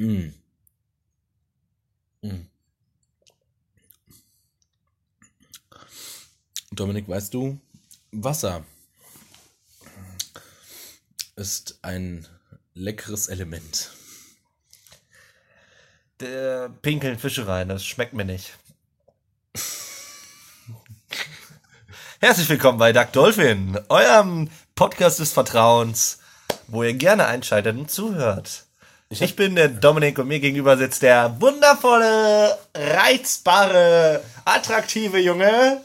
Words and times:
Mm. 0.00 0.32
Mm. 2.22 2.46
Dominik, 6.72 7.06
weißt 7.06 7.34
du, 7.34 7.60
Wasser 8.10 8.64
ist 11.36 11.80
ein 11.82 12.26
leckeres 12.72 13.28
Element. 13.28 13.90
Der 16.20 16.70
pinkeln 16.70 17.18
Fische 17.18 17.46
rein, 17.46 17.68
das 17.68 17.84
schmeckt 17.84 18.14
mir 18.14 18.24
nicht. 18.24 18.56
Herzlich 22.20 22.48
willkommen 22.48 22.78
bei 22.78 22.94
Duck 22.94 23.12
Dolphin, 23.12 23.78
eurem 23.90 24.50
Podcast 24.74 25.18
des 25.18 25.34
Vertrauens, 25.34 26.20
wo 26.68 26.84
ihr 26.84 26.94
gerne 26.94 27.26
einschaltet 27.26 27.76
und 27.76 27.90
zuhört. 27.90 28.69
Ich, 29.12 29.34
bin 29.34 29.56
der 29.56 29.68
Dominik 29.68 30.20
und 30.20 30.28
mir 30.28 30.38
gegenüber 30.38 30.78
sitzt 30.78 31.02
der 31.02 31.40
wundervolle, 31.40 32.56
reizbare, 32.72 34.22
attraktive 34.44 35.18
Junge. 35.18 35.82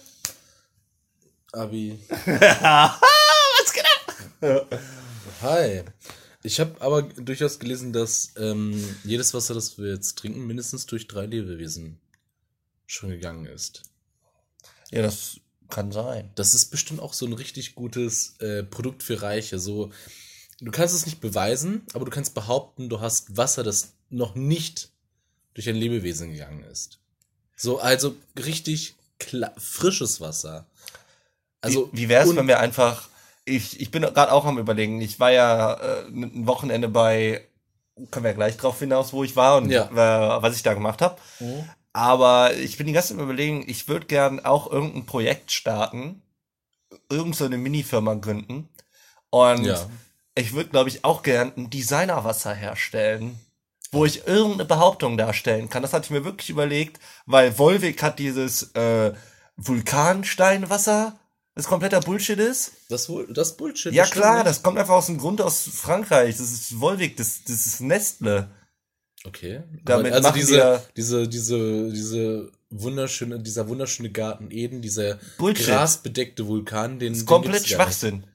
Abi. 1.52 1.98
Was 2.10 3.74
geht 3.74 3.86
ab? 4.44 4.80
Hi. 5.42 5.82
Ich 6.44 6.60
habe 6.60 6.80
aber 6.80 7.02
durchaus 7.02 7.58
gelesen, 7.58 7.94
dass 7.94 8.34
ähm, 8.38 8.96
jedes 9.04 9.34
Wasser, 9.34 9.56
das 9.56 9.80
wir 9.80 9.92
jetzt 9.92 10.20
trinken, 10.20 10.46
mindestens 10.46 10.86
durch 10.86 11.08
drei 11.08 11.26
Lebewesen 11.26 12.00
schon 12.86 13.10
gegangen 13.10 13.48
ist. 13.48 13.82
Ja, 14.92 15.02
das 15.02 15.38
kann 15.72 15.92
sein. 15.92 16.30
Das 16.36 16.54
ist 16.54 16.66
bestimmt 16.68 17.00
auch 17.00 17.14
so 17.14 17.26
ein 17.26 17.34
richtig 17.34 17.74
gutes 17.74 18.36
äh, 18.38 18.62
Produkt 18.62 19.02
für 19.02 19.24
Reiche. 19.24 19.58
So, 19.58 19.92
du 20.62 20.72
kannst 20.72 20.96
es 20.96 21.06
nicht 21.06 21.22
beweisen, 21.22 21.84
aber 21.94 22.06
du 22.06 22.12
kannst 22.12 22.34
behaupten, 22.34 22.90
du 22.90 23.00
hast 23.02 23.38
Wasser, 23.38 23.64
das 23.64 23.94
noch 24.10 24.36
nicht 24.36 24.90
durch 25.54 25.68
ein 25.70 25.76
Lebewesen 25.76 26.32
gegangen 26.32 26.64
ist. 26.64 27.00
So, 27.56 27.80
also 27.80 28.16
richtig 28.38 28.96
frisches 29.58 30.22
Wasser. 30.22 30.66
Also, 31.62 31.90
wie, 31.92 32.04
wie 32.04 32.10
wäre 32.10 32.28
es, 32.28 32.36
wenn 32.36 32.48
wir 32.48 32.60
einfach. 32.60 33.10
Ich, 33.46 33.80
ich 33.80 33.92
bin 33.92 34.02
gerade 34.02 34.32
auch 34.32 34.46
am 34.46 34.58
überlegen. 34.58 35.02
Ich 35.02 35.20
war 35.20 35.32
ja 35.32 35.74
äh, 35.76 36.08
ein 36.08 36.48
Wochenende 36.48 36.90
bei, 36.90 37.48
können 38.10 38.24
wir 38.26 38.32
ja 38.32 38.36
gleich 38.36 38.58
drauf 38.58 38.80
hinaus, 38.80 39.14
wo 39.14 39.24
ich 39.24 39.36
war 39.36 39.58
und 39.58 39.70
Ja. 39.70 39.86
äh, 39.90 40.42
was 40.42 40.56
ich 40.56 40.64
da 40.64 40.74
gemacht 40.74 41.02
habe. 41.02 41.20
Mhm. 41.40 41.70
Aber 41.94 42.54
ich 42.56 42.78
bin 42.78 42.88
die 42.88 42.94
ganze 42.94 43.10
Zeit 43.10 43.20
am 43.20 43.24
überlegen, 43.24 43.64
ich 43.68 43.88
würde 43.88 44.08
gern 44.08 44.44
auch 44.44 44.70
irgendein 44.70 45.06
Projekt 45.06 45.52
starten, 45.52 46.22
irgend 47.10 47.36
so 47.36 47.46
eine 47.46 47.58
Minifirma 47.58 48.16
gründen. 48.16 48.68
Und 49.30 49.66
Ja. 49.66 49.90
Ich 50.36 50.54
würde, 50.54 50.70
glaube 50.70 50.90
ich, 50.90 51.04
auch 51.06 51.24
gern 51.24 51.52
ein 51.56 51.70
Designerwasser 51.70 52.54
herstellen, 52.54 53.40
wo 53.92 54.06
ich 54.06 54.28
irgendeine 54.28 54.66
Behauptung 54.66 55.18
darstellen 55.18 55.70
kann. 55.70 55.82
Das 55.82 55.94
hatte 55.94 56.06
ich 56.06 56.12
mir 56.12 56.26
wirklich 56.26 56.50
überlegt, 56.50 57.00
weil 57.26 57.58
Volvic 57.58 58.04
hat 58.04 58.20
dieses 58.20 58.74
äh, 58.76 59.14
Vulkansteinwasser, 59.58 61.18
das 61.56 61.68
kompletter 61.68 62.02
Bullshit 62.02 62.38
ist. 62.40 62.74
Das, 62.90 63.08
wohl- 63.08 63.32
das 63.34 63.56
Bullshit. 63.56 63.94
Ja 63.94 64.06
klar, 64.06 64.36
nicht. 64.38 64.48
das 64.48 64.62
kommt 64.64 64.78
einfach 64.78 64.96
aus 64.96 65.06
dem 65.06 65.18
Grund 65.18 65.42
aus 65.42 65.64
Frankreich. 65.74 66.36
Das 66.38 66.52
ist 66.52 66.80
Volvic, 66.80 67.16
das, 67.18 67.44
das 67.46 67.66
ist 67.66 67.80
Nestle. 67.82 68.50
Okay. 69.26 69.64
Damit 69.84 70.12
also 70.14 70.28
machen 70.28 70.40
diese, 70.40 70.84
diese, 70.98 71.28
diese, 71.28 71.92
diese 71.92 72.52
wunderschöne, 72.70 73.40
dieser 73.40 73.68
wunderschöne 73.70 74.12
Garten 74.12 74.52
Eden, 74.52 74.82
dieser 74.82 75.18
Bullshit. 75.38 75.68
grasbedeckte 75.68 76.46
Vulkan, 76.46 77.00
den 77.00 77.14
Das 77.14 77.20
ist 77.20 77.24
den 77.24 77.28
komplett. 77.28 77.68
Schwachsinn. 77.68 78.26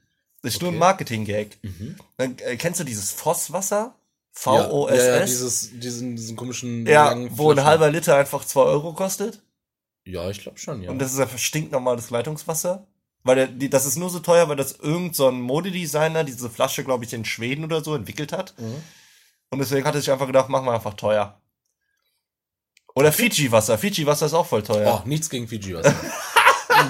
Das 0.41 0.53
ist 0.55 0.61
nur 0.61 0.71
ein 0.71 0.75
Okay. 0.75 0.79
Marketing-Gag. 0.79 1.57
Mhm. 1.61 1.95
Dann, 2.17 2.37
äh, 2.39 2.55
kennst 2.57 2.79
du 2.79 2.83
dieses 2.83 3.11
Vosswasser? 3.11 3.95
Ja, 4.45 4.53
ja, 4.53 4.61
ja, 4.61 4.69
V-O-S-S? 4.69 5.29
dieses, 5.29 5.69
diesen, 5.79 6.15
diesen 6.15 6.35
komischen 6.37 6.85
Ja, 6.87 7.15
wo 7.31 7.51
ein 7.51 7.63
halber 7.63 7.91
Liter 7.91 8.15
einfach 8.15 8.45
2 8.45 8.61
Euro 8.61 8.93
kostet. 8.93 9.41
Ja, 10.05 10.29
ich 10.29 10.39
glaube 10.41 10.57
schon, 10.57 10.81
ja. 10.81 10.89
Und 10.89 10.99
das 10.99 11.13
ist 11.13 11.19
einfach 11.19 11.37
stinknormales 11.37 12.09
Leitungswasser. 12.09 12.87
Weil 13.23 13.35
der, 13.35 13.47
die, 13.47 13.69
das 13.69 13.85
ist 13.85 13.97
nur 13.97 14.09
so 14.09 14.19
teuer, 14.19 14.49
weil 14.49 14.55
das 14.55 14.71
irgend 14.71 15.15
so 15.15 15.27
ein 15.27 15.41
Modedesigner 15.41 16.23
diese 16.23 16.49
Flasche, 16.49 16.83
glaube 16.83 17.05
ich, 17.05 17.13
in 17.13 17.23
Schweden 17.23 17.63
oder 17.63 17.83
so 17.83 17.93
entwickelt 17.93 18.31
hat. 18.33 18.55
Mhm. 18.57 18.81
Und 19.51 19.59
deswegen 19.59 19.85
hat 19.85 19.93
er 19.93 20.01
sich 20.01 20.09
einfach 20.11 20.25
gedacht, 20.25 20.49
machen 20.49 20.65
wir 20.65 20.73
einfach 20.73 20.95
teuer. 20.95 21.39
Oder 22.95 23.11
Fiji-Wasser. 23.11 23.77
Fiji-Wasser 23.77 24.25
ist 24.25 24.33
auch 24.33 24.47
voll 24.47 24.63
teuer. 24.63 25.01
Oh, 25.03 25.07
nichts 25.07 25.29
gegen 25.29 25.47
Fiji 25.47 25.75
Wasser. 25.75 25.93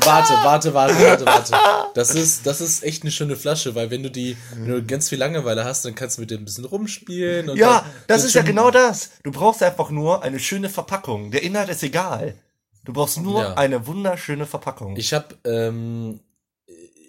warte, 0.04 0.34
warte, 0.44 0.74
warte, 0.74 0.96
warte, 1.04 1.26
warte. 1.26 1.54
Das 1.94 2.16
ist, 2.16 2.46
das 2.46 2.62
ist 2.62 2.84
echt 2.84 3.04
eine 3.04 3.12
schöne 3.12 3.36
Flasche, 3.36 3.76
weil 3.76 3.92
wenn 3.92 4.04
du 4.04 4.10
die, 4.10 4.38
du 4.66 4.84
ganz 4.84 5.10
viel 5.10 5.20
Langeweile 5.20 5.66
hast, 5.66 5.84
dann 5.86 5.96
kannst 5.96 6.18
du 6.18 6.22
mit 6.22 6.32
dem 6.32 6.42
ein 6.42 6.46
bisschen 6.46 6.66
rumspielen. 6.66 7.50
Und 7.50 7.58
ja, 7.58 7.86
das 8.08 8.24
ist 8.24 8.34
ja 8.34 8.42
genau 8.42 8.72
das. 8.72 9.12
Du 9.24 9.32
brauchst 9.32 9.62
einfach 9.64 9.90
nur 9.90 10.24
eine 10.24 10.40
schöne 10.40 10.70
Verpackung. 10.70 11.32
Der 11.32 11.44
Inhalt 11.44 11.70
ist 11.70 11.84
egal. 11.84 12.36
Du 12.84 12.94
brauchst 12.94 13.20
nur 13.20 13.42
Ja. 13.42 13.54
eine 13.56 13.86
wunderschöne 13.88 14.46
Verpackung. 14.46 14.96
Ich 14.98 15.14
habe, 15.14 15.36
ähm, 15.44 16.22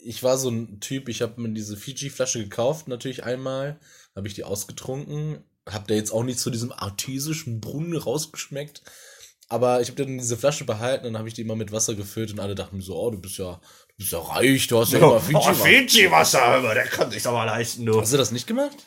ich 0.04 0.22
war 0.22 0.37
so 0.37 0.50
ein 0.50 0.81
Typ, 0.81 1.09
ich 1.09 1.22
habe 1.22 1.41
mir 1.41 1.50
diese 1.50 1.76
Fiji-Flasche 1.76 2.41
gekauft, 2.42 2.88
natürlich 2.88 3.25
einmal, 3.25 3.78
habe 4.16 4.26
ich 4.28 4.34
die 4.34 4.44
ausgetrunken, 4.44 5.38
habe 5.69 5.84
da 5.87 5.94
jetzt 5.94 6.10
auch 6.12 6.25
nicht 6.25 6.41
zu 6.41 6.50
diesem 6.50 6.72
artesischen 6.72 7.60
Brunnen 7.60 7.97
rausgeschmeckt, 7.97 8.82
aber 9.53 9.83
ich 9.83 9.89
habe 9.89 10.03
dann 10.03 10.17
diese 10.17 10.39
Flasche 10.39 10.65
behalten 10.65 11.07
und 11.07 11.19
habe 11.19 11.29
ich 11.29 11.35
die 11.35 11.43
immer 11.43 11.57
mit 11.57 11.73
Wasser 11.73 11.95
gefüllt 11.95 12.33
und 12.33 12.41
alle 12.41 12.55
dachten 12.55 12.79
mir 12.79 12.83
so, 12.83 12.97
oh, 12.97 13.11
du 13.11 13.21
bist 13.21 13.37
ja, 13.37 13.61
du 13.89 13.95
bist 13.99 14.11
ja 14.11 14.19
reich, 14.19 14.67
du 14.67 14.81
hast 14.81 14.93
ja 14.93 14.99
immer 14.99 15.17
oh, 15.17 15.19
Fiji. 15.21 15.55
Fiji-Wasser, 15.55 16.43
aber 16.43 16.73
der 16.73 16.87
kann 16.87 17.11
sich 17.11 17.23
doch 17.23 17.33
mal 17.33 17.45
leisten, 17.45 17.85
du. 17.85 18.01
Hast 18.01 18.15
du 18.15 18.17
das 18.17 18.33
nicht 18.33 18.47
gemacht? 18.47 18.79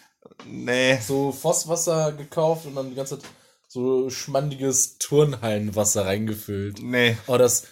Nee. 0.47 0.97
So 1.05 1.31
Fosswasser 1.31 2.13
gekauft 2.13 2.65
und 2.65 2.73
dann 2.73 2.89
die 2.89 2.95
ganze 2.95 3.19
Zeit 3.19 3.29
so 3.67 4.09
schmandiges 4.09 4.97
Turnhallenwasser 4.97 6.07
reingefüllt. 6.07 6.81
Nee. 6.81 7.15
Oh, 7.27 7.37
das, 7.37 7.67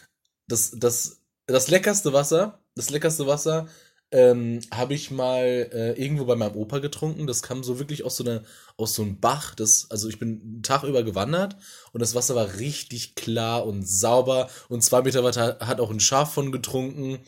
das, 0.47 0.75
das, 0.77 1.23
das 1.47 1.69
leckerste 1.69 2.13
Wasser, 2.13 2.59
das 2.75 2.91
leckerste 2.91 3.25
Wasser 3.25 3.67
ähm, 4.13 4.59
habe 4.71 4.93
ich 4.93 5.09
mal 5.09 5.69
äh, 5.73 5.99
irgendwo 5.99 6.25
bei 6.25 6.35
meinem 6.35 6.55
Opa 6.55 6.77
getrunken. 6.77 7.25
Das 7.25 7.41
kam 7.41 7.63
so 7.63 7.79
wirklich 7.79 8.05
aus 8.05 8.15
so 8.15 8.23
einer, 8.23 8.43
aus 8.77 8.93
so 8.93 9.01
einem 9.01 9.19
Bach. 9.19 9.55
Das, 9.55 9.87
also 9.89 10.07
ich 10.07 10.19
bin 10.19 10.39
einen 10.41 10.63
Tag 10.63 10.83
über 10.83 11.01
gewandert 11.01 11.57
und 11.93 11.99
das 11.99 12.13
Wasser 12.13 12.35
war 12.35 12.59
richtig 12.59 13.15
klar 13.15 13.65
und 13.65 13.87
sauber 13.87 14.49
und 14.69 14.83
zwei 14.83 15.01
Meter 15.01 15.23
weiter 15.23 15.57
hat 15.61 15.81
auch 15.81 15.89
ein 15.89 15.99
Schaf 15.99 16.31
von 16.31 16.51
getrunken. 16.51 17.19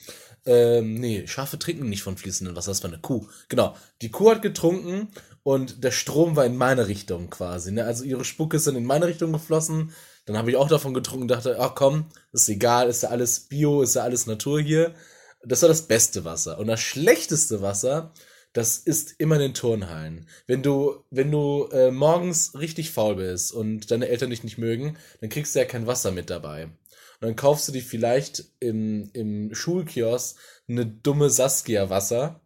Ähm, 0.46 0.94
nee, 1.00 1.26
Schafe 1.26 1.58
trinken 1.58 1.90
nicht 1.90 2.04
von 2.04 2.18
fließendem 2.18 2.56
Wasser, 2.56 2.70
das 2.70 2.84
war 2.84 2.92
eine 2.92 3.02
Kuh. 3.02 3.28
Genau, 3.50 3.76
die 4.04 4.12
Kuh 4.12 4.30
hat 4.30 4.44
getrunken 4.44 5.08
und 5.42 5.84
der 5.84 5.92
Strom 5.92 6.36
war 6.36 6.46
in 6.46 6.56
meine 6.56 6.88
Richtung 6.88 7.32
quasi. 7.32 7.72
Ne? 7.72 7.84
Also 7.84 8.04
ihre 8.04 8.24
Spucke 8.24 8.58
ist 8.58 8.68
dann 8.68 8.76
in 8.76 8.86
meine 8.86 9.08
Richtung 9.08 9.34
geflossen. 9.34 9.92
Dann 10.28 10.38
habe 10.38 10.52
ich 10.52 10.56
auch 10.56 10.68
davon 10.68 10.94
getrunken 10.94 11.24
und 11.24 11.32
dachte, 11.32 11.58
ach 11.60 11.74
komm, 11.74 12.06
ist 12.32 12.48
egal, 12.48 12.90
ist 12.90 13.02
ja 13.02 13.10
alles 13.10 13.40
Bio, 13.42 13.82
ist 13.82 13.96
ja 13.96 14.04
alles 14.04 14.28
Natur 14.28 14.60
hier. 14.60 14.94
Das 15.46 15.62
war 15.62 15.70
das 15.70 15.88
beste 15.88 16.26
Wasser. 16.26 16.60
Und 16.60 16.68
das 16.68 16.82
schlechteste 16.82 17.62
Wasser, 17.62 18.12
das 18.54 18.78
ist 18.78 19.16
immer 19.18 19.36
in 19.36 19.42
den 19.42 19.54
Turnhallen. 19.54 20.28
Wenn 20.48 20.64
du, 20.64 21.04
wenn 21.12 21.32
du 21.32 21.68
äh, 21.72 21.92
morgens 21.92 22.58
richtig 22.58 22.92
faul 22.92 23.16
bist 23.16 23.52
und 23.52 23.92
deine 23.92 24.08
Eltern 24.08 24.30
dich 24.30 24.44
nicht 24.44 24.58
mögen, 24.58 24.98
dann 25.20 25.30
kriegst 25.30 25.54
du 25.54 25.60
ja 25.60 25.66
kein 25.66 25.88
Wasser 25.88 26.12
mit 26.12 26.30
dabei. 26.30 26.66
Und 26.66 26.72
dann 27.22 27.36
kaufst 27.36 27.68
du 27.68 27.72
dir 27.72 27.84
vielleicht 27.84 28.46
im, 28.60 29.10
im 29.14 29.54
Schulkiosk 29.54 30.38
eine 30.68 30.86
dumme 30.86 31.30
Saskia-Wasser, 31.30 32.42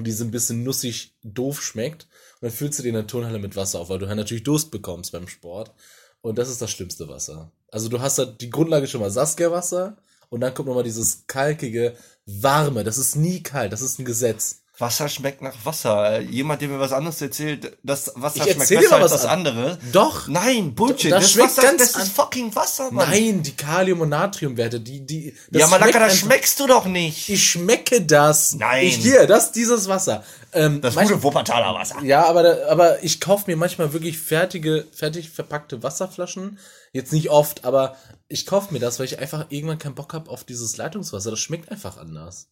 die 0.00 0.12
so 0.12 0.24
ein 0.24 0.30
bisschen 0.30 0.62
nussig 0.62 1.16
doof 1.22 1.62
schmeckt. 1.62 2.04
Und 2.40 2.48
dann 2.48 2.50
füllst 2.50 2.78
du 2.78 2.82
dir 2.82 2.90
in 2.90 2.94
der 2.94 3.06
Turnhalle 3.06 3.38
mit 3.38 3.56
Wasser 3.56 3.80
auf, 3.80 3.90
weil 3.90 3.98
du 3.98 4.08
halt 4.08 4.16
natürlich 4.16 4.44
Durst 4.44 4.70
bekommst 4.70 5.12
beim 5.12 5.28
Sport. 5.28 5.72
Und 6.20 6.38
das 6.38 6.48
ist 6.48 6.62
das 6.62 6.70
schlimmste 6.70 7.08
Wasser. 7.08 7.52
Also 7.70 7.88
du 7.88 8.00
hast 8.00 8.18
da 8.18 8.24
die 8.24 8.50
Grundlage 8.50 8.86
schon 8.86 9.00
mal 9.00 9.10
Saskia-Wasser 9.10 9.98
und 10.30 10.40
dann 10.40 10.54
kommt 10.54 10.68
nochmal 10.68 10.84
dieses 10.84 11.24
kalkige, 11.26 11.94
warme. 12.26 12.84
Das 12.84 12.98
ist 12.98 13.16
nie 13.16 13.42
kalt, 13.42 13.72
das 13.72 13.80
ist 13.82 13.98
ein 13.98 14.04
Gesetz. 14.04 14.60
Wasser 14.80 15.08
schmeckt 15.08 15.42
nach 15.42 15.56
Wasser. 15.64 16.20
Jemand, 16.20 16.62
der 16.62 16.68
mir 16.68 16.78
was 16.78 16.92
anderes 16.92 17.20
erzählt, 17.20 17.76
das 17.82 18.12
Wasser 18.14 18.46
Ich 18.46 18.52
schmeckt 18.52 18.68
besser 18.68 18.94
als 18.94 19.04
was 19.06 19.10
das 19.10 19.24
an- 19.24 19.38
andere. 19.40 19.78
Doch. 19.90 20.28
Nein, 20.28 20.72
Bullshit. 20.76 21.10
Das 21.10 21.24
das, 21.24 21.32
schmeckt 21.32 21.48
Wasser, 21.56 21.62
ganz 21.62 21.92
das 21.92 22.02
ist 22.04 22.12
fucking 22.12 22.54
Wasser, 22.54 22.92
Mann. 22.92 23.10
Nein, 23.10 23.42
die 23.42 23.56
Kalium- 23.56 24.02
und 24.02 24.10
Natriumwerte, 24.10 24.78
die, 24.78 25.04
die. 25.04 25.34
das 25.50 25.62
ja, 25.62 25.66
Malaka, 25.66 25.98
das 25.98 26.18
schmeckst 26.18 26.60
du 26.60 26.68
doch 26.68 26.84
nicht. 26.84 27.28
Ich 27.28 27.44
schmecke 27.50 28.02
das. 28.02 28.54
Nein. 28.54 28.86
Ich, 28.86 28.96
hier, 28.98 29.26
das, 29.26 29.50
dieses 29.50 29.88
Wasser. 29.88 30.22
Ähm, 30.52 30.80
Das 30.80 30.94
gute 30.94 31.24
Wuppertaler 31.24 31.74
Wasser. 31.76 32.00
Ja, 32.04 32.26
aber, 32.26 32.44
da, 32.44 32.68
aber 32.68 33.02
ich 33.02 33.20
kaufe 33.20 33.50
mir 33.50 33.56
manchmal 33.56 33.92
wirklich 33.92 34.16
fertige, 34.18 34.86
fertig 34.92 35.30
verpackte 35.30 35.82
Wasserflaschen. 35.82 36.60
Jetzt 36.92 37.12
nicht 37.12 37.30
oft, 37.30 37.64
aber 37.64 37.96
ich 38.28 38.46
kaufe 38.46 38.72
mir 38.72 38.80
das, 38.80 38.98
weil 38.98 39.06
ich 39.06 39.18
einfach 39.18 39.46
irgendwann 39.48 39.78
keinen 39.78 39.94
Bock 39.94 40.12
habe 40.14 40.30
auf 40.30 40.44
dieses 40.44 40.76
Leitungswasser. 40.76 41.30
Das 41.30 41.40
schmeckt 41.40 41.70
einfach 41.70 41.96
anders. 41.96 42.48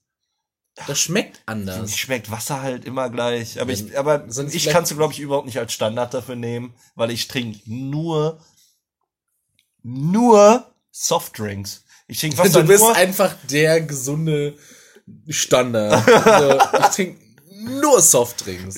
Das 0.86 0.98
schmeckt 1.00 1.36
Für 1.46 1.54
mich 1.54 1.68
anders. 1.70 1.96
schmeckt 1.96 2.30
Wasser 2.30 2.60
halt 2.62 2.84
immer 2.84 3.08
gleich. 3.10 3.60
Aber 3.60 3.72
ich, 3.72 3.88
Wenn- 3.90 3.96
aber 3.96 4.24
sonst 4.28 4.54
ich 4.54 4.66
kann 4.66 4.84
es, 4.84 4.94
glaube 4.94 5.12
ich, 5.12 5.20
überhaupt 5.20 5.46
nicht 5.46 5.58
als 5.58 5.72
Standard 5.72 6.12
dafür 6.14 6.36
nehmen, 6.36 6.74
weil 6.94 7.10
ich 7.10 7.28
trinke 7.28 7.60
nur, 7.64 8.40
nur 9.82 10.66
Softdrinks. 10.90 11.84
Ich 12.08 12.20
trinke 12.20 12.38
Wasser 12.38 12.62
Du 12.62 12.68
bist 12.68 12.82
nur. 12.82 12.94
einfach 12.94 13.34
der 13.50 13.80
gesunde 13.80 14.56
Standard. 15.28 16.06
also, 16.26 16.58
ich 16.80 16.86
trinke 16.94 17.20
nur 17.50 18.00
Softdrinks. 18.00 18.76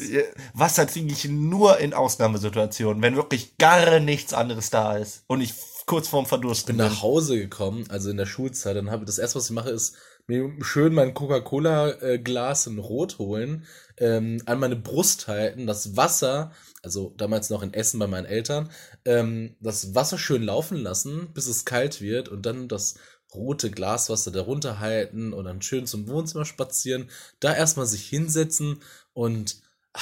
Wasser 0.54 0.86
trinke 0.86 1.12
ich 1.12 1.24
nur 1.26 1.78
in 1.78 1.94
Ausnahmesituationen, 1.94 3.02
wenn 3.02 3.16
wirklich 3.16 3.56
gar 3.58 3.98
nichts 4.00 4.32
anderes 4.34 4.70
da 4.70 4.96
ist 4.96 5.24
und 5.26 5.40
ich 5.40 5.52
kurz 5.88 6.06
vorm 6.06 6.26
Verdursten 6.26 6.76
bin 6.76 6.87
nach 6.87 7.02
Hause 7.02 7.38
gekommen, 7.38 7.87
also 7.88 8.11
in 8.11 8.17
der 8.17 8.26
Schulzeit, 8.26 8.76
dann 8.76 8.90
habe 8.90 9.02
ich 9.02 9.06
das 9.06 9.19
erste, 9.19 9.37
was 9.37 9.46
ich 9.46 9.55
mache, 9.55 9.70
ist 9.70 9.96
mir 10.29 10.52
schön 10.61 10.94
mein 10.94 11.14
Coca-Cola-Glas 11.14 12.67
in 12.67 12.79
Rot 12.79 13.19
holen, 13.19 13.64
ähm, 13.96 14.40
an 14.44 14.61
meine 14.61 14.76
Brust 14.76 15.26
halten, 15.26 15.67
das 15.67 15.96
Wasser, 15.96 16.52
also 16.82 17.14
damals 17.17 17.50
noch 17.50 17.62
in 17.62 17.73
Essen 17.73 17.99
bei 17.99 18.06
meinen 18.06 18.26
Eltern, 18.26 18.70
ähm, 19.06 19.56
das 19.61 19.94
Wasser 19.94 20.19
schön 20.19 20.43
laufen 20.43 20.76
lassen, 20.76 21.32
bis 21.32 21.46
es 21.46 21.64
kalt 21.64 22.00
wird 22.00 22.29
und 22.29 22.44
dann 22.44 22.69
das 22.69 22.96
rote 23.35 23.70
Glaswasser 23.70 24.31
darunter 24.31 24.81
halten 24.81 25.32
und 25.32 25.46
dann 25.46 25.62
schön 25.62 25.87
zum 25.87 26.06
Wohnzimmer 26.08 26.44
spazieren, 26.44 27.11
da 27.40 27.55
erstmal 27.55 27.87
sich 27.87 28.06
hinsetzen 28.06 28.82
und 29.14 29.62
ah, 29.94 30.00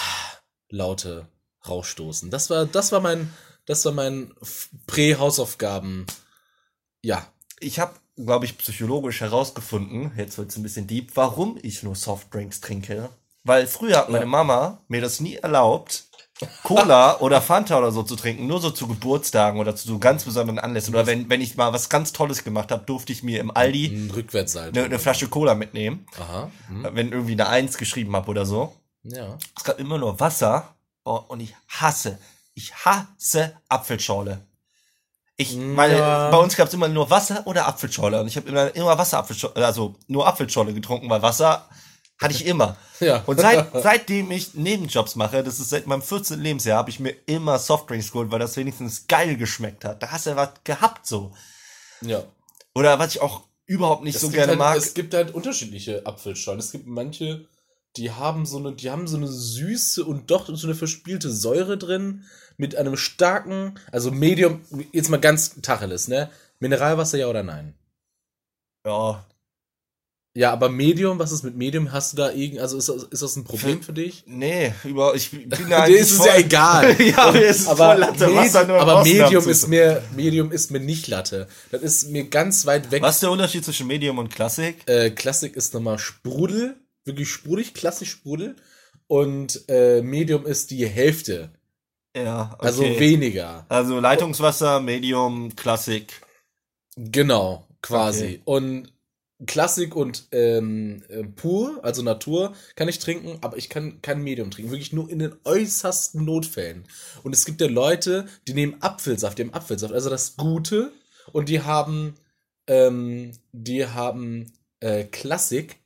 laute 0.69 1.29
rausstoßen. 1.69 2.31
Das 2.31 2.50
war, 2.50 2.67
das 2.67 2.93
war 2.93 3.00
mein, 3.00 3.33
das 3.66 3.84
war 3.84 3.92
mein 3.92 4.32
Prä-Hausaufgaben. 4.86 6.06
Ja. 7.02 7.26
Ich 7.60 7.78
habe, 7.78 7.94
glaube 8.16 8.44
ich, 8.44 8.58
psychologisch 8.58 9.20
herausgefunden, 9.20 10.12
jetzt 10.16 10.38
wird 10.38 10.50
es 10.50 10.56
ein 10.56 10.62
bisschen 10.62 10.86
deep, 10.86 11.12
warum 11.14 11.58
ich 11.62 11.82
nur 11.82 11.94
Softdrinks 11.94 12.60
trinke. 12.60 13.10
Weil 13.44 13.66
früher 13.66 13.98
hat 13.98 14.08
meine 14.08 14.24
ja. 14.24 14.30
Mama 14.30 14.82
mir 14.88 15.00
das 15.00 15.20
nie 15.20 15.36
erlaubt, 15.36 16.04
Cola 16.62 17.16
oder 17.20 17.40
Fanta 17.40 17.78
oder 17.78 17.92
so 17.92 18.02
zu 18.02 18.16
trinken, 18.16 18.46
nur 18.46 18.60
so 18.60 18.70
zu 18.70 18.88
Geburtstagen 18.88 19.60
oder 19.60 19.74
zu 19.74 19.88
so 19.88 19.98
ganz 19.98 20.24
besonderen 20.24 20.58
Anlässen. 20.58 20.94
Oder 20.94 21.06
wenn, 21.06 21.30
wenn 21.30 21.40
ich 21.40 21.56
mal 21.56 21.72
was 21.72 21.88
ganz 21.88 22.12
Tolles 22.12 22.44
gemacht 22.44 22.70
habe, 22.70 22.84
durfte 22.84 23.12
ich 23.12 23.22
mir 23.22 23.40
im 23.40 23.50
Aldi. 23.50 24.10
Eine, 24.76 24.84
eine 24.86 24.98
Flasche 24.98 25.28
Cola 25.28 25.54
mitnehmen. 25.54 26.06
Aha. 26.18 26.50
Hm. 26.68 26.88
Wenn 26.92 27.12
irgendwie 27.12 27.32
eine 27.32 27.48
Eins 27.48 27.78
geschrieben 27.78 28.14
habe 28.14 28.30
oder 28.30 28.44
so. 28.44 28.74
Ja. 29.04 29.38
Es 29.56 29.64
gab 29.64 29.78
immer 29.78 29.98
nur 29.98 30.20
Wasser 30.20 30.74
oh, 31.04 31.20
und 31.28 31.40
ich 31.40 31.54
hasse, 31.68 32.18
ich 32.56 32.75
hasse 32.75 33.56
Apfelschorle. 33.69 34.41
Ich, 35.37 35.53
ja. 35.53 35.76
weil 35.76 35.97
bei 36.31 36.38
uns 36.38 36.56
gab 36.56 36.69
es 36.69 36.75
immer 36.75 36.88
nur 36.88 37.11
Wasser 37.11 37.47
oder 37.47 37.69
Apfelschorle 37.69 38.20
und 38.20 38.26
ich 38.26 38.37
habe 38.37 38.49
immer, 38.49 38.75
immer 38.75 38.97
Wasser, 38.97 39.19
Apfelschorle, 39.19 39.64
also 39.64 39.94
nur 40.08 40.26
Apfelschorle 40.26 40.73
getrunken, 40.73 41.08
weil 41.11 41.20
Wasser 41.20 41.69
hatte 42.19 42.35
ich 42.35 42.47
immer. 42.47 42.76
Ja. 42.99 43.23
Und 43.26 43.38
seit, 43.38 43.73
seitdem 43.75 44.31
ich 44.31 44.55
Nebenjobs 44.55 45.17
mache, 45.17 45.44
das 45.44 45.61
ist 45.61 45.69
seit 45.69 45.87
meinem 45.87 46.00
14. 46.00 46.41
Lebensjahr, 46.41 46.79
habe 46.79 46.88
ich 46.88 46.99
mir 46.99 47.14
immer 47.26 47.58
Softdrinks 47.58 48.11
geholt, 48.11 48.31
weil 48.31 48.38
das 48.38 48.56
wenigstens 48.56 49.06
geil 49.06 49.37
geschmeckt 49.37 49.85
hat. 49.85 50.02
Da 50.02 50.12
hast 50.12 50.25
du 50.25 50.31
ja 50.31 50.37
was 50.37 50.49
gehabt 50.64 51.06
so. 51.06 51.35
Ja. 52.00 52.25
Oder 52.75 52.99
was 52.99 53.14
ich 53.14 53.20
auch 53.20 53.43
überhaupt 53.67 54.02
nicht 54.02 54.14
es 54.14 54.23
so 54.23 54.31
gerne 54.31 54.52
halt, 54.52 54.59
mag. 54.59 54.76
Es 54.79 54.94
gibt 54.94 55.12
halt 55.12 55.35
unterschiedliche 55.35 56.06
Apfelschorlen. 56.06 56.59
Es 56.59 56.73
gibt 56.73 56.87
manche, 56.87 57.47
die 57.96 58.10
haben 58.10 58.46
so 58.46 58.58
eine, 58.58 58.72
die 58.72 58.90
haben 58.90 59.06
so 59.06 59.16
eine 59.16 59.28
süße 59.28 60.04
und 60.04 60.31
doch 60.31 60.48
so 60.54 60.66
eine 60.66 60.75
verspielte 60.75 61.31
Säure 61.31 61.78
drin 61.78 62.25
mit 62.56 62.76
einem 62.76 62.96
starken, 62.96 63.78
also 63.93 64.10
Medium, 64.10 64.60
jetzt 64.93 65.10
mal 65.10 65.20
ganz 65.20 65.60
Tacheles, 65.62 66.08
ne? 66.08 66.31
Mineralwasser 66.58 67.19
ja 67.19 67.28
oder 67.28 67.43
nein? 67.43 67.75
Ja, 68.87 69.25
ja, 70.37 70.52
aber 70.52 70.69
Medium, 70.69 71.19
was 71.19 71.32
ist 71.32 71.44
mit 71.44 71.56
Medium? 71.56 71.93
Hast 71.93 72.12
du 72.12 72.19
da 72.19 72.31
irgend, 72.31 72.60
also 72.60 72.76
ist 72.76 72.90
das, 72.90 73.04
ist 73.04 73.22
das 73.22 73.37
ein 73.37 73.44
Problem 73.44 73.82
für 73.82 73.94
dich? 73.94 74.22
Nee, 74.37 74.75
über, 74.84 75.14
ich 75.14 75.31
bin 75.31 75.49
da 75.70 75.87
Dir 75.87 75.99
ist 75.99 76.12
es 76.12 76.26
ja 76.26 76.37
egal. 76.37 76.94
ja, 77.00 77.32
mir 77.32 77.46
ist 77.46 77.66
aber 77.66 77.92
voll 77.92 78.00
Latte, 78.00 78.26
Medi 78.26 78.72
aber 78.75 79.02
Medium 79.02 79.49
ist 79.49 79.66
mir, 79.69 80.02
Medium 80.14 80.52
ist 80.52 80.70
mir 80.70 80.81
nicht 80.81 81.08
Latte. 81.08 81.49
Das 81.70 81.81
ist 81.81 82.10
mir 82.10 82.25
ganz 82.28 82.66
weit 82.66 82.90
weg. 82.90 83.00
Was 83.00 83.14
ist 83.14 83.22
der 83.22 83.31
Unterschied 83.31 83.64
zwischen 83.64 83.87
Medium 83.87 84.19
und 84.19 84.28
Klassik? 84.28 84.82
Äh, 84.87 85.10
Klassik 85.10 85.56
ist 85.56 85.72
nochmal 85.72 85.99
Sprudel, 85.99 86.76
wirklich 87.06 87.31
sprudelig, 87.31 87.75
klassisch 87.75 88.11
Sprudel. 88.11 88.56
Und 89.08 89.64
äh, 89.69 90.03
Medium 90.03 90.47
ist 90.47 90.70
die 90.70 90.87
Hälfte. 90.87 91.50
Ja, 92.17 92.55
okay. 92.55 92.67
Also 92.67 92.82
weniger. 92.82 93.67
Also 93.69 94.00
Leitungswasser, 94.00 94.81
Medium, 94.81 95.55
Klassik. 95.55 96.23
Genau, 96.97 97.69
quasi. 97.82 98.25
Okay. 98.25 98.41
Und 98.44 98.93
Klassik 99.44 99.94
und 99.94 100.29
ähm, 100.32 101.03
äh, 101.08 101.23
pur, 101.25 101.81
also 101.82 102.03
Natur, 102.03 102.55
kann 102.75 102.88
ich 102.88 102.99
trinken, 102.99 103.37
aber 103.43 103.59
ich 103.59 103.69
kann 103.69 104.00
kein 104.00 104.23
Medium 104.23 104.50
trinken. 104.50 104.70
Wirklich 104.70 104.94
nur 104.94 105.11
in 105.11 105.19
den 105.19 105.35
äußersten 105.44 106.25
Notfällen. 106.25 106.85
Und 107.23 107.35
es 107.35 107.44
gibt 107.44 107.61
ja 107.61 107.67
Leute, 107.67 108.26
die 108.49 108.55
nehmen 108.55 108.81
Apfelsaft, 108.81 109.37
die 109.37 109.43
haben 109.43 109.52
Apfelsaft, 109.52 109.93
also 109.93 110.09
das 110.09 110.37
Gute, 110.37 110.91
und 111.32 111.50
die 111.50 111.61
haben, 111.61 112.14
ähm, 112.67 113.32
die 113.52 113.87
haben 113.87 114.52
äh, 114.81 115.05
Klassik, 115.05 115.76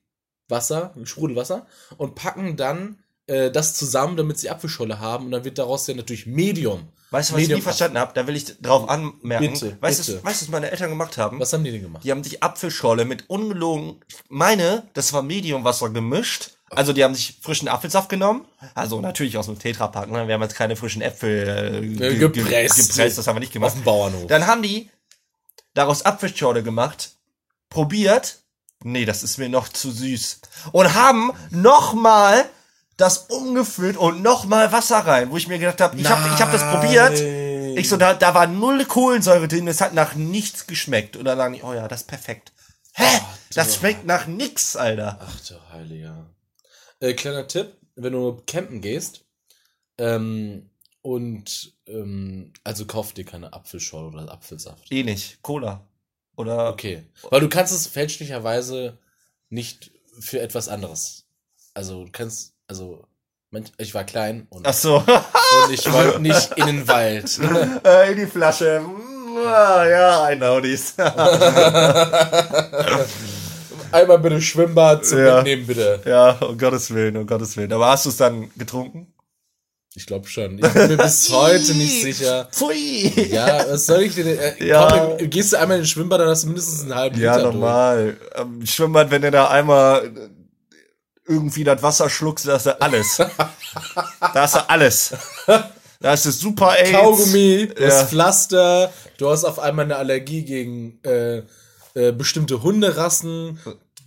Wasser, 0.50 0.94
Sprudelwasser, 1.05 1.67
und 1.97 2.14
packen 2.14 2.56
dann 2.56 2.99
äh, 3.26 3.50
das 3.50 3.75
zusammen, 3.75 4.17
damit 4.17 4.38
sie 4.38 4.50
Apfelscholle 4.50 4.99
haben, 4.99 5.26
und 5.26 5.31
dann 5.32 5.44
wird 5.44 5.58
daraus 5.58 5.87
ja 5.87 5.94
natürlich 5.94 6.26
Medium. 6.26 6.88
Weißt 7.11 7.31
du, 7.31 7.35
was 7.35 7.41
Medium 7.41 7.58
ich 7.58 7.64
nie 7.64 7.64
verstanden 7.64 7.99
habe? 7.99 8.12
Da 8.14 8.26
will 8.26 8.37
ich 8.37 8.61
drauf 8.61 8.88
anmerken. 8.88 9.52
Bitte, 9.52 9.76
weißt 9.81 10.08
du, 10.08 10.25
was 10.25 10.49
meine 10.49 10.70
Eltern 10.70 10.91
gemacht 10.91 11.19
haben? 11.19 11.41
Was 11.41 11.52
haben 11.52 11.64
die 11.64 11.73
denn 11.73 11.82
gemacht? 11.82 12.05
Die 12.05 12.11
haben 12.11 12.23
sich 12.23 12.43
Apfelschorle 12.43 13.05
mit 13.05 13.29
ungelogen, 13.29 14.00
ich 14.08 14.17
meine, 14.29 14.88
das 14.94 15.12
war 15.12 15.23
Mediumwasser 15.23 15.91
gemischt. 15.91 16.52
Also 16.73 16.93
die 16.93 17.02
haben 17.02 17.17
sich 17.17 17.37
frischen 17.43 17.67
Apfelsaft 17.67 18.08
genommen, 18.08 18.44
also 18.76 19.00
natürlich 19.00 19.37
aus 19.37 19.47
dem 19.47 19.58
Tetrapack, 19.58 20.08
ne? 20.08 20.29
Wir 20.29 20.35
haben 20.35 20.43
jetzt 20.43 20.55
keine 20.55 20.76
frischen 20.76 21.02
Äpfel 21.02 21.99
äh, 22.00 22.17
gepresst. 22.17 22.76
gepresst, 22.76 23.19
das 23.19 23.26
haben 23.26 23.35
wir 23.35 23.41
nicht 23.41 23.52
gemacht. 23.52 23.73
Auf 23.73 23.75
dem 23.75 23.82
Bauernhof. 23.82 24.29
Dann 24.29 24.47
haben 24.47 24.62
die 24.62 24.88
daraus 25.75 26.05
Apfelschorle 26.05 26.62
gemacht, 26.62 27.17
probiert, 27.70 28.38
nee, 28.84 29.04
das 29.04 29.22
ist 29.22 29.38
mir 29.38 29.48
noch 29.48 29.68
zu 29.68 29.90
süß. 29.90 30.40
Und 30.72 30.94
haben 30.94 31.32
nochmal 31.50 32.44
das 32.96 33.18
umgefüllt 33.28 33.96
und 33.96 34.22
nochmal 34.22 34.72
Wasser 34.72 34.98
rein, 34.98 35.30
wo 35.30 35.36
ich 35.36 35.48
mir 35.48 35.58
gedacht 35.58 35.80
habe, 35.80 35.98
ich 35.98 36.08
habe 36.08 36.28
ich 36.34 36.40
hab 36.40 36.52
das 36.52 36.62
probiert. 36.62 37.18
Ich 37.78 37.88
so, 37.88 37.96
da, 37.96 38.14
da 38.14 38.34
war 38.34 38.46
null 38.46 38.84
Kohlensäure 38.84 39.48
drin, 39.48 39.68
es 39.68 39.80
hat 39.80 39.94
nach 39.94 40.14
nichts 40.14 40.66
geschmeckt. 40.66 41.16
Und 41.16 41.24
dann 41.24 41.38
sagen 41.38 41.54
die, 41.54 41.62
oh 41.62 41.72
ja, 41.72 41.88
das 41.88 42.02
ist 42.02 42.06
perfekt. 42.08 42.52
Hä? 42.94 43.04
Oh, 43.06 43.24
das 43.54 43.76
schmeckt 43.76 44.04
nach 44.04 44.26
nix, 44.26 44.76
Alter. 44.76 45.18
Ach 45.20 45.40
du 45.46 45.54
Heiliger. 45.72 46.26
Äh, 46.98 47.14
kleiner 47.14 47.46
Tipp, 47.46 47.78
wenn 47.94 48.12
du 48.12 48.42
campen 48.46 48.80
gehst, 48.80 49.24
ähm, 49.96 50.70
und 51.02 51.74
ähm, 51.86 52.52
also 52.64 52.86
kauf 52.86 53.12
dir 53.12 53.24
keine 53.24 53.52
Apfelschorle 53.52 54.08
oder 54.08 54.32
Apfelsaft. 54.32 54.90
Eh 54.90 55.02
nicht. 55.02 55.40
Cola. 55.42 55.86
Oder. 56.40 56.70
Okay. 56.70 57.04
Weil 57.31 57.40
du 57.40 57.48
kannst 57.48 57.72
es 57.72 57.87
fälschlicherweise 57.87 58.98
nicht 59.48 59.90
für 60.19 60.40
etwas 60.40 60.69
anderes. 60.69 61.26
Also 61.75 62.04
du 62.04 62.10
kannst 62.12 62.54
also 62.66 63.04
ich 63.78 63.94
war 63.94 64.04
klein 64.04 64.46
und, 64.48 64.64
Ach 64.66 64.72
so. 64.72 64.98
und 64.98 65.72
ich 65.72 65.92
wollte 65.92 66.20
nicht 66.20 66.52
in 66.56 66.66
den 66.66 66.87
Wald. 66.87 67.40
Äh, 67.84 68.12
in 68.12 68.19
die 68.19 68.26
Flasche. 68.26 68.81
Ah, 69.44 69.85
ja, 69.87 70.30
I 70.30 70.37
know 70.37 70.61
this. 70.61 70.94
Einmal 73.92 74.18
bitte 74.18 74.40
Schwimmbad 74.40 75.04
zum 75.04 75.18
ja. 75.18 75.37
Mitnehmen, 75.37 75.66
bitte. 75.66 76.00
Ja, 76.04 76.32
um 76.40 76.56
Gottes 76.56 76.94
Willen, 76.94 77.16
um 77.16 77.26
Gottes 77.26 77.56
Willen. 77.56 77.73
Aber 77.73 77.88
hast 77.88 78.04
du 78.04 78.11
es 78.11 78.16
dann 78.16 78.50
getrunken? 78.56 79.12
Ich 79.94 80.06
glaube 80.06 80.28
schon. 80.28 80.59
Ich 80.59 80.73
bin 80.73 80.88
mir 80.88 80.97
bis 80.97 81.30
heute 81.32 81.75
nicht 81.75 82.02
sicher. 82.02 82.49
Pfui. 82.52 83.28
Ja, 83.30 83.68
was 83.68 83.87
soll 83.87 84.02
ich 84.02 84.14
denn? 84.14 84.26
Äh, 84.26 84.64
ja. 84.64 85.16
Komm, 85.16 85.30
gehst 85.30 85.52
du 85.52 85.59
einmal 85.59 85.78
in 85.78 85.82
den 85.82 85.88
Schwimmbad, 85.88 86.20
dann 86.20 86.28
hast 86.28 86.44
du 86.44 86.49
mindestens 86.49 86.82
einen 86.82 86.94
halben 86.94 87.20
ja, 87.20 87.37
Liter. 87.37 87.47
Ja, 87.49 87.52
normal. 87.52 88.16
Am 88.35 88.64
Schwimmbad, 88.64 89.11
wenn 89.11 89.23
du 89.23 89.30
da 89.30 89.49
einmal 89.49 90.30
irgendwie 91.26 91.64
das 91.64 91.82
Wasser 91.82 92.09
schluckst, 92.09 92.47
da 92.47 92.54
hast 92.54 92.66
du 92.66 92.80
alles. 92.80 93.16
da 93.16 94.35
hast 94.35 94.54
du 94.54 94.70
alles. 94.70 95.14
Da 96.00 96.12
hast 96.12 96.25
du 96.25 96.30
super 96.30 96.78
AIDS. 96.78 96.92
Kaugummi, 96.92 97.68
ja. 97.78 97.87
hast 97.88 98.11
Pflaster, 98.11 98.92
du 99.18 99.28
hast 99.28 99.44
auf 99.44 99.59
einmal 99.59 99.85
eine 99.85 99.97
Allergie 99.97 100.44
gegen 100.44 100.99
äh, 101.02 101.42
äh, 101.94 102.12
bestimmte 102.12 102.62
Hunderassen, 102.62 103.61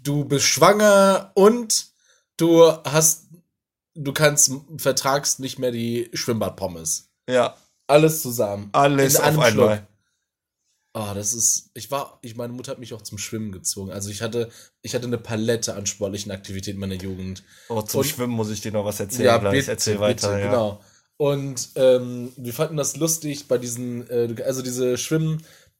du 0.03 0.25
bist 0.25 0.45
schwanger 0.45 1.31
und 1.35 1.87
du 2.37 2.63
hast, 2.83 3.22
du 3.95 4.13
kannst, 4.13 4.51
vertragst 4.77 5.39
nicht 5.39 5.59
mehr 5.59 5.71
die 5.71 6.09
Schwimmbadpommes. 6.13 7.09
Ja. 7.29 7.55
Alles 7.87 8.21
zusammen. 8.21 8.69
Alles 8.71 9.17
auf 9.17 9.23
einmal. 9.25 9.51
Schluck. 9.51 9.79
Oh, 10.95 11.11
das 11.15 11.33
ist, 11.33 11.71
ich 11.73 11.89
war, 11.89 12.19
ich, 12.21 12.35
meine 12.35 12.53
Mutter 12.53 12.71
hat 12.71 12.77
mich 12.77 12.93
auch 12.93 13.01
zum 13.01 13.17
Schwimmen 13.17 13.51
gezwungen. 13.51 13.91
Also 13.91 14.11
ich 14.11 14.21
hatte, 14.21 14.49
ich 14.83 14.93
hatte 14.93 15.07
eine 15.07 15.17
Palette 15.17 15.73
an 15.73 15.87
sportlichen 15.87 16.31
Aktivitäten 16.31 16.77
in 16.77 16.81
meiner 16.87 17.01
Jugend. 17.01 17.43
Oh, 17.69 17.81
zum 17.81 18.01
und, 18.01 18.05
Schwimmen 18.05 18.33
muss 18.33 18.51
ich 18.51 18.61
dir 18.61 18.71
noch 18.71 18.85
was 18.85 18.99
erzählen. 18.99 19.25
Ja, 19.25 19.37
bitte, 19.39 19.71
erzähl 19.71 19.99
weiter. 19.99 20.29
Bitte, 20.29 20.41
ja. 20.41 20.51
Genau. 20.51 20.81
Und 21.17 21.69
ähm, 21.75 22.31
wir 22.37 22.53
fanden 22.53 22.77
das 22.77 22.95
lustig 22.97 23.47
bei 23.47 23.57
diesen, 23.57 24.07
äh, 24.09 24.35
also 24.45 24.61
diese 24.61 24.97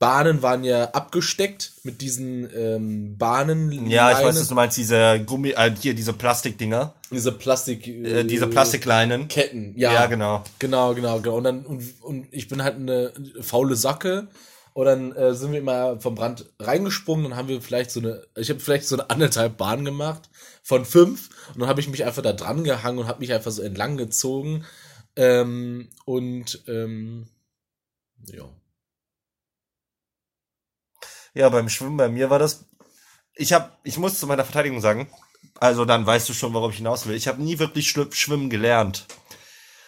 Schwimmbahnen 0.04 0.42
waren 0.42 0.64
ja 0.64 0.92
abgesteckt 0.92 1.74
mit 1.84 2.02
diesen 2.02 2.50
ähm, 2.56 3.18
Bahnen. 3.18 3.88
Ja, 3.88 4.12
ich 4.12 4.26
weiß, 4.26 4.40
was 4.40 4.48
du 4.48 4.56
meinst, 4.56 4.78
diese 4.78 5.22
Gummi, 5.26 5.52
äh, 5.52 5.72
hier 5.80 5.94
diese 5.94 6.14
Plastikdinger. 6.14 6.94
Diese 7.12 7.32
Plastik, 7.32 7.88
äh, 7.88 8.22
äh, 8.22 8.24
diese 8.26 8.48
Plastikleinen. 8.48 9.28
Ketten, 9.28 9.74
ja. 9.78 9.94
Ja, 9.94 10.06
genau. 10.08 10.44
Genau, 10.60 10.94
genau, 10.94 11.20
genau. 11.20 11.38
Und 11.38 11.44
dann 11.44 11.66
und, 11.66 11.84
und 12.02 12.28
ich 12.32 12.48
bin 12.48 12.64
halt 12.64 12.76
eine 12.76 13.12
faule 13.42 13.76
Sacke 13.76 14.28
Und 14.74 14.86
dann 14.86 15.12
äh, 15.16 15.36
sind 15.36 15.52
wir 15.52 15.60
immer 15.60 16.00
vom 16.00 16.16
Brand 16.16 16.46
reingesprungen 16.60 17.28
und 17.28 17.36
haben 17.36 17.48
wir 17.48 17.62
vielleicht 17.62 17.92
so 17.92 18.00
eine, 18.00 18.24
ich 18.36 18.50
habe 18.50 18.60
vielleicht 18.60 18.88
so 18.88 18.96
eine 18.96 19.10
anderthalb 19.10 19.58
Bahn 19.58 19.86
gemacht 19.86 20.30
von 20.64 20.84
fünf. 20.84 21.30
Und 21.54 21.62
dann 21.62 21.70
habe 21.70 21.80
ich 21.80 21.90
mich 21.90 22.04
einfach 22.06 22.24
da 22.24 22.34
dran 22.34 22.64
gehangen 22.64 22.98
und 22.98 23.08
habe 23.08 23.20
mich 23.20 23.32
einfach 23.34 23.52
so 23.52 23.62
entlang 23.62 23.98
gezogen. 23.98 24.66
Ähm, 25.16 25.90
und 26.06 26.64
ähm, 26.68 27.28
ja. 28.32 28.50
Ja, 31.34 31.50
beim 31.50 31.70
Schwimmen 31.70 31.98
bei 31.98 32.10
mir 32.10 32.30
war 32.30 32.40
das. 32.40 32.66
Ich 33.36 33.54
habe, 33.54 33.72
ich 33.84 33.98
muss 33.98 34.20
zu 34.20 34.28
meiner 34.28 34.46
Verteidigung 34.46 34.82
sagen, 34.82 35.08
also 35.60 35.86
dann 35.86 36.06
weißt 36.06 36.30
du 36.30 36.34
schon, 36.34 36.54
worauf 36.54 36.72
ich 36.72 36.78
hinaus 36.78 37.08
will. 37.08 37.16
Ich 37.16 37.28
habe 37.28 37.42
nie 37.42 37.60
wirklich 37.60 37.90
Schwimmen 37.90 38.50
gelernt. 38.50 39.06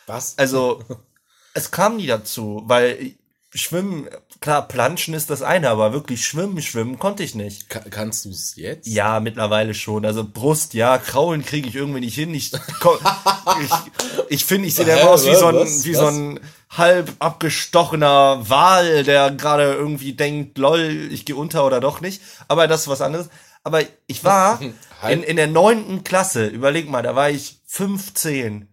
Was? 0.07 0.37
Also 0.37 0.83
es 1.53 1.71
kam 1.71 1.97
nie 1.97 2.07
dazu, 2.07 2.63
weil 2.65 3.15
Schwimmen, 3.53 4.09
klar, 4.41 4.67
Planschen 4.67 5.13
ist 5.13 5.29
das 5.29 5.41
eine, 5.41 5.69
aber 5.69 5.93
wirklich 5.93 6.27
schwimmen, 6.27 6.61
schwimmen 6.61 6.99
konnte 6.99 7.23
ich 7.23 7.35
nicht. 7.35 7.69
Ka 7.69 7.79
kannst 7.89 8.25
du 8.25 8.29
es 8.29 8.57
jetzt? 8.57 8.85
Ja, 8.85 9.21
mittlerweile 9.21 9.73
schon. 9.73 10.05
Also 10.05 10.25
Brust, 10.27 10.73
ja, 10.73 10.97
Kraulen 10.97 11.45
kriege 11.45 11.69
ich 11.69 11.75
irgendwie 11.75 12.01
nicht 12.01 12.15
hin. 12.15 12.33
Ich, 12.33 12.51
ich, 13.63 13.71
ich 14.27 14.45
finde, 14.45 14.67
ich 14.67 14.75
sehe 14.75 14.85
da 14.85 15.07
aus 15.07 15.25
wie 15.25 15.35
so 15.35 15.47
ein, 15.47 15.55
was? 15.55 15.85
wie 15.85 15.93
was? 15.93 15.99
so 15.99 16.07
ein 16.07 16.39
halb 16.69 17.13
abgestochener 17.19 18.49
Wal, 18.49 19.03
der 19.03 19.31
gerade 19.31 19.73
irgendwie 19.73 20.13
denkt, 20.13 20.57
lol, 20.57 21.09
ich 21.11 21.25
gehe 21.25 21.35
unter 21.35 21.65
oder 21.65 21.79
doch 21.79 22.01
nicht. 22.01 22.21
Aber 22.47 22.67
das 22.67 22.81
ist 22.81 22.87
was 22.87 23.01
anderes. 23.01 23.29
Aber 23.63 23.81
ich 24.07 24.23
war 24.23 24.59
in, 25.09 25.23
in 25.23 25.35
der 25.35 25.47
neunten 25.47 26.03
Klasse, 26.03 26.47
überleg 26.47 26.89
mal, 26.89 27.03
da 27.03 27.15
war 27.15 27.29
ich 27.29 27.59
15 27.65 28.67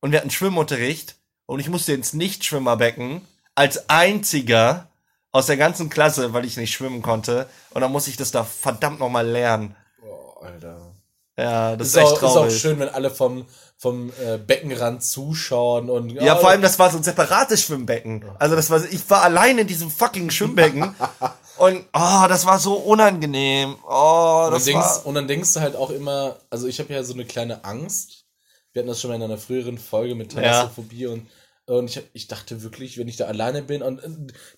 und 0.00 0.12
wir 0.12 0.18
hatten 0.18 0.30
Schwimmunterricht 0.30 1.16
und 1.46 1.60
ich 1.60 1.68
musste 1.68 1.92
ins 1.92 2.12
Nichtschwimmerbecken 2.12 3.22
als 3.54 3.88
einziger 3.88 4.88
aus 5.30 5.46
der 5.46 5.56
ganzen 5.56 5.88
Klasse, 5.88 6.32
weil 6.32 6.44
ich 6.44 6.56
nicht 6.56 6.72
schwimmen 6.72 7.02
konnte. 7.02 7.48
Und 7.70 7.80
dann 7.80 7.92
muss 7.92 8.08
ich 8.08 8.16
das 8.16 8.30
da 8.30 8.44
verdammt 8.44 9.00
nochmal 9.00 9.26
lernen. 9.26 9.74
Oh, 10.02 10.40
Alter. 10.40 10.91
Ja, 11.36 11.76
das 11.76 11.88
ist, 11.88 11.94
ist 11.94 12.02
echt 12.02 12.12
auch, 12.12 12.18
traurig. 12.18 12.48
Ist 12.48 12.56
auch 12.56 12.60
schön, 12.60 12.78
wenn 12.78 12.88
alle 12.90 13.10
vom, 13.10 13.46
vom 13.78 14.12
äh, 14.20 14.36
Beckenrand 14.38 15.02
zuschauen 15.02 15.88
und. 15.88 16.10
Ja, 16.10 16.36
oh, 16.36 16.40
vor 16.40 16.50
allem, 16.50 16.62
das 16.62 16.78
war 16.78 16.90
so 16.90 16.98
ein 16.98 17.02
separates 17.02 17.62
Schwimmbecken. 17.62 18.24
Also 18.38 18.54
das 18.54 18.68
war, 18.70 18.84
ich 18.84 19.08
war 19.08 19.22
allein 19.22 19.58
in 19.58 19.66
diesem 19.66 19.90
fucking 19.90 20.30
Schwimmbecken. 20.30 20.94
und, 21.58 21.86
oh, 21.94 22.26
das 22.28 22.44
war 22.44 22.58
so 22.58 22.74
unangenehm. 22.74 23.76
Oh, 23.88 24.48
das 24.50 24.66
und, 24.66 24.74
dann 24.74 24.74
war... 24.74 24.82
denkst, 24.82 25.06
und 25.06 25.14
dann 25.14 25.28
denkst 25.28 25.54
du 25.54 25.60
halt 25.60 25.76
auch 25.76 25.90
immer, 25.90 26.36
also 26.50 26.66
ich 26.66 26.78
habe 26.80 26.92
ja 26.92 27.02
so 27.02 27.14
eine 27.14 27.24
kleine 27.24 27.64
Angst. 27.64 28.24
Wir 28.72 28.80
hatten 28.80 28.88
das 28.88 29.00
schon 29.00 29.10
mal 29.10 29.16
in 29.16 29.22
einer 29.22 29.38
früheren 29.38 29.78
Folge 29.78 30.14
mit 30.14 30.32
Thalassophobie 30.32 31.04
ja. 31.04 31.10
und 31.10 31.26
und 31.64 31.90
ich, 31.90 32.02
ich 32.12 32.26
dachte 32.26 32.62
wirklich, 32.62 32.98
wenn 32.98 33.06
ich 33.06 33.16
da 33.16 33.26
alleine 33.26 33.62
bin 33.62 33.82
und 33.82 34.00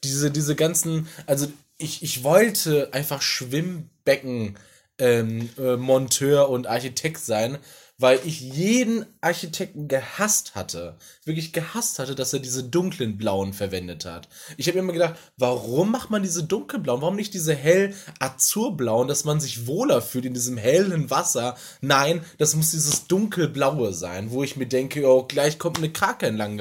diese, 0.03 0.31
diese 0.31 0.57
ganzen, 0.57 1.07
also 1.27 1.47
ich, 1.77 2.03
ich 2.03 2.25
wollte 2.25 2.89
einfach 2.93 3.21
Schwimmbecken 3.21 4.57
ähm, 4.99 5.51
äh, 5.59 5.77
Monteur 5.77 6.49
und 6.49 6.67
Architekt 6.67 7.21
sein, 7.21 7.59
weil 7.97 8.21
ich 8.25 8.41
jeden 8.41 9.07
Architekten 9.21 9.87
gehasst 9.87 10.57
hatte. 10.57 10.97
Wirklich 11.25 11.53
gehasst 11.53 11.99
hatte, 11.99 12.15
dass 12.15 12.33
er 12.33 12.41
diese 12.41 12.65
dunklen 12.65 13.17
blauen 13.17 13.53
verwendet 13.53 14.05
hat. 14.05 14.29
Ich 14.57 14.67
habe 14.67 14.81
immer 14.81 14.93
gedacht, 14.93 15.15
warum 15.37 15.93
macht 15.93 16.11
man 16.11 16.23
diese 16.23 16.43
dunkelblauen? 16.43 17.03
Warum 17.03 17.15
nicht 17.15 17.35
diese 17.35 17.55
hell 17.55 17.95
azurblauen, 18.19 19.07
dass 19.07 19.25
man 19.25 19.39
sich 19.39 19.67
wohler 19.67 20.03
fühlt 20.03 20.25
in 20.25 20.35
diesem 20.35 20.57
hellen 20.57 21.09
Wasser? 21.11 21.57
Nein, 21.81 22.25
das 22.39 22.57
muss 22.57 22.73
dieses 22.73 23.07
dunkelblaue 23.07 23.93
sein, 23.93 24.33
wo 24.33 24.43
ich 24.43 24.57
mir 24.57 24.67
denke, 24.67 25.09
oh, 25.09 25.23
gleich 25.23 25.59
kommt 25.59 25.79
eine 25.79 25.93
Krake 25.93 26.27
entlang 26.27 26.59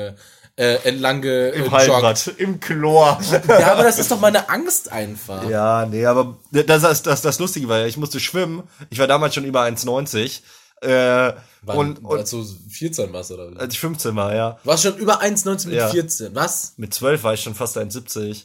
äh, 0.55 0.75
entlang 0.83 1.23
Im 1.23 1.71
Hallenbad, 1.71 2.27
im 2.37 2.59
Chlor. 2.59 3.19
Ja, 3.47 3.73
aber 3.73 3.83
das 3.83 3.97
ist 3.97 4.11
doch 4.11 4.19
meine 4.19 4.49
Angst 4.49 4.91
einfach. 4.91 5.49
Ja, 5.49 5.85
nee, 5.85 6.05
aber 6.05 6.37
das 6.51 6.83
ist 6.83 7.07
das, 7.07 7.21
das 7.21 7.39
Lustige, 7.39 7.67
weil 7.67 7.87
ich 7.87 7.97
musste 7.97 8.19
schwimmen. 8.19 8.63
Ich 8.89 8.99
war 8.99 9.07
damals 9.07 9.33
schon 9.33 9.45
über 9.45 9.63
1,90. 9.63 10.41
Äh, 10.81 11.33
Wann, 11.65 11.77
und, 11.77 12.03
und 12.03 12.19
als 12.19 12.29
du 12.29 12.43
14 12.43 13.13
warst, 13.13 13.31
oder? 13.31 13.51
Als 13.57 13.73
ich 13.73 13.79
15 13.79 14.15
war, 14.15 14.35
ja. 14.35 14.59
Du 14.63 14.69
warst 14.69 14.83
schon 14.83 14.97
über 14.97 15.21
1,19 15.21 15.67
mit 15.67 15.75
ja. 15.75 15.89
14, 15.89 16.35
was? 16.35 16.73
Mit 16.77 16.93
12 16.93 17.23
war 17.23 17.33
ich 17.33 17.41
schon 17.41 17.55
fast 17.55 17.77
1,70. 17.77 18.43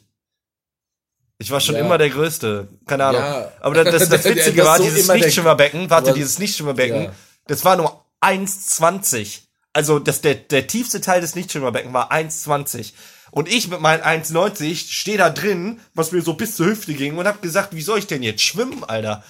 Ich 1.38 1.50
war 1.50 1.60
schon 1.60 1.74
ja. 1.74 1.80
immer 1.82 1.98
der 1.98 2.10
Größte. 2.10 2.68
Keine 2.86 3.04
Ahnung. 3.06 3.20
Ja. 3.22 3.52
Aber 3.60 3.84
das, 3.84 4.08
das, 4.08 4.08
das 4.08 4.24
Witzige 4.36 4.64
war, 4.64 4.78
so 4.78 4.84
dieses 4.84 5.08
Nichtschwimmerbecken, 5.08 5.90
warte, 5.90 6.12
dieses 6.12 6.38
Nichtschwimmerbecken, 6.38 7.04
ja. 7.04 7.12
das 7.46 7.64
war 7.64 7.76
nur 7.76 8.04
1,20. 8.20 9.47
Also 9.78 10.00
das, 10.00 10.22
der, 10.22 10.34
der 10.34 10.66
tiefste 10.66 11.00
Teil 11.00 11.20
des 11.20 11.36
Nichtschwimmerbecken 11.36 11.92
war 11.92 12.10
1,20. 12.10 12.94
Und 13.30 13.48
ich 13.48 13.68
mit 13.68 13.80
meinen 13.80 14.02
1,90 14.02 14.90
stehe 14.90 15.18
da 15.18 15.30
drin, 15.30 15.78
was 15.94 16.10
mir 16.10 16.20
so 16.20 16.32
bis 16.34 16.56
zur 16.56 16.66
Hüfte 16.66 16.94
ging 16.94 17.16
und 17.16 17.28
hab 17.28 17.42
gesagt, 17.42 17.76
wie 17.76 17.80
soll 17.80 18.00
ich 18.00 18.08
denn 18.08 18.24
jetzt 18.24 18.42
schwimmen, 18.42 18.82
Alter? 18.82 19.22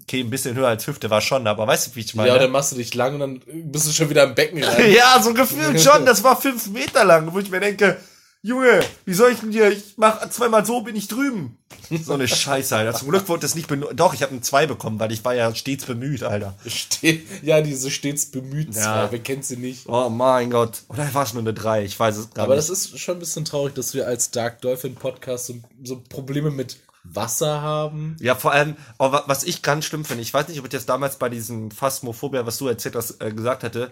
Okay, 0.00 0.20
ein 0.20 0.30
bisschen 0.30 0.56
höher 0.56 0.68
als 0.68 0.86
Hüfte 0.86 1.10
war 1.10 1.20
schon, 1.20 1.46
aber 1.46 1.66
weißt 1.66 1.88
du, 1.88 1.96
wie 1.96 2.00
ich 2.00 2.14
meine? 2.14 2.30
Ja, 2.30 2.38
dann 2.38 2.50
machst 2.50 2.72
du 2.72 2.76
dich 2.76 2.94
lang 2.94 3.12
und 3.16 3.20
dann 3.20 3.42
bist 3.70 3.88
du 3.88 3.92
schon 3.92 4.08
wieder 4.08 4.24
im 4.24 4.34
Becken 4.34 4.64
rein. 4.64 4.90
ja, 4.90 5.20
so 5.22 5.34
gefühlt 5.34 5.78
schon. 5.78 6.06
Das 6.06 6.24
war 6.24 6.40
fünf 6.40 6.68
Meter 6.68 7.04
lang, 7.04 7.34
wo 7.34 7.38
ich 7.38 7.50
mir 7.50 7.60
denke, 7.60 7.98
Junge, 8.42 8.80
wie 9.04 9.12
soll 9.12 9.32
ich 9.32 9.40
denn 9.40 9.50
dir, 9.50 9.70
ich 9.70 9.94
mach 9.96 10.28
zweimal 10.30 10.64
so, 10.64 10.80
bin 10.80 10.96
ich 10.96 11.08
drüben. 11.08 11.56
So 12.04 12.14
eine 12.14 12.28
Scheiße, 12.28 12.76
Alter. 12.76 12.96
Zum 12.96 13.08
Glück 13.08 13.28
wurde 13.28 13.40
das 13.40 13.56
nicht 13.56 13.66
benutzt. 13.66 13.94
Doch, 13.96 14.14
ich 14.14 14.22
habe 14.22 14.30
einen 14.30 14.44
zwei 14.44 14.66
bekommen, 14.66 15.00
weil 15.00 15.10
ich 15.10 15.24
war 15.24 15.34
ja 15.34 15.52
stets 15.54 15.86
bemüht, 15.86 16.22
Alter. 16.22 16.54
Ste 16.64 17.20
ja, 17.42 17.60
diese 17.62 17.90
stets 17.90 18.26
bemüht 18.26 18.76
ja. 18.76 18.82
zwei, 18.82 19.08
wer 19.10 19.18
kennt 19.18 19.44
sie 19.44 19.56
nicht? 19.56 19.88
Oh 19.88 20.08
mein 20.08 20.50
Gott. 20.50 20.82
Oder 20.88 21.12
war 21.14 21.24
es 21.24 21.32
nur 21.32 21.42
eine 21.42 21.52
drei? 21.52 21.84
Ich 21.84 21.98
weiß 21.98 22.16
es 22.16 22.30
gar 22.30 22.44
Aber 22.44 22.54
nicht. 22.54 22.64
Aber 22.64 22.68
das 22.68 22.70
ist 22.70 22.98
schon 23.00 23.16
ein 23.16 23.18
bisschen 23.18 23.44
traurig, 23.44 23.74
dass 23.74 23.92
wir 23.92 24.06
als 24.06 24.30
Dark 24.30 24.60
Dolphin 24.60 24.94
Podcast 24.94 25.46
so, 25.46 25.56
so 25.82 26.00
Probleme 26.08 26.52
mit 26.52 26.76
Wasser 27.02 27.60
haben. 27.60 28.16
Ja, 28.20 28.36
vor 28.36 28.52
allem, 28.52 28.76
oh, 28.98 29.12
was 29.26 29.42
ich 29.42 29.62
ganz 29.62 29.84
schlimm 29.84 30.04
finde, 30.04 30.22
ich 30.22 30.32
weiß 30.32 30.46
nicht, 30.46 30.60
ob 30.60 30.66
ich 30.66 30.70
das 30.70 30.86
damals 30.86 31.16
bei 31.16 31.28
diesem 31.28 31.72
Phasmophobia, 31.72 32.46
was 32.46 32.58
du 32.58 32.68
erzählt 32.68 32.94
hast, 32.94 33.20
äh, 33.20 33.32
gesagt 33.32 33.64
hätte, 33.64 33.90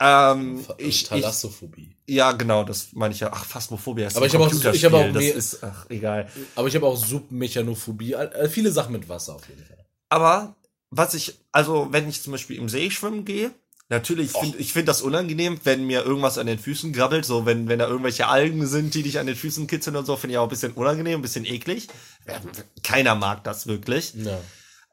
ähm, 0.00 0.64
ich, 0.78 1.04
Thalassophobie. 1.04 1.96
Ich, 2.06 2.14
ja, 2.14 2.32
genau, 2.32 2.62
das 2.62 2.92
meine 2.92 3.12
ich 3.12 3.20
ja. 3.20 3.30
Ach, 3.32 3.44
Phasmophobia 3.44 4.06
ist 4.06 4.16
aber 4.16 4.26
ich 4.26 4.34
habe 4.34 4.44
auch, 4.44 4.52
ich 4.72 4.84
habe 4.84 4.96
auch, 4.96 5.12
das 5.12 5.24
ist, 5.24 5.64
ach, 5.64 5.86
egal. 5.88 6.30
Aber 6.54 6.68
ich 6.68 6.74
habe 6.76 6.86
auch 6.86 6.96
Submechanophobie, 6.96 8.12
äh, 8.12 8.48
viele 8.48 8.70
Sachen 8.70 8.92
mit 8.92 9.08
Wasser 9.08 9.34
auf 9.34 9.48
jeden 9.48 9.64
Fall. 9.64 9.84
Aber 10.08 10.56
was 10.90 11.14
ich, 11.14 11.38
also 11.50 11.88
wenn 11.90 12.08
ich 12.08 12.22
zum 12.22 12.32
Beispiel 12.32 12.56
im 12.56 12.68
See 12.68 12.90
schwimmen 12.90 13.24
gehe, 13.24 13.50
natürlich 13.88 14.32
ich 14.58 14.72
finde 14.72 14.86
das 14.86 15.02
unangenehm, 15.02 15.60
wenn 15.64 15.86
mir 15.86 16.04
irgendwas 16.04 16.38
an 16.38 16.46
den 16.46 16.60
Füßen 16.60 16.92
grabbelt, 16.92 17.24
so 17.24 17.44
wenn 17.44 17.68
wenn 17.68 17.80
da 17.80 17.88
irgendwelche 17.88 18.28
Algen 18.28 18.66
sind, 18.66 18.94
die 18.94 19.02
dich 19.02 19.18
an 19.18 19.26
den 19.26 19.36
Füßen 19.36 19.66
kitzeln 19.66 19.96
und 19.96 20.06
so, 20.06 20.16
finde 20.16 20.34
ich 20.34 20.38
auch 20.38 20.44
ein 20.44 20.50
bisschen 20.50 20.72
unangenehm, 20.72 21.18
ein 21.18 21.22
bisschen 21.22 21.44
eklig. 21.44 21.88
Keiner 22.84 23.16
mag 23.16 23.42
das 23.42 23.66
wirklich. 23.66 24.14
Ja. 24.14 24.40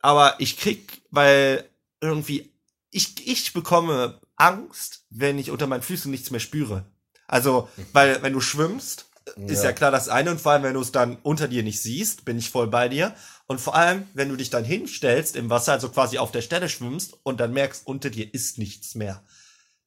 Aber 0.02 0.36
ich 0.40 0.58
krieg, 0.58 1.04
weil 1.12 1.70
irgendwie 2.02 2.52
ich 2.90 3.28
ich 3.28 3.54
bekomme 3.54 4.20
Angst, 4.38 5.06
wenn 5.10 5.40
ich 5.40 5.52
unter 5.52 5.68
meinen 5.68 5.82
Füßen 5.82 6.12
nichts 6.12 6.32
mehr 6.32 6.40
spüre. 6.40 6.86
Also, 7.28 7.70
weil 7.94 8.22
wenn 8.22 8.34
du 8.34 8.42
schwimmst, 8.42 9.06
ist 9.48 9.64
ja. 9.64 9.70
ja 9.70 9.74
klar 9.74 9.92
das 9.92 10.08
eine 10.08 10.32
und 10.32 10.40
vor 10.40 10.52
allem, 10.52 10.64
wenn 10.64 10.76
du 10.76 10.82
es 10.82 10.92
dann 10.92 11.18
unter 11.24 11.48
dir 11.48 11.64
nicht 11.64 11.82
siehst, 11.82 12.26
bin 12.26 12.38
ich 12.38 12.52
voll 12.52 12.68
bei 12.68 12.90
dir. 12.90 13.16
Und 13.48 13.60
vor 13.60 13.76
allem, 13.76 14.08
wenn 14.14 14.30
du 14.30 14.36
dich 14.36 14.50
dann 14.50 14.64
hinstellst 14.64 15.36
im 15.36 15.50
Wasser, 15.50 15.74
also 15.74 15.90
quasi 15.90 16.18
auf 16.18 16.32
der 16.32 16.42
Stelle 16.42 16.70
schwimmst 16.70 17.18
und 17.24 17.40
dann 17.40 17.54
merkst, 17.54 17.86
unter 17.86 18.10
dir 18.10 18.32
ist 18.34 18.58
nichts 18.58 18.96
mehr. 18.96 19.24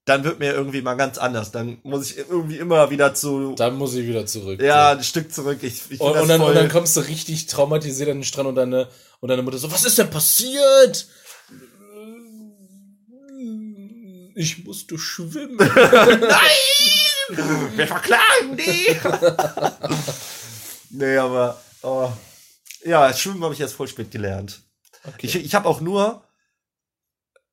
Dann 0.05 0.25
wird 0.25 0.39
mir 0.39 0.53
irgendwie 0.53 0.81
mal 0.81 0.95
ganz 0.95 1.19
anders. 1.19 1.53
Dann 1.53 1.79
muss 1.83 2.11
ich 2.11 2.19
irgendwie 2.19 2.57
immer 2.57 2.91
wieder 2.91 3.15
zu. 3.15 3.55
Dann 3.57 3.77
muss 3.77 3.95
ich 3.95 4.07
wieder 4.07 4.27
zurück. 4.27 4.61
Ja, 4.61 4.93
ein 4.93 5.05
Stück 5.05 5.33
zurück. 5.33 5.59
Ich, 5.63 5.83
ich 5.91 6.01
und, 6.01 6.17
und, 6.17 6.29
dann, 6.29 6.41
und 6.41 6.55
dann 6.55 6.71
kommst 6.71 6.97
du 6.97 7.01
richtig 7.01 7.47
traumatisiert 7.47 8.09
an 8.09 8.19
den 8.19 8.25
Strand 8.25 8.49
und 8.49 8.55
deine, 8.55 8.89
und 9.21 9.29
deine 9.29 9.43
Mutter 9.43 9.59
so, 9.59 9.71
was 9.71 9.85
ist 9.85 9.99
denn 9.99 10.09
passiert? 10.09 11.09
Ich 14.39 14.65
musste 14.65 14.97
schwimmen. 14.99 15.57
Nein! 15.57 16.29
Wir 17.77 17.87
verklagen 17.89 18.57
die! 18.57 18.97
nee, 20.97 21.17
aber 21.17 21.61
oh. 21.83 22.13
ja, 22.85 23.13
Schwimmen 23.13 23.43
habe 23.43 23.53
ich 23.53 23.61
erst 23.61 23.75
voll 23.75 23.89
spät 23.89 24.13
gelernt. 24.13 24.63
Okay. 25.03 25.27
Ich, 25.27 25.35
ich 25.35 25.55
habe 25.57 25.69
auch 25.69 25.81
nur 25.81 26.25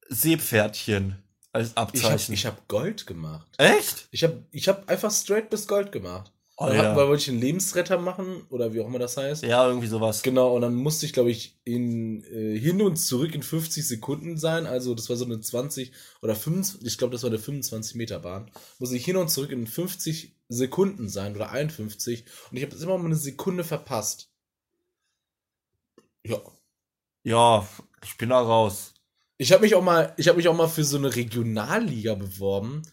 Seepferdchen 0.10 1.22
als 1.52 1.76
Abzeichen. 1.76 2.34
Ich 2.34 2.46
habe 2.46 2.58
hab 2.58 2.68
Gold 2.68 3.08
gemacht. 3.08 3.48
Echt? 3.58 4.08
Ich 4.12 4.24
habe 4.24 4.46
ich 4.52 4.68
hab 4.68 4.88
einfach 4.88 5.12
straight 5.12 5.50
bis 5.50 5.68
Gold 5.68 5.92
gemacht. 5.92 6.32
Oh, 6.58 6.70
ja. 6.70 6.96
wollte 6.96 7.22
ich 7.22 7.30
einen 7.30 7.42
Lebensretter 7.42 7.98
machen 7.98 8.44
oder 8.50 8.74
wie 8.74 8.80
auch 8.80 8.88
immer 8.88 9.00
das 9.00 9.18
heißt. 9.18 9.44
Ja, 9.44 9.68
irgendwie 9.68 9.88
sowas. 9.88 10.24
Genau, 10.24 10.56
und 10.56 10.62
dann 10.62 10.74
musste 10.74 11.06
ich, 11.06 11.12
glaube 11.12 11.30
ich, 11.30 11.60
in, 11.66 12.24
äh, 12.24 12.58
hin 12.58 12.82
und 12.82 12.96
zurück 12.96 13.36
in 13.36 13.44
50 13.44 13.86
Sekunden 13.86 14.38
sein. 14.38 14.66
Also 14.66 14.96
das 14.96 15.10
war 15.10 15.18
so 15.18 15.26
eine 15.26 15.42
20 15.42 15.92
oder 16.22 16.34
25, 16.34 16.88
ich 16.88 16.98
glaube, 16.98 17.12
das 17.12 17.24
war 17.24 17.30
eine 17.30 17.40
25 17.40 17.96
Meter 17.96 18.20
Bahn. 18.20 18.50
Musste 18.80 18.96
ich 18.96 19.04
hin 19.04 19.18
und 19.18 19.30
zurück 19.30 19.52
in 19.52 19.68
50 19.68 20.34
Sekunden 20.48 21.10
sein 21.10 21.36
oder 21.36 21.52
51. 21.52 22.24
Und 22.50 22.58
ich 22.58 22.64
habe 22.64 22.76
immer 22.76 22.98
mal 22.98 23.06
eine 23.06 23.16
Sekunde 23.16 23.66
verpasst. 23.66 24.32
Ja. 26.26 26.40
Ja, 27.24 27.68
ich 28.02 28.18
bin 28.18 28.30
da 28.30 28.40
raus. 28.40 28.94
Ich 29.38 29.52
habe 29.52 29.64
mich 29.64 29.76
auch 29.76 29.84
mal, 29.84 30.14
ich 30.16 30.30
habe 30.30 30.38
mich 30.38 30.48
auch 30.48 30.56
mal 30.56 30.70
für 30.70 30.86
so 30.86 30.98
eine 30.98 31.14
Regionalliga 31.14 32.16
beworben 32.16 32.84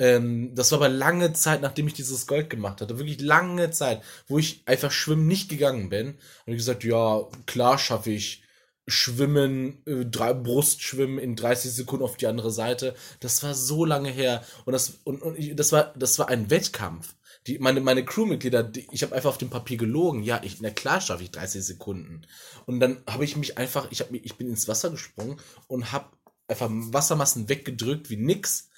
Ähm, 0.00 0.54
das 0.54 0.72
war 0.72 0.78
aber 0.78 0.88
lange 0.88 1.34
Zeit, 1.34 1.60
nachdem 1.60 1.86
ich 1.86 1.92
dieses 1.92 2.26
Gold 2.26 2.48
gemacht 2.48 2.80
hatte. 2.80 2.98
Wirklich 2.98 3.20
lange 3.20 3.70
Zeit, 3.70 4.02
wo 4.26 4.38
ich 4.38 4.62
einfach 4.64 4.90
schwimmen 4.90 5.26
nicht 5.26 5.50
gegangen 5.50 5.90
bin. 5.90 6.16
Habe 6.40 6.52
ich 6.52 6.56
gesagt, 6.56 6.84
ja, 6.84 7.28
klar 7.46 7.78
schaffe 7.78 8.10
ich 8.10 8.42
Schwimmen, 8.88 9.82
äh, 9.86 10.06
drei, 10.06 10.32
Brustschwimmen 10.32 11.18
in 11.18 11.36
30 11.36 11.70
Sekunden 11.70 12.02
auf 12.02 12.16
die 12.16 12.26
andere 12.26 12.50
Seite. 12.50 12.94
Das 13.20 13.42
war 13.42 13.52
so 13.54 13.84
lange 13.84 14.08
her. 14.08 14.42
Und 14.64 14.72
das, 14.72 15.00
und, 15.04 15.20
und 15.20 15.38
ich, 15.38 15.54
das, 15.54 15.70
war, 15.70 15.92
das 15.94 16.18
war 16.18 16.28
ein 16.28 16.48
Wettkampf. 16.48 17.14
Die, 17.46 17.58
meine, 17.58 17.82
meine 17.82 18.04
Crewmitglieder, 18.04 18.62
die, 18.62 18.88
ich 18.92 19.02
habe 19.02 19.14
einfach 19.14 19.28
auf 19.28 19.38
dem 19.38 19.50
Papier 19.50 19.76
gelogen. 19.76 20.22
Ja, 20.22 20.40
ich, 20.42 20.62
na 20.62 20.70
klar 20.70 21.02
schaffe 21.02 21.24
ich 21.24 21.30
30 21.30 21.62
Sekunden. 21.62 22.22
Und 22.64 22.80
dann 22.80 23.02
habe 23.06 23.24
ich 23.24 23.36
mich 23.36 23.58
einfach, 23.58 23.88
ich, 23.90 24.00
hab, 24.00 24.10
ich 24.12 24.36
bin 24.36 24.48
ins 24.48 24.66
Wasser 24.66 24.88
gesprungen 24.88 25.38
und 25.68 25.92
habe 25.92 26.06
einfach 26.48 26.68
Wassermassen 26.70 27.50
weggedrückt 27.50 28.08
wie 28.08 28.16
nix, 28.16 28.69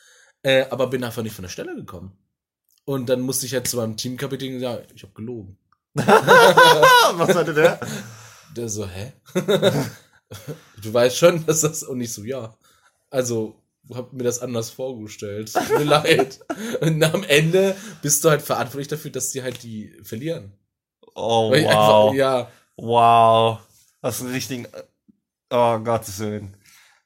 äh, 0.42 0.66
aber 0.70 0.88
bin 0.88 1.04
einfach 1.04 1.22
nicht 1.22 1.34
von 1.34 1.44
der 1.44 1.50
Stelle 1.50 1.75
gekommen. 1.75 2.16
Und 2.84 3.08
dann 3.08 3.20
musste 3.20 3.46
ich 3.46 3.54
halt 3.54 3.68
zu 3.68 3.76
meinem 3.76 3.96
Teamkapitän 3.96 4.61
sagen, 4.61 4.82
ja, 4.82 4.94
ich 4.94 5.02
habe 5.02 5.12
gelogen. 5.14 5.56
Was 5.94 7.34
hatte 7.34 7.54
der? 7.54 7.80
Der 8.56 8.68
so, 8.68 8.87
hä? 8.87 9.12
du 10.82 10.92
weißt 10.92 11.16
schon, 11.16 11.46
dass 11.46 11.61
das, 11.61 11.82
und 11.82 12.00
ich 12.00 12.12
so, 12.12 12.25
ja. 12.25 12.56
Also, 13.11 13.62
hab 13.92 14.12
mir 14.12 14.25
das 14.25 14.40
anders 14.40 14.70
vorgestellt. 14.70 15.52
Tut 15.52 15.78
mir 15.78 15.84
leid. 15.84 16.40
Und 16.80 17.02
am 17.02 17.25
Ende 17.25 17.76
bist 18.00 18.25
du 18.25 18.30
halt 18.30 18.42
verantwortlich 18.42 18.88
dafür, 18.88 19.11
dass 19.11 19.30
die 19.30 19.42
halt 19.42 19.62
die 19.62 19.96
verlieren. 20.02 20.52
Oh, 21.14 21.50
Weil 21.50 21.64
wow. 21.64 22.11
Einfach, 22.11 22.14
ja. 22.14 22.50
Wow. 22.76 23.58
Das 24.00 24.16
ist 24.16 24.22
ein 24.22 24.32
richtigen, 24.32 24.66
oh 25.50 25.78
Gottes 25.78 26.18
Willen. 26.18 26.56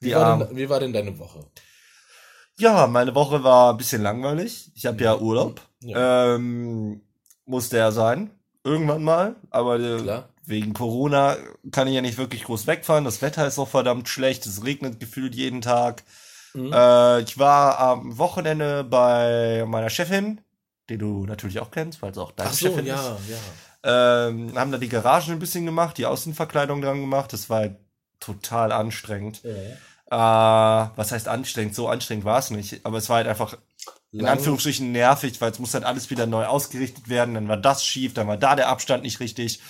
Wie 0.00 0.14
war, 0.14 0.38
denn, 0.38 0.56
wie 0.56 0.68
war 0.68 0.80
denn 0.80 0.92
deine 0.92 1.18
Woche? 1.18 1.44
Ja, 2.58 2.86
meine 2.86 3.14
Woche 3.14 3.44
war 3.44 3.72
ein 3.72 3.76
bisschen 3.76 4.02
langweilig. 4.02 4.70
Ich 4.74 4.86
habe 4.86 5.02
ja 5.02 5.16
Urlaub. 5.18 5.60
Ja. 5.80 6.34
Ähm, 6.34 7.02
musste 7.44 7.76
ja 7.76 7.90
sein. 7.92 8.30
Irgendwann 8.64 9.04
mal. 9.04 9.36
Aber 9.50 9.78
äh, 9.78 10.00
Klar. 10.00 10.28
wegen 10.44 10.72
Corona 10.72 11.36
kann 11.70 11.86
ich 11.86 11.94
ja 11.94 12.00
nicht 12.00 12.18
wirklich 12.18 12.44
groß 12.44 12.66
wegfahren. 12.66 13.04
Das 13.04 13.20
Wetter 13.22 13.46
ist 13.46 13.58
auch 13.58 13.68
verdammt 13.68 14.08
schlecht. 14.08 14.46
Es 14.46 14.64
regnet 14.64 15.00
gefühlt 15.00 15.34
jeden 15.34 15.60
Tag. 15.60 16.02
Mhm. 16.54 16.72
Äh, 16.72 17.20
ich 17.20 17.38
war 17.38 17.78
am 17.78 18.16
Wochenende 18.18 18.84
bei 18.84 19.64
meiner 19.68 19.90
Chefin, 19.90 20.40
die 20.88 20.98
du 20.98 21.26
natürlich 21.26 21.60
auch 21.60 21.70
kennst, 21.70 22.00
weil 22.00 22.12
es 22.12 22.18
auch 22.18 22.32
deine 22.32 22.50
Ach 22.50 22.54
so, 22.54 22.66
Chefin 22.68 22.86
ist. 22.86 22.88
ja, 22.88 23.16
ja. 23.28 24.28
Ähm, 24.28 24.58
haben 24.58 24.72
da 24.72 24.78
die 24.78 24.88
Garagen 24.88 25.32
ein 25.32 25.38
bisschen 25.38 25.66
gemacht, 25.66 25.98
die 25.98 26.06
Außenverkleidung 26.06 26.80
dran 26.80 27.02
gemacht. 27.02 27.32
Das 27.32 27.50
war 27.50 27.68
total 28.18 28.72
anstrengend. 28.72 29.42
Äh, 30.10 30.14
was 30.16 31.12
heißt 31.12 31.28
anstrengend? 31.28 31.74
So 31.74 31.88
anstrengend 31.88 32.24
war 32.24 32.38
es 32.38 32.50
nicht. 32.50 32.84
Aber 32.84 32.98
es 32.98 33.08
war 33.08 33.16
halt 33.16 33.26
einfach 33.28 33.56
in 34.12 34.20
Lang- 34.20 34.32
Anführungsstrichen 34.38 34.92
nervig, 34.92 35.40
weil 35.40 35.50
es 35.50 35.58
muss 35.58 35.74
halt 35.74 35.84
alles 35.84 36.10
wieder 36.10 36.26
neu 36.26 36.46
ausgerichtet 36.46 37.08
werden. 37.08 37.34
Dann 37.34 37.48
war 37.48 37.56
das 37.56 37.84
schief, 37.84 38.14
dann 38.14 38.28
war 38.28 38.36
da 38.36 38.54
der 38.56 38.68
Abstand 38.68 39.02
nicht 39.02 39.20
richtig. 39.20 39.60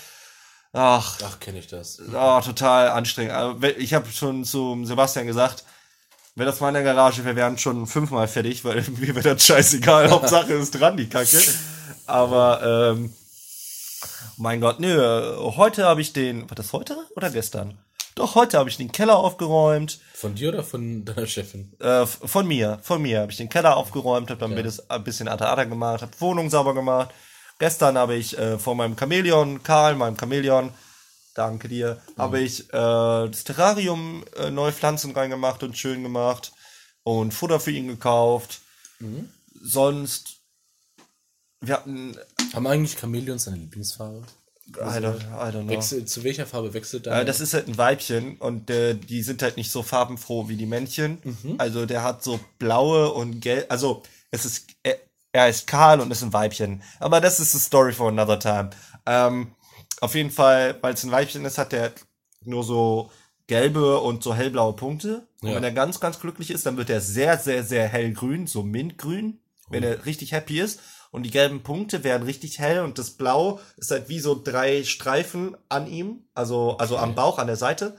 Ach, 0.72 1.18
Ach, 1.24 1.40
kenne 1.40 1.58
ich 1.58 1.68
das. 1.68 2.00
oh, 2.00 2.40
total 2.42 2.90
anstrengend. 2.90 3.62
We- 3.62 3.72
Ich 3.72 3.94
habe 3.94 4.10
schon 4.10 4.44
zum 4.44 4.84
Sebastian 4.84 5.26
gesagt, 5.26 5.64
wenn 6.34 6.44
das 6.44 6.60
mal 6.60 6.68
in 6.68 6.74
der 6.74 6.82
Garage 6.82 7.24
wäre, 7.24 7.34
wären 7.36 7.56
schon 7.56 7.86
fünfmal 7.86 8.28
fertig, 8.28 8.62
weil 8.62 8.82
mir 8.98 9.14
wäre 9.14 9.34
das 9.34 9.46
scheißegal. 9.46 10.10
Hauptsache 10.10 10.52
ist 10.52 10.72
dran, 10.72 10.98
die 10.98 11.08
Kacke. 11.08 11.40
Aber, 12.06 12.92
ähm, 12.92 13.14
mein 14.36 14.60
Gott, 14.60 14.80
nö, 14.80 15.34
heute 15.56 15.86
habe 15.86 16.02
ich 16.02 16.12
den, 16.12 16.42
war 16.50 16.54
das 16.54 16.74
heute 16.74 16.94
oder 17.16 17.30
gestern? 17.30 17.78
Doch, 18.16 18.34
heute 18.34 18.56
habe 18.56 18.70
ich 18.70 18.78
den 18.78 18.90
Keller 18.90 19.18
aufgeräumt. 19.18 20.00
Von 20.14 20.34
dir 20.34 20.48
oder 20.48 20.64
von 20.64 21.04
deiner 21.04 21.26
Chefin? 21.26 21.78
Äh, 21.80 22.06
von 22.06 22.48
mir, 22.48 22.78
von 22.82 23.02
mir 23.02 23.20
habe 23.20 23.30
ich 23.30 23.36
den 23.36 23.50
Keller 23.50 23.76
aufgeräumt, 23.76 24.30
habe 24.30 24.40
dann 24.40 24.56
das 24.64 24.88
ein 24.88 25.04
bisschen 25.04 25.28
Ata 25.28 25.64
gemacht, 25.64 26.00
habe 26.00 26.18
Wohnung 26.18 26.48
sauber 26.48 26.74
gemacht. 26.74 27.10
Gestern 27.58 27.98
habe 27.98 28.14
ich 28.16 28.36
äh, 28.38 28.58
von 28.58 28.78
meinem 28.78 28.96
Chamäleon, 28.96 29.62
Karl, 29.62 29.96
meinem 29.96 30.16
Chamäleon, 30.18 30.72
danke 31.34 31.68
dir, 31.68 32.00
habe 32.16 32.40
ich 32.40 32.60
äh, 32.70 33.28
das 33.28 33.44
Terrarium 33.44 34.24
äh, 34.38 34.50
neue 34.50 34.72
Pflanzen 34.72 35.10
reingemacht 35.10 35.62
und 35.62 35.76
schön 35.76 36.02
gemacht 36.02 36.52
und 37.02 37.34
Futter 37.34 37.60
für 37.60 37.70
ihn 37.70 37.86
gekauft. 37.86 38.60
Sonst, 39.62 40.38
wir 41.60 41.74
hatten, 41.74 42.16
Haben 42.54 42.66
eigentlich 42.66 42.98
Chamäleons 42.98 43.46
eine 43.46 43.58
Lieblingsfarbe? 43.58 44.24
I 44.74 44.98
don't, 44.98 45.20
I 45.20 45.52
don't 45.52 45.62
know. 45.62 45.68
Wechsel, 45.68 46.04
zu 46.06 46.24
welcher 46.24 46.46
Farbe 46.46 46.74
wechselt 46.74 47.06
deine? 47.06 47.22
Äh, 47.22 47.24
das 47.24 47.40
ist 47.40 47.54
halt 47.54 47.68
ein 47.68 47.78
Weibchen 47.78 48.36
und 48.38 48.68
äh, 48.68 48.94
die 48.94 49.22
sind 49.22 49.42
halt 49.42 49.56
nicht 49.56 49.70
so 49.70 49.82
farbenfroh 49.82 50.48
wie 50.48 50.56
die 50.56 50.66
Männchen. 50.66 51.18
Also 51.58 51.86
der 51.86 52.02
hat 52.02 52.22
so 52.24 52.40
blaue 52.58 53.12
und 53.12 53.40
gelb. 53.40 53.66
Also 53.70 54.02
es 54.30 54.44
ist 54.44 54.66
er, 54.82 54.96
er 55.32 55.48
ist 55.48 55.66
Karl 55.66 56.00
und 56.00 56.10
ist 56.10 56.22
ein 56.22 56.32
Weibchen. 56.32 56.82
Aber 56.98 57.20
das 57.20 57.38
ist 57.40 57.54
a 57.54 57.58
story 57.58 57.92
for 57.92 58.08
another 58.08 58.38
time. 58.40 58.70
Ähm, 59.06 59.52
auf 60.00 60.14
jeden 60.14 60.30
Fall, 60.30 60.76
weil 60.80 60.94
es 60.94 61.04
ein 61.04 61.10
Weibchen 61.12 61.44
ist, 61.44 61.58
hat 61.58 61.72
der 61.72 61.92
nur 62.44 62.64
so 62.64 63.10
gelbe 63.46 64.00
und 64.00 64.22
so 64.22 64.34
hellblaue 64.34 64.74
Punkte. 64.74 65.26
Und 65.42 65.50
Ja. 65.50 65.54
wenn 65.56 65.64
er 65.64 65.72
ganz, 65.72 66.00
ganz 66.00 66.18
glücklich 66.18 66.50
ist, 66.50 66.66
dann 66.66 66.76
wird 66.76 66.90
er 66.90 67.00
sehr, 67.00 67.38
sehr, 67.38 67.62
sehr 67.62 67.86
hellgrün, 67.86 68.46
so 68.46 68.62
mintgrün, 68.64 69.38
wenn 69.70 69.82
er 69.84 70.04
richtig 70.06 70.32
happy 70.32 70.60
ist. 70.60 70.80
Und 71.16 71.22
die 71.22 71.30
gelben 71.30 71.62
Punkte 71.62 72.04
werden 72.04 72.24
richtig 72.24 72.58
hell 72.58 72.82
und 72.82 72.98
das 72.98 73.12
Blau 73.12 73.58
ist 73.78 73.90
halt 73.90 74.10
wie 74.10 74.20
so 74.20 74.38
drei 74.38 74.84
Streifen 74.84 75.56
an 75.70 75.86
ihm, 75.86 76.26
also, 76.34 76.76
also 76.76 76.98
am 76.98 77.14
Bauch, 77.14 77.38
an 77.38 77.46
der 77.46 77.56
Seite. 77.56 77.96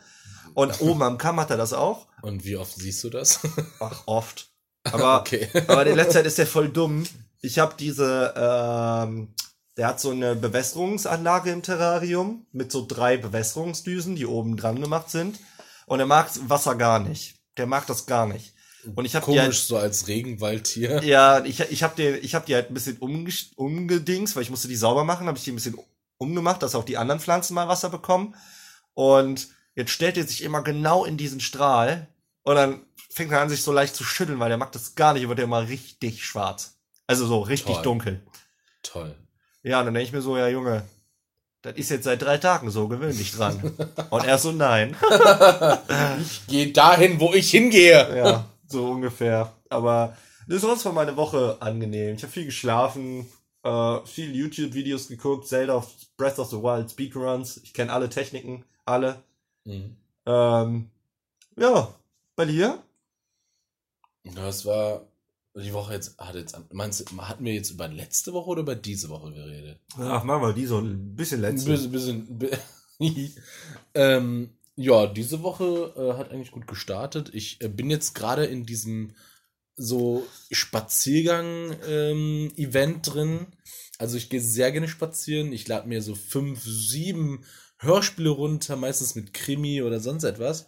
Und 0.54 0.82
oben 0.82 1.02
am 1.02 1.18
Kamm 1.18 1.40
hat 1.40 1.50
er 1.50 1.58
das 1.58 1.74
auch. 1.74 2.06
Und 2.22 2.46
wie 2.46 2.58
oft 2.58 2.76
siehst 2.76 3.04
du 3.04 3.10
das? 3.10 3.40
Ach, 3.80 4.04
oft. 4.06 4.52
Aber, 4.84 5.22
Okay. 5.22 5.50
aber 5.68 5.88
in 5.88 5.96
letzter 5.96 6.20
Zeit 6.20 6.28
ist 6.28 6.38
er 6.38 6.46
voll 6.46 6.70
dumm. 6.70 7.08
Ich 7.42 7.58
habe 7.58 7.74
diese, 7.80 8.36
ähm, 8.38 9.34
der 9.78 9.88
hat 9.88 10.00
so 10.00 10.12
eine 10.12 10.36
Bewässerungsanlage 10.36 11.50
im 11.50 11.64
Terrarium 11.64 12.46
mit 12.52 12.72
so 12.72 12.86
drei 12.88 13.18
Bewässerungsdüsen, 13.18 14.16
die 14.16 14.28
oben 14.28 14.58
dran 14.58 14.80
gemacht 14.80 15.10
sind. 15.10 15.40
Und 15.88 16.00
er 16.00 16.06
mag 16.06 16.30
Wasser 16.48 16.76
gar 16.76 17.00
nicht. 17.00 17.40
Der 17.58 17.66
mag 17.66 17.88
das 17.88 18.06
gar 18.06 18.28
nicht. 18.28 18.54
Und 18.96 19.06
ich 19.06 19.16
habe 19.16 19.26
die 19.26 19.38
Komisch, 19.38 19.44
halt, 19.44 19.68
so 19.68 19.78
als 19.78 20.08
Regenwaldtier. 20.08 21.04
ja, 21.04 21.44
ich, 21.44 21.60
ich 21.60 21.84
habe 21.84 21.96
die, 21.98 22.18
ich 22.20 22.36
hab 22.36 22.46
die 22.46 22.56
halt 22.56 22.70
ein 22.70 22.74
bisschen 22.74 22.98
umges- 23.00 23.54
umgedings, 23.56 24.36
weil 24.36 24.44
ich 24.44 24.50
musste 24.50 24.68
die 24.68 24.76
sauber 24.76 25.04
machen, 25.04 25.28
habe 25.28 25.38
ich 25.38 25.44
die 25.44 25.52
ein 25.52 25.56
bisschen 25.56 25.78
umgemacht, 26.18 26.64
dass 26.64 26.76
auch 26.76 26.84
die 26.84 26.98
anderen 26.98 27.20
Pflanzen 27.20 27.54
mal 27.54 27.68
Wasser 27.68 27.90
bekommen. 27.90 28.36
Und 28.94 29.50
jetzt 29.76 29.92
stellt 29.92 30.18
er 30.18 30.26
sich 30.26 30.44
immer 30.44 30.64
genau 30.64 31.06
in 31.06 31.18
diesen 31.18 31.40
Strahl 31.40 32.08
und 32.44 32.56
dann 32.56 32.82
fängt 33.10 33.32
er 33.32 33.42
an, 33.42 33.50
sich 33.50 33.64
so 33.64 33.72
leicht 33.72 33.96
zu 33.96 34.04
schütteln, 34.04 34.40
weil 34.40 34.50
der 34.50 34.58
mag 34.58 34.72
das 34.72 34.96
gar 34.96 35.14
nicht, 35.14 35.24
und 35.24 35.30
wird 35.30 35.40
er 35.40 35.46
immer 35.46 35.68
richtig 35.68 36.26
schwarz. 36.26 36.78
Also 37.08 37.26
so 37.26 37.42
richtig 37.42 37.76
Toll. 37.76 37.84
dunkel. 37.84 38.22
Toll. 38.84 39.16
Ja, 39.64 39.80
und 39.80 39.86
dann 39.86 39.94
denke 39.94 40.08
ich 40.08 40.14
mir 40.14 40.22
so, 40.22 40.38
ja 40.38 40.48
Junge, 40.48 40.84
das 41.62 41.76
ist 41.76 41.90
jetzt 41.90 42.04
seit 42.06 42.22
drei 42.22 42.38
Tagen 42.38 42.70
so, 42.72 42.88
gewöhn 42.88 43.18
dich 43.18 43.32
dran. 43.34 43.74
und 44.10 44.26
er 44.26 44.38
so, 44.38 44.52
nein. 44.52 44.96
Geh 46.48 46.72
dahin, 46.72 47.20
wo 47.20 47.34
ich 47.34 47.52
hingehe. 47.52 48.18
Ja, 48.18 48.46
so 48.68 48.92
ungefähr. 48.92 49.54
Aber 49.70 50.18
das 50.48 50.62
sonst 50.62 50.86
war 50.86 50.94
meine 50.94 51.18
Woche 51.18 51.58
angenehm. 51.60 52.16
Ich 52.16 52.24
habe 52.24 52.32
viel 52.32 52.46
geschlafen, 52.46 53.28
äh, 53.64 54.00
viel 54.06 54.36
YouTube-Videos 54.36 55.08
geguckt, 55.08 55.48
Zelda 55.48 55.86
Breath 56.18 56.40
of 56.40 56.50
the 56.50 56.58
Wild 56.58 56.90
Speedruns. 56.92 57.58
Ich 57.58 57.74
kenne 57.74 57.92
alle 57.92 58.10
Techniken, 58.10 58.64
alle. 58.86 59.24
Mhm. 59.66 59.96
Ähm, 60.26 60.90
ja, 61.58 61.94
bei 62.36 62.46
dir? 62.46 62.82
Ja, 64.24 64.48
es 64.48 64.66
war 64.66 65.08
die 65.56 65.74
Woche 65.74 65.94
jetzt, 65.94 66.18
hat 66.20 66.36
jetzt, 66.36 66.56
meinst 66.72 67.00
du, 67.12 67.18
hatten 67.22 67.44
wir 67.44 67.54
jetzt 67.54 67.72
über 67.72 67.88
letzte 67.88 68.34
Woche 68.34 68.50
oder 68.50 68.62
über 68.62 68.76
diese 68.76 69.10
Woche 69.10 69.32
geredet? 69.34 69.80
Ach, 69.98 70.24
machen 70.24 70.42
wir 70.44 70.54
die 70.54 70.66
so 70.66 70.78
ein 70.80 71.16
bisschen 71.16 71.44
Ein 71.44 71.56
bisschen, 71.56 71.92
bisschen, 71.92 72.38
bi- 72.38 72.52
ähm, 73.94 74.57
ja, 74.78 75.08
diese 75.08 75.44
Woche 75.44 75.94
äh, 75.98 76.14
hat 76.18 76.32
eigentlich 76.32 76.52
gut 76.52 76.68
gestartet. 76.68 77.32
Ich 77.34 77.62
äh, 77.62 77.68
bin 77.68 77.90
jetzt 77.90 78.14
gerade 78.14 78.46
in 78.46 78.66
diesem 78.66 79.16
so 79.76 80.26
Spaziergang-Event 80.52 83.14
drin. 83.14 83.48
Also 83.98 84.16
ich 84.18 84.30
gehe 84.30 84.40
sehr 84.40 84.72
gerne 84.72 84.88
spazieren. 84.88 85.52
Ich 85.52 85.68
lade 85.68 85.88
mir 85.88 86.04
so 86.04 86.14
fünf, 86.14 86.64
sieben 86.64 87.44
Hörspiele 87.80 88.30
runter, 88.30 88.76
meistens 88.76 89.16
mit 89.16 89.34
Krimi 89.34 89.82
oder 89.82 90.00
sonst 90.00 90.24
etwas. 90.24 90.68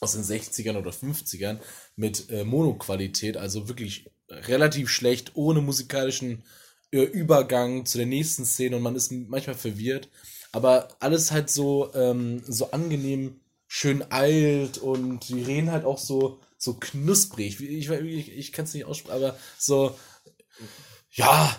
Aus 0.00 0.12
den 0.12 0.22
60ern 0.22 0.78
oder 0.78 0.90
50ern 0.90 1.58
mit 1.96 2.30
äh, 2.30 2.44
Monoqualität, 2.44 3.36
also 3.36 3.68
wirklich 3.68 4.10
relativ 4.30 4.88
schlecht, 4.88 5.32
ohne 5.34 5.60
musikalischen 5.60 6.42
äh, 6.90 7.02
Übergang 7.02 7.84
zu 7.84 7.98
der 7.98 8.06
nächsten 8.06 8.46
Szene 8.46 8.76
und 8.76 8.82
man 8.82 8.96
ist 8.96 9.12
manchmal 9.12 9.56
verwirrt. 9.56 10.08
Aber 10.52 10.88
alles 11.00 11.30
halt 11.30 11.50
so, 11.50 11.92
ähm, 11.94 12.42
so 12.46 12.70
angenehm 12.72 13.40
schön 13.68 14.02
alt 14.10 14.78
und 14.78 15.28
die 15.28 15.42
reden 15.42 15.70
halt 15.70 15.84
auch 15.84 15.98
so, 15.98 16.40
so 16.58 16.74
knusprig. 16.74 17.60
Ich, 17.60 17.90
ich, 17.90 18.32
ich 18.36 18.52
kann 18.52 18.64
es 18.64 18.74
nicht 18.74 18.84
aussprechen, 18.84 19.16
aber 19.16 19.36
so, 19.58 19.94
ja, 21.12 21.56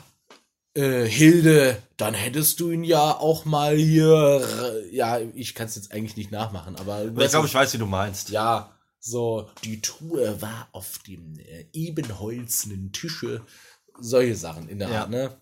äh, 0.74 1.06
Hilde, 1.06 1.82
dann 1.98 2.14
hättest 2.14 2.60
du 2.60 2.72
ihn 2.72 2.84
ja 2.84 3.18
auch 3.18 3.46
mal 3.46 3.76
hier. 3.76 4.88
Ja, 4.92 5.20
ich 5.20 5.56
kann 5.56 5.68
es 5.68 5.76
jetzt 5.76 5.92
eigentlich 5.92 6.18
nicht 6.18 6.32
nachmachen, 6.32 6.76
aber. 6.76 7.06
Ich 7.06 7.30
glaube, 7.30 7.48
ich 7.48 7.54
weiß, 7.54 7.74
wie 7.74 7.78
du 7.78 7.86
meinst. 7.86 8.30
Ja, 8.30 8.72
So, 9.00 9.50
die 9.64 9.82
Truhe 9.82 10.42
war 10.42 10.70
auf 10.74 11.00
dem 11.00 11.38
äh, 11.40 11.66
ebenholzenen 11.74 12.92
Tische. 12.92 13.42
Solche 14.00 14.36
Sachen 14.36 14.70
in 14.70 14.80
der 14.80 14.90
Ja. 14.90 15.02
Art, 15.02 15.10
ne? 15.10 15.38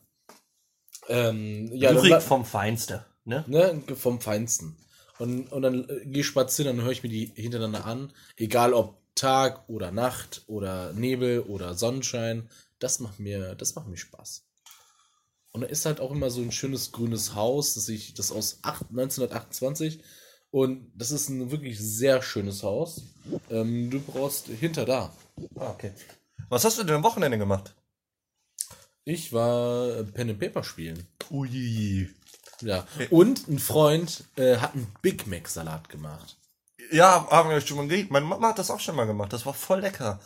Ähm, 1.08 1.70
ja, 1.74 1.92
Lyrik 1.92 2.22
vom 2.22 2.46
Feinste, 2.46 3.06
ne? 3.30 3.46
ne, 3.48 3.96
vom 3.96 4.20
Feinsten. 4.20 4.76
Und, 5.20 5.52
und 5.52 5.62
dann 5.62 5.88
äh, 5.90 6.06
gehe 6.06 6.22
ich 6.22 6.28
spazieren, 6.28 6.76
dann 6.78 6.86
höre 6.86 6.92
ich 6.94 7.04
mir 7.04 7.10
die 7.10 7.32
hintereinander 7.36 7.86
an. 7.86 8.12
Egal 8.38 8.74
ob 8.74 8.98
Tag 9.16 9.68
oder 9.68 9.92
Nacht 9.92 10.44
oder 10.48 10.94
Nebel 10.94 11.42
oder 11.42 11.76
Sonnenschein. 11.76 12.50
Das 12.80 13.00
macht 13.00 13.20
mir, 13.20 13.56
das 13.56 13.76
macht 13.76 13.88
mir 13.88 13.98
Spaß. 13.98 14.46
Und 15.52 15.62
da 15.62 15.68
ist 15.68 15.86
halt 15.86 16.00
auch 16.00 16.12
immer 16.12 16.30
so 16.30 16.42
ein 16.42 16.52
schönes 16.52 16.92
grünes 16.92 17.36
Haus, 17.36 17.74
das 17.74 17.90
ich, 17.90 18.14
das 18.14 18.32
aus 18.32 18.60
acht- 18.62 18.90
1928. 18.90 20.00
Und 20.52 20.92
das 20.96 21.12
ist 21.12 21.30
ein 21.30 21.52
wirklich 21.52 21.78
sehr 21.80 22.22
schönes 22.22 22.64
Haus. 22.64 23.04
Ähm, 23.50 23.90
du 23.90 24.00
brauchst 24.00 24.48
hinter 24.48 24.86
da. 24.86 25.14
Ah, 25.56 25.72
okay. 25.72 25.92
Was 26.50 26.64
hast 26.66 26.80
du 26.80 26.84
denn 26.84 26.96
am 26.96 27.04
Wochenende 27.04 27.38
gemacht? 27.38 27.76
Ich 29.04 29.34
war 29.34 29.98
äh, 29.98 30.04
Pen 30.04 30.30
and 30.30 30.40
Paper 30.40 30.64
spielen. 30.64 31.08
Ui. 31.32 32.10
Ja. 32.62 32.86
Und 33.10 33.48
ein 33.48 33.60
Freund 33.60 34.26
äh, 34.36 34.58
hat 34.58 34.74
einen 34.74 34.92
Big 35.02 35.28
Mac 35.28 35.48
Salat 35.48 35.90
gemacht. 35.90 36.38
Ja, 36.92 37.28
haben 37.30 37.50
wir 37.50 37.62
schon 37.62 37.78
mal 37.78 37.88
geredet. 37.88 38.12
Meine 38.12 38.26
Mama 38.26 38.50
hat 38.50 38.60
das 38.60 38.72
auch 38.72 38.80
schon 38.80 38.96
mal 38.96 39.06
gemacht. 39.06 39.32
Das 39.34 39.46
war 39.46 39.54
voll 39.54 39.82
lecker. 39.82 40.20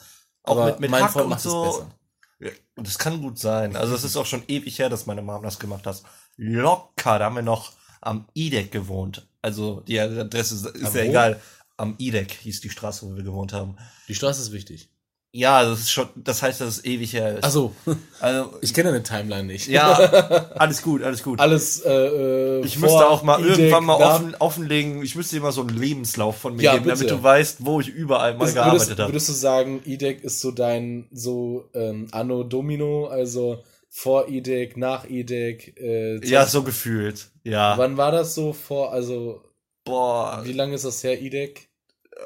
Auch 0.43 0.57
Aber 0.57 0.65
mit, 0.67 0.79
mit 0.79 0.91
mein 0.91 1.03
Hack 1.03 1.11
Freund 1.11 1.31
und 1.31 1.39
so. 1.39 1.63
besser. 1.63 1.91
Ja, 2.39 2.51
das 2.75 2.97
kann 2.97 3.21
gut 3.21 3.39
sein. 3.39 3.75
Also 3.75 3.95
es 3.95 4.03
ist 4.03 4.17
auch 4.17 4.25
schon 4.25 4.43
ewig 4.47 4.77
her, 4.79 4.89
dass 4.89 5.05
meine 5.05 5.21
Mama 5.21 5.43
das 5.43 5.59
gemacht 5.59 5.85
hat. 5.85 6.01
Locker, 6.35 7.19
da 7.19 7.25
haben 7.25 7.35
wir 7.35 7.41
noch 7.41 7.73
am 8.01 8.27
IDEC 8.33 8.71
gewohnt. 8.71 9.27
Also 9.41 9.81
die 9.81 9.99
Adresse 9.99 10.69
ist 10.69 10.85
Am 10.85 10.95
ja 10.95 11.03
egal. 11.03 11.41
Am 11.77 11.95
IDEC 11.97 12.31
hieß 12.31 12.61
die 12.61 12.69
Straße, 12.69 13.05
wo 13.05 13.15
wir 13.15 13.23
gewohnt 13.23 13.53
haben. 13.53 13.77
Die 14.07 14.15
Straße 14.15 14.41
ist 14.41 14.51
wichtig. 14.51 14.89
Ja, 15.35 15.63
das 15.67 15.79
ist 15.79 15.91
schon, 15.91 16.09
das 16.15 16.43
heißt, 16.43 16.61
dass 16.61 16.67
es 16.77 16.85
ewig 16.85 17.11
her 17.13 17.37
ist. 17.39 17.43
Also, 17.43 17.73
also 18.19 18.53
ich 18.61 18.71
kenne 18.71 18.91
deine 18.91 19.01
Timeline 19.01 19.45
nicht. 19.45 19.67
ja, 19.67 19.93
alles 20.55 20.83
gut, 20.83 21.01
alles 21.01 21.23
gut. 21.23 21.39
Alles, 21.39 21.81
äh, 21.81 21.91
äh, 21.91 22.65
Ich 22.65 22.77
müsste 22.77 23.09
auch 23.09 23.23
mal 23.23 23.39
IDEC, 23.41 23.57
irgendwann 23.57 23.85
mal 23.85 23.95
offen, 23.95 24.35
offenlegen, 24.37 25.01
ich 25.01 25.15
müsste 25.15 25.35
dir 25.37 25.41
mal 25.41 25.51
so 25.51 25.61
einen 25.61 25.75
Lebenslauf 25.75 26.37
von 26.37 26.55
mir 26.55 26.61
Ja, 26.61 26.73
geben, 26.73 26.85
damit 26.85 26.99
bitte. 26.99 27.15
du 27.15 27.23
weißt, 27.23 27.65
wo 27.65 27.79
ich 27.81 27.87
überall 27.89 28.35
mal 28.35 28.45
Ist- 28.45 28.53
gearbeitet 28.53 28.81
würdest, 28.89 28.99
habe. 28.99 29.09
würdest 29.11 29.29
du 29.29 29.33
sagen, 29.33 29.81
IDEC 29.85 30.23
ist 30.23 30.39
so 30.39 30.51
dein, 30.51 31.07
so, 31.11 31.67
ähm, 31.73 32.09
Anno 32.11 32.43
Domino, 32.43 33.07
also 33.07 33.63
vor 33.89 34.27
IDEC, 34.29 34.77
nach 34.77 35.05
IDEC, 35.09 35.75
äh, 35.79 36.27
Ja, 36.27 36.45
so 36.45 36.61
gefühlt. 36.61 37.29
Ja. 37.43 37.75
Wann 37.79 37.97
war 37.97 38.11
das 38.11 38.35
so 38.35 38.53
vor, 38.53 38.91
also, 38.93 39.41
Boah, 39.83 40.41
wie 40.43 40.53
lange 40.53 40.75
ist 40.75 40.85
das 40.85 41.03
her, 41.03 41.19
IDEC? 41.19 41.67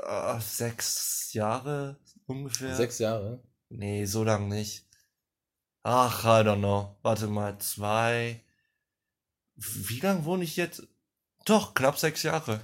äh, 0.06 0.39
sechs 0.41 1.30
Jahre 1.32 1.96
ungefähr. 2.28 2.76
Sechs 2.76 3.00
Jahre. 3.00 3.40
Nee, 3.70 4.06
so 4.06 4.24
lang 4.24 4.48
nicht. 4.48 4.86
Ach, 5.84 6.24
I 6.24 6.46
don't 6.48 6.60
know. 6.60 6.96
Warte 7.02 7.28
mal, 7.28 7.58
zwei. 7.60 8.42
Wie 9.56 10.00
lang 10.00 10.26
wohne 10.26 10.44
ich 10.44 10.56
jetzt? 10.58 10.84
Doch, 11.46 11.74
knapp 11.74 11.98
sechs 11.98 12.24
Jahre. 12.24 12.62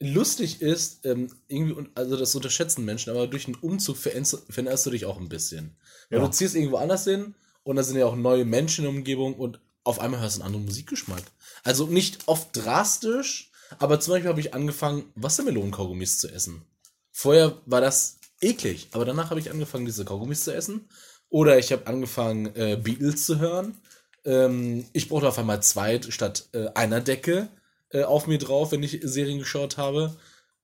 Lustig 0.00 0.60
ist, 0.62 1.04
ähm, 1.06 1.32
irgendwie, 1.48 1.88
also 1.94 2.16
das 2.16 2.34
unterschätzen 2.34 2.84
Menschen, 2.84 3.10
aber 3.10 3.26
durch 3.26 3.46
einen 3.46 3.56
Umzug 3.56 3.96
veränderst, 3.96 4.44
veränderst 4.48 4.86
du 4.86 4.90
dich 4.90 5.06
auch 5.06 5.18
ein 5.18 5.28
bisschen. 5.28 5.76
Weil 6.10 6.20
Ja. 6.20 6.24
du 6.26 6.30
ziehst 6.30 6.54
irgendwo 6.54 6.76
anders 6.76 7.04
hin 7.04 7.34
und 7.64 7.76
da 7.76 7.82
sind 7.82 7.96
ja 7.96 8.06
auch 8.06 8.14
neue 8.14 8.44
Menschen 8.44 8.84
in 8.84 8.90
der 8.90 8.98
Umgebung 8.98 9.34
und 9.34 9.60
auf 9.82 9.98
einmal 10.00 10.20
hörst 10.20 10.36
du 10.36 10.42
einen 10.42 10.46
anderen 10.48 10.66
Musikgeschmack. 10.66 11.22
Also 11.64 11.86
nicht 11.86 12.28
oft 12.28 12.48
drastisch, 12.52 13.50
aber 13.78 13.98
zum 13.98 14.12
Beispiel 14.14 14.28
habe 14.28 14.40
ich 14.40 14.54
angefangen, 14.54 15.10
Wassermelonenkaugummis 15.16 16.18
zu 16.18 16.28
essen. 16.28 16.62
Vorher 17.10 17.60
war 17.66 17.80
das 17.80 18.17
eklig, 18.40 18.88
aber 18.92 19.04
danach 19.04 19.30
habe 19.30 19.40
ich 19.40 19.50
angefangen, 19.50 19.86
diese 19.86 20.04
Kaugummis 20.04 20.44
zu 20.44 20.54
essen. 20.54 20.88
Oder 21.30 21.58
ich 21.58 21.72
habe 21.72 21.86
angefangen, 21.86 22.54
äh, 22.56 22.78
Beatles 22.82 23.26
zu 23.26 23.38
hören. 23.38 23.76
Ähm, 24.24 24.86
ich 24.92 25.08
brauchte 25.08 25.28
auf 25.28 25.38
einmal 25.38 25.62
zwei 25.62 26.00
statt 26.02 26.48
äh, 26.52 26.68
einer 26.74 27.00
Decke 27.00 27.48
äh, 27.90 28.04
auf 28.04 28.26
mir 28.26 28.38
drauf, 28.38 28.72
wenn 28.72 28.82
ich 28.82 29.00
Serien 29.02 29.38
geschaut 29.38 29.76
habe. 29.76 30.16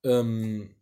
Ähm, 0.03 0.75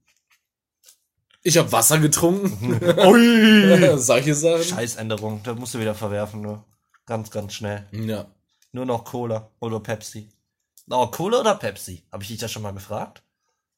ich 1.43 1.59
habe 1.59 1.73
Wasser 1.73 1.99
getrunken. 1.99 2.81
Ui! 3.07 3.97
Solche 3.99 4.35
Sachen. 4.35 4.63
Scheißänderung, 4.63 5.43
das 5.43 5.59
musst 5.59 5.75
du 5.75 5.81
wieder 5.81 5.95
verwerfen, 5.95 6.41
nur. 6.43 6.65
Ganz, 7.05 7.33
ganz 7.33 7.55
schnell. 7.55 7.85
Ja. 7.91 8.27
Nur 8.71 8.87
noch 8.87 9.05
Cola 9.05 9.51
oder 9.59 9.81
Pepsi. 9.81 10.29
Oh, 10.89 11.09
Cola 11.09 11.41
oder 11.41 11.57
Pepsi? 11.57 12.05
Habe 12.13 12.23
ich 12.23 12.29
dich 12.29 12.39
das 12.39 12.53
schon 12.53 12.63
mal 12.63 12.73
gefragt? 12.73 13.23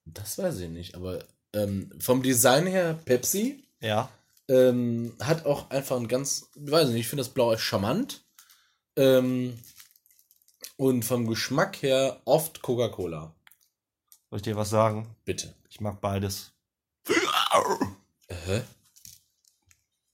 Das 0.04 0.36
weiß 0.36 0.58
ich 0.58 0.68
nicht, 0.68 0.94
aber 0.94 1.24
ähm, 1.54 1.90
vom 2.00 2.22
Design 2.22 2.66
her, 2.66 2.98
Pepsi 3.04 3.64
Ja. 3.80 4.10
ähm, 4.48 5.16
hat 5.22 5.46
auch 5.46 5.70
einfach 5.70 5.96
ein 5.96 6.08
ganz, 6.08 6.50
ich 6.54 6.70
weiß 6.70 6.88
nicht, 6.88 7.00
ich 7.00 7.08
finde 7.08 7.22
das 7.24 7.32
Blau 7.32 7.52
echt 7.52 7.62
charmant. 7.62 8.24
Ähm, 8.96 9.58
und 10.76 11.04
vom 11.04 11.26
Geschmack 11.26 11.82
her 11.82 12.20
oft 12.24 12.60
Coca-Cola. 12.62 13.34
Soll 14.30 14.36
ich 14.38 14.42
dir 14.42 14.56
was 14.56 14.70
sagen? 14.70 15.14
Bitte. 15.24 15.54
Ich 15.68 15.80
mag 15.80 16.00
beides. 16.00 16.52
Hä? 18.28 18.62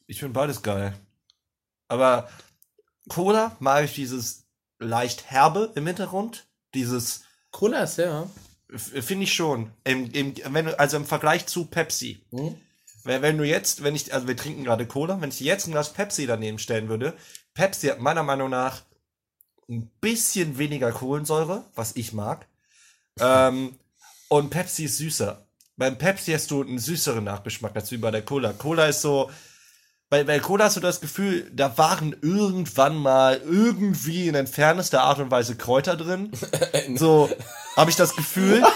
Ich 0.06 0.18
finde 0.18 0.34
beides 0.34 0.62
geil. 0.62 0.98
Aber 1.88 2.28
Cola 3.08 3.56
mag 3.60 3.84
ich 3.84 3.94
dieses 3.94 4.44
leicht 4.78 5.30
herbe 5.30 5.72
im 5.74 5.86
Hintergrund. 5.86 6.46
Dieses 6.74 7.22
Cola 7.50 7.82
ist 7.84 7.98
ja. 7.98 8.28
Finde 8.76 9.24
ich 9.24 9.34
schon. 9.34 9.72
Im, 9.84 10.10
im, 10.12 10.34
wenn, 10.50 10.68
also 10.74 10.96
im 10.96 11.06
Vergleich 11.06 11.46
zu 11.46 11.66
Pepsi. 11.66 12.24
Hm? 12.30 12.56
Wenn, 13.04 13.22
wenn 13.22 13.38
du 13.38 13.44
jetzt, 13.44 13.82
wenn 13.82 13.96
ich, 13.96 14.12
also 14.12 14.28
wir 14.28 14.36
trinken 14.36 14.64
gerade 14.64 14.86
Cola, 14.86 15.20
wenn 15.20 15.30
ich 15.30 15.40
jetzt 15.40 15.66
ein 15.66 15.72
Glas 15.72 15.92
Pepsi 15.92 16.26
daneben 16.26 16.58
stellen 16.58 16.88
würde, 16.88 17.14
Pepsi 17.54 17.88
hat 17.88 18.00
meiner 18.00 18.22
Meinung 18.22 18.50
nach 18.50 18.82
ein 19.68 19.90
bisschen 20.00 20.58
weniger 20.58 20.92
Kohlensäure, 20.92 21.64
was 21.74 21.96
ich 21.96 22.12
mag. 22.12 22.46
ähm, 23.20 23.78
und 24.28 24.50
Pepsi 24.50 24.84
ist 24.84 24.98
süßer. 24.98 25.46
Beim 25.76 25.98
Pepsi 25.98 26.32
hast 26.32 26.50
du 26.50 26.62
einen 26.62 26.78
süßeren 26.78 27.24
Nachgeschmack 27.24 27.74
als 27.74 27.90
wie 27.90 27.96
bei 27.96 28.10
der 28.10 28.24
Cola. 28.24 28.52
Cola 28.52 28.86
ist 28.86 29.00
so, 29.00 29.30
bei, 30.10 30.24
bei 30.24 30.40
Cola 30.40 30.64
hast 30.64 30.76
du 30.76 30.80
das 30.80 31.00
Gefühl, 31.00 31.48
da 31.54 31.78
waren 31.78 32.16
irgendwann 32.20 32.96
mal 32.96 33.40
irgendwie 33.44 34.26
in 34.28 34.34
entfernester 34.34 35.02
Art 35.02 35.20
und 35.20 35.30
Weise 35.30 35.54
Kräuter 35.56 35.96
drin. 35.96 36.30
So, 36.96 37.30
habe 37.76 37.90
ich 37.90 37.96
das 37.96 38.14
Gefühl. 38.16 38.62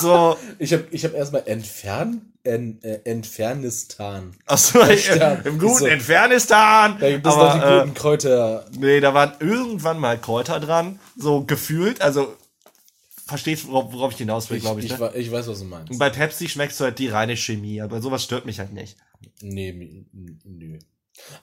So, 0.00 0.36
Ich 0.58 0.72
habe 0.74 0.84
ich 0.90 1.02
hab 1.04 1.14
erstmal 1.14 1.44
entfernt, 1.46 2.20
en, 2.44 2.80
äh, 2.82 3.00
Entfernistan. 3.04 4.36
Achso, 4.44 4.84
Stern. 4.96 5.40
im 5.44 5.58
guten 5.58 5.74
So. 5.76 5.86
Entfernistan. 5.86 6.98
Da 7.00 7.08
gibt 7.10 7.26
es 7.26 7.32
aber, 7.32 7.44
noch 7.54 7.54
die 7.54 7.66
äh, 7.74 7.80
guten 7.80 7.94
Kräuter. 7.94 8.66
nee, 8.78 9.00
da 9.00 9.14
waren 9.14 9.32
irgendwann 9.40 9.98
mal 9.98 10.18
Kräuter 10.18 10.60
dran, 10.60 11.00
so 11.16 11.42
gefühlt. 11.42 12.02
Also, 12.02 12.36
verstehst 13.26 13.66
worauf, 13.66 13.92
worauf 13.94 14.12
ich 14.12 14.18
hinaus 14.18 14.50
will, 14.50 14.58
Ich, 14.58 14.62
glaube 14.62 14.80
ich. 14.80 14.92
ich, 14.92 14.98
ne? 14.98 15.10
ich 15.14 15.32
weiß, 15.32 15.48
was 15.48 15.58
du 15.60 15.64
meinst. 15.64 15.90
Und 15.90 15.98
bei 15.98 16.10
Pepsi 16.10 16.48
schmeckst 16.48 16.78
du 16.78 16.84
halt 16.84 16.98
die 16.98 17.08
reine 17.08 17.36
Chemie, 17.36 17.80
aber 17.80 18.00
sowas 18.02 18.22
stört 18.22 18.44
mich 18.44 18.58
halt 18.60 18.74
nicht. 18.74 18.96
Nee, 19.42 20.04
nö. 20.44 20.78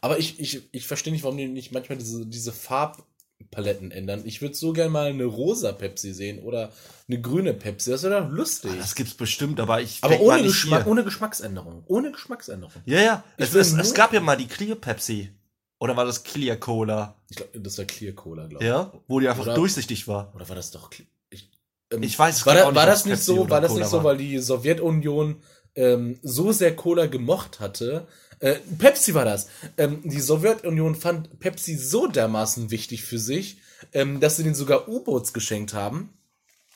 Aber 0.02 0.20
ich, 0.20 0.40
ich, 0.40 0.62
ich 0.72 0.88
verstehe 0.88 1.12
nicht, 1.14 1.24
warum 1.24 1.38
die 1.38 1.48
nicht 1.48 1.72
manchmal 1.72 1.98
diese, 1.98 2.26
diese 2.26 2.54
Farbpaletten 2.54 3.92
ändern. 3.92 4.22
Ich 4.26 4.42
würde 4.42 4.56
so 4.56 4.74
gerne 4.74 4.90
mal 4.90 5.08
eine 5.08 5.26
rosa 5.26 5.72
Pepsi 5.74 6.14
sehen 6.14 6.40
oder 6.40 6.72
eine 7.08 7.22
grüne 7.22 7.54
Pepsi. 7.54 7.92
Das 7.92 8.04
wäre 8.04 8.22
doch 8.24 8.30
lustig. 8.30 8.72
Das 8.80 8.96
gibt's 8.96 9.14
bestimmt, 9.16 9.60
aber 9.60 9.82
ich 9.82 10.00
Aber 10.02 10.20
ohne, 10.22 10.38
nicht 10.38 10.48
Geschmack, 10.48 10.84
hier. 10.84 10.92
ohne 10.92 11.04
Geschmacksänderung. 11.04 11.84
Ohne 11.88 12.12
Geschmacksänderung. 12.12 12.74
Ja, 12.86 13.02
ja. 13.02 13.24
Es, 13.38 13.54
es, 13.54 13.74
es 13.74 13.94
gab 13.94 14.14
ja 14.14 14.22
mal 14.22 14.38
die 14.38 14.48
Clear 14.48 14.76
Pepsi. 14.76 15.30
Oder 15.78 15.98
war 15.98 16.06
das 16.06 16.24
Clear 16.24 16.56
Cola? 16.56 17.16
Ich 17.30 17.36
glaube, 17.36 17.60
das 17.60 17.78
war 17.78 17.86
Clear 17.86 18.14
Cola, 18.14 18.48
glaube 18.48 18.64
ich. 18.64 18.70
Ja? 18.70 18.94
Wo 19.08 19.20
die 19.20 19.28
einfach 19.28 19.44
Oder- 19.44 19.56
durchsichtig 19.56 20.08
war. 20.08 20.34
Oder 20.34 20.48
war 20.48 20.56
das 20.56 20.72
doch. 20.72 20.90
Ich, 21.30 21.52
ähm, 21.92 22.02
Ich 22.02 22.18
weiß 22.18 22.38
es 22.38 22.46
war, 22.46 22.56
da, 22.56 22.74
war 22.74 22.86
das 22.86 23.04
nicht 23.04 23.16
Pepsi 23.16 23.26
so, 23.26 23.50
war 23.50 23.60
das 23.60 23.74
nicht 23.74 23.88
so, 23.88 24.04
weil 24.04 24.18
die 24.18 24.40
Sowjetunion 24.40 25.42
ähm, 25.76 26.20
so 26.22 26.52
sehr 26.52 26.76
Cola 26.76 27.06
gemocht 27.08 27.60
hatte? 27.60 28.08
Äh, 28.40 28.56
Pepsi 28.78 29.14
war 29.14 29.26
das. 29.26 29.48
Ähm, 29.78 30.02
die 30.04 30.20
Sowjetunion 30.20 30.96
fand 30.96 31.40
Pepsi 31.40 31.76
so 31.76 32.08
dermaßen 32.08 32.72
wichtig 32.72 33.04
für 33.04 33.20
sich, 33.20 33.58
ähm, 33.94 34.20
dass 34.20 34.38
sie 34.38 34.44
den 34.44 34.56
sogar 34.56 34.88
U-Boots 34.88 35.34
geschenkt 35.34 35.74
haben. 35.74 36.10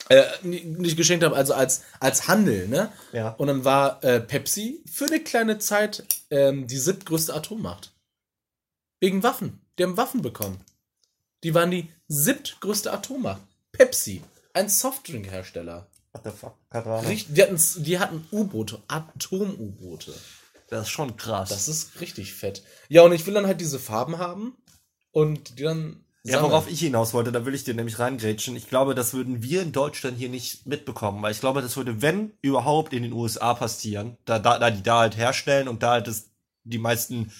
Äh, 0.07 0.23
nicht 0.43 0.97
geschenkt 0.97 1.23
haben, 1.23 1.35
also 1.35 1.53
als, 1.53 1.83
als 1.99 2.27
Handel, 2.27 2.67
ne? 2.67 2.91
Ja. 3.11 3.29
Und 3.31 3.47
dann 3.47 3.65
war 3.65 4.03
äh, 4.03 4.19
Pepsi 4.19 4.81
für 4.91 5.05
eine 5.05 5.19
kleine 5.19 5.59
Zeit 5.59 6.05
ähm, 6.31 6.65
die 6.67 6.77
siebtgrößte 6.77 7.33
Atommacht. 7.33 7.91
Wegen 8.99 9.23
Waffen. 9.23 9.61
Die 9.77 9.83
haben 9.83 9.97
Waffen 9.97 10.21
bekommen. 10.21 10.59
Die 11.43 11.53
waren 11.53 11.71
die 11.71 11.89
siebtgrößte 12.07 12.91
Atommacht. 12.91 13.41
Pepsi, 13.71 14.23
ein 14.53 14.67
Softdrink-Hersteller. 14.67 15.87
What 16.11 16.23
the 16.23 16.31
fuck? 16.31 16.55
Keine 16.69 16.85
Ahnung. 16.85 17.05
Richt- 17.07 17.27
Die 17.35 17.41
hatten, 17.43 17.59
die 17.83 17.99
hatten 17.99 18.27
U-Boote, 18.31 18.81
Atom-U-Boote. 18.87 20.13
Das 20.69 20.83
ist 20.83 20.89
schon 20.89 21.17
krass. 21.17 21.49
Das 21.49 21.67
ist 21.67 21.99
richtig 22.01 22.33
fett. 22.33 22.63
Ja, 22.89 23.03
und 23.03 23.11
ich 23.11 23.25
will 23.25 23.33
dann 23.33 23.45
halt 23.47 23.59
diese 23.61 23.79
Farben 23.79 24.17
haben 24.19 24.55
und 25.11 25.57
die 25.59 25.63
dann 25.63 26.03
Ja, 26.23 26.33
Sag 26.33 26.41
mal. 26.43 26.49
worauf 26.51 26.69
ich 26.69 26.79
hinaus 26.79 27.13
wollte, 27.13 27.31
da 27.31 27.45
will 27.45 27.55
ich 27.55 27.63
dir 27.63 27.73
nämlich 27.73 27.97
reingrätschen. 27.97 28.55
Ich 28.55 28.67
glaube, 28.67 28.93
das 28.93 29.13
würden 29.13 29.41
wir 29.41 29.61
in 29.63 29.71
Deutschland 29.71 30.17
hier 30.17 30.29
nicht 30.29 30.67
mitbekommen, 30.67 31.21
weil 31.23 31.31
ich 31.31 31.39
glaube, 31.39 31.61
das 31.61 31.75
würde, 31.77 32.01
wenn 32.01 32.33
überhaupt, 32.41 32.93
in 32.93 33.03
den 33.03 33.13
USA 33.13 33.53
passieren, 33.53 34.17
da, 34.25 34.37
da, 34.37 34.59
da 34.59 34.69
die 34.69 34.83
da 34.83 34.99
halt 34.99 35.15
herstellen 35.17 35.67
und 35.67 35.81
da 35.81 35.91
halt 35.93 36.07
das, 36.07 36.25
die 36.65 36.77
meisten 36.77 37.31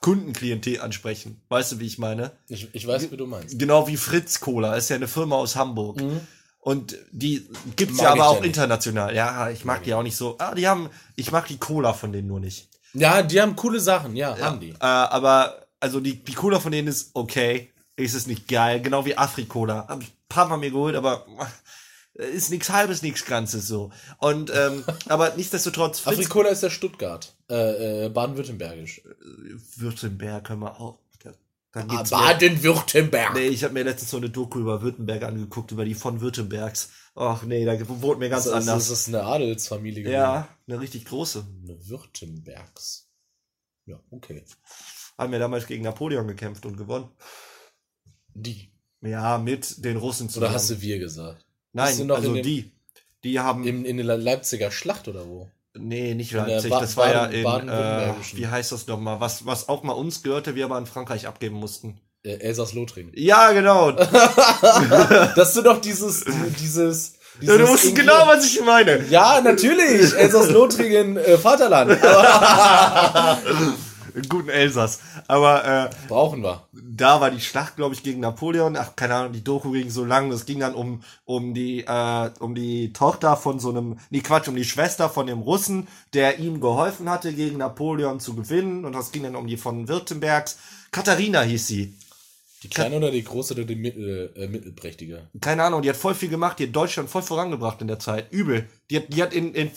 Kundenklientel 0.00 0.80
ansprechen. 0.80 1.40
Weißt 1.48 1.72
du, 1.72 1.78
wie 1.80 1.86
ich 1.86 1.98
meine? 1.98 2.32
Ich, 2.48 2.68
ich 2.74 2.86
weiß, 2.86 3.10
wie 3.10 3.16
du 3.16 3.26
meinst. 3.26 3.58
Genau 3.58 3.86
wie 3.86 3.96
Fritz 3.96 4.40
Cola, 4.40 4.74
ist 4.76 4.90
ja 4.90 4.96
eine 4.96 5.08
Firma 5.08 5.36
aus 5.36 5.56
Hamburg. 5.56 6.02
Und 6.64 6.96
die 7.12 7.46
gibt's 7.76 7.98
Mag 7.98 8.04
ja 8.04 8.10
aber 8.12 8.18
ja 8.20 8.24
auch 8.24 8.40
nicht. 8.40 8.46
international. 8.46 9.14
Ja, 9.14 9.50
ich 9.50 9.66
mag 9.66 9.84
die 9.84 9.92
auch 9.92 10.02
nicht 10.02 10.16
so. 10.16 10.36
Ah, 10.38 10.54
die 10.54 10.66
haben, 10.66 10.88
ich 11.14 11.30
mag 11.30 11.46
die 11.46 11.58
Cola 11.58 11.92
von 11.92 12.10
denen 12.10 12.26
nur 12.26 12.40
nicht. 12.40 12.70
Ja, 12.94 13.22
die 13.22 13.38
haben 13.38 13.54
coole 13.54 13.80
Sachen, 13.80 14.16
ja, 14.16 14.38
haben 14.38 14.60
die. 14.60 14.70
Äh, 14.70 14.76
aber, 14.80 15.66
also 15.78 16.00
die, 16.00 16.24
die 16.24 16.32
Cola 16.32 16.60
von 16.60 16.72
denen 16.72 16.88
ist 16.88 17.10
okay. 17.12 17.70
Ist 17.96 18.14
es 18.14 18.26
nicht 18.26 18.48
geil. 18.48 18.80
Genau 18.80 19.04
wie 19.04 19.14
Afri-Cola. 19.14 19.88
Hab 19.88 20.00
ich 20.00 20.08
ein 20.08 20.28
paar 20.30 20.48
Mal 20.48 20.56
mir 20.56 20.70
geholt, 20.70 20.96
aber 20.96 21.26
äh, 22.18 22.24
ist 22.30 22.50
nichts 22.50 22.70
halbes, 22.70 23.02
nichts 23.02 23.26
Ganzes 23.26 23.68
so. 23.68 23.90
Und, 24.16 24.50
ähm, 24.54 24.84
aber 25.08 25.34
nichtsdestotrotz, 25.36 26.06
Afrikola 26.06 26.48
ist 26.48 26.62
ja 26.62 26.70
Stuttgart. 26.70 27.34
Äh, 27.50 28.06
äh, 28.06 28.08
Baden-Württembergisch. 28.08 29.02
Württemberg 29.76 30.44
können 30.44 30.60
wir 30.60 30.80
auch. 30.80 30.98
Baden-Württemberg. 31.74 33.34
Nee, 33.34 33.48
ich 33.48 33.64
habe 33.64 33.74
mir 33.74 33.82
letztens 33.84 34.10
so 34.10 34.16
eine 34.16 34.30
Doku 34.30 34.60
über 34.60 34.82
Württemberg 34.82 35.22
angeguckt, 35.24 35.72
über 35.72 35.84
die 35.84 35.94
von 35.94 36.20
Württembergs. 36.20 36.90
Ach 37.16 37.42
nee, 37.42 37.64
da 37.64 37.76
wurde 38.00 38.20
mir 38.20 38.28
ganz 38.28 38.46
ist, 38.46 38.52
anders. 38.52 38.88
das 38.88 38.90
ist 38.90 39.08
eine 39.08 39.24
Adelsfamilie 39.24 40.02
gewesen. 40.02 40.14
ja, 40.14 40.48
eine 40.66 40.80
richtig 40.80 41.04
große. 41.06 41.44
Eine 41.64 41.88
Württembergs. 41.88 43.08
Ja, 43.86 44.00
okay. 44.10 44.44
Haben 45.18 45.32
ja 45.32 45.38
damals 45.38 45.66
gegen 45.66 45.84
Napoleon 45.84 46.26
gekämpft 46.26 46.66
und 46.66 46.76
gewonnen. 46.76 47.08
Die. 48.34 48.70
Ja, 49.00 49.38
mit 49.38 49.84
den 49.84 49.96
Russen 49.96 50.28
zusammen. 50.28 50.46
Oder 50.46 50.54
hast 50.54 50.70
du 50.70 50.80
wir 50.80 50.98
gesagt? 50.98 51.44
Nein, 51.72 52.10
also 52.10 52.34
dem- 52.34 52.42
die. 52.42 52.72
Die 53.22 53.40
haben. 53.40 53.66
In, 53.66 53.84
in 53.84 53.96
der 53.98 54.16
Leipziger 54.16 54.70
Schlacht 54.70 55.08
oder 55.08 55.26
wo? 55.26 55.50
Nee, 55.74 56.14
nicht 56.14 56.32
Leipzig. 56.32 56.70
Das 56.70 56.96
war 56.96 57.12
ja 57.12 57.26
in. 57.26 57.68
Äh, 57.68 58.12
wie 58.32 58.46
heißt 58.46 58.72
das 58.72 58.86
nochmal? 58.86 59.20
Was, 59.20 59.46
was 59.46 59.68
auch 59.68 59.82
mal 59.82 59.92
uns 59.92 60.22
gehörte, 60.22 60.54
wir 60.54 60.64
aber 60.64 60.78
in 60.78 60.86
Frankreich 60.86 61.26
abgeben 61.26 61.56
mussten. 61.56 62.00
Äh, 62.24 62.36
Elsass-Lothringen. 62.36 63.12
Ja, 63.14 63.52
genau. 63.52 63.92
Das 65.36 65.54
sind 65.54 65.66
doch 65.66 65.80
dieses, 65.80 66.24
dieses, 66.58 67.14
dieses 67.40 67.58
du 67.58 67.68
wusstest 67.68 67.96
genau, 67.96 68.26
was 68.26 68.46
ich 68.46 68.60
meine. 68.64 69.04
Ja, 69.10 69.40
natürlich. 69.42 70.14
Elsass-Lothringen, 70.14 71.16
äh, 71.16 71.36
Vaterland. 71.38 71.98
Einen 74.14 74.28
guten 74.28 74.48
Elsass. 74.48 75.00
Aber 75.26 75.90
äh, 75.90 75.90
brauchen 76.08 76.42
wir. 76.42 76.66
da 76.72 77.20
war 77.20 77.30
die 77.30 77.40
Schlacht, 77.40 77.76
glaube 77.76 77.94
ich, 77.94 78.02
gegen 78.02 78.20
Napoleon. 78.20 78.76
Ach, 78.76 78.96
keine 78.96 79.14
Ahnung, 79.14 79.32
die 79.32 79.44
Doku 79.44 79.72
ging 79.72 79.90
so 79.90 80.04
lang. 80.04 80.30
Das 80.30 80.46
ging 80.46 80.60
dann 80.60 80.74
um, 80.74 81.02
um 81.24 81.54
die, 81.54 81.84
äh, 81.84 82.30
um 82.40 82.54
die 82.54 82.92
Tochter 82.92 83.36
von 83.36 83.58
so 83.58 83.70
einem, 83.70 83.98
nee, 84.10 84.20
Quatsch, 84.20 84.48
um 84.48 84.56
die 84.56 84.64
Schwester 84.64 85.10
von 85.10 85.26
dem 85.26 85.40
Russen, 85.40 85.88
der 86.12 86.38
ihm 86.38 86.60
geholfen 86.60 87.10
hatte, 87.10 87.32
gegen 87.32 87.58
Napoleon 87.58 88.20
zu 88.20 88.34
gewinnen. 88.34 88.84
Und 88.84 88.92
das 88.92 89.12
ging 89.12 89.24
dann 89.24 89.36
um 89.36 89.46
die 89.46 89.56
von 89.56 89.88
Württembergs. 89.88 90.58
Katharina 90.90 91.42
hieß 91.42 91.66
sie. 91.66 91.94
Die 92.64 92.70
kleine 92.70 92.96
oder 92.96 93.10
die 93.10 93.22
große 93.22 93.52
oder 93.52 93.64
die 93.64 93.76
mittel, 93.76 94.32
äh, 94.36 94.46
mittelprächtige? 94.46 95.28
Keine 95.38 95.64
Ahnung, 95.64 95.82
die 95.82 95.90
hat 95.90 95.96
voll 95.96 96.14
viel 96.14 96.30
gemacht, 96.30 96.58
die 96.58 96.66
hat 96.66 96.74
Deutschland 96.74 97.10
voll 97.10 97.20
vorangebracht 97.20 97.82
in 97.82 97.88
der 97.88 97.98
Zeit. 97.98 98.32
Übel. 98.32 98.66
Die 98.90 98.96
hat, 98.96 99.04
die 99.12 99.22
hat 99.22 99.34
in, 99.34 99.52
in 99.52 99.70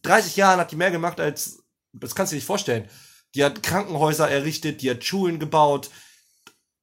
30 0.00 0.36
Jahren 0.36 0.58
hat 0.58 0.72
die 0.72 0.76
mehr 0.76 0.90
gemacht 0.90 1.20
als, 1.20 1.62
das 1.92 2.14
kannst 2.14 2.32
du 2.32 2.36
dir 2.36 2.38
nicht 2.38 2.46
vorstellen. 2.46 2.88
Die 3.34 3.44
hat 3.44 3.62
Krankenhäuser 3.62 4.28
errichtet, 4.30 4.82
die 4.82 4.90
hat 4.90 5.04
Schulen 5.04 5.38
gebaut. 5.38 5.90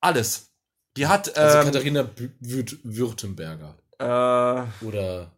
Alles. 0.02 0.52
Die 0.96 1.08
hat, 1.08 1.36
Also 1.38 1.58
ähm, 1.60 1.66
Katharina 1.66 2.02
Bü- 2.02 2.32
Würt- 2.42 2.80
Württemberger. 2.84 3.76
äh, 4.00 4.86
Oder 4.86 5.32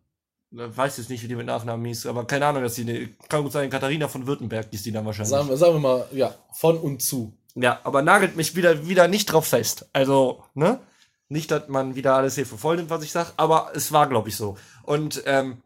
weiß 0.52 0.98
jetzt 0.98 1.10
nicht, 1.10 1.22
wie 1.24 1.28
die 1.28 1.36
mit 1.36 1.45
Nachnamen 1.45 1.86
hieß, 1.86 2.06
aber 2.08 2.26
keine 2.26 2.45
Ahnung, 2.48 2.63
dass 2.63 2.76
die, 2.76 2.82
eine, 2.82 3.08
kann 3.30 3.43
gut 3.43 3.52
sein, 3.52 3.69
Katharina 3.69 4.08
von 4.08 4.26
Württemberg 4.26 4.67
hieß 4.72 4.84
die 4.84 4.91
dann 4.91 5.06
wahrscheinlich. 5.06 5.30
sagen, 5.30 5.50
wir- 5.50 5.58
sagen 5.58 5.74
wir 5.76 5.80
mal, 5.80 6.08
ja, 6.12 6.34
von 6.54 6.78
und 6.78 7.02
zu. 7.02 7.34
Ja, 7.56 7.80
aber 7.84 8.02
nagelt 8.02 8.36
mich 8.36 8.56
wieder, 8.56 8.88
wieder 8.88 9.08
nicht 9.08 9.26
drauf 9.32 9.48
fest. 9.48 9.89
Also, 9.93 10.43
ne? 10.54 10.80
Nicht, 11.28 11.52
dass 11.52 11.67
man 11.67 11.95
wieder 11.95 12.15
alles 12.15 12.36
hier 12.36 12.45
für 12.48 12.58
voll 12.58 12.78
nimmt, 12.78 12.89
was 12.89 13.04
ich 13.04 13.12
sag, 13.12 13.34
aber 13.38 13.72
es 13.76 13.91
war, 13.91 14.08
glaube 14.10 14.30
ich, 14.30 14.36
so. 14.36 14.58
Und 14.84 15.22
ähm, 15.26 15.62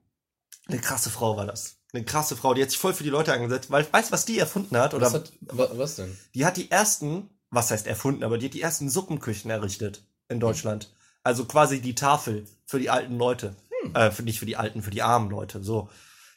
eine 0.67 0.79
krasse 0.79 1.10
Frau 1.10 1.38
war 1.38 1.45
das. 1.45 1.77
Eine 1.93 2.06
krasse 2.06 2.36
Frau, 2.36 2.53
die 2.53 2.62
hat 2.63 2.71
sich 2.71 2.79
voll 2.79 2.93
für 2.93 3.03
die 3.03 3.10
Leute 3.12 3.32
eingesetzt, 3.34 3.69
weil 3.69 3.86
weißt 3.91 4.10
du, 4.10 4.13
was 4.13 4.25
die 4.25 4.39
erfunden 4.39 4.75
hat? 4.77 4.93
Oder 4.93 5.06
Was, 5.08 5.13
hat, 5.13 5.32
wa, 5.41 5.69
was 5.73 5.95
denn? 5.95 6.17
die 6.34 6.45
hat 6.45 6.58
die 6.58 6.71
ersten, 6.71 7.29
was 7.51 7.69
heißt 7.69 7.86
erfunden, 7.86 8.23
aber 8.23 8.38
die 8.39 8.47
hat 8.47 8.53
die 8.56 8.62
ersten 8.62 8.89
Suppenküchen 8.89 9.51
errichtet 9.51 10.03
in 10.27 10.39
Deutschland. 10.39 10.91
Also 11.23 11.45
quasi 11.45 11.82
die 11.82 11.95
Tafel 11.95 12.45
für 12.65 12.79
die 12.79 12.89
alten 12.89 13.17
Leute. 13.17 13.56
Äh, 13.93 14.12
für, 14.12 14.23
nicht 14.23 14.39
für 14.39 14.45
die 14.45 14.56
alten, 14.56 14.82
für 14.82 14.91
die 14.91 15.01
armen 15.01 15.29
Leute. 15.29 15.62
So. 15.63 15.89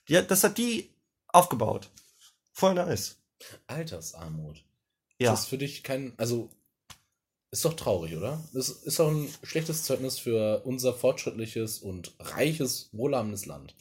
Die 0.09 0.19
hat, 0.19 0.31
das 0.31 0.45
hat 0.45 0.59
die 0.59 0.90
aufgebaut. 1.29 1.88
Voll 2.53 2.75
nice. 2.75 3.16
Altersarmut. 3.66 4.62
Ja. 5.19 5.31
Das 5.31 5.40
ist 5.40 5.47
für 5.47 5.59
dich 5.59 5.83
kein, 5.83 6.12
also 6.16 6.51
ist 7.51 7.64
doch 7.64 7.75
traurig, 7.75 8.16
oder? 8.16 8.42
Das 8.53 8.69
ist 8.69 8.99
doch 8.99 9.11
ein 9.11 9.33
schlechtes 9.42 9.85
Zeugnis 9.85 10.19
für 10.19 10.62
unser 10.64 10.92
fortschrittliches 10.92 11.79
und 11.79 12.12
reiches, 12.19 12.90
wohlhabendes 12.92 13.47
Land. 13.47 13.75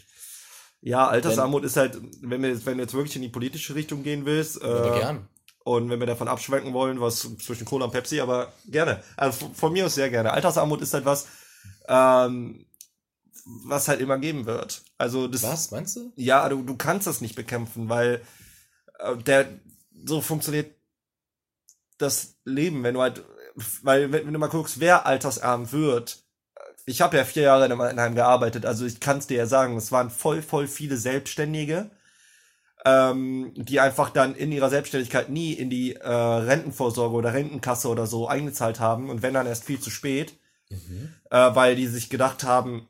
Ja, 0.85 1.07
Altersarmut 1.07 1.63
ist 1.65 1.77
halt, 1.77 1.99
wenn 2.21 2.43
wir 2.43 2.49
jetzt, 2.49 2.65
wenn 2.67 2.77
du 2.77 2.83
jetzt 2.83 2.93
wirklich 2.93 3.15
in 3.15 3.23
die 3.23 3.29
politische 3.29 3.73
Richtung 3.73 4.03
gehen 4.03 4.25
willst, 4.25 4.61
Aber 4.61 4.95
äh, 4.95 4.99
gern. 4.99 5.27
und 5.63 5.89
wenn 5.89 5.99
wir 5.99 6.05
davon 6.05 6.27
abschwenken 6.27 6.73
wollen, 6.73 7.01
was 7.01 7.21
zwischen 7.39 7.65
Cola 7.65 7.85
und 7.85 7.91
Pepsi, 7.91 8.19
aber 8.19 8.53
gerne. 8.67 9.01
Also 9.17 9.39
von, 9.39 9.55
von 9.55 9.73
mir 9.73 9.87
aus 9.87 9.95
sehr 9.95 10.11
gerne. 10.11 10.31
Altersarmut 10.31 10.81
ist 10.81 10.93
halt 10.93 11.05
was, 11.05 11.27
ähm, 11.87 12.67
was 13.65 13.87
halt 13.87 13.99
immer 13.99 14.19
geben 14.19 14.45
wird. 14.45 14.83
Also 14.99 15.27
das, 15.27 15.41
Was, 15.41 15.71
meinst 15.71 15.95
du? 15.95 16.11
ja, 16.15 16.47
du, 16.49 16.61
du 16.61 16.75
kannst 16.77 17.07
das 17.07 17.19
nicht 17.19 17.35
bekämpfen, 17.35 17.89
weil 17.89 18.21
äh, 18.99 19.17
der 19.17 19.47
so 20.05 20.21
funktioniert 20.21 20.75
das 21.97 22.35
Leben, 22.43 22.83
wenn 22.83 22.93
du 22.93 23.01
halt, 23.01 23.23
weil 23.81 24.11
wenn, 24.11 24.27
wenn 24.27 24.33
du 24.33 24.39
mal 24.39 24.49
guckst, 24.49 24.79
wer 24.79 25.07
altersarm 25.07 25.71
wird. 25.71 26.24
Ich 26.85 27.01
habe 27.01 27.17
ja 27.17 27.25
vier 27.25 27.43
Jahre 27.43 27.65
in 27.65 27.71
einem 27.71 27.81
Altenheim 27.81 28.15
gearbeitet, 28.15 28.65
also 28.65 28.85
ich 28.85 28.99
kann 28.99 29.17
es 29.17 29.27
dir 29.27 29.37
ja 29.37 29.47
sagen, 29.47 29.75
es 29.75 29.91
waren 29.91 30.09
voll, 30.11 30.41
voll 30.41 30.67
viele 30.67 30.97
Selbstständige, 30.97 31.89
ähm, 32.85 33.51
die 33.55 33.79
einfach 33.79 34.11
dann 34.11 34.35
in 34.35 34.51
ihrer 34.51 34.69
Selbstständigkeit 34.69 35.29
nie 35.29 35.53
in 35.53 35.71
die 35.71 35.95
äh, 35.95 36.07
Rentenvorsorge 36.07 37.15
oder 37.15 37.33
Rentenkasse 37.33 37.87
oder 37.89 38.05
so 38.05 38.27
eingezahlt 38.27 38.79
haben 38.79 39.09
und 39.09 39.23
wenn 39.23 39.33
dann 39.33 39.47
erst 39.47 39.65
viel 39.65 39.79
zu 39.79 39.89
spät, 39.89 40.37
äh, 41.31 41.55
weil 41.55 41.75
die 41.75 41.87
sich 41.87 42.09
gedacht 42.11 42.43
haben, 42.43 42.87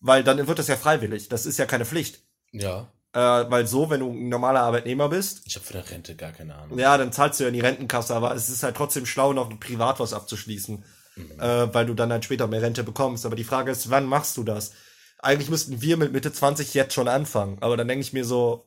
weil 0.00 0.24
dann 0.24 0.46
wird 0.46 0.58
das 0.58 0.68
ja 0.68 0.76
freiwillig, 0.76 1.28
das 1.28 1.44
ist 1.44 1.58
ja 1.58 1.66
keine 1.66 1.84
Pflicht. 1.84 2.22
Ja. 2.52 2.90
Äh, 3.12 3.18
weil 3.50 3.66
so, 3.66 3.90
wenn 3.90 4.00
du 4.00 4.10
ein 4.10 4.28
normaler 4.30 4.60
Arbeitnehmer 4.60 5.08
bist, 5.10 5.42
Ich 5.44 5.56
habe 5.56 5.66
von 5.66 5.76
der 5.76 5.90
Rente 5.90 6.16
gar 6.16 6.32
keine 6.32 6.54
Ahnung. 6.54 6.78
ja, 6.78 6.96
dann 6.96 7.12
zahlst 7.12 7.40
du 7.40 7.44
ja 7.44 7.48
in 7.48 7.54
die 7.54 7.60
Rentenkasse, 7.60 8.14
aber 8.14 8.34
es 8.34 8.48
ist 8.48 8.62
halt 8.62 8.76
trotzdem 8.76 9.04
schlau, 9.04 9.34
noch 9.34 9.48
privat 9.60 10.00
was 10.00 10.12
abzuschließen, 10.14 10.84
äh, 11.16 11.68
weil 11.72 11.86
du 11.86 11.94
dann 11.94 12.12
halt 12.12 12.24
später 12.24 12.46
mehr 12.46 12.62
Rente 12.62 12.84
bekommst. 12.84 13.26
Aber 13.26 13.36
die 13.36 13.44
Frage 13.44 13.70
ist, 13.70 13.90
wann 13.90 14.06
machst 14.06 14.36
du 14.36 14.44
das? 14.44 14.72
Eigentlich 15.18 15.50
müssten 15.50 15.80
wir 15.80 15.96
mit 15.96 16.12
Mitte 16.12 16.32
20 16.32 16.74
jetzt 16.74 16.94
schon 16.94 17.08
anfangen, 17.08 17.58
aber 17.60 17.76
dann 17.76 17.88
denke 17.88 18.02
ich 18.02 18.12
mir 18.12 18.24
so, 18.24 18.66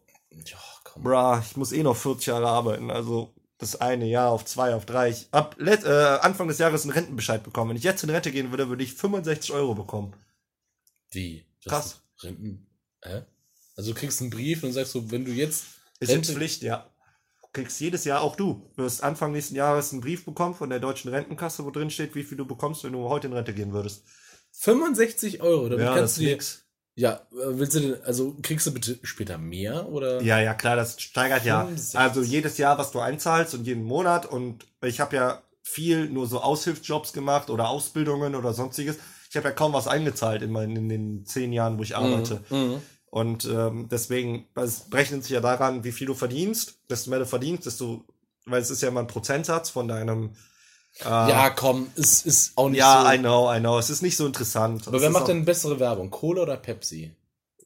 komm. 0.84 1.04
bra, 1.04 1.44
ich 1.48 1.56
muss 1.58 1.72
eh 1.72 1.84
noch 1.84 1.96
40 1.96 2.28
Jahre 2.28 2.48
arbeiten, 2.48 2.90
also 2.90 3.34
das 3.60 3.76
eine 3.76 4.08
Jahr 4.08 4.32
auf 4.32 4.46
zwei, 4.46 4.74
auf 4.74 4.86
drei. 4.86 5.10
Ich 5.10 5.28
hab 5.32 5.60
let, 5.60 5.84
äh, 5.84 6.18
Anfang 6.22 6.48
des 6.48 6.58
Jahres 6.58 6.84
einen 6.84 6.94
Rentenbescheid 6.94 7.44
bekommen. 7.44 7.70
Wenn 7.70 7.78
ich 7.78 7.84
jetzt 7.84 8.04
in 8.04 8.10
Rente 8.10 8.32
gehen 8.32 8.52
würde, 8.52 8.70
würde 8.70 8.84
ich 8.84 8.94
65 8.94 9.52
Euro 9.52 9.76
bekommen. 9.76 10.16
Wie? 11.12 11.46
Das 11.64 11.72
Krass. 11.72 12.02
Renten. 12.24 12.68
Hä? 13.04 13.24
Also 13.76 13.94
du 13.94 14.00
kriegst 14.00 14.22
einen 14.22 14.30
Brief 14.30 14.64
und 14.64 14.72
sagst 14.72 14.94
so, 14.94 15.12
wenn 15.12 15.26
du 15.26 15.32
jetzt 15.32 15.66
Ist 16.00 16.12
jetzt 16.12 16.32
Pflicht, 16.32 16.64
ja. 16.64 16.90
Kriegst 17.52 17.80
jedes 17.82 18.06
Jahr, 18.06 18.22
auch 18.22 18.36
du, 18.36 18.70
wirst 18.76 19.04
Anfang 19.04 19.32
nächsten 19.32 19.56
Jahres 19.56 19.92
einen 19.92 20.02
Brief 20.02 20.24
bekommen 20.24 20.54
von 20.54 20.70
der 20.70 20.80
deutschen 20.80 21.10
Rentenkasse, 21.12 21.66
wo 21.66 21.72
drin 21.72 21.90
steht, 21.90 22.14
wie 22.14 22.24
viel 22.24 22.38
du 22.38 22.46
bekommst, 22.46 22.84
wenn 22.84 22.94
du 22.94 23.10
heute 23.10 23.28
in 23.28 23.34
Rente 23.34 23.54
gehen 23.54 23.74
würdest. 23.74 24.04
65 24.52 25.42
Euro, 25.42 25.70
damit 25.70 25.86
Ja, 25.86 25.96
kannst 25.96 26.18
du 26.18 26.22
dir. 26.22 26.32
nix. 26.32 26.66
Ja, 26.96 27.14
äh, 27.32 27.58
willst 27.58 27.76
du 27.76 27.80
denn, 27.80 28.04
also 28.04 28.36
kriegst 28.42 28.68
du 28.68 28.74
bitte 28.74 29.00
später 29.04 29.38
mehr 29.38 29.88
oder? 29.90 30.22
Ja, 30.22 30.40
ja, 30.40 30.54
klar, 30.54 30.76
das 30.76 31.00
steigert 31.02 31.46
ja. 31.46 31.62
65. 31.62 32.00
Also 32.00 32.22
jedes 32.22 32.58
Jahr, 32.58 32.78
was 32.78 32.92
du 32.92 33.00
einzahlst 33.00 33.54
und 33.54 33.66
jeden 33.66 33.84
Monat 33.84 34.26
und 34.26 34.66
ich 34.82 35.00
habe 35.00 35.16
ja 35.16 35.42
viel 35.64 36.10
nur 36.10 36.28
so 36.28 36.42
Aushilfsjobs 36.42 37.14
gemacht 37.14 37.50
oder 37.50 37.70
Ausbildungen 37.70 38.36
oder 38.36 38.54
sonstiges. 38.54 38.98
Ich 39.30 39.38
habe 39.38 39.48
ja 39.48 39.54
kaum 39.54 39.74
was 39.74 39.88
eingezahlt 39.88 40.42
in, 40.42 40.52
meinen, 40.52 40.76
in 40.76 40.90
den 40.90 41.26
zehn 41.26 41.54
Jahren, 41.54 41.78
wo 41.78 41.84
ich 41.84 41.96
arbeite. 41.96 42.44
Mhm. 42.50 42.82
Und 43.12 43.46
ähm, 43.46 43.88
deswegen, 43.90 44.48
es 44.56 44.82
berechnet 44.82 45.24
sich 45.24 45.32
ja 45.32 45.40
daran, 45.42 45.84
wie 45.84 45.92
viel 45.92 46.08
du 46.08 46.14
verdienst. 46.14 46.76
Desto 46.90 47.10
mehr 47.10 47.20
du 47.20 47.26
verdienst, 47.26 47.66
desto, 47.66 48.06
weil 48.46 48.62
es 48.62 48.70
ist 48.70 48.82
ja 48.82 48.90
immer 48.90 49.00
ein 49.00 49.08
Prozentsatz 49.08 49.70
von 49.72 49.88
deinem. 49.88 50.34
Äh, 51.00 51.06
Ja, 51.06 51.50
komm, 51.50 51.88
es 51.96 52.24
ist 52.26 52.54
auch 52.56 52.70
nicht 52.70 52.80
ja, 52.80 53.04
so. 53.04 53.12
I 53.14 53.18
know, 53.18 53.52
I 53.54 53.60
know. 53.60 53.80
Es 53.80 53.90
ist 53.90 54.02
nicht 54.02 54.16
so 54.18 54.26
interessant. 54.26 54.88
aber 54.88 54.98
Es 54.98 55.04
wer 55.04 55.10
macht 55.10 55.28
denn 55.28 55.46
bessere 55.46 55.80
Werbung? 55.80 56.10
Cola 56.12 56.44
oder 56.44 56.58
Pepsi? 56.58 57.12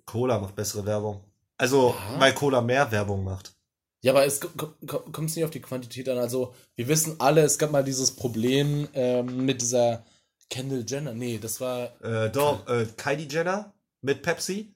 Cola 0.05 0.39
macht 0.39 0.55
bessere 0.55 0.85
Werbung. 0.85 1.21
Also, 1.57 1.95
Ja. 2.13 2.19
weil 2.19 2.33
Cola 2.33 2.61
mehr 2.61 2.89
Werbung 2.91 3.23
macht. 3.23 3.53
Ja, 4.01 4.11
aber 4.11 4.25
es 4.25 4.39
kommt 4.41 5.29
es 5.29 5.35
nicht 5.35 5.45
auf 5.45 5.51
die 5.51 5.61
Quantität 5.61 6.09
an. 6.09 6.17
Also, 6.17 6.53
wir 6.75 6.87
wissen 6.89 7.15
alle, 7.19 7.41
es 7.41 7.57
gab 7.57 7.71
mal 7.71 7.83
dieses 7.85 8.11
Problem 8.15 8.87
ähm, 8.93 9.45
mit 9.45 9.61
dieser 9.61 10.03
Kendall 10.49 10.83
Jenner. 10.87 11.13
Nee, 11.13 11.37
das 11.41 11.61
war. 11.61 12.01
Äh, 12.01 12.29
doch, 12.29 12.67
äh, 12.67 12.85
Kylie 12.97 13.27
Jenner 13.29 13.73
mit 14.01 14.21
Pepsi. 14.21 14.72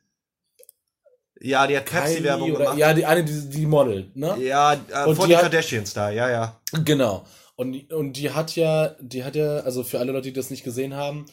Ja, 1.41 1.67
die 1.67 1.78
hat 1.78 1.86
Pepsi-Werbung 1.86 2.54
gemacht. 2.54 2.78
Ja, 2.78 2.93
die 2.93 3.06
eine, 3.06 3.23
die, 3.23 3.50
die 3.50 3.65
modelt, 3.65 4.15
ne? 4.15 4.36
Ja, 4.39 4.73
äh, 4.73 5.13
von 5.15 5.30
den 5.30 5.39
Kardashians 5.39 5.93
da, 5.93 6.10
ja, 6.10 6.30
ja. 6.30 6.60
Genau. 6.84 7.26
Und, 7.56 7.91
und 7.91 8.13
die 8.13 8.32
hat 8.32 8.56
ja, 8.56 8.95
die 9.00 9.23
hat 9.23 9.36
ja, 9.36 9.58
also 9.58 9.84
für 9.84 10.00
alle 10.00 10.12
Leute, 10.12 10.30
die 10.30 10.34
das 10.34 10.50
nicht 10.50 10.63
gesehen 10.63 10.95
haben, 10.95 11.26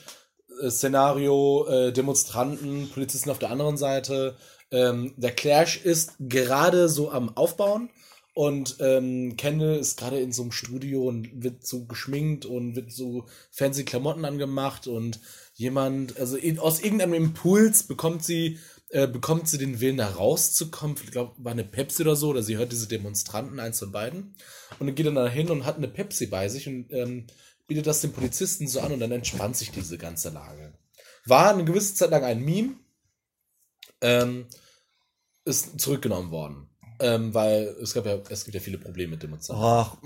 äh, 0.62 0.70
Szenario, 0.70 1.66
äh, 1.68 1.92
Demonstranten, 1.92 2.90
Polizisten 2.90 3.30
auf 3.30 3.38
der 3.38 3.50
anderen 3.50 3.76
Seite. 3.76 4.36
Ähm, 4.70 5.12
der 5.16 5.32
Clash 5.32 5.84
ist 5.84 6.14
gerade 6.18 6.88
so 6.88 7.10
am 7.10 7.36
Aufbauen 7.36 7.90
und 8.34 8.76
ähm, 8.80 9.36
Kendall 9.36 9.76
ist 9.76 9.98
gerade 9.98 10.18
in 10.18 10.32
so 10.32 10.42
einem 10.42 10.52
Studio 10.52 11.04
und 11.04 11.42
wird 11.42 11.64
so 11.66 11.84
geschminkt 11.84 12.46
und 12.46 12.74
wird 12.74 12.90
so 12.90 13.26
fancy 13.50 13.84
Klamotten 13.84 14.24
angemacht 14.24 14.86
und 14.86 15.20
jemand, 15.54 16.18
also 16.18 16.36
in, 16.36 16.58
aus 16.58 16.80
irgendeinem 16.80 17.14
Impuls 17.14 17.84
bekommt 17.84 18.24
sie 18.24 18.58
äh, 18.94 19.08
bekommt 19.08 19.48
sie 19.48 19.58
den 19.58 19.80
Willen, 19.80 19.96
da 19.96 20.08
rauszukommen. 20.08 20.96
Ich 21.02 21.10
glaube, 21.10 21.34
war 21.38 21.50
eine 21.50 21.64
Pepsi 21.64 22.02
oder 22.02 22.14
so, 22.14 22.28
oder 22.28 22.44
sie 22.44 22.56
hört 22.56 22.70
diese 22.70 22.86
Demonstranten, 22.86 23.58
eins 23.58 23.80
von 23.80 23.90
beiden. 23.90 24.36
Und 24.78 24.86
dann 24.86 24.94
geht 24.94 25.04
dann 25.04 25.16
da 25.16 25.26
hin 25.26 25.50
und 25.50 25.64
hat 25.64 25.78
eine 25.78 25.88
Pepsi 25.88 26.26
bei 26.26 26.48
sich 26.48 26.68
und 26.68 26.92
ähm, 26.92 27.26
bietet 27.66 27.88
das 27.88 28.02
den 28.02 28.12
Polizisten 28.12 28.68
so 28.68 28.78
an 28.78 28.92
und 28.92 29.00
dann 29.00 29.10
entspannt 29.10 29.56
sich 29.56 29.72
diese 29.72 29.98
ganze 29.98 30.30
Lage. 30.30 30.78
War 31.26 31.50
eine 31.50 31.64
gewisse 31.64 31.96
Zeit 31.96 32.10
lang 32.10 32.22
ein 32.22 32.44
Meme, 32.44 32.76
ähm, 34.00 34.46
ist 35.44 35.80
zurückgenommen 35.80 36.30
worden. 36.30 36.70
Ähm, 37.00 37.34
weil 37.34 37.74
es 37.82 37.94
gab 37.94 38.06
ja, 38.06 38.22
es 38.28 38.44
gibt 38.44 38.54
ja 38.54 38.60
viele 38.60 38.78
Probleme 38.78 39.10
mit 39.10 39.24
Demonstranten. 39.24 39.64
Ach. 39.64 39.96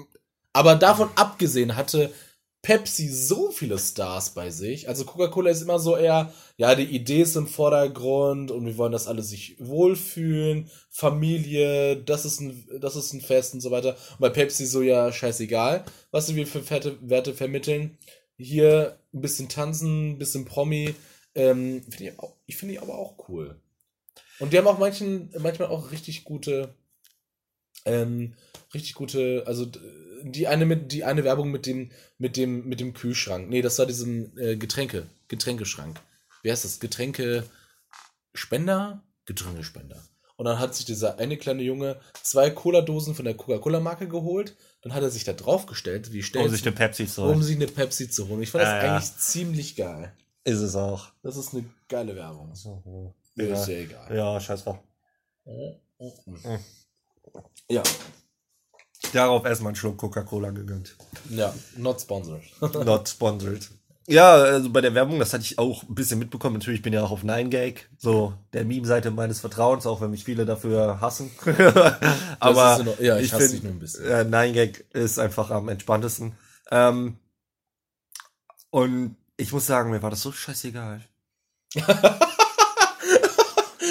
Aber 0.55 0.77
davon 0.77 1.11
abgesehen 1.15 1.77
hatte 1.77 2.11
Pepsi 2.69 3.09
so 3.09 3.51
viele 3.51 3.79
Stars 3.79 4.35
bei 4.35 4.51
sich. 4.51 4.91
Also 4.91 5.07
Coca-Cola 5.07 5.49
ist 5.49 5.63
immer 5.63 5.79
so 5.79 5.97
eher, 5.97 6.35
ja, 6.59 6.75
die 6.75 6.83
Idee 6.83 7.23
ist 7.23 7.35
im 7.35 7.47
Vordergrund 7.47 8.51
und 8.51 8.67
wir 8.67 8.77
wollen, 8.77 8.93
dass 8.93 9.07
alle 9.07 9.23
sich 9.23 9.57
wohlfühlen, 9.59 10.71
Familie, 10.91 11.97
das 11.97 12.27
ist 12.27 12.41
ein, 12.41 12.69
das 12.79 12.95
ist 12.95 13.15
ein 13.15 13.23
Fest 13.23 13.55
und 13.55 13.63
so 13.63 13.71
weiter. 13.71 13.97
Und 14.13 14.21
bei 14.21 14.29
Pepsi 14.29 14.67
so, 14.67 14.83
ja, 14.83 15.11
scheißegal, 15.11 15.87
was 16.11 16.35
wir 16.35 16.47
für 16.47 16.69
Werte, 16.69 16.99
Werte 17.01 17.33
vermitteln. 17.33 17.97
Hier 18.37 18.99
ein 19.15 19.23
bisschen 19.23 19.49
tanzen, 19.49 20.11
ein 20.11 20.19
bisschen 20.19 20.45
Promi. 20.45 20.95
Ähm, 21.35 21.85
find 21.89 22.03
ich, 22.03 22.13
ich 22.45 22.57
finde 22.59 22.75
die 22.75 22.81
aber 22.81 22.99
auch 22.99 23.31
cool. 23.31 23.59
Und 24.41 24.53
die 24.53 24.59
haben 24.59 24.67
auch 24.67 24.79
manchen, 24.79 25.31
manchmal 25.39 25.69
auch 25.69 25.91
richtig 25.91 26.25
gute, 26.25 26.75
ähm, 27.87 28.35
richtig 28.75 28.93
gute, 28.93 29.45
also 29.47 29.65
die 30.23 30.47
eine 30.47 30.67
mit 30.67 30.93
die 30.93 31.05
eine 31.05 31.25
Werbung 31.25 31.51
mit 31.51 31.67
dem 31.67 31.91
mit 32.19 32.37
dem 32.37 32.69
mit 32.69 32.81
dem 32.81 32.95
Kühlschrank. 32.95 33.49
Nee, 33.49 33.63
das 33.63 33.79
war 33.79 33.87
diesem 33.87 34.37
äh, 34.39 34.57
Getränke 34.57 35.07
Getränkeschrank. 35.29 36.01
Wie 36.43 36.51
heißt 36.51 36.65
das? 36.65 36.81
Getränke 36.81 37.45
Spender, 38.35 39.03
Getränkespender. 39.27 40.03
Und 40.37 40.45
dann 40.45 40.61
hat 40.61 40.75
sich 40.75 40.85
dieser 40.85 41.19
eine 41.19 41.37
kleine 41.37 41.63
Junge 41.63 42.01
zwei 42.23 42.51
Cola-Dosen 42.51 43.17
von 43.17 43.25
der 43.25 43.35
Coca-Cola-Marke 43.35 44.07
geholt. 44.07 44.57
Dann 44.83 44.95
hat 44.95 45.03
er 45.03 45.11
sich 45.11 45.25
da 45.25 45.33
draufgestellt, 45.33 46.13
wie 46.13 46.23
stellt 46.23 46.45
Um 46.45 46.51
sich 46.53 46.65
eine 46.65 46.77
Pepsi 46.77 47.09
zu 47.09 47.23
holen. 47.23 47.35
Um 47.35 47.43
sich 47.43 47.57
eine 47.57 47.67
Pepsi 47.67 48.09
zu 48.09 48.29
holen. 48.29 48.43
Ich 48.43 48.53
fand 48.53 48.63
das 48.63 48.71
ja. 48.71 48.95
eigentlich 48.95 49.17
ziemlich 49.17 49.75
geil. 49.75 50.13
Ist 50.45 50.61
es 50.61 50.77
auch. 50.77 51.09
Das 51.23 51.37
ist 51.37 51.53
eine 51.53 51.65
geile 51.89 52.15
Werbung. 52.15 52.55
So, 52.55 53.15
ja. 53.35 53.47
Ist 53.47 53.67
ja 53.67 53.75
egal. 53.75 54.17
Ja, 54.17 54.41
scheiß 54.41 54.63
drauf. 54.63 54.79
Ja. 57.69 57.83
Darauf 59.13 59.45
erstmal 59.45 59.71
einen 59.71 59.77
Schluck 59.77 59.97
Coca-Cola 59.97 60.51
gegönnt. 60.51 60.97
Ja, 61.31 61.55
not 61.77 62.01
sponsored. 62.01 62.43
not 62.85 63.09
sponsored. 63.09 63.69
Ja, 64.09 64.33
also 64.37 64.71
bei 64.71 64.81
der 64.81 64.95
Werbung, 64.95 65.19
das 65.19 65.35
hatte 65.35 65.45
ich 65.45 65.59
auch 65.59 65.83
ein 65.83 65.95
bisschen 65.95 66.19
mitbekommen. 66.19 66.55
Natürlich 66.55 66.81
bin 66.81 66.95
ich 66.95 66.99
ja 66.99 67.05
auch 67.05 67.11
auf 67.11 67.25
9gag, 67.25 67.81
so 67.99 68.33
der 68.55 68.65
Meme-Seite 68.65 69.11
meines 69.11 69.41
Vertrauens, 69.41 69.87
auch 69.87 70.01
wenn 70.01 70.11
mich 70.11 70.25
viele 70.25 70.47
dafür 70.47 71.03
hassen. 71.03 71.31
Aber 72.41 72.83
noch, 72.85 72.99
ja, 73.01 73.19
ich, 73.19 73.27
ich 73.27 73.33
hasse 73.35 73.51
finde, 73.51 73.69
ein 73.69 73.79
bisschen. 73.79 74.07
Äh, 74.07 74.23
9gag 74.23 74.83
ist 74.95 75.19
einfach 75.19 75.51
am 75.51 75.69
entspanntesten. 75.69 76.33
Ähm, 76.71 77.19
und 78.71 79.17
ich 79.37 79.53
muss 79.53 79.67
sagen, 79.67 79.91
mir 79.91 80.03
war 80.03 80.11
das 80.11 80.23
so 80.23 80.33
scheißegal. 80.33 81.03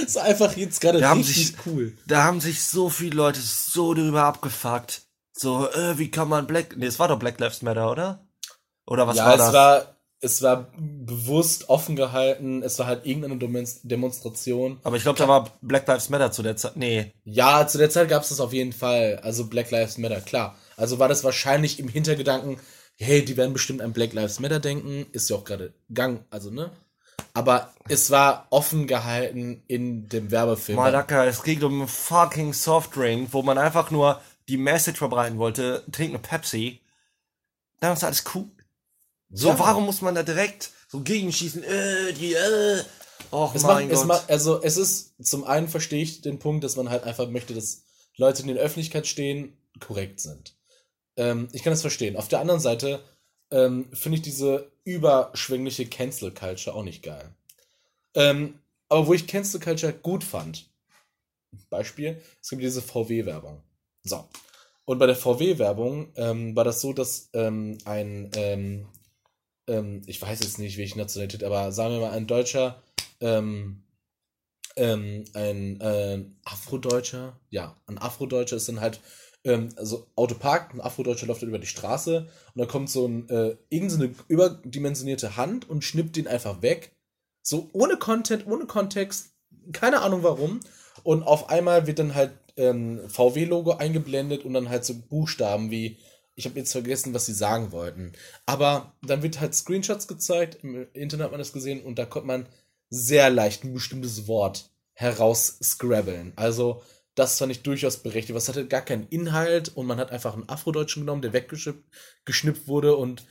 ist 0.18 0.18
einfach 0.18 0.56
jetzt 0.56 0.82
gerade 0.82 1.00
richtig 1.00 1.48
sich, 1.48 1.56
cool. 1.66 1.98
Da 2.08 2.24
haben 2.24 2.42
sich 2.42 2.64
so 2.64 2.90
viele 2.90 3.16
Leute 3.16 3.40
so 3.42 3.94
drüber 3.94 4.24
abgefuckt. 4.24 5.04
So, 5.34 5.70
äh, 5.70 5.98
wie 5.98 6.10
kann 6.10 6.30
man 6.30 6.48
Black. 6.48 6.76
Nee, 6.78 6.88
es 6.88 6.98
war 6.98 7.10
doch 7.10 7.20
Black 7.20 7.40
Lives 7.40 7.62
Matter, 7.62 7.92
oder? 7.92 8.28
Oder 8.88 9.06
was 9.06 9.18
ja, 9.18 9.26
war 9.26 9.38
das? 9.38 9.48
Es 9.48 9.54
war, 9.54 9.98
es 10.20 10.42
war 10.42 10.74
bewusst 10.78 11.70
offen 11.70 11.96
gehalten. 11.96 12.64
Es 12.64 12.80
war 12.80 12.88
halt 12.88 13.06
irgendeine 13.06 13.38
Demonstration. 13.84 14.80
Aber 14.84 14.96
ich 14.96 15.04
glaube, 15.04 15.20
da 15.20 15.28
war 15.28 15.58
Black 15.62 15.88
Lives 15.88 16.10
Matter 16.10 16.32
zu 16.32 16.42
der 16.42 16.56
Zeit. 16.56 16.78
Nee. 16.78 17.14
Ja, 17.24 17.68
zu 17.68 17.78
der 17.78 17.90
Zeit 17.90 18.10
gab 18.10 18.24
es 18.24 18.30
das 18.30 18.40
auf 18.40 18.54
jeden 18.54 18.74
Fall. 18.74 19.20
Also 19.22 19.48
Black 19.48 19.70
Lives 19.70 19.98
Matter, 19.98 20.22
klar. 20.22 20.56
Also 20.76 21.00
war 21.00 21.10
das 21.10 21.24
wahrscheinlich 21.24 21.80
im 21.80 21.88
Hintergedanken, 21.88 22.60
hey, 22.96 23.24
die 23.24 23.38
werden 23.38 23.54
bestimmt 23.54 23.82
an 23.82 23.94
Black 23.94 24.14
Lives 24.14 24.40
Matter 24.40 24.60
denken. 24.60 25.06
Ist 25.12 25.30
ja 25.30 25.36
auch 25.36 25.44
gerade 25.44 25.74
Gang, 25.94 26.26
also 26.30 26.50
ne? 26.50 26.72
Aber 27.38 27.72
es 27.88 28.10
war 28.10 28.48
offen 28.50 28.88
gehalten 28.88 29.62
in 29.68 30.10
dem 30.10 30.32
Werbefilm. 30.32 30.76
Malaka, 30.76 31.24
es 31.26 31.44
ging 31.44 31.62
um 31.62 31.82
einen 31.82 31.88
fucking 31.88 32.52
Softdrink, 32.52 33.32
wo 33.32 33.44
man 33.44 33.60
einfach 33.60 33.92
nur 33.92 34.20
die 34.50 34.58
Message 34.58 34.98
verbreiten 34.98 35.38
wollte, 35.38 35.84
trink 35.92 36.10
eine 36.10 36.20
Pepsi. 36.20 36.82
Dann 37.80 37.94
ist 37.94 38.04
alles 38.04 38.24
cool. 38.34 38.50
So, 39.30 39.50
ja. 39.50 39.60
warum 39.60 39.86
muss 39.86 40.02
man 40.02 40.16
da 40.16 40.24
direkt 40.24 40.72
so 40.88 41.02
gegenschießen? 41.02 41.64
Äh, 41.64 42.14
die, 42.14 42.34
äh. 42.34 42.82
Och, 43.32 43.54
es 43.54 43.62
mein 43.62 43.70
macht, 43.70 43.90
Gott. 43.90 44.00
Es 44.00 44.06
macht, 44.06 44.30
also, 44.32 44.64
es 44.64 44.78
ist, 44.78 45.14
zum 45.22 45.44
einen 45.44 45.68
verstehe 45.68 46.02
ich 46.02 46.22
den 46.22 46.40
Punkt, 46.40 46.64
dass 46.64 46.76
man 46.76 46.90
halt 46.90 47.04
einfach 47.04 47.30
möchte, 47.30 47.54
dass 47.54 47.84
Leute 48.16 48.42
in 48.42 48.48
der 48.48 48.58
Öffentlichkeit 48.58 49.06
stehen, 49.06 49.56
korrekt 49.80 50.22
sind. 50.22 50.56
Ähm, 51.18 51.50
ich 51.52 51.62
kann 51.62 51.72
das 51.72 51.82
verstehen. 51.82 52.18
Auf 52.18 52.30
der 52.30 52.40
anderen 52.40 52.62
Seite 52.62 53.04
ähm, 53.52 53.90
finde 53.94 54.18
ich 54.18 54.24
diese 54.24 54.72
überschwängliche 54.88 55.86
Cancel 55.86 56.32
Culture 56.32 56.76
auch 56.76 56.84
nicht 56.84 57.04
geil. 57.04 57.30
Ähm, 58.16 58.60
aber 58.88 59.08
wo 59.08 59.14
ich 59.14 59.28
Cancel 59.28 59.60
Culture 59.60 59.92
gut 59.92 60.24
fand, 60.24 60.70
Beispiel, 61.70 62.22
es 62.42 62.50
gibt 62.50 62.62
diese 62.62 62.82
VW-Werbung. 62.82 63.62
So. 64.04 64.30
Und 64.86 65.00
bei 65.00 65.06
der 65.06 65.18
VW-Werbung 65.18 66.14
ähm, 66.16 66.56
war 66.56 66.64
das 66.64 66.80
so, 66.80 66.94
dass 66.94 67.30
ähm, 67.34 67.78
ein, 67.84 68.32
ähm, 68.36 68.88
ähm, 69.68 70.04
ich 70.06 70.22
weiß 70.22 70.40
jetzt 70.40 70.58
nicht, 70.58 70.78
welche 70.78 70.98
Nationalität, 70.98 71.44
aber 71.44 71.74
sagen 71.74 71.96
wir 71.96 72.00
mal, 72.00 72.12
ein 72.12 72.28
Deutscher, 72.28 72.82
ähm, 73.20 73.84
ein 74.78 75.82
äh, 75.82 76.24
Afrodeutscher, 76.46 77.40
ja, 77.50 77.76
ein 77.88 77.98
Afrodeutscher 77.98 78.58
ist 78.58 78.70
dann 78.70 78.80
halt 78.80 79.02
ähm, 79.48 79.70
also 79.78 80.08
Auto 80.16 80.36
parkt, 80.36 80.74
ein 80.74 80.82
Afrodeutscher 80.82 81.26
läuft 81.26 81.42
dann 81.42 81.50
über 81.50 81.60
die 81.60 81.68
Straße 81.68 82.28
und 82.54 82.60
dann 82.60 82.68
kommt 82.68 82.90
so 82.90 83.08
ein, 83.08 83.28
äh, 83.30 83.56
irgendeine 83.70 84.14
überdimensionierte 84.28 85.38
Hand 85.38 85.70
und 85.70 85.84
schnippt 85.84 86.16
den 86.18 86.28
einfach 86.28 86.62
weg. 86.62 86.92
So 87.42 87.70
ohne 87.74 87.98
Content, 87.98 88.46
ohne 88.46 88.66
Kontext, 88.66 89.32
keine 89.72 90.02
Ahnung 90.02 90.24
warum. 90.24 90.60
Und 91.04 91.24
auf 91.24 91.50
einmal 91.50 91.88
wird 91.88 92.00
dann 92.00 92.16
halt 92.16 92.32
ähm, 92.58 93.00
VW-Logo 93.08 93.72
eingeblendet 93.72 94.44
und 94.44 94.54
dann 94.54 94.70
halt 94.70 94.84
so 94.84 94.96
Buchstaben 94.96 95.72
wie, 95.72 95.98
ich 96.36 96.46
habe 96.46 96.60
jetzt 96.60 96.72
vergessen, 96.74 97.14
was 97.14 97.26
sie 97.26 97.34
sagen 97.34 97.72
wollten. 97.72 98.14
Aber 98.46 98.94
dann 99.02 99.24
wird 99.24 99.40
halt 99.40 99.56
Screenshots 99.56 100.08
gezeigt, 100.08 100.60
im 100.64 100.88
Internet 100.94 101.26
hat 101.26 101.32
man 101.32 101.40
das 101.40 101.54
gesehen 101.54 101.82
und 101.82 101.98
da 101.98 102.06
konnte 102.06 102.28
man 102.28 102.48
sehr 102.90 103.30
leicht 103.30 103.64
ein 103.64 103.74
bestimmtes 103.74 104.28
Wort 104.28 104.70
herausscrabbeln. 104.94 106.34
Also 106.36 106.82
das 107.18 107.38
fand 107.40 107.52
ich 107.52 107.64
durchaus 107.64 107.98
berechtigt. 107.98 108.36
Was 108.36 108.48
hatte 108.48 108.68
gar 108.68 108.84
keinen 108.84 109.08
Inhalt 109.08 109.76
und 109.76 109.88
man 109.88 109.98
hat 109.98 110.12
einfach 110.12 110.36
einen 110.36 110.48
Afrodeutschen 110.48 111.02
genommen, 111.02 111.24
der 111.24 111.34
weggeschnippt 111.34 112.68
wurde 112.68 112.96
und 112.96 113.24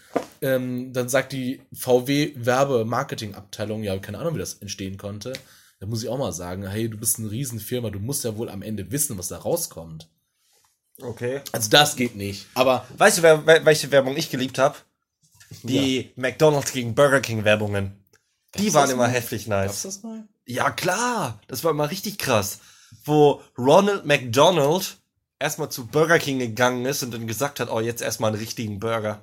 ähm, 0.43 0.93
dann 0.93 1.09
sagt 1.09 1.33
die 1.33 1.61
VW-Werbe-Marketing-Abteilung, 1.73 3.85
ja, 3.85 3.97
keine 3.99 4.19
Ahnung, 4.19 4.35
wie 4.35 4.41
das 4.41 4.55
entstehen 4.55 4.97
konnte. 4.97 5.35
Da 5.79 5.87
muss 5.87 6.03
ich 6.03 6.09
auch 6.09 6.19
mal 6.19 6.33
sagen, 6.33 6.67
hey, 6.67 6.89
du 6.89 6.99
bist 6.99 7.21
eine 7.21 7.31
Riesenfirma, 7.31 7.91
du 7.91 8.01
musst 8.01 8.25
ja 8.25 8.37
wohl 8.37 8.49
am 8.49 8.63
Ende 8.63 8.91
wissen, 8.91 9.19
was 9.19 9.29
da 9.29 9.39
rauskommt. 9.39 10.09
Okay. 11.01 11.43
Also 11.53 11.71
das 11.71 11.95
geht 11.95 12.17
nicht. 12.17 12.47
Aber. 12.55 12.89
Weißt 12.99 13.19
du, 13.19 13.23
wer, 13.23 13.47
welche 13.65 13.93
Werbung 13.93 14.17
ich 14.17 14.31
geliebt 14.31 14.59
habe? 14.59 14.75
Die 15.63 15.99
ja. 15.99 16.05
McDonald's 16.17 16.73
gegen 16.73 16.97
Burger 16.97 17.21
King 17.21 17.45
Werbungen. 17.45 18.05
Die 18.59 18.75
waren 18.75 18.91
immer 18.91 19.07
heftig 19.07 19.47
nice. 19.47 19.67
Gab's 19.67 19.83
das 19.83 20.03
mal? 20.03 20.27
Ja, 20.45 20.71
klar. 20.71 21.41
Das 21.47 21.63
war 21.63 21.71
immer 21.71 21.89
richtig 21.89 22.19
krass 22.19 22.59
wo 23.05 23.41
Ronald 23.59 24.07
McDonald 24.07 24.97
erstmal 25.39 25.71
zu 25.71 25.87
Burger 25.87 26.19
King 26.19 26.39
gegangen 26.39 26.85
ist 26.87 27.03
und 27.03 27.13
dann 27.13 27.27
gesagt 27.27 27.61
hat, 27.61 27.71
oh, 27.71 27.81
jetzt 27.81 28.03
erstmal 28.03 28.31
einen 28.31 28.39
richtigen 28.41 28.81
Burger. 28.81 29.23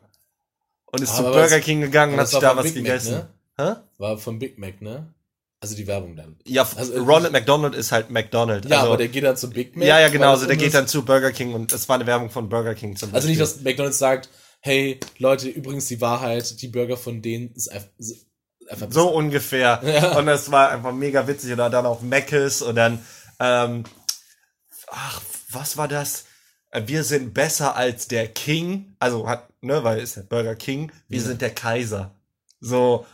Und 0.85 1.01
ist 1.01 1.11
aber 1.15 1.31
zu 1.31 1.33
Burger 1.33 1.59
King 1.59 1.81
gegangen 1.81 2.13
und 2.13 2.19
hat 2.19 2.27
sich 2.29 2.39
da 2.39 2.55
was 2.55 2.65
Big 2.65 2.75
gegessen. 2.75 3.13
Mac, 3.15 3.27
ne? 3.57 3.83
War 3.97 4.17
von 4.17 4.37
Big 4.39 4.59
Mac, 4.59 4.81
ne? 4.81 5.13
Also 5.59 5.75
die 5.75 5.87
Werbung 5.87 6.15
dann. 6.15 6.35
Ja, 6.45 6.67
Also, 6.75 6.93
äh, 6.93 6.99
Ronald 6.99 7.31
McDonald 7.31 7.73
ist 7.73 7.91
halt 7.91 8.09
McDonald. 8.09 8.65
Ja, 8.65 8.77
also, 8.81 8.87
aber 8.89 8.97
der 8.97 9.07
geht 9.07 9.23
dann 9.23 9.37
zu 9.37 9.49
Big 9.49 9.75
Mac. 9.77 9.87
ja, 9.87 9.99
ja, 9.99 10.09
genau. 10.09 10.31
Also 10.31 10.45
der 10.45 10.57
geht 10.57 10.73
dann 10.73 10.87
zu 10.87 11.03
Burger 11.05 11.31
King 11.31 11.53
und 11.53 11.71
es 11.71 11.87
war 11.89 11.95
eine 11.95 12.05
Werbung 12.05 12.29
von 12.29 12.49
Burger 12.49 12.75
King 12.75 12.95
zum 12.97 13.13
Also 13.15 13.27
nicht, 13.27 13.39
Beispiel. 13.39 13.57
dass 13.57 13.63
McDonalds 13.63 13.97
sagt, 13.97 14.29
hey, 14.59 14.99
Leute, 15.17 15.47
übrigens 15.49 15.87
die 15.87 15.99
Wahrheit, 16.01 16.61
die 16.61 16.67
Burger 16.67 16.97
von 16.97 17.21
denen 17.21 17.53
ist 17.55 17.71
einfach, 17.71 17.87
ist 17.97 18.25
einfach 18.69 18.87
So 18.91 19.09
ungefähr. 19.09 19.81
Ja. 19.83 20.17
Und 20.17 20.25
das 20.25 20.51
war 20.51 20.69
einfach 20.69 20.91
mega 20.93 21.27
witzig. 21.27 21.53
Oder 21.53 21.69
dann 21.69 21.85
auch 21.85 22.01
Mc's 22.01 22.61
und 22.61 22.75
dann, 22.75 22.99
ähm, 23.43 23.83
ach, 24.89 25.21
was 25.49 25.77
war 25.77 25.87
das? 25.87 26.25
Äh, 26.71 26.83
Wir 26.87 27.03
sind 27.03 27.33
besser 27.33 27.75
als 27.75 28.07
der 28.07 28.27
King. 28.27 28.95
Also 28.99 29.27
hat, 29.27 29.49
ne, 29.61 29.83
weil 29.83 29.99
ist 29.99 30.15
der 30.17 30.23
Burger 30.23 30.55
King. 30.55 30.91
Wir 31.07 31.19
Ja. 31.19 31.25
sind 31.27 31.41
der 31.41 31.53
Kaiser. 31.53 32.11
So, 32.59 33.05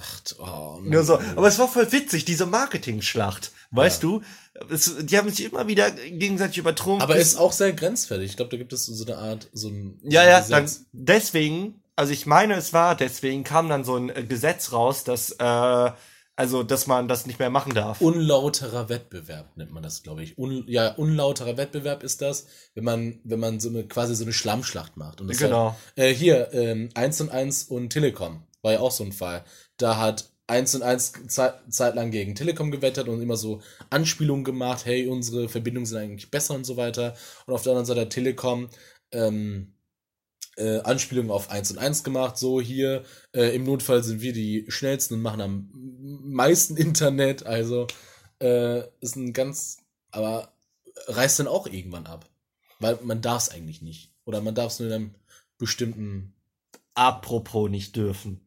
Ach, 0.00 0.20
oh, 0.38 0.78
nur 0.82 1.02
so. 1.02 1.18
Aber 1.34 1.48
es 1.48 1.58
war 1.58 1.66
voll 1.66 1.90
witzig, 1.90 2.24
diese 2.24 2.46
Marketing-Schlacht. 2.46 3.50
Weißt 3.72 4.00
du? 4.04 4.22
Es, 4.70 4.94
die 5.00 5.18
haben 5.18 5.28
sich 5.28 5.44
immer 5.44 5.66
wieder 5.66 5.90
gegenseitig 5.90 6.58
übertrunken. 6.58 7.02
Aber 7.02 7.16
ist 7.16 7.36
auch 7.36 7.50
sehr 7.52 7.72
grenzwertig. 7.72 8.30
Ich 8.30 8.36
glaube, 8.36 8.50
da 8.52 8.56
gibt 8.58 8.72
es 8.72 8.86
so 8.86 9.04
eine 9.04 9.18
Art, 9.18 9.48
so 9.52 9.68
ein 9.68 9.98
Ja, 10.04 10.22
so 10.22 10.28
ja, 10.28 10.38
Gesetz. 10.40 10.76
dann 10.76 10.86
deswegen, 10.92 11.82
also 11.96 12.12
ich 12.12 12.26
meine, 12.26 12.54
es 12.54 12.72
war 12.72 12.94
deswegen 12.94 13.42
kam 13.42 13.68
dann 13.68 13.82
so 13.84 13.96
ein 13.96 14.08
äh, 14.10 14.22
Gesetz 14.22 14.70
raus, 14.72 15.02
dass 15.02 15.32
äh, 15.32 15.90
also 16.38 16.62
dass 16.62 16.86
man 16.86 17.08
das 17.08 17.26
nicht 17.26 17.40
mehr 17.40 17.50
machen 17.50 17.74
darf. 17.74 18.00
Unlauterer 18.00 18.88
Wettbewerb 18.88 19.56
nennt 19.56 19.72
man 19.72 19.82
das, 19.82 20.04
glaube 20.04 20.22
ich. 20.22 20.38
Un, 20.38 20.62
ja, 20.68 20.94
unlauterer 20.94 21.56
Wettbewerb 21.56 22.04
ist 22.04 22.22
das, 22.22 22.46
wenn 22.74 22.84
man, 22.84 23.18
wenn 23.24 23.40
man 23.40 23.58
so 23.58 23.68
eine 23.68 23.88
quasi 23.88 24.14
so 24.14 24.22
eine 24.22 24.32
Schlammschlacht 24.32 24.96
macht. 24.96 25.20
Und 25.20 25.26
das 25.26 25.38
Genau. 25.38 25.76
Halt, 25.96 26.10
äh, 26.10 26.14
hier, 26.14 26.52
ähm, 26.52 26.90
1 26.94 27.22
und 27.22 27.30
1 27.30 27.64
und 27.64 27.90
Telekom 27.90 28.44
war 28.62 28.72
ja 28.72 28.78
auch 28.78 28.92
so 28.92 29.02
ein 29.02 29.10
Fall. 29.10 29.44
Da 29.78 29.96
hat 29.96 30.30
1 30.46 30.76
und 30.76 30.82
1 30.82 31.12
Zeit, 31.26 31.54
Zeit 31.70 31.96
lang 31.96 32.12
gegen 32.12 32.36
Telekom 32.36 32.70
gewettet 32.70 33.08
und 33.08 33.20
immer 33.20 33.36
so 33.36 33.60
Anspielungen 33.90 34.44
gemacht, 34.44 34.86
hey, 34.86 35.08
unsere 35.08 35.48
Verbindungen 35.48 35.86
sind 35.86 35.98
eigentlich 35.98 36.30
besser 36.30 36.54
und 36.54 36.64
so 36.64 36.76
weiter. 36.76 37.16
Und 37.46 37.54
auf 37.54 37.64
der 37.64 37.72
anderen 37.72 37.86
Seite 37.86 38.02
hat 38.02 38.10
Telekom 38.10 38.68
ähm, 39.10 39.74
äh, 40.58 40.80
Anspielungen 40.80 41.30
auf 41.30 41.50
1 41.50 41.72
und 41.72 41.78
1 41.78 42.04
gemacht, 42.04 42.36
so 42.36 42.60
hier, 42.60 43.04
äh, 43.32 43.54
im 43.54 43.64
Notfall 43.64 44.02
sind 44.02 44.20
wir 44.20 44.32
die 44.32 44.66
schnellsten 44.68 45.14
und 45.14 45.22
machen 45.22 45.40
am 45.40 45.70
meisten 46.32 46.76
Internet, 46.76 47.46
also 47.46 47.86
äh, 48.40 48.82
ist 49.00 49.16
ein 49.16 49.32
ganz, 49.32 49.78
aber 50.10 50.52
reißt 51.06 51.40
dann 51.40 51.48
auch 51.48 51.66
irgendwann 51.66 52.06
ab. 52.06 52.28
Weil 52.80 52.98
man 53.02 53.20
darf 53.20 53.42
es 53.42 53.48
eigentlich 53.48 53.82
nicht. 53.82 54.12
Oder 54.24 54.40
man 54.40 54.54
darf 54.54 54.72
es 54.72 54.78
nur 54.78 54.88
in 54.88 54.94
einem 54.94 55.14
bestimmten, 55.58 56.34
Apropos 56.98 57.70
nicht 57.70 57.94
dürfen. 57.94 58.40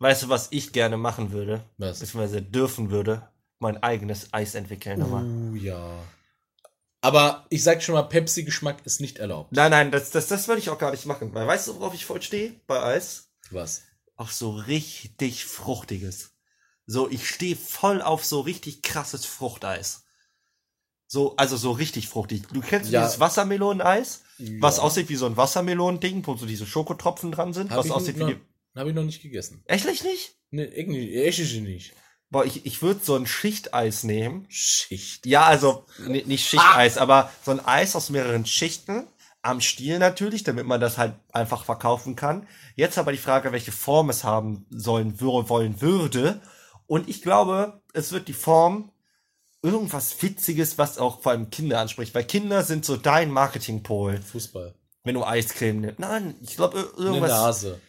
Weißt 0.00 0.24
du, 0.24 0.28
was 0.28 0.48
ich 0.50 0.72
gerne 0.72 0.96
machen 0.96 1.30
würde? 1.30 1.62
was? 1.78 2.00
Beziehungsweise 2.00 2.42
dürfen 2.42 2.90
würde? 2.90 3.28
Mein 3.60 3.80
eigenes 3.84 4.32
Eis 4.32 4.56
entwickeln 4.56 4.98
nochmal. 4.98 5.24
Uh, 5.24 5.54
ja. 5.54 6.02
Aber 7.00 7.46
ich 7.50 7.62
sag 7.62 7.84
schon 7.84 7.94
mal, 7.94 8.02
Pepsi-Geschmack 8.02 8.84
ist 8.84 9.00
nicht 9.00 9.18
erlaubt. 9.18 9.52
Nein, 9.52 9.70
nein, 9.70 9.90
das, 9.92 10.10
das, 10.10 10.26
das 10.26 10.48
würde 10.48 10.60
ich 10.60 10.70
auch 10.70 10.78
gar 10.78 10.90
nicht 10.90 11.06
machen. 11.06 11.32
Weil 11.34 11.46
weißt 11.46 11.68
du, 11.68 11.76
worauf 11.76 11.94
ich 11.94 12.04
voll 12.04 12.20
stehe 12.20 12.54
bei 12.66 12.82
Eis? 12.82 13.28
Was? 13.52 13.82
Auf 14.16 14.32
so 14.32 14.50
richtig 14.50 15.44
Fruchtiges. 15.44 16.33
So, 16.86 17.08
ich 17.10 17.28
stehe 17.28 17.56
voll 17.56 18.02
auf 18.02 18.24
so 18.24 18.40
richtig 18.40 18.82
krasses 18.82 19.24
Fruchteis. 19.24 20.04
So, 21.06 21.36
also 21.36 21.56
so 21.56 21.70
richtig 21.72 22.08
fruchtig. 22.08 22.42
Du 22.52 22.60
kennst 22.60 22.90
Ja. 22.90 23.02
dieses 23.02 23.20
Wassermeloneneis, 23.20 24.22
was 24.60 24.78
Ja. 24.78 24.82
aussieht 24.82 25.08
wie 25.08 25.16
so 25.16 25.26
ein 25.26 25.36
Wassermelonending, 25.36 26.26
wo 26.26 26.36
so 26.36 26.46
diese 26.46 26.66
Schokotropfen 26.66 27.30
dran 27.32 27.52
sind, 27.52 27.70
Hab 27.70 27.78
was 27.78 27.86
ich 27.86 27.92
aussieht 27.92 28.16
noch, 28.16 28.28
wie 28.28 28.34
die. 28.34 28.40
Hab 28.78 28.86
ich 28.88 28.94
noch 28.94 29.04
nicht 29.04 29.22
gegessen. 29.22 29.62
Echtlich 29.66 30.02
nicht? 30.02 30.34
Nee, 30.50 30.64
echt 30.64 30.88
nicht. 31.62 31.92
Boah, 32.30 32.44
ich, 32.44 32.66
ich 32.66 32.82
würde 32.82 33.00
so 33.04 33.14
ein 33.14 33.26
Schichteis 33.26 34.02
nehmen. 34.02 34.46
Schicht. 34.48 35.24
Ja, 35.26 35.44
also 35.44 35.86
ni- 36.06 36.24
nicht 36.24 36.48
Schichteis, 36.48 36.98
aber 36.98 37.30
so 37.44 37.52
ein 37.52 37.64
Eis 37.64 37.94
aus 37.94 38.10
mehreren 38.10 38.44
Schichten. 38.46 39.06
Am 39.42 39.60
Stiel 39.60 39.98
natürlich, 39.98 40.42
damit 40.42 40.66
man 40.66 40.80
das 40.80 40.96
halt 40.98 41.14
einfach 41.32 41.64
verkaufen 41.64 42.16
kann. 42.16 42.48
Jetzt 42.76 42.98
aber 42.98 43.12
die 43.12 43.18
Frage, 43.18 43.52
welche 43.52 43.72
Form 43.72 44.10
es 44.10 44.24
haben 44.24 44.66
sollen, 44.70 45.20
wollen 45.20 45.80
würde. 45.80 46.40
Und 46.94 47.08
ich 47.08 47.22
glaube, 47.22 47.80
es 47.92 48.12
wird 48.12 48.28
die 48.28 48.32
Form 48.34 48.92
irgendwas 49.62 50.22
Witziges, 50.22 50.78
was 50.78 50.98
auch 50.98 51.22
vor 51.22 51.32
allem 51.32 51.50
Kinder 51.50 51.80
anspricht. 51.80 52.14
Weil 52.14 52.24
Kinder 52.24 52.62
sind 52.62 52.84
so 52.84 52.96
dein 52.96 53.30
Marketingpol, 53.30 54.20
Fußball. 54.20 54.74
wenn 55.02 55.14
du 55.14 55.24
Eiscreme 55.24 55.80
nimmst. 55.80 55.98
Nein, 55.98 56.34
ich 56.42 56.56
glaube 56.56 56.78
ir- 56.78 56.96
Eine 56.96 57.06
irgendwas. 57.06 57.30
Nase. 57.30 57.80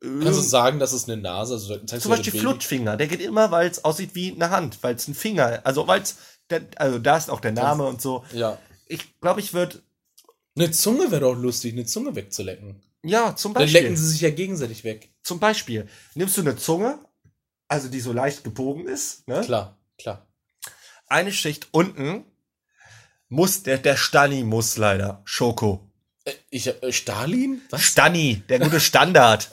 Kannst 0.00 0.38
du 0.38 0.42
sagen, 0.42 0.78
dass 0.78 0.92
es 0.92 1.08
eine 1.08 1.20
Nase 1.20 1.54
also, 1.54 1.76
zeigst 1.84 2.02
zum 2.04 2.10
Beispiel 2.12 2.40
Flutschfinger, 2.40 2.96
der 2.96 3.08
geht 3.08 3.20
immer, 3.20 3.50
weil 3.50 3.68
es 3.68 3.84
aussieht 3.84 4.14
wie 4.14 4.32
eine 4.32 4.48
Hand, 4.50 4.78
weil 4.82 4.94
es 4.94 5.08
ein 5.08 5.14
Finger, 5.14 5.60
also 5.64 5.88
weil 5.88 6.00
es, 6.02 6.16
also 6.76 6.98
da 7.00 7.16
ist 7.16 7.28
auch 7.30 7.40
der 7.40 7.50
Name 7.52 7.84
und 7.84 8.00
so. 8.00 8.24
Ja. 8.32 8.58
Ich 8.86 9.20
glaube, 9.20 9.40
ich 9.40 9.52
würde, 9.54 9.82
Eine 10.56 10.70
Zunge 10.70 11.10
wäre 11.10 11.22
doch 11.22 11.34
lustig, 11.34 11.72
eine 11.74 11.84
Zunge 11.84 12.14
wegzulecken. 12.14 12.80
ja, 13.02 13.34
zum 13.36 13.54
Dann 13.54 13.64
Beispiel. 13.64 13.82
lecken 13.82 13.96
sie 13.96 14.06
sich 14.08 14.20
ja 14.20 14.30
gegenseitig 14.30 14.84
weg. 14.84 15.10
Zum 15.24 15.40
Beispiel, 15.40 15.88
nimmst 16.14 16.36
du 16.36 16.40
eine 16.42 16.56
Zunge, 16.56 17.00
also 17.68 17.88
die 17.88 18.00
so 18.00 18.12
leicht 18.12 18.44
gebogen 18.44 18.86
ist, 18.88 19.28
ne? 19.28 19.42
Klar, 19.42 19.76
klar. 19.98 20.26
Eine 21.06 21.32
Schicht 21.32 21.68
unten 21.70 22.24
muss, 23.28 23.62
der, 23.62 23.78
der 23.78 23.96
Stani 23.96 24.42
muss 24.42 24.76
leider, 24.76 25.20
Schoko. 25.24 25.86
Äh, 26.24 26.32
ich 26.50 26.66
äh, 26.66 26.92
Stalin? 26.92 27.62
Was? 27.70 27.82
Stani, 27.82 28.42
der 28.48 28.58
gute 28.58 28.80
Standard. 28.80 29.50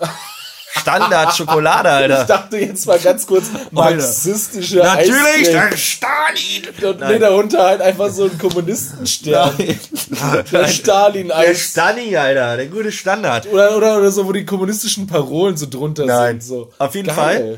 Standard 0.77 1.35
Schokolade, 1.35 1.87
Ich 2.05 2.11
Alter. 2.11 2.25
dachte 2.25 2.57
jetzt 2.57 2.85
mal 2.85 2.99
ganz 2.99 3.25
kurz 3.25 3.45
marxistische 3.71 4.77
Natürlich, 4.77 5.49
der 5.49 5.75
Stalin. 5.77 6.67
Und 6.83 6.99
nee, 6.99 7.05
Nein. 7.05 7.21
darunter 7.21 7.63
halt 7.63 7.81
einfach 7.81 8.09
so 8.11 8.25
ein 8.25 8.37
Kommunistenstern. 8.37 9.55
Der 10.51 10.67
Stalin 10.67 11.27
Der 11.29 11.37
Eis. 11.37 11.71
Stani, 11.71 12.15
Alter, 12.17 12.57
der 12.57 12.67
gute 12.67 12.91
Standard. 12.91 13.47
Oder, 13.47 13.75
oder, 13.77 13.97
oder 13.97 14.11
so, 14.11 14.27
wo 14.27 14.31
die 14.33 14.45
kommunistischen 14.45 15.07
Parolen 15.07 15.55
so 15.57 15.65
drunter 15.65 16.05
Nein. 16.05 16.41
sind. 16.41 16.49
So. 16.49 16.73
Auf 16.77 16.93
jeden 16.95 17.09
Fall 17.09 17.57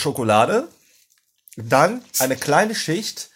Schokolade, 0.00 0.68
dann 1.56 2.02
eine 2.18 2.36
kleine 2.36 2.74
Schicht, 2.74 3.30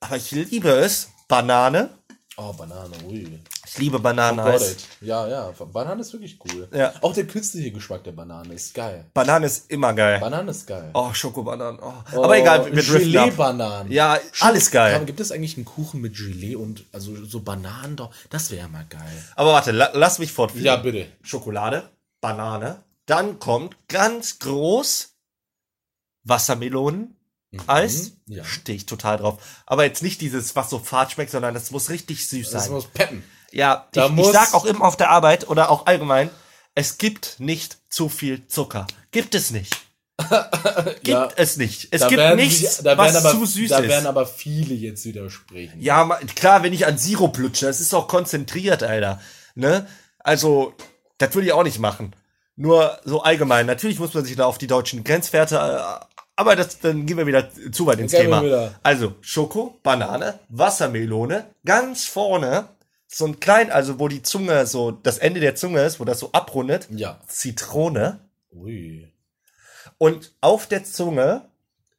aber 0.00 0.16
ich 0.16 0.30
liebe 0.32 0.68
es, 0.70 1.08
Banane. 1.28 1.90
Oh, 2.36 2.52
Banane, 2.52 2.96
ui. 3.06 3.40
Ich 3.64 3.78
liebe 3.78 3.92
Got 3.96 4.02
Bananeneis. 4.02 4.72
it. 4.72 4.84
Ja, 5.00 5.26
ja. 5.28 5.52
Banane 5.72 6.00
ist 6.00 6.12
wirklich 6.12 6.36
cool. 6.44 6.68
Ja. 6.72 6.92
Auch 7.00 7.14
der 7.14 7.26
künstliche 7.28 7.70
Geschmack 7.70 8.02
der 8.02 8.10
Banane 8.12 8.52
ist 8.54 8.74
geil. 8.74 9.04
Banane 9.14 9.46
ist 9.46 9.70
immer 9.70 9.92
geil. 9.94 10.18
Banane 10.18 10.50
ist 10.50 10.66
geil. 10.66 10.90
Oh, 10.94 11.12
Schokobananen. 11.12 11.78
Oh. 11.80 11.92
Oh, 12.12 12.24
Aber 12.24 12.36
egal, 12.36 12.66
wir 12.66 12.82
driften 12.82 13.16
ab. 13.16 13.24
Gelee-Bananen. 13.26 13.92
Ja, 13.92 14.18
alles 14.40 14.70
geil. 14.72 14.96
Aber 14.96 15.04
gibt 15.04 15.20
es 15.20 15.30
eigentlich 15.30 15.56
einen 15.56 15.64
Kuchen 15.64 16.00
mit 16.00 16.16
Gelee 16.16 16.56
und 16.56 16.84
also 16.92 17.24
so 17.24 17.40
Bananen 17.40 17.94
doch? 17.96 18.10
Das 18.30 18.50
wäre 18.50 18.62
ja 18.62 18.68
mal 18.68 18.84
geil. 18.88 19.24
Aber 19.36 19.52
warte, 19.52 19.70
la 19.70 19.90
lass 19.94 20.18
mich 20.18 20.32
fortführen. 20.32 20.66
Ja, 20.66 20.76
bitte. 20.76 21.06
Schokolade, 21.22 21.88
Banane. 22.20 22.82
Dann 23.06 23.38
kommt 23.38 23.76
ganz 23.88 24.40
groß 24.40 25.13
Wassermelonen. 26.24 27.16
Eis, 27.68 28.12
Mhm, 28.26 28.34
ja. 28.34 28.44
stehe 28.44 28.76
ich 28.76 28.86
total 28.86 29.18
drauf. 29.18 29.38
Aber 29.64 29.84
jetzt 29.84 30.02
nicht 30.02 30.20
dieses, 30.20 30.56
was 30.56 30.70
so 30.70 30.80
fad 30.80 31.12
schmeckt, 31.12 31.30
sondern 31.30 31.54
das 31.54 31.70
muss 31.70 31.88
richtig 31.88 32.28
süß 32.28 32.50
Das 32.50 32.64
sein. 32.64 32.72
muss 32.72 32.86
peppen. 32.88 33.22
Ja, 33.52 33.86
Da 33.92 34.06
ich, 34.06 34.10
ich 34.10 34.16
muss- 34.16 34.32
sag 34.32 34.54
auch 34.54 34.64
immer 34.64 34.84
auf 34.86 34.96
der 34.96 35.10
Arbeit 35.10 35.48
oder 35.48 35.70
auch 35.70 35.86
allgemein, 35.86 36.30
es 36.74 36.98
gibt 36.98 37.36
nicht 37.38 37.78
zu 37.88 38.08
viel 38.08 38.48
Zucker. 38.48 38.88
Gibt 39.12 39.36
es 39.36 39.52
nicht. 39.52 39.76
Gibt 40.18 41.06
Ja, 41.08 41.28
es 41.36 41.56
nicht. 41.56 41.88
Es 41.92 42.00
Da 42.00 42.08
gibt 42.08 42.18
werden 42.20 42.36
nichts, 42.36 42.78
da 42.82 42.98
was 42.98 43.14
aber, 43.16 43.30
zu 43.32 43.46
süß 43.46 43.70
Da 43.70 43.78
ist. 43.78 43.88
werden 43.88 44.06
aber 44.06 44.26
viele 44.26 44.74
jetzt 44.74 45.04
widersprechen. 45.04 45.80
Ja, 45.80 46.08
klar, 46.34 46.62
wenn 46.64 46.72
ich 46.72 46.86
an 46.86 46.98
Sirup 46.98 47.36
lutsche, 47.38 47.66
das 47.66 47.80
ist 47.80 47.94
auch 47.94 48.08
konzentriert, 48.08 48.82
Alter. 48.82 49.20
Ne? 49.54 49.86
Also, 50.18 50.74
das 51.18 51.32
würde 51.34 51.46
ich 51.46 51.52
auch 51.52 51.62
nicht 51.64 51.78
machen. 51.78 52.14
Nur 52.56 52.98
so 53.04 53.22
allgemein. 53.22 53.66
Natürlich 53.66 53.98
muss 54.00 54.14
man 54.14 54.24
sich 54.24 54.34
da 54.36 54.46
auf 54.46 54.58
die 54.58 54.66
deutschen 54.68 55.02
Grenzwerte, 55.04 55.56
äh, 55.56 56.04
aber 56.36 56.56
das, 56.56 56.78
dann 56.80 57.06
gehen 57.06 57.16
wir 57.16 57.26
wieder 57.26 57.48
zu 57.72 57.86
weit 57.86 57.98
ins 58.00 58.12
Thema. 58.12 58.72
Also, 58.82 59.14
Schoko, 59.20 59.78
Banane, 59.82 60.38
Wassermelone, 60.48 61.46
ganz 61.64 62.04
vorne, 62.06 62.68
so 63.06 63.26
ein 63.26 63.38
klein, 63.40 63.70
also 63.70 63.98
wo 64.00 64.08
die 64.08 64.22
Zunge 64.22 64.66
so, 64.66 64.90
das 64.90 65.18
Ende 65.18 65.40
der 65.40 65.54
Zunge 65.54 65.82
ist, 65.84 66.00
wo 66.00 66.04
das 66.04 66.18
so 66.18 66.32
abrundet, 66.32 66.88
Ja. 66.90 67.20
Zitrone. 67.28 68.18
Ui. 68.52 69.12
Und 69.98 70.32
auf 70.40 70.66
der 70.66 70.84
Zunge 70.84 71.42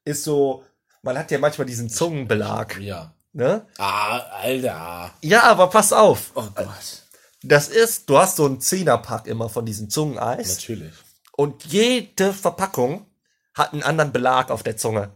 ist 0.04 0.24
so, 0.24 0.64
man 1.02 1.18
hat 1.18 1.32
ja 1.32 1.40
manchmal 1.40 1.68
diesen 1.68 1.90
Zungenbelag, 1.90 2.78
Ja. 2.80 3.14
ne? 3.34 3.66
Ah, 3.78 4.18
Alter. 4.42 5.12
Ja, 5.22 5.44
aber 5.44 5.68
pass 5.70 5.94
auf. 5.94 6.32
Oh 6.36 6.44
Gott. 6.54 7.04
Das 7.44 7.68
ist, 7.70 8.10
du 8.10 8.18
hast 8.18 8.38
so 8.38 8.46
einen 8.46 8.60
Zehnerpack 8.60 9.28
immer 9.28 9.50
von 9.50 9.66
diesem 9.66 9.90
Zungeneis 9.90 10.56
Natürlich. 10.60 10.94
und 11.34 11.64
jede 11.66 12.34
Verpackung 12.34 13.06
hat 13.56 13.74
einen 13.74 13.84
anderen 13.84 14.12
Belag 14.12 14.52
auf 14.52 14.64
der 14.64 14.78
Zunge. 14.78 15.10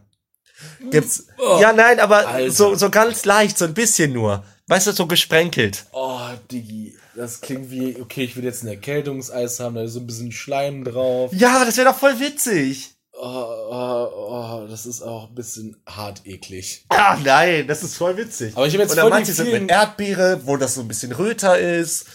Gibt's? 0.90 1.26
Ja, 1.60 1.72
nein, 1.72 2.00
aber 2.00 2.26
Alter. 2.28 2.50
so, 2.52 2.74
so 2.74 2.90
ganz 2.90 3.24
leicht, 3.24 3.56
so 3.56 3.64
ein 3.64 3.74
bisschen 3.74 4.12
nur. 4.12 4.44
Weißt 4.66 4.86
du, 4.86 4.92
so 4.92 5.06
gesprenkelt. 5.06 5.84
Oh, 5.92 6.20
Digi. 6.50 6.96
Das 7.16 7.40
klingt 7.40 7.70
wie, 7.70 8.00
okay, 8.00 8.22
ich 8.24 8.36
will 8.36 8.44
jetzt 8.44 8.62
ein 8.62 8.68
Erkältungseis 8.68 9.58
haben, 9.60 9.74
da 9.74 9.82
ist 9.82 9.94
so 9.94 10.00
ein 10.00 10.06
bisschen 10.06 10.32
Schleim 10.32 10.84
drauf. 10.84 11.32
Ja, 11.34 11.64
das 11.64 11.76
wäre 11.76 11.88
doch 11.90 11.98
voll 11.98 12.18
witzig. 12.20 12.94
Oh, 13.12 13.26
oh, 13.26 14.08
oh, 14.14 14.66
das 14.70 14.86
ist 14.86 15.02
auch 15.02 15.28
ein 15.28 15.34
bisschen 15.34 15.76
hart 15.86 16.22
eklig. 16.24 16.86
Ah, 16.88 17.18
nein, 17.22 17.66
das 17.66 17.82
ist 17.82 17.96
voll 17.96 18.16
witzig. 18.16 18.56
Aber 18.56 18.66
ich 18.66 18.72
habe 18.74 18.82
jetzt 18.84 18.92
Oder 18.92 19.02
voll 19.02 19.10
manche 19.10 19.32
sind 19.32 19.52
mit 19.52 19.70
Erdbeere, 19.70 20.40
wo 20.44 20.56
das 20.56 20.74
so 20.76 20.82
ein 20.82 20.88
bisschen 20.88 21.12
röter 21.12 21.58
ist. 21.58 22.06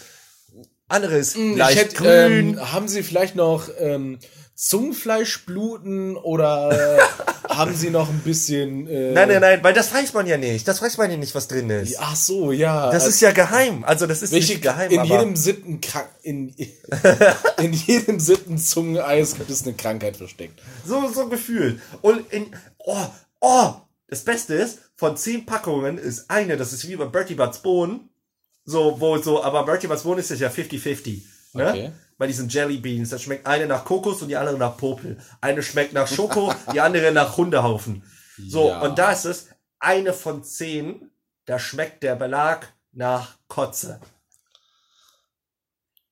Andere 0.88 1.16
ist 1.18 1.34
Hm, 1.36 1.52
Ich 1.52 1.58
leicht 1.58 1.78
hätte, 1.78 1.94
grün. 1.96 2.54
ähm, 2.54 2.72
haben 2.72 2.88
Sie 2.88 3.02
vielleicht 3.02 3.36
noch 3.36 3.68
ähm, 3.78 4.18
Zungenfleischbluten 4.56 6.16
oder 6.16 6.98
haben 7.48 7.76
Sie 7.76 7.90
noch 7.90 8.08
ein 8.08 8.20
bisschen. 8.20 8.88
Äh, 8.88 9.12
nein, 9.12 9.28
nein, 9.28 9.40
nein, 9.42 9.62
weil 9.62 9.74
das 9.74 9.92
weiß 9.92 10.14
man 10.14 10.26
ja 10.26 10.38
nicht. 10.38 10.66
Das 10.66 10.80
weiß 10.80 10.96
man 10.96 11.10
ja 11.10 11.18
nicht, 11.18 11.34
was 11.34 11.46
drin 11.46 11.68
ist. 11.68 11.96
Ach 12.00 12.16
so, 12.16 12.52
ja. 12.52 12.90
Das 12.90 13.06
ist 13.06 13.20
ja 13.20 13.32
geheim. 13.32 13.84
Also 13.84 14.06
das 14.06 14.22
ist 14.22 14.32
Welche, 14.32 14.54
nicht 14.54 14.62
geheim, 14.62 14.90
in 14.90 15.04
jedem 15.04 15.36
siebten 15.36 15.78
in, 16.22 16.54
in 17.58 17.72
jedem 17.74 18.18
siebten 18.18 18.56
Zungeneis 18.56 19.36
gibt 19.36 19.50
es 19.50 19.64
eine 19.64 19.74
Krankheit 19.74 20.16
versteckt. 20.16 20.60
so, 20.86 21.06
so 21.08 21.28
gefühlt. 21.28 21.78
Und 22.00 22.32
in, 22.32 22.46
oh, 22.78 23.06
oh, 23.40 23.74
das 24.08 24.22
Beste 24.22 24.54
ist, 24.54 24.78
von 24.94 25.18
zehn 25.18 25.44
Packungen 25.44 25.98
ist 25.98 26.30
eine, 26.30 26.56
das 26.56 26.72
ist 26.72 26.88
wie 26.88 26.96
bei 26.96 27.04
Bertie 27.04 27.34
Butts 27.34 27.58
Bohnen. 27.58 28.08
So, 28.64 29.00
wo 29.00 29.18
so, 29.18 29.44
aber 29.44 29.66
Bertie 29.66 29.86
Butts 29.86 30.04
Bohnen 30.04 30.20
ist 30.20 30.30
ja 30.30 30.48
50-50. 30.48 31.20
Ne? 31.52 31.68
Okay. 31.68 31.92
Bei 32.18 32.26
diesen 32.26 32.48
Jelly 32.48 32.78
Beans, 32.78 33.10
da 33.10 33.18
schmeckt 33.18 33.46
eine 33.46 33.66
nach 33.66 33.84
Kokos 33.84 34.22
und 34.22 34.28
die 34.28 34.36
andere 34.36 34.56
nach 34.56 34.76
Popel. 34.76 35.18
Eine 35.40 35.62
schmeckt 35.62 35.92
nach 35.92 36.08
Schoko, 36.08 36.54
die 36.72 36.80
andere 36.80 37.12
nach 37.12 37.36
Hundehaufen. 37.36 38.02
So, 38.38 38.68
Ja. 38.68 38.80
und 38.80 38.98
da 38.98 39.12
ist 39.12 39.24
es 39.26 39.48
eine 39.78 40.12
von 40.14 40.42
zehn, 40.42 41.10
da 41.44 41.58
schmeckt 41.58 42.02
der 42.02 42.16
Belag 42.16 42.72
nach 42.92 43.34
Kotze. 43.48 44.00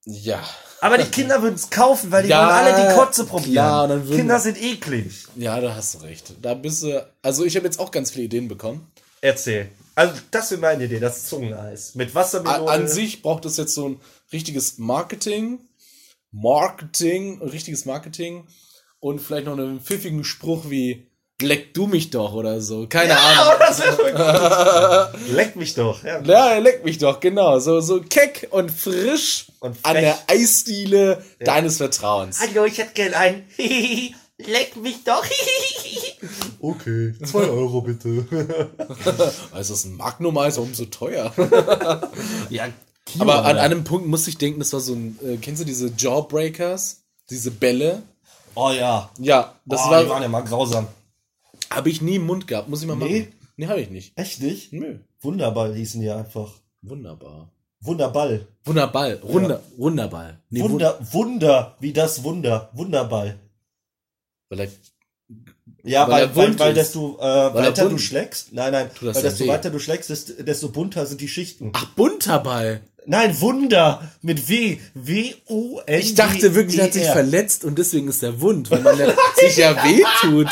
Ja. 0.04 0.42
Aber 0.82 0.98
die 0.98 1.10
Kinder 1.10 1.40
würden 1.40 1.54
es 1.54 1.70
kaufen, 1.70 2.12
weil 2.12 2.24
die 2.24 2.28
Ja, 2.28 2.40
wollen 2.46 2.66
alle 2.76 2.88
die 2.88 2.94
Kotze 2.94 3.24
probieren. 3.24 3.52
klar, 3.52 3.88
dann 3.88 4.04
würden- 4.06 4.16
Kinder 4.18 4.38
sind 4.38 4.60
eklig. 4.62 5.24
Ja, 5.36 5.58
da 5.60 5.74
hast 5.74 5.94
du 5.94 5.98
recht. 6.00 6.34
Da 6.42 6.52
bist 6.52 6.82
du. 6.82 7.06
Also 7.22 7.44
ich 7.44 7.56
habe 7.56 7.64
jetzt 7.66 7.80
auch 7.80 7.90
ganz 7.90 8.10
viele 8.10 8.24
Ideen 8.26 8.48
bekommen. 8.48 8.90
Erzähl. 9.22 9.70
Also, 9.94 10.20
das 10.30 10.52
ist 10.52 10.60
meine 10.60 10.84
Idee, 10.84 10.98
das 11.00 11.24
Zungeneis. 11.26 11.94
Mit 11.94 12.14
Wassermelone. 12.14 12.68
an 12.70 12.88
sich 12.88 13.22
braucht 13.22 13.44
es 13.46 13.56
jetzt 13.56 13.74
so 13.74 13.88
ein 13.90 14.00
richtiges 14.32 14.76
Marketing. 14.76 15.60
Marketing, 16.34 17.40
richtiges 17.40 17.84
Marketing. 17.84 18.46
Und 18.98 19.20
vielleicht 19.20 19.46
noch 19.46 19.58
einen 19.58 19.80
pfiffigen 19.80 20.24
Spruch 20.24 20.70
wie 20.70 21.06
Leck 21.42 21.74
du 21.74 21.88
mich 21.88 22.10
doch 22.10 22.32
oder 22.32 22.60
so. 22.60 22.86
Keine 22.86 23.18
Ahnung. 23.18 23.54
Oh, 23.54 23.58
das 23.58 23.82
gut. 25.22 25.28
Leck 25.34 25.56
mich 25.56 25.74
doch. 25.74 26.02
Ja. 26.04 26.22
Ja, 26.22 26.58
leck 26.58 26.84
mich 26.84 26.98
doch, 26.98 27.18
genau. 27.18 27.58
So, 27.58 27.80
so 27.80 28.00
keck 28.00 28.48
und 28.50 28.70
frisch 28.70 29.46
Und 29.58 29.76
an 29.82 29.94
der 29.94 30.16
Eisdiele 30.28 31.24
deines 31.40 31.78
Vertrauens. 31.78 32.40
Hallo, 32.40 32.64
ich 32.66 32.78
hätte 32.78 32.92
gern 32.94 33.14
ein. 33.14 33.48
Leck 34.38 34.76
mich 34.76 35.04
doch. 35.04 35.24
okay, 36.60 37.14
zwei 37.24 37.48
Euro 37.48 37.82
bitte. 37.82 38.70
Also 39.52 39.74
ist 39.74 39.84
ein 39.84 39.96
Magnum-Eis, 39.96 40.56
warum 40.56 40.74
so 40.74 40.86
teuer? 40.86 41.32
ja, 42.50 42.68
Aber 43.18 43.44
an 43.44 43.58
einem 43.58 43.84
Punkt 43.84 44.06
muss 44.06 44.26
ich 44.28 44.38
denken, 44.38 44.58
das 44.60 44.72
war 44.72 44.80
so 44.80 44.94
ein, 44.94 45.18
äh, 45.22 45.36
kennst 45.36 45.60
du 45.60 45.66
diese 45.66 45.92
Jawbreakers? 45.96 47.02
Diese 47.30 47.50
Bälle? 47.50 48.02
Oh 48.54 48.70
ja. 48.70 49.10
Ja, 49.18 49.54
das 49.66 49.80
oh, 49.80 49.84
die 49.86 49.90
war, 49.90 50.08
waren 50.08 50.22
ja 50.22 50.28
mal 50.28 50.42
grausam. 50.42 50.86
habe 51.70 51.90
ich 51.90 52.00
nie 52.02 52.16
im 52.16 52.26
Mund 52.26 52.46
gehabt, 52.46 52.68
muss 52.68 52.80
ich 52.82 52.88
mal 52.88 52.96
Nee? 52.96 53.20
machen. 53.20 53.32
Nee, 53.56 53.66
habe 53.68 53.80
ich 53.80 53.90
nicht. 53.90 54.16
Echt 54.18 54.40
nicht? 54.42 54.72
Nö. 54.72 54.98
Wunderball 55.20 55.74
hießen 55.74 56.00
die 56.00 56.10
einfach. 56.10 56.52
Wunderbar. 56.82 57.50
Wunderball. 57.80 58.46
Wunderball. 58.64 59.20
Wunder, 59.22 59.62
Wunderball. 59.76 60.38
Nee, 60.50 60.62
Wunder, 60.62 60.98
Wunder, 61.12 61.76
wie 61.80 61.92
das 61.92 62.22
Wunder. 62.24 62.70
Wunderball. 62.72 63.38
Er, 64.50 64.68
Ja, 65.82 66.08
Weil 66.08 66.34
weil, 66.34 66.48
weil, 66.50 66.58
weil, 66.58 66.74
desto 66.74 67.18
äh, 67.18 67.54
weiter 67.54 67.88
du 67.88 67.98
schlägst. 67.98 68.52
Nein, 68.52 68.72
nein. 68.72 68.90
Weil 69.00 69.12
desto 69.22 69.44
weh. 69.44 69.48
weiter 69.48 69.70
du 69.70 69.78
schlägst, 69.78 70.10
desto, 70.10 70.68
bunter 70.68 71.04
sind 71.06 71.20
die 71.20 71.28
Schichten. 71.28 71.70
ach, 71.74 71.86
Bunterball. 71.94 72.80
Nein, 73.06 73.38
Wunder 73.40 74.10
mit 74.22 74.48
W. 74.48 74.78
W-U-N. 74.94 76.00
Ich 76.00 76.14
dachte 76.14 76.54
wirklich, 76.54 76.78
er 76.78 76.84
hat 76.84 76.96
E 76.96 77.00
sich 77.00 77.08
verletzt 77.10 77.64
und 77.64 77.78
deswegen 77.78 78.08
ist 78.08 78.22
er 78.22 78.40
wund, 78.40 78.70
weil 78.70 78.80
man 78.80 78.96
sich 79.36 79.56
ja 79.58 79.76
wehtut. 79.84 80.48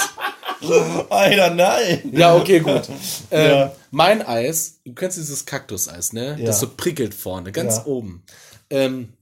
Alter, 1.10 1.50
nein. 1.54 2.10
Ja, 2.12 2.36
okay, 2.36 2.60
gut. 2.60 2.82
Ähm, 3.30 3.50
Ja. 3.50 3.72
Mein 3.90 4.20
Eis, 4.26 4.80
du 4.84 4.92
kennst 4.94 5.16
dieses 5.16 5.46
Kaktuseis, 5.46 6.12
ne? 6.12 6.36
Ja. 6.38 6.46
Das 6.46 6.60
so 6.60 6.68
prickelt 6.68 7.14
vorne, 7.14 7.52
ganz 7.52 7.76
Ja. 7.78 7.86
oben. 7.86 8.22
Ähm, 8.70 9.14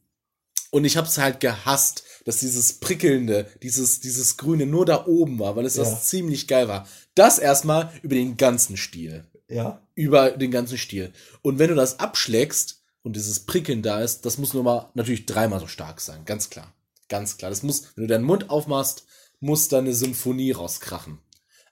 und 0.71 0.85
ich 0.85 0.97
hab's 0.97 1.17
halt 1.19 1.39
gehasst, 1.41 2.03
dass 2.31 2.39
dieses 2.39 2.75
prickelnde, 2.75 3.47
dieses, 3.63 3.99
dieses 3.99 4.37
grüne 4.37 4.65
nur 4.67 4.87
da 4.87 5.05
oben 5.07 5.41
war, 5.41 5.57
weil 5.57 5.67
es 5.67 5.75
Ja. 5.77 5.83
das 5.83 6.07
ziemlich 6.07 6.47
geil 6.47 6.69
war. 6.69 6.87
Das 7.17 7.39
erstmal 7.41 7.93
über 8.03 8.15
den 8.15 8.37
ganzen 8.37 8.77
Stiel. 8.77 9.25
Ja. 9.49 9.83
Über 9.97 10.31
den 10.31 10.53
ganzen 10.53 10.79
Stiel. 10.79 11.13
Und 11.43 11.59
wenn 11.59 11.71
du 11.71 11.75
das 11.75 11.99
abschlägst 11.99 12.83
und 13.03 13.17
dieses 13.17 13.41
Prickeln 13.41 13.83
da 13.83 14.01
ist, 14.01 14.25
das 14.27 14.39
muss 14.39 14.55
nur 14.55 14.63
mal 14.63 14.91
natürlich 14.95 15.27
dreimal 15.27 15.59
so 15.59 15.67
stark 15.67 16.01
sein. 16.01 16.25
Ganz 16.25 16.51
klar. 16.51 16.73
Ganz 17.09 17.37
klar. 17.37 17.51
Das 17.51 17.65
muss, 17.65 17.87
wenn 17.97 18.05
du 18.07 18.09
deinen 18.09 18.25
Mund 18.25 18.49
aufmachst, 18.49 19.07
muss 19.41 19.67
da 19.67 19.79
eine 19.79 19.93
Symphonie 19.93 20.53
rauskrachen. 20.53 21.19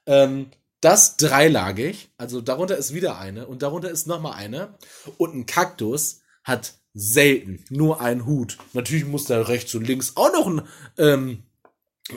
Ähm, 0.07 0.51
das 0.81 1.17
dreilagig, 1.17 2.11
also 2.19 2.41
darunter 2.41 2.77
ist 2.77 2.95
wieder 2.95 3.19
eine 3.19 3.47
und 3.47 3.63
darunter 3.63 3.91
ist 3.91 4.09
nochmal 4.09 4.33
eine. 4.35 4.75
Und 5.19 5.35
ein 5.35 5.47
Kaktus 5.47 6.21
hat 6.43 6.75
selten 6.99 7.65
nur 7.71 8.01
einen 8.01 8.27
Hut. 8.27 8.59
Natürlich 8.73 9.07
muss 9.07 9.25
da 9.25 9.41
rechts 9.43 9.75
und 9.75 9.87
links 9.87 10.13
auch 10.17 10.33
noch 10.33 10.47
ein, 10.47 10.63
ähm, 10.99 11.43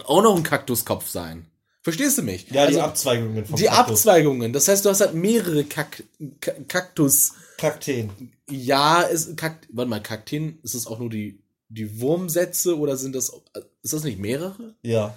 auch 0.05 0.21
noch 0.23 0.35
ein 0.35 0.43
Kaktuskopf 0.43 1.07
sein. 1.09 1.45
Verstehst 1.83 2.17
du 2.17 2.23
mich? 2.23 2.45
Ja, 2.51 2.65
die 2.67 2.75
Also, 2.75 2.81
Abzweigungen 2.81 3.45
vom 3.45 3.55
die 3.55 3.65
Kaktus. 3.65 3.79
Abzweigungen. 3.99 4.53
Das 4.53 4.67
heißt, 4.67 4.85
du 4.85 4.89
hast 4.89 5.01
halt 5.01 5.13
mehrere 5.13 5.63
Kak 5.63 6.03
Ka 6.39 6.51
Kaktus. 6.67 7.33
Kakteen. 7.57 8.09
Ja, 8.49 9.01
ist 9.01 9.37
Kakt 9.37 9.67
warte 9.71 9.89
mal, 9.89 10.01
Kakteen, 10.01 10.59
ist 10.63 10.75
das 10.75 10.87
auch 10.87 10.99
nur 10.99 11.09
die 11.09 11.39
die 11.69 12.01
Wurmsätze 12.01 12.77
oder 12.77 12.97
sind 12.97 13.15
das 13.15 13.31
ist 13.81 13.93
das 13.93 14.03
nicht 14.03 14.19
mehrere? 14.19 14.75
Ja. 14.83 15.15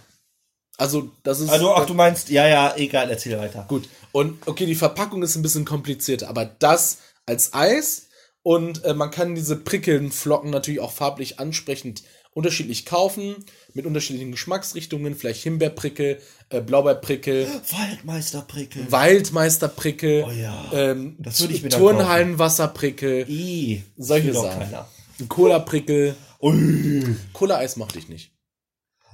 Also, 0.77 1.11
das 1.23 1.41
ist 1.41 1.51
Also, 1.51 1.73
ach, 1.75 1.87
du 1.87 1.95
meinst, 1.95 2.31
ja, 2.31 2.49
ja, 2.49 2.75
egal, 2.77 3.09
erzähl 3.11 3.39
weiter. 3.39 3.65
gut. 3.69 3.89
Und 4.13 4.47
okay, 4.47 4.67
die 4.67 4.75
Verpackung 4.75 5.23
ist 5.23 5.37
ein 5.37 5.43
bisschen 5.43 5.65
komplizierter, 5.65 6.29
aber 6.29 6.45
das 6.47 6.99
als 7.27 7.55
Eis 7.55 8.07
und 8.45 8.85
äh, 8.85 8.93
man 8.93 9.11
kann 9.11 9.35
diese 9.35 9.57
prickelnden 9.57 10.13
Flocken 10.13 10.51
natürlich 10.51 10.79
auch 10.81 10.93
farblich 10.93 11.41
ansprechend 11.41 12.05
unterschiedlich 12.35 12.85
kaufen, 12.85 13.37
mit 13.73 13.87
unterschiedlichen 13.87 14.33
Geschmacksrichtungen, 14.33 15.15
vielleicht 15.15 15.43
Himbeerprickel, 15.43 16.21
äh, 16.51 16.61
Blaubeerprickel, 16.61 17.47
Waldmeisterprickel. 17.71 18.93
Waldmeisterprickel, 18.93 20.25
Oh 20.29 20.31
ja, 20.31 20.65
ähm, 20.73 21.17
das 21.19 21.41
würde 21.41 21.55
ich 21.55 21.63
mir 21.63 21.71
Turnhallenwasserprickel, 21.71 23.29
I. 23.31 23.83
Solche 23.97 24.35
Sachen. 24.35 24.75
Cola-Prickel. 25.29 26.15
Cola-Eis 27.33 27.77
mochte 27.77 27.99
ich 27.99 28.09
nicht. 28.09 28.33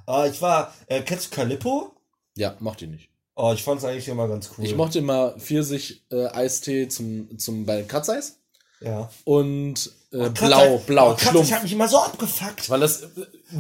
Ah, 0.06 0.26
ich 0.26 0.42
war, 0.42 0.74
äh, 0.88 1.02
kennst 1.02 1.30
du 1.30 1.36
Calippo? 1.36 1.92
Ja, 2.36 2.56
mochte 2.58 2.86
ich 2.86 2.90
nicht. 2.90 3.10
Oh, 3.36 3.52
ich 3.54 3.62
fand's 3.62 3.84
eigentlich 3.84 4.08
immer 4.08 4.26
ganz 4.26 4.50
cool. 4.58 4.64
Ich 4.64 4.74
mochte 4.74 4.98
immer 4.98 5.38
Pfirsich-Eistee 5.38 6.88
zum, 6.88 7.38
zum 7.38 7.64
bei 7.64 7.82
Kratzeis 7.82 8.39
ja. 8.80 9.10
und 9.24 9.92
äh, 10.12 10.16
Kratzer- 10.30 10.46
blau, 10.46 10.78
blau, 10.86 11.12
oh, 11.14 11.18
Schlumpf. 11.18 11.46
Ich 11.48 11.52
hab 11.54 11.62
mich 11.62 11.72
immer 11.72 11.86
so 11.88 11.98
abgefuckt. 11.98 12.68
Weil 12.68 12.80
das, 12.80 13.02
äh, 13.02 13.06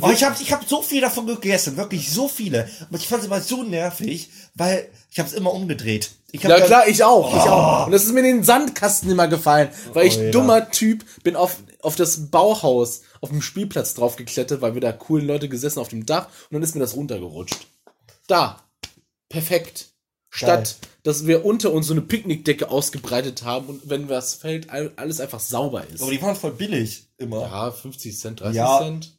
Oh, 0.00 0.10
ich 0.10 0.22
habe 0.24 0.36
ich 0.40 0.52
hab 0.52 0.68
so 0.68 0.82
viel 0.82 1.00
davon 1.00 1.26
gegessen, 1.26 1.76
wirklich 1.76 2.12
so 2.12 2.28
viele. 2.28 2.68
Aber 2.88 2.96
ich 2.96 3.08
fand 3.08 3.20
es 3.22 3.26
immer 3.26 3.40
so 3.40 3.62
nervig, 3.64 4.30
weil 4.54 4.88
ich 5.10 5.18
habe 5.18 5.28
es 5.28 5.34
immer 5.34 5.52
umgedreht. 5.52 6.10
Ich 6.32 6.44
hab 6.44 6.50
ja 6.52 6.60
klar, 6.64 6.86
ich 6.86 7.02
auch, 7.02 7.28
ich 7.34 7.40
auch. 7.42 7.86
Und 7.86 7.92
das 7.92 8.04
ist 8.04 8.12
mir 8.12 8.20
in 8.20 8.26
den 8.36 8.44
Sandkasten 8.44 9.10
immer 9.10 9.26
gefallen, 9.26 9.68
weil 9.92 10.06
ich 10.06 10.16
Oh, 10.18 10.22
ja. 10.22 10.30
dummer 10.30 10.70
Typ 10.70 11.04
bin 11.24 11.34
auf, 11.34 11.56
auf 11.82 11.96
das 11.96 12.30
Bauhaus, 12.30 13.02
auf 13.20 13.30
dem 13.30 13.42
Spielplatz 13.42 13.94
drauf 13.94 14.14
geklettert, 14.14 14.60
weil 14.60 14.74
wir 14.74 14.80
da 14.80 14.92
coolen 14.92 15.26
Leute 15.26 15.48
gesessen 15.48 15.80
auf 15.80 15.88
dem 15.88 16.06
Dach 16.06 16.26
und 16.26 16.54
dann 16.54 16.62
ist 16.62 16.74
mir 16.76 16.80
das 16.80 16.94
runtergerutscht. 16.94 17.66
Da. 18.28 18.62
Perfekt. 19.28 19.86
Statt, 20.30 20.76
dass 21.02 21.26
wir 21.26 21.44
unter 21.44 21.72
uns 21.72 21.86
so 21.86 21.94
eine 21.94 22.02
Picknickdecke 22.02 22.70
ausgebreitet 22.70 23.42
haben 23.44 23.66
und 23.68 23.88
wenn 23.88 24.08
was 24.08 24.34
fällt, 24.34 24.70
all- 24.70 24.92
alles 24.96 25.20
einfach 25.20 25.40
sauber 25.40 25.86
ist. 25.86 26.02
Aber 26.02 26.10
die 26.10 26.20
waren 26.22 26.36
voll 26.36 26.52
billig 26.52 27.04
immer. 27.18 27.40
Ja, 27.42 27.70
50 27.70 28.18
Cent, 28.18 28.40
30 28.40 28.56
Ja. 28.56 28.78
Cent. 28.78 29.12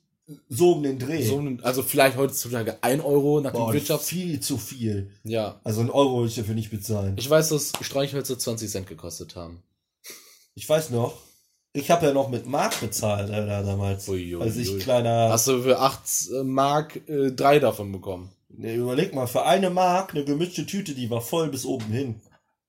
So 0.47 0.73
um 0.73 0.83
den 0.83 0.97
Dreh. 0.97 1.25
So, 1.25 1.39
ein- 1.39 1.61
also 1.63 1.83
vielleicht 1.83 2.15
heutzutage 2.17 2.77
1 2.81 3.03
Euro 3.03 3.41
nach 3.41 3.51
Boah, 3.51 3.71
dem 3.71 3.73
Wirtschafts... 3.73 4.07
viel 4.07 4.39
zu 4.39 4.57
viel. 4.57 5.11
Ja. 5.23 5.59
Also 5.63 5.81
ein 5.81 5.89
Euro 5.89 6.19
würde 6.19 6.29
ich 6.29 6.35
dafür 6.35 6.55
nicht 6.55 6.71
bezahlen. 6.71 7.15
Ich 7.17 7.29
weiß, 7.29 7.49
dass 7.49 7.73
Streichhölzer 7.81 8.39
20 8.39 8.69
Cent 8.69 8.87
gekostet 8.87 9.35
haben. 9.35 9.61
Ich 10.55 10.69
weiß 10.69 10.89
noch, 10.91 11.17
ich 11.73 11.89
habe 11.91 12.05
ja 12.05 12.13
noch 12.13 12.29
mit 12.29 12.45
Mark 12.45 12.79
bezahlt, 12.79 13.29
Alter, 13.31 13.63
damals. 13.63 14.07
Ui, 14.07 14.35
ui, 14.35 14.41
als 14.41 14.55
ich 14.57 14.79
kleiner. 14.79 15.29
Hast 15.29 15.47
du 15.47 15.61
für 15.63 15.79
8 15.79 15.99
Mark 16.43 17.01
äh, 17.09 17.31
drei 17.31 17.59
davon 17.59 17.91
bekommen? 17.91 18.29
Ne, 18.57 18.75
überleg 18.75 19.13
mal, 19.13 19.27
für 19.27 19.45
eine 19.45 19.69
Mark 19.69 20.13
eine 20.13 20.25
gemischte 20.25 20.65
Tüte, 20.65 20.93
die 20.93 21.09
war 21.09 21.21
voll 21.21 21.49
bis 21.49 21.65
oben 21.65 21.85
hin. 21.91 22.21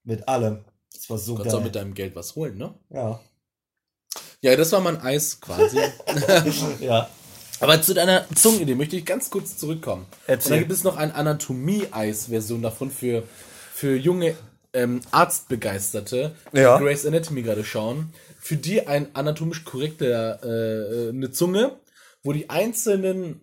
Mit 0.04 0.28
allem. 0.28 0.64
Das 0.94 1.08
war 1.10 1.18
so 1.18 1.32
Du 1.36 1.42
kannst 1.42 1.54
auch 1.54 1.58
geil. 1.58 1.64
mit 1.66 1.74
deinem 1.74 1.94
Geld 1.94 2.16
was 2.16 2.34
holen, 2.36 2.56
ne? 2.58 2.74
Ja. 2.90 3.20
Ja, 4.40 4.56
das 4.56 4.72
war 4.72 4.80
mein 4.80 5.00
Eis 5.00 5.40
quasi. 5.40 5.78
ja. 6.80 7.08
Aber 7.60 7.80
zu 7.80 7.94
deiner 7.94 8.26
Zungenidee 8.34 8.74
möchte 8.74 8.96
ich 8.96 9.04
ganz 9.04 9.30
kurz 9.30 9.56
zurückkommen. 9.56 10.06
Erzähl. 10.26 10.46
Und 10.46 10.50
dann 10.50 10.58
gibt 10.60 10.72
es 10.72 10.82
noch 10.84 10.96
eine 10.96 11.14
Anatomie-Eis-Version 11.14 12.60
davon 12.62 12.90
für, 12.90 13.22
für 13.72 13.94
junge 13.96 14.34
ähm, 14.72 15.00
Arztbegeisterte, 15.12 16.34
die 16.52 16.58
Ja. 16.58 16.78
Grey's 16.78 17.06
Anatomy 17.06 17.42
gerade 17.42 17.64
schauen. 17.64 18.12
Für 18.40 18.56
die 18.56 18.86
ein 18.88 19.14
anatomisch 19.14 19.64
korrekter 19.64 20.42
äh, 20.42 21.10
eine 21.10 21.30
Zunge, 21.30 21.76
wo 22.24 22.32
die 22.32 22.50
einzelnen 22.50 23.40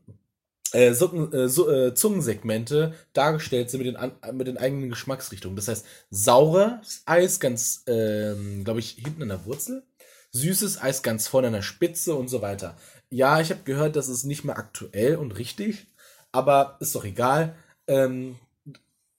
äh, 0.73 0.93
Socken, 0.93 1.33
äh, 1.33 1.49
so, 1.49 1.69
äh, 1.69 1.93
Zungensegmente 1.93 2.93
dargestellt 3.13 3.69
sind 3.69 3.79
mit 3.79 3.87
den, 3.87 3.95
an, 3.95 4.11
mit 4.33 4.47
den 4.47 4.57
eigenen 4.57 4.89
Geschmacksrichtungen. 4.89 5.55
Das 5.55 5.67
heißt, 5.67 5.85
saures 6.09 7.03
Eis 7.05 7.39
ganz, 7.39 7.83
ähm, 7.87 8.63
glaube 8.63 8.79
ich, 8.79 8.91
hinten 8.91 9.23
an 9.23 9.29
der 9.29 9.45
Wurzel, 9.45 9.83
süßes 10.31 10.81
Eis 10.81 11.01
ganz 11.01 11.27
vorne 11.27 11.47
an 11.47 11.53
der 11.53 11.61
Spitze 11.61 12.15
und 12.15 12.27
so 12.27 12.41
weiter. 12.41 12.77
Ja, 13.09 13.41
ich 13.41 13.49
habe 13.49 13.63
gehört, 13.63 13.95
das 13.95 14.09
ist 14.09 14.23
nicht 14.25 14.43
mehr 14.43 14.57
aktuell 14.57 15.15
und 15.15 15.37
richtig, 15.37 15.87
aber 16.31 16.77
ist 16.79 16.93
doch 16.95 17.05
egal. 17.05 17.55
Ähm, 17.87 18.35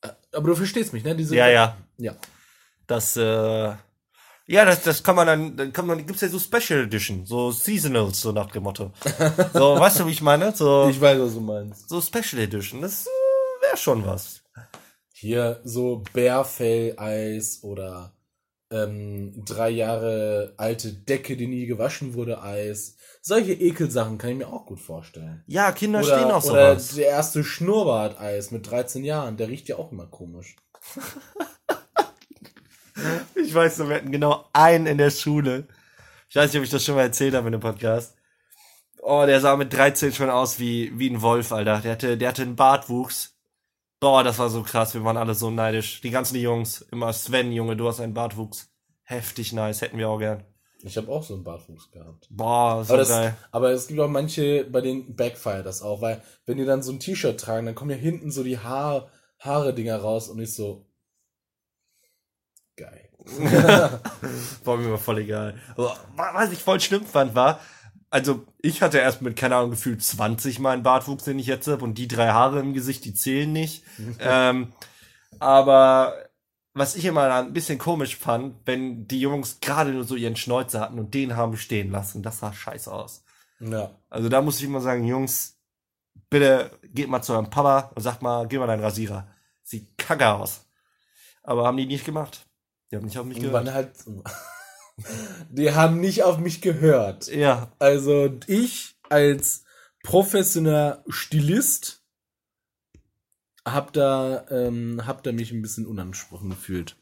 äh, 0.03 0.09
aber 0.33 0.49
du 0.49 0.55
verstehst 0.55 0.93
mich, 0.93 1.03
ne? 1.03 1.17
Diese, 1.17 1.35
Ja, 1.35 1.49
ja. 1.49 1.77
Ja. 1.99 2.17
Das, 2.87 3.17
äh, 3.17 3.73
ja, 4.51 4.65
das, 4.65 4.83
das 4.83 5.03
kann 5.05 5.15
man 5.15 5.27
dann, 5.29 5.57
dann 5.57 5.73
kann 5.73 5.87
man, 5.87 6.05
gibt's 6.05 6.23
ja 6.23 6.29
so 6.29 6.41
Special 6.41 6.81
Edition, 6.85 7.25
so 7.25 7.53
Seasonals, 7.53 8.21
so 8.21 8.33
nach 8.33 8.51
dem 8.51 8.65
Motto. 8.65 8.91
So, 9.55 9.77
weißt 9.79 10.01
du, 10.01 10.07
wie 10.07 10.11
ich 10.11 10.23
meine? 10.23 10.53
So, 10.53 10.89
Ich 10.89 11.01
weiß, 11.01 11.21
was 11.21 11.35
du 11.35 11.41
meinst. 11.41 11.89
so 11.89 12.01
Special 12.01 12.43
Edition, 12.43 12.83
das 12.83 13.07
äh, 13.07 13.63
wäre 13.65 13.77
schon 13.77 14.05
was. 14.05 14.43
Hier 15.13 15.61
so 15.63 16.03
Bärfell-Eis 16.13 17.61
oder 17.63 18.17
ähm, 18.73 19.45
drei 19.47 19.71
Jahre 19.71 20.55
alte 20.57 20.93
Decke, 20.95 21.37
die 21.37 21.47
nie 21.47 21.67
gewaschen 21.67 22.15
wurde, 22.15 22.43
Eis. 22.43 22.97
Solche 23.23 23.53
Ekelsachen 23.53 24.19
kann 24.19 24.31
ich 24.31 24.37
mir 24.39 24.49
auch 24.49 24.67
gut 24.67 24.81
vorstellen. 24.81 25.45
Ja, 25.47 25.71
Kinder 25.73 26.01
Oder, 26.01 26.19
stehen 26.19 26.31
auf 26.33 26.45
oder 26.47 26.71
sowas. 26.81 26.95
der 26.97 27.07
erste 27.07 27.45
Schnurrbart-Eis 27.45 28.51
mit 28.51 28.69
13 28.69 29.05
Jahren, 29.05 29.37
der 29.37 29.49
riecht 29.49 29.69
ja 29.69 29.77
auch 29.77 29.93
immer 29.93 30.07
komisch. 30.07 30.57
Ich 33.35 33.55
weiß 33.55 33.79
noch, 33.79 33.89
wir 33.89 33.97
hatten 33.97 34.13
genau 34.13 34.45
einen 34.53 34.87
in 34.87 34.99
der 34.99 35.11
Schule. 35.11 35.67
Ich 36.29 36.37
weiß 36.37 36.53
nicht, 36.53 36.59
ob 36.59 36.65
ich 36.65 36.71
das 36.71 36.85
schon 36.85 36.95
mal 36.95 37.03
erzählt 37.03 37.35
habe 37.35 37.49
in 37.49 37.53
dem 37.53 37.61
Podcast. 37.61 38.15
Oh, 39.03 39.25
der 39.27 39.41
sah 39.41 39.57
mit 39.57 39.73
13 39.73 40.13
schon 40.13 40.31
aus 40.31 40.61
wie, 40.61 40.97
wie 40.99 41.09
ein 41.11 41.23
Wolf, 41.23 41.53
Alter. 41.53 41.79
Der 41.81 41.93
hatte, 41.93 42.19
der 42.19 42.29
hatte 42.29 42.43
einen 42.43 42.55
Bartwuchs. 42.57 43.35
Boah, 43.99 44.23
das 44.23 44.39
war 44.39 44.51
so 44.51 44.63
krass. 44.63 44.95
Wir 44.95 45.05
waren 45.05 45.17
alle 45.17 45.35
so 45.35 45.51
neidisch. 45.51 46.01
Die 46.03 46.11
ganzen 46.11 46.37
Jungs. 46.37 46.83
Immer 46.93 47.13
Sven, 47.13 47.51
Junge, 47.53 47.77
du 47.77 47.89
hast 47.89 48.01
einen 48.01 48.15
Bartwuchs. 48.15 48.71
Heftig 49.03 49.53
nice. 49.53 49.81
Hätten 49.81 49.99
wir 49.99 50.09
auch 50.09 50.19
gern. 50.19 50.45
Ich 50.83 50.97
habe 50.97 51.11
auch 51.11 51.23
so 51.23 51.35
einen 51.35 51.45
Bartwuchs 51.45 51.91
gehabt. 51.91 52.27
Boah, 52.31 52.85
so 52.85 52.95
Aber, 52.95 52.99
das, 52.99 53.09
geil. 53.09 53.37
aber 53.51 53.71
es 53.71 53.89
gibt 53.89 54.01
auch 54.01 54.09
manche, 54.09 54.65
bei 54.65 54.81
denen 54.81 55.15
backfire 55.15 55.63
das 55.63 55.83
auch, 55.83 56.01
weil 56.01 56.23
wenn 56.47 56.57
die 56.57 56.65
dann 56.65 56.83
so 56.83 56.93
ein 56.93 57.01
T-Shirt 57.01 57.39
tragen, 57.39 57.67
dann 57.67 57.75
kommen 57.75 57.91
ja 57.91 57.97
hinten 57.97 58.31
so 58.31 58.43
die 58.43 58.59
Haar, 58.59 59.11
Haare-Dinger 59.41 59.97
raus 59.97 60.29
und 60.29 60.39
ich 60.41 60.55
so. 60.55 60.87
War 64.65 64.77
mir 64.77 64.89
mal 64.89 64.99
voll 64.99 65.19
egal. 65.19 65.59
Aber 65.77 65.97
wa- 66.17 66.31
was 66.35 66.53
ich 66.53 66.63
voll 66.63 66.81
schlimm 66.81 67.05
fand, 67.05 67.35
war, 67.35 67.61
also 68.11 68.45
ich 68.61 68.83
hatte 68.83 68.99
erst 68.99 69.23
mit, 69.23 69.37
keine 69.37 69.57
Ahnung, 69.57 69.71
gefühlt 69.71 70.03
20 70.03 70.59
meinen 70.59 70.83
Bartwuchs, 70.83 71.25
den 71.25 71.39
ich 71.39 71.47
jetzt 71.47 71.69
habe, 71.69 71.85
und 71.85 71.95
die 71.95 72.09
drei 72.09 72.29
Haare 72.31 72.61
im 72.61 72.75
Gesicht, 72.75 73.05
die 73.05 73.15
zählen 73.15 73.53
nicht. 73.53 73.85
ähm, 74.21 74.73
aber 75.39 76.15
was 76.73 76.97
ich 76.97 77.05
immer 77.05 77.33
ein 77.35 77.53
bisschen 77.53 77.79
komisch 77.79 78.17
fand, 78.17 78.57
wenn 78.65 79.07
die 79.09 79.21
Jungs 79.21 79.59
gerade 79.61 79.91
nur 79.91 80.05
so 80.05 80.15
ihren 80.17 80.37
Schnäuzer 80.37 80.81
hatten 80.81 80.99
und 80.99 81.15
den 81.15 81.37
haben 81.37 81.57
stehen 81.57 81.91
lassen, 81.91 82.23
das 82.23 82.39
sah 82.41 82.53
scheiße 82.53 82.93
aus. 82.93 83.25
Ja. 83.61 83.91
Also 84.09 84.29
da 84.29 84.41
muss 84.41 84.59
ich 84.59 84.65
immer 84.65 84.81
sagen, 84.81 85.05
Jungs, 85.05 85.59
bitte 86.31 86.71
geht 86.85 87.09
mal 87.09 87.23
zu 87.23 87.33
eurem 87.33 87.51
Papa 87.51 87.91
und 87.95 88.03
sagt 88.03 88.23
mal, 88.23 88.47
geh 88.47 88.59
mal 88.59 88.67
deinen 88.67 88.83
Rasierer. 88.83 89.27
Sieht 89.63 89.99
kacke 89.99 90.29
aus. 90.29 90.65
Aber 91.43 91.67
haben 91.67 91.77
die 91.77 91.87
nicht 91.87 92.05
gemacht. 92.05 92.47
Die 92.91 92.97
haben 92.97 93.05
nicht 93.05 93.19
auf 93.19 93.27
mich 93.27 93.41
gehört. 93.41 93.73
Halt. 93.73 93.93
Die 95.51 95.73
haben 95.73 96.01
nicht 96.01 96.25
auf 96.25 96.39
mich 96.39 96.61
gehört. 96.61 97.29
Ja, 97.29 97.73
Also 97.79 98.39
ich 98.47 98.97
als 99.09 99.65
professioneller 100.03 101.05
Stilist 101.09 102.05
hab 103.67 103.93
da, 103.93 104.47
ähm, 104.51 105.03
hab 105.07 105.23
da 105.23 105.33
mich 105.33 105.53
ein 105.53 105.63
bisschen 105.63 105.87
unangesprochen 105.87 106.51
gefühlt. 106.51 106.97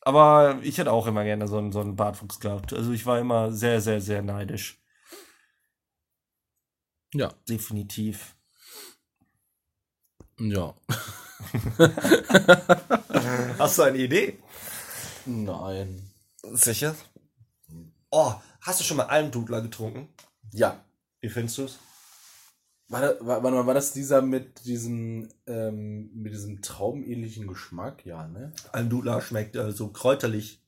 aber 0.00 0.58
ich 0.62 0.78
hätte 0.78 0.92
auch 0.92 1.06
immer 1.06 1.24
gerne 1.24 1.46
so 1.48 1.58
einen, 1.58 1.72
so 1.72 1.80
einen 1.80 1.96
Bartwuchs 1.96 2.40
gehabt. 2.40 2.72
Also 2.72 2.92
ich 2.92 3.04
war 3.06 3.18
immer 3.18 3.52
sehr, 3.52 3.80
sehr, 3.80 4.00
sehr 4.00 4.22
neidisch. 4.22 4.80
Ja. 7.14 7.32
Definitiv. 7.48 8.36
Ja. 10.38 10.74
Hast 13.58 13.78
du 13.78 13.82
eine 13.82 13.98
Idee? 13.98 14.38
Nein. 15.26 16.10
Sicher? 16.52 16.94
Oh, 18.10 18.34
hast 18.60 18.80
du 18.80 18.84
schon 18.84 18.96
mal 18.96 19.06
Almdudler 19.06 19.60
getrunken? 19.60 20.08
Ja. 20.52 20.80
Wie 21.20 21.28
findest 21.28 21.58
du's? 21.58 21.78
War, 22.88 23.00
da, 23.00 23.14
war, 23.20 23.40
mal, 23.40 23.66
war 23.66 23.74
das 23.74 23.92
dieser 23.92 24.22
mit 24.22 24.64
diesem, 24.64 25.28
ähm, 25.48 26.10
mit 26.14 26.32
diesem 26.32 26.62
traubenähnlichen 26.62 27.48
Geschmack? 27.48 28.06
Ja, 28.06 28.28
ne? 28.28 28.52
Almdudler 28.70 29.20
schmeckt 29.20 29.56
äh, 29.56 29.72
so 29.72 29.88
kräuterlich. 29.88 30.62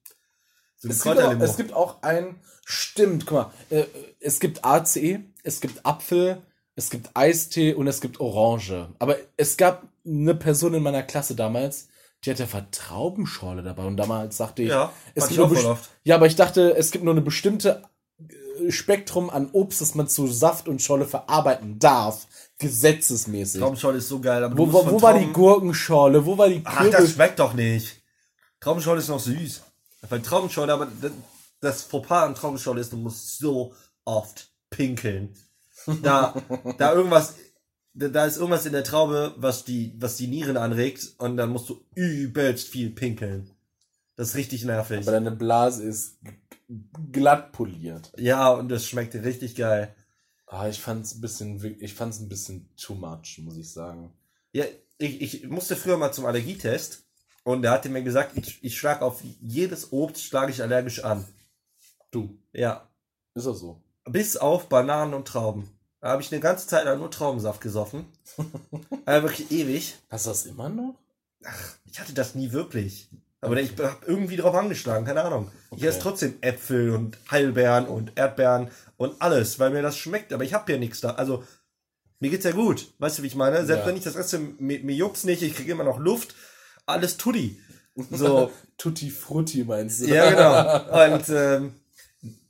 So 0.76 0.88
Es 0.88 1.02
gibt, 1.02 1.18
auch, 1.18 1.40
es 1.40 1.56
gibt 1.56 1.72
auch 1.72 2.02
ein, 2.02 2.40
stimmt, 2.64 3.26
guck 3.26 3.38
mal, 3.38 3.52
äh, 3.70 3.84
es 4.20 4.40
gibt 4.40 4.64
ACE, 4.64 5.20
es 5.44 5.60
gibt 5.60 5.86
Apfel, 5.86 6.42
es 6.74 6.90
gibt 6.90 7.10
Eistee 7.14 7.74
und 7.74 7.86
es 7.86 8.00
gibt 8.00 8.20
Orange. 8.20 8.88
Aber 8.98 9.16
es 9.36 9.56
gab 9.56 9.88
eine 10.04 10.34
Person 10.34 10.74
in 10.74 10.82
meiner 10.82 11.02
Klasse 11.02 11.34
damals, 11.34 11.87
die 12.24 12.30
hatte 12.30 12.46
Vertraubenschorle 12.46 13.62
dabei 13.62 13.84
und 13.84 13.96
damals 13.96 14.36
sagte 14.36 14.62
ich, 14.62 14.68
Ja, 14.70 14.92
es 15.14 15.28
gibt 15.28 15.38
nur 15.38 15.78
ja, 16.04 16.16
aber 16.16 16.26
ich 16.26 16.36
dachte, 16.36 16.76
es 16.76 16.90
gibt 16.90 17.04
nur 17.04 17.14
eine 17.14 17.20
bestimmte 17.20 17.82
äh, 18.20 18.70
Spektrum 18.70 19.30
an 19.30 19.50
Obst, 19.52 19.80
das 19.80 19.94
man 19.94 20.08
zu 20.08 20.26
Saft 20.26 20.68
und 20.68 20.82
Scholle 20.82 21.06
verarbeiten 21.06 21.78
darf, 21.78 22.26
gesetzesmäßig. 22.58 23.60
Traubenschorle 23.60 23.98
ist 23.98 24.08
so 24.08 24.20
geil. 24.20 24.50
Wo, 24.56 24.72
wo, 24.72 24.90
wo 24.90 25.02
war 25.02 25.18
die 25.18 25.32
Gurkenschorle? 25.32 26.24
Wo 26.26 26.36
war 26.36 26.48
die 26.48 26.60
Ach, 26.64 26.82
das 26.82 26.90
Kürbis? 26.90 27.12
schmeckt 27.12 27.38
doch 27.38 27.54
nicht. 27.54 28.02
Traubenschorle 28.60 29.00
ist 29.00 29.08
noch 29.08 29.20
süß. 29.20 29.62
Weil 30.08 30.22
Traubenschorle, 30.22 30.72
aber 30.72 30.88
das, 31.00 31.12
das 31.60 31.82
Fauxpas 31.82 32.26
an 32.26 32.34
Traubenschorle 32.34 32.80
ist, 32.80 32.92
du 32.92 32.96
musst 32.96 33.38
so 33.38 33.74
oft 34.04 34.50
pinkeln. 34.70 35.34
Da, 36.02 36.34
da 36.76 36.92
irgendwas, 36.92 37.34
da, 37.98 38.08
da 38.08 38.26
ist 38.26 38.36
irgendwas 38.36 38.66
in 38.66 38.72
der 38.72 38.84
Traube, 38.84 39.34
was 39.36 39.64
die, 39.64 39.94
was 39.98 40.16
die 40.16 40.28
Nieren 40.28 40.56
anregt 40.56 41.14
und 41.18 41.36
dann 41.36 41.50
musst 41.50 41.68
du 41.68 41.84
übelst 41.94 42.68
viel 42.68 42.90
pinkeln. 42.90 43.50
Das 44.16 44.30
ist 44.30 44.34
richtig 44.36 44.64
nervig. 44.64 44.98
Aber 45.02 45.12
deine 45.12 45.30
Blase 45.30 45.82
ist 45.84 46.18
glatt 47.12 47.52
poliert. 47.52 48.12
Ja, 48.16 48.50
und 48.50 48.68
das 48.68 48.86
schmeckt 48.86 49.14
richtig 49.14 49.54
geil. 49.54 49.94
Ah, 50.46 50.68
ich 50.68 50.80
fand's 50.80 51.14
ein 51.14 51.20
bisschen, 51.20 51.76
ich 51.80 51.94
fand's 51.94 52.20
ein 52.20 52.28
bisschen 52.28 52.68
too 52.76 52.94
much, 52.94 53.38
muss 53.38 53.56
ich 53.56 53.70
sagen. 53.70 54.12
Ja, 54.52 54.64
ich, 54.98 55.20
ich 55.20 55.48
musste 55.48 55.76
früher 55.76 55.98
mal 55.98 56.12
zum 56.12 56.26
Allergietest 56.26 57.04
und 57.44 57.62
der 57.62 57.70
hatte 57.70 57.88
mir 57.88 58.02
gesagt, 58.02 58.36
ich, 58.36 58.62
ich 58.62 58.76
schlag 58.76 59.02
auf 59.02 59.22
jedes 59.40 59.92
Obst 59.92 60.24
schlage 60.24 60.50
ich 60.52 60.62
allergisch 60.62 61.04
an. 61.04 61.24
Du, 62.10 62.38
Ja, 62.52 62.88
ist 63.34 63.46
das 63.46 63.58
so? 63.60 63.82
Bis 64.04 64.36
auf 64.36 64.68
Bananen 64.68 65.14
und 65.14 65.28
Trauben. 65.28 65.68
Da 66.00 66.10
habe 66.10 66.22
ich 66.22 66.30
eine 66.32 66.40
ganze 66.40 66.66
Zeit 66.66 66.84
lang 66.84 66.98
nur 66.98 67.10
Traubensaft 67.10 67.60
gesoffen. 67.60 68.06
Aber 69.04 69.22
wirklich 69.24 69.50
ewig. 69.50 69.96
Hast 70.10 70.26
du 70.26 70.30
das 70.30 70.46
immer 70.46 70.68
noch? 70.68 70.94
Ich 71.90 71.98
hatte 71.98 72.12
das 72.12 72.34
nie 72.34 72.52
wirklich. 72.52 73.08
Aber 73.40 73.60
ich 73.60 73.70
habe 73.78 73.96
irgendwie 74.06 74.36
drauf 74.36 74.54
angeschlagen, 74.54 75.04
keine 75.06 75.22
Ahnung. 75.22 75.50
Ich 75.70 75.78
Okay. 75.78 75.86
esse 75.86 76.00
trotzdem 76.00 76.34
Äpfel 76.40 76.90
und 76.90 77.16
Heilbeeren 77.30 77.86
und 77.86 78.12
Erdbeeren 78.16 78.70
und 78.96 79.20
alles, 79.20 79.58
weil 79.58 79.70
mir 79.70 79.82
das 79.82 79.96
schmeckt. 79.96 80.32
Aber 80.32 80.42
ich 80.44 80.54
habe 80.54 80.70
ja 80.72 80.78
nichts 80.78 81.00
da. 81.00 81.10
Also, 81.10 81.44
mir 82.20 82.30
geht's 82.30 82.44
ja 82.44 82.50
gut. 82.50 82.92
Weißt 82.98 83.18
du, 83.18 83.22
wie 83.22 83.28
ich 83.28 83.36
meine? 83.36 83.64
Selbst 83.64 83.82
Ja. 83.82 83.86
wenn 83.86 83.96
ich 83.96 84.02
das 84.04 84.16
esse, 84.16 84.38
mir, 84.40 84.80
mir 84.80 84.94
juckt's 84.96 85.22
nicht, 85.24 85.42
ich 85.42 85.54
kriege 85.54 85.70
immer 85.72 85.84
noch 85.84 85.98
Luft. 85.98 86.34
Alles 86.86 87.16
Tutti. 87.16 87.60
So, 88.12 88.52
Tutti 88.76 89.10
Frutti 89.10 89.64
meinst 89.64 90.00
du? 90.02 90.06
Ja, 90.06 90.30
genau. 90.30 91.14
Und 91.16 91.28
ähm, 91.30 91.72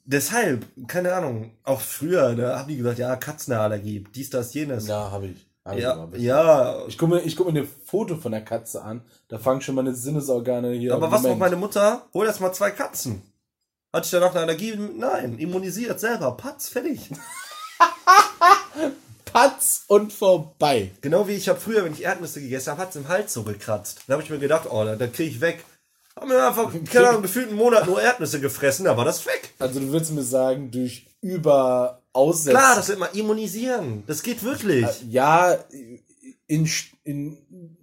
deshalb, 0.08 0.66
keine 0.88 1.14
Ahnung, 1.14 1.52
auch 1.64 1.80
früher, 1.80 2.34
da 2.34 2.58
haben 2.58 2.68
die 2.68 2.76
gesagt, 2.76 2.98
ja, 2.98 3.14
Katzenallergie, 3.16 4.04
dies, 4.14 4.30
das, 4.30 4.54
jenes. 4.54 4.88
Ja, 4.88 5.10
habe 5.10 5.28
ich. 5.28 5.46
Hab 5.64 5.76
ich 5.76 5.82
ja, 5.82 5.94
aber. 5.94 6.16
ja. 6.16 6.86
Ich 6.86 6.96
gucke 6.96 7.14
mir, 7.14 7.20
ich 7.20 7.36
guck 7.36 7.52
mir 7.52 7.60
ein 7.60 7.68
Foto 7.84 8.16
von 8.16 8.32
der 8.32 8.44
Katze 8.44 8.82
an. 8.82 9.02
Da 9.28 9.38
fangen 9.38 9.60
schon 9.60 9.74
meine 9.74 9.94
Sinnesorgane 9.94 10.72
hier 10.72 10.94
aber 10.94 11.06
an. 11.06 11.12
was 11.12 11.22
macht 11.22 11.38
meine 11.38 11.56
Mutter? 11.56 12.06
Hol 12.14 12.26
erst 12.26 12.40
mal 12.40 12.52
zwei 12.52 12.70
Katzen. 12.70 13.22
Hatte 13.92 14.06
ich 14.06 14.10
danach 14.10 14.30
eine 14.30 14.40
Allergie? 14.40 14.76
Nein, 14.76 15.38
immunisiert 15.38 16.00
selber. 16.00 16.36
Patz, 16.36 16.68
fertig. 16.68 17.10
Patz 19.26 19.84
und 19.88 20.12
vorbei. 20.12 20.90
Genau 21.02 21.28
wie 21.28 21.34
ich 21.34 21.50
habe 21.50 21.60
früher, 21.60 21.84
wenn 21.84 21.92
ich 21.92 22.04
Erdnüsse 22.04 22.40
gegessen 22.40 22.70
habe, 22.70 22.82
hat's 22.82 22.96
im 22.96 23.08
Hals 23.08 23.34
so 23.34 23.42
gekratzt. 23.42 24.02
Da 24.06 24.14
habe 24.14 24.22
ich 24.22 24.30
mir 24.30 24.38
gedacht, 24.38 24.68
oh, 24.70 24.84
da, 24.84 24.96
da 24.96 25.06
kriege 25.06 25.30
ich 25.30 25.40
weg. 25.42 25.64
Haben 26.18 26.28
mir 26.28 26.46
einfach, 26.46 26.72
keine 26.90 27.08
Ahnung, 27.10 27.22
gefühlt 27.22 27.48
einen 27.48 27.56
Monat 27.56 27.86
nur 27.86 28.00
Erdnüsse 28.02 28.40
gefressen, 28.40 28.86
da 28.86 28.96
war 28.96 29.04
das 29.04 29.24
weg. 29.26 29.54
Also 29.58 29.78
du 29.80 29.92
willst 29.92 30.10
mir 30.12 30.22
sagen, 30.22 30.70
durch 30.70 31.06
über 31.20 32.02
aussetzen. 32.12 32.56
Klar, 32.58 32.76
das 32.76 32.88
wird 32.88 32.98
man 32.98 33.12
immunisieren. 33.12 34.02
Das 34.06 34.22
geht 34.22 34.42
wirklich. 34.42 34.84
Äh, 34.84 34.92
ja, 35.08 35.56
in, 36.46 36.68
in 37.04 37.76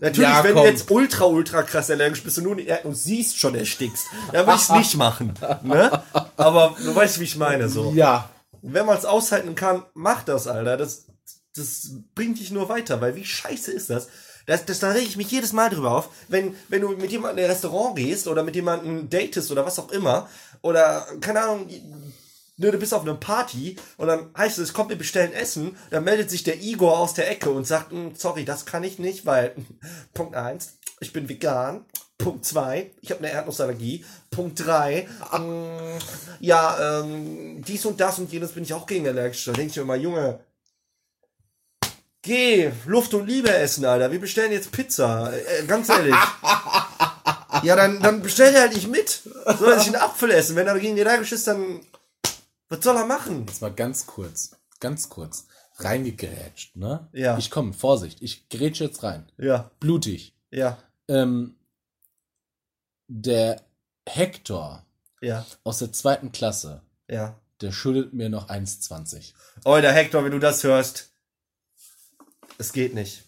Natürlich, 0.00 0.28
Ja, 0.28 0.42
wenn 0.42 0.54
komm. 0.54 0.64
du 0.64 0.68
jetzt 0.70 0.90
ultra, 0.90 1.24
ultra 1.26 1.62
krass 1.62 1.90
allergisch 1.90 2.22
bist 2.24 2.38
und 2.38 2.44
nur 2.44 2.56
und 2.84 2.94
siehst 2.94 3.38
schon 3.38 3.54
erstickst, 3.54 4.06
dann 4.32 4.46
will 4.46 4.54
ich 4.54 4.62
es 4.62 4.70
nicht 4.70 4.96
machen. 4.96 5.34
Ne? 5.62 6.02
Aber 6.36 6.74
du 6.82 6.94
weißt, 6.94 7.20
wie 7.20 7.24
ich 7.24 7.36
meine. 7.36 7.68
So. 7.68 7.92
ja, 7.94 8.28
Wenn 8.62 8.86
man 8.86 8.96
es 8.98 9.04
aushalten 9.04 9.54
kann, 9.54 9.84
mach 9.94 10.22
das, 10.24 10.46
Alter. 10.46 10.76
Das, 10.76 11.06
das 11.54 11.90
bringt 12.14 12.38
dich 12.40 12.50
nur 12.50 12.68
weiter, 12.68 13.00
weil 13.00 13.14
wie 13.14 13.24
scheiße 13.24 13.70
ist 13.70 13.90
das? 13.90 14.08
Das, 14.46 14.64
das, 14.66 14.80
da 14.80 14.90
rege 14.90 15.06
ich 15.06 15.16
mich 15.16 15.30
jedes 15.30 15.52
Mal 15.52 15.70
drüber 15.70 15.92
auf, 15.96 16.10
wenn, 16.28 16.54
wenn 16.68 16.82
du 16.82 16.88
mit 16.90 17.10
jemandem 17.10 17.38
in 17.38 17.44
ein 17.44 17.50
Restaurant 17.50 17.96
gehst 17.96 18.28
oder 18.28 18.42
mit 18.42 18.54
jemandem 18.54 19.08
datest 19.08 19.50
oder 19.50 19.64
was 19.64 19.78
auch 19.78 19.90
immer, 19.90 20.28
oder, 20.62 21.06
keine 21.20 21.42
Ahnung, 21.42 21.68
ne, 22.56 22.70
du 22.70 22.78
bist 22.78 22.94
auf 22.94 23.02
einer 23.02 23.14
Party 23.14 23.76
und 23.96 24.08
dann 24.08 24.30
heißt 24.36 24.58
es, 24.58 24.72
kommt, 24.72 24.90
wir 24.90 24.98
bestellen 24.98 25.32
Essen, 25.32 25.76
dann 25.90 26.04
meldet 26.04 26.30
sich 26.30 26.42
der 26.42 26.60
Igor 26.60 26.98
aus 26.98 27.14
der 27.14 27.30
Ecke 27.30 27.50
und 27.50 27.66
sagt, 27.66 27.92
"Mm, 27.92 28.08
sorry, 28.16 28.44
das 28.44 28.66
kann 28.66 28.84
ich 28.84 28.98
nicht, 28.98 29.26
weil, 29.26 29.54
Punkt 30.14 30.34
eins, 30.36 30.78
ich 31.00 31.12
bin 31.12 31.28
vegan, 31.28 31.84
Punkt 32.18 32.44
zwei, 32.44 32.92
ich 33.00 33.10
habe 33.10 33.20
eine 33.20 33.32
Erdnussallergie, 33.32 34.04
Punkt 34.30 34.64
drei, 34.64 35.08
mm, 35.32 35.98
ja, 36.40 37.00
ähm, 37.00 37.62
dies 37.62 37.84
und 37.86 38.00
das 38.00 38.18
und 38.18 38.32
jenes 38.32 38.52
bin 38.52 38.62
ich 38.62 38.74
auch 38.74 38.86
gegen 38.86 39.06
allergisch. 39.08 39.44
Da 39.44 39.52
denke 39.52 39.70
ich 39.70 39.76
mir 39.76 39.82
immer, 39.82 39.96
Junge, 39.96 40.40
geh, 42.24 42.72
Luft 42.86 43.14
und 43.14 43.26
Liebe 43.26 43.52
essen, 43.54 43.84
Alter, 43.84 44.10
wir 44.10 44.18
bestellen 44.20 44.50
jetzt 44.50 44.72
Pizza, 44.72 45.32
äh, 45.32 45.64
ganz 45.66 45.88
ehrlich. 45.88 46.14
Ja, 47.62 47.76
dann, 47.76 48.02
dann 48.02 48.20
bestell 48.20 48.52
halt 48.52 48.74
nicht 48.74 48.88
mit. 48.88 49.22
Soll 49.58 49.72
er 49.72 49.78
sich 49.78 49.86
einen 49.86 50.02
Apfel 50.02 50.30
essen? 50.32 50.56
Wenn 50.56 50.66
er 50.66 50.78
gegen 50.80 50.96
die 50.96 51.02
allergisch 51.02 51.30
ist, 51.30 51.46
dann, 51.46 51.80
was 52.68 52.82
soll 52.82 52.96
er 52.96 53.06
machen? 53.06 53.46
jetzt 53.46 53.62
mal 53.62 53.72
ganz 53.72 54.06
kurz, 54.06 54.56
ganz 54.80 55.08
kurz, 55.08 55.46
reingegrätscht, 55.76 56.76
ne? 56.76 57.08
Ja. 57.12 57.38
Ich 57.38 57.52
komme, 57.52 57.72
Vorsicht, 57.72 58.20
ich 58.22 58.48
grätsche 58.48 58.84
jetzt 58.84 59.04
rein. 59.04 59.30
Ja, 59.38 59.70
Blutig. 59.78 60.34
ja, 60.50 60.76
Ähm, 61.08 61.54
der 63.06 63.62
Hector 64.06 64.84
ja, 65.22 65.46
aus 65.62 65.78
der 65.78 65.92
zweiten 65.92 66.32
Klasse, 66.32 66.82
ja. 67.08 67.38
der 67.60 67.70
schuldet 67.70 68.12
mir 68.12 68.28
noch 68.28 68.48
1,20. 68.48 69.32
Alter, 69.64 69.92
Hector, 69.92 70.24
wenn 70.24 70.32
du 70.32 70.40
das 70.40 70.64
hörst, 70.64 71.13
es 72.58 72.72
geht 72.72 72.94
nicht. 72.94 73.24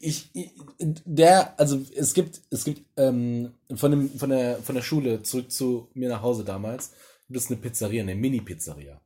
Ich, 0.00 0.30
ich, 0.34 0.52
der, 0.78 1.58
also 1.58 1.84
es 1.96 2.14
gibt, 2.14 2.40
es 2.50 2.64
gibt 2.64 2.82
ähm, 2.96 3.54
von, 3.74 3.90
dem, 3.90 4.18
von, 4.18 4.30
der, 4.30 4.58
von 4.62 4.74
der 4.74 4.82
Schule 4.82 5.22
zurück 5.22 5.50
zu 5.50 5.90
mir 5.94 6.08
nach 6.08 6.22
Hause 6.22 6.44
damals, 6.44 6.92
gibt 7.26 7.38
es 7.38 7.50
eine 7.50 7.60
Pizzeria, 7.60 8.02
eine 8.02 8.14
Mini-Pizzeria. 8.14 9.00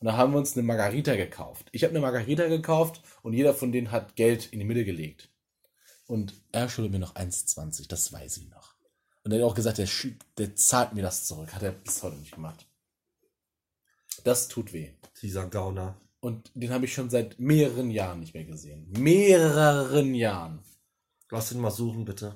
Und 0.00 0.06
da 0.06 0.16
haben 0.16 0.32
wir 0.32 0.38
uns 0.38 0.56
eine 0.56 0.62
Margarita 0.62 1.14
gekauft. 1.14 1.68
Ich 1.72 1.82
habe 1.82 1.90
eine 1.90 2.00
Margarita 2.00 2.48
gekauft 2.48 3.02
und 3.22 3.32
jeder 3.32 3.54
von 3.54 3.72
denen 3.72 3.90
hat 3.90 4.16
Geld 4.16 4.52
in 4.52 4.58
die 4.58 4.64
Mitte 4.64 4.84
gelegt. 4.84 5.30
Und 6.06 6.34
er 6.52 6.68
schuldet 6.68 6.92
mir 6.92 6.98
noch 6.98 7.14
1,20, 7.14 7.88
das 7.88 8.12
weiß 8.12 8.38
ich 8.38 8.48
noch. 8.50 8.74
Und 9.24 9.32
er 9.32 9.38
hat 9.38 9.50
auch 9.50 9.54
gesagt, 9.54 9.78
der, 9.78 9.88
der 10.36 10.54
zahlt 10.56 10.92
mir 10.92 11.02
das 11.02 11.26
zurück. 11.26 11.54
Hat 11.54 11.62
er 11.62 11.72
bis 11.72 12.02
heute 12.02 12.16
nicht 12.16 12.34
gemacht. 12.34 12.66
Das 14.22 14.48
tut 14.48 14.72
weh. 14.72 14.92
Dieser 15.22 15.46
Gauner. 15.46 15.98
Und 16.24 16.50
den 16.54 16.72
habe 16.72 16.86
ich 16.86 16.94
schon 16.94 17.10
seit 17.10 17.38
mehreren 17.38 17.90
Jahren 17.90 18.20
nicht 18.20 18.32
mehr 18.32 18.44
gesehen. 18.44 18.86
Mehreren 18.98 20.14
Jahren. 20.14 20.60
Lass 21.30 21.52
ihn 21.52 21.60
mal 21.60 21.70
suchen, 21.70 22.06
bitte. 22.06 22.34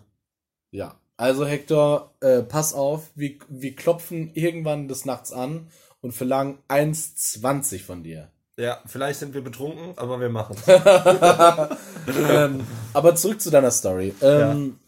Ja. 0.71 1.01
Also 1.17 1.47
Hector, 1.47 2.15
äh, 2.21 2.43
pass 2.43 2.75
auf, 2.75 3.11
wir, 3.15 3.37
wir 3.49 3.75
klopfen 3.75 4.31
irgendwann 4.35 4.89
des 4.89 5.07
Nachts 5.07 5.33
an 5.33 5.69
und 6.03 6.13
verlangen 6.13 6.59
1,20 6.69 7.83
von 7.83 8.03
dir. 8.03 8.31
Ja, 8.59 8.79
vielleicht 8.85 9.21
sind 9.21 9.33
wir 9.33 9.41
betrunken, 9.43 9.97
aber 9.97 10.21
wir 10.21 10.29
machen 10.29 10.57
ähm, 12.29 12.67
aber 12.93 13.15
zurück 13.15 13.41
zu 13.41 13.51
deiner 13.51 13.71
Story. 13.71 14.15
Ähm, 14.21 14.79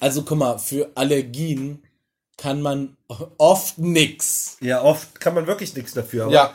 Also 0.00 0.22
guck 0.22 0.38
mal, 0.38 0.58
für 0.58 0.90
Allergien 0.94 1.82
kann 2.38 2.62
man 2.62 2.96
oft 3.36 3.76
nix. 3.78 4.56
Ja, 4.62 4.80
oft 4.82 5.20
kann 5.20 5.34
man 5.34 5.46
wirklich 5.46 5.74
nichts 5.74 5.92
dafür, 5.92 6.24
aber 6.24 6.32
Ja, 6.32 6.54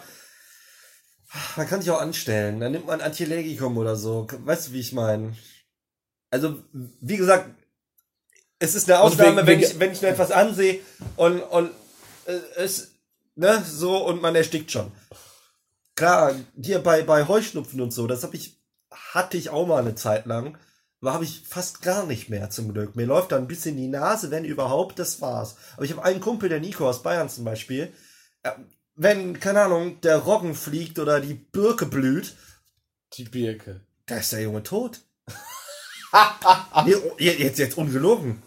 man 1.57 1.67
kann 1.67 1.81
sich 1.81 1.91
auch 1.91 2.01
anstellen. 2.01 2.59
Dann 2.59 2.71
nimmt 2.71 2.87
man 2.87 3.01
Antiallergikum 3.01 3.77
oder 3.77 3.95
so. 3.95 4.27
Weißt 4.45 4.67
du, 4.67 4.73
wie 4.73 4.79
ich 4.79 4.93
meine? 4.93 5.35
Also, 6.29 6.63
wie 6.71 7.17
gesagt, 7.17 7.49
es 8.59 8.75
ist 8.75 8.89
eine 8.89 9.01
Und 9.03 9.11
Ausnahme, 9.13 9.29
wegen- 9.29 9.47
wenn, 9.47 9.59
wegen- 9.59 9.71
ich, 9.71 9.79
wenn 9.79 9.91
ich 9.91 10.01
mir 10.01 10.07
etwas 10.09 10.31
ansehe 10.31 10.79
und, 11.15 11.41
und 11.41 11.69
äh, 12.25 12.39
es, 12.55 12.91
ne, 13.35 13.63
so 13.67 13.97
und 14.05 14.21
man 14.21 14.35
erstickt 14.35 14.71
schon. 14.71 14.91
Klar, 15.95 16.33
hier 16.59 16.79
bei, 16.79 17.03
bei 17.03 17.27
Heuschnupfen 17.27 17.79
und 17.81 17.91
so, 17.91 18.07
das 18.07 18.23
habe 18.23 18.35
ich, 18.35 18.57
hatte 18.91 19.37
ich 19.37 19.49
auch 19.51 19.67
mal 19.67 19.79
eine 19.81 19.93
Zeit 19.95 20.25
lang, 20.25 20.57
aber 21.01 21.13
habe 21.13 21.23
ich 21.25 21.43
fast 21.47 21.81
gar 21.81 22.05
nicht 22.05 22.29
mehr 22.29 22.49
zum 22.49 22.73
Glück. 22.73 22.95
Mir 22.95 23.05
läuft 23.05 23.31
da 23.31 23.37
ein 23.37 23.47
bisschen 23.47 23.77
die 23.77 23.87
Nase, 23.89 24.31
wenn 24.31 24.45
überhaupt, 24.45 24.97
das 24.97 25.21
war's. 25.21 25.55
Aber 25.75 25.85
ich 25.85 25.91
habe 25.91 26.03
einen 26.03 26.19
Kumpel, 26.21 26.49
der 26.49 26.59
Nico 26.61 26.89
aus 26.89 27.03
Bayern 27.03 27.29
zum 27.29 27.43
Beispiel, 27.43 27.93
äh, 28.43 28.51
wenn, 28.95 29.39
keine 29.39 29.61
Ahnung, 29.61 29.99
der 30.01 30.17
Roggen 30.17 30.55
fliegt 30.55 30.99
oder 30.99 31.19
die 31.19 31.33
Birke 31.33 31.85
blüht, 31.85 32.35
die 33.13 33.25
Birke. 33.25 33.81
da 34.05 34.17
ist 34.17 34.31
der 34.33 34.41
Junge 34.41 34.63
tot. 34.63 35.01
nee, 36.85 36.95
oh, 36.95 37.15
je- 37.17 37.37
jetzt, 37.37 37.59
jetzt 37.59 37.77
ungelogen. 37.77 38.41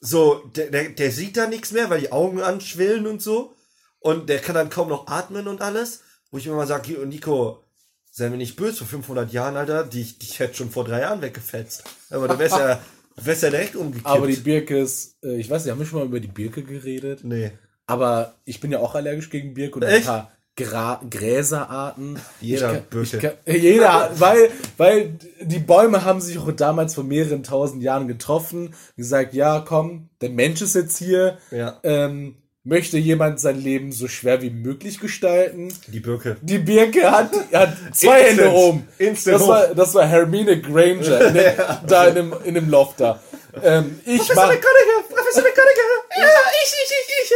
So, 0.00 0.44
der, 0.54 0.70
der, 0.70 0.90
der 0.90 1.10
sieht 1.10 1.36
da 1.36 1.46
nichts 1.46 1.72
mehr, 1.72 1.90
weil 1.90 2.00
die 2.00 2.12
Augen 2.12 2.40
anschwillen 2.40 3.06
und 3.06 3.22
so. 3.22 3.54
Und 3.98 4.28
der 4.28 4.38
kann 4.40 4.54
dann 4.54 4.70
kaum 4.70 4.88
noch 4.88 5.06
atmen 5.08 5.48
und 5.48 5.62
alles. 5.62 6.02
Wo 6.30 6.38
ich 6.38 6.46
mir 6.46 6.54
mal 6.54 6.66
sage, 6.66 6.92
Nico, 7.06 7.64
sei 8.10 8.28
mir 8.28 8.36
nicht 8.36 8.56
böse, 8.56 8.78
vor 8.78 8.86
500 8.86 9.32
Jahren, 9.32 9.56
Alter, 9.56 9.84
dich, 9.84 10.18
dich 10.18 10.38
hätte 10.38 10.54
schon 10.54 10.70
vor 10.70 10.84
drei 10.84 11.00
Jahren 11.00 11.22
weggefetzt. 11.22 11.84
Aber 12.10 12.28
du 12.28 12.38
wärst 12.38 12.56
ja, 12.56 12.80
wärst 13.16 13.42
ja 13.42 13.50
direkt 13.50 13.76
umgekippt. 13.76 14.06
Aber 14.06 14.26
die 14.26 14.36
Birke 14.36 14.78
ist, 14.78 15.16
äh, 15.24 15.36
ich 15.38 15.48
weiß 15.48 15.64
nicht, 15.64 15.72
haben 15.72 15.78
wir 15.78 15.86
schon 15.86 16.00
mal 16.00 16.06
über 16.06 16.20
die 16.20 16.28
Birke 16.28 16.62
geredet? 16.62 17.20
nee. 17.24 17.52
Aber 17.86 18.34
ich 18.44 18.60
bin 18.60 18.72
ja 18.72 18.78
auch 18.80 18.94
allergisch 18.94 19.30
gegen 19.30 19.54
Birke 19.54 19.76
und 19.76 19.82
Echt? 19.84 19.98
ein 19.98 20.04
paar 20.04 20.30
Gra 20.56 21.00
Gräserarten. 21.10 22.18
Jeder 22.40 22.82
kann, 22.90 23.20
kann, 23.20 23.32
jeder, 23.46 24.10
weil, 24.14 24.50
weil 24.78 25.18
die 25.42 25.58
Bäume 25.58 26.04
haben 26.04 26.20
sich 26.22 26.38
auch 26.38 26.50
damals 26.52 26.94
vor 26.94 27.04
mehreren 27.04 27.42
tausend 27.42 27.82
Jahren 27.82 28.08
getroffen, 28.08 28.74
gesagt, 28.96 29.34
ja, 29.34 29.60
komm, 29.60 30.08
der 30.22 30.30
Mensch 30.30 30.62
ist 30.62 30.74
jetzt 30.74 30.96
hier, 30.96 31.36
Ja. 31.50 31.78
ähm, 31.82 32.36
möchte 32.64 32.96
jemand 32.98 33.38
sein 33.38 33.60
Leben 33.62 33.92
so 33.92 34.08
schwer 34.08 34.40
wie 34.42 34.50
möglich 34.50 34.98
gestalten. 34.98 35.72
Die 35.88 36.00
Birke. 36.00 36.38
Die 36.40 36.58
Birke 36.58 37.10
hat, 37.10 37.30
hat 37.52 37.76
zwei 37.92 38.20
Instant. 38.20 38.40
Hände 38.40 38.50
oben. 38.52 38.88
Instant 38.98 39.36
das, 39.36 39.46
war, 39.48 39.74
das 39.74 39.94
war 39.94 40.06
Hermine 40.06 40.60
Granger 40.60 41.20
in 41.28 41.34
dem, 41.34 41.52
da 41.86 42.06
in 42.08 42.14
dem, 42.14 42.34
in 42.44 42.54
dem 42.54 42.68
Loft 42.70 42.98
da. 43.00 43.20
Ähm, 43.62 44.00
ich 44.04 44.18
mach, 44.34 44.48
McGonagall! 44.48 45.04
Professor 45.08 45.42
McGonagall! 45.42 45.75
Ja, 46.18 46.28
ich, 46.62 46.72
ich, 46.82 46.92
ich, 46.98 47.30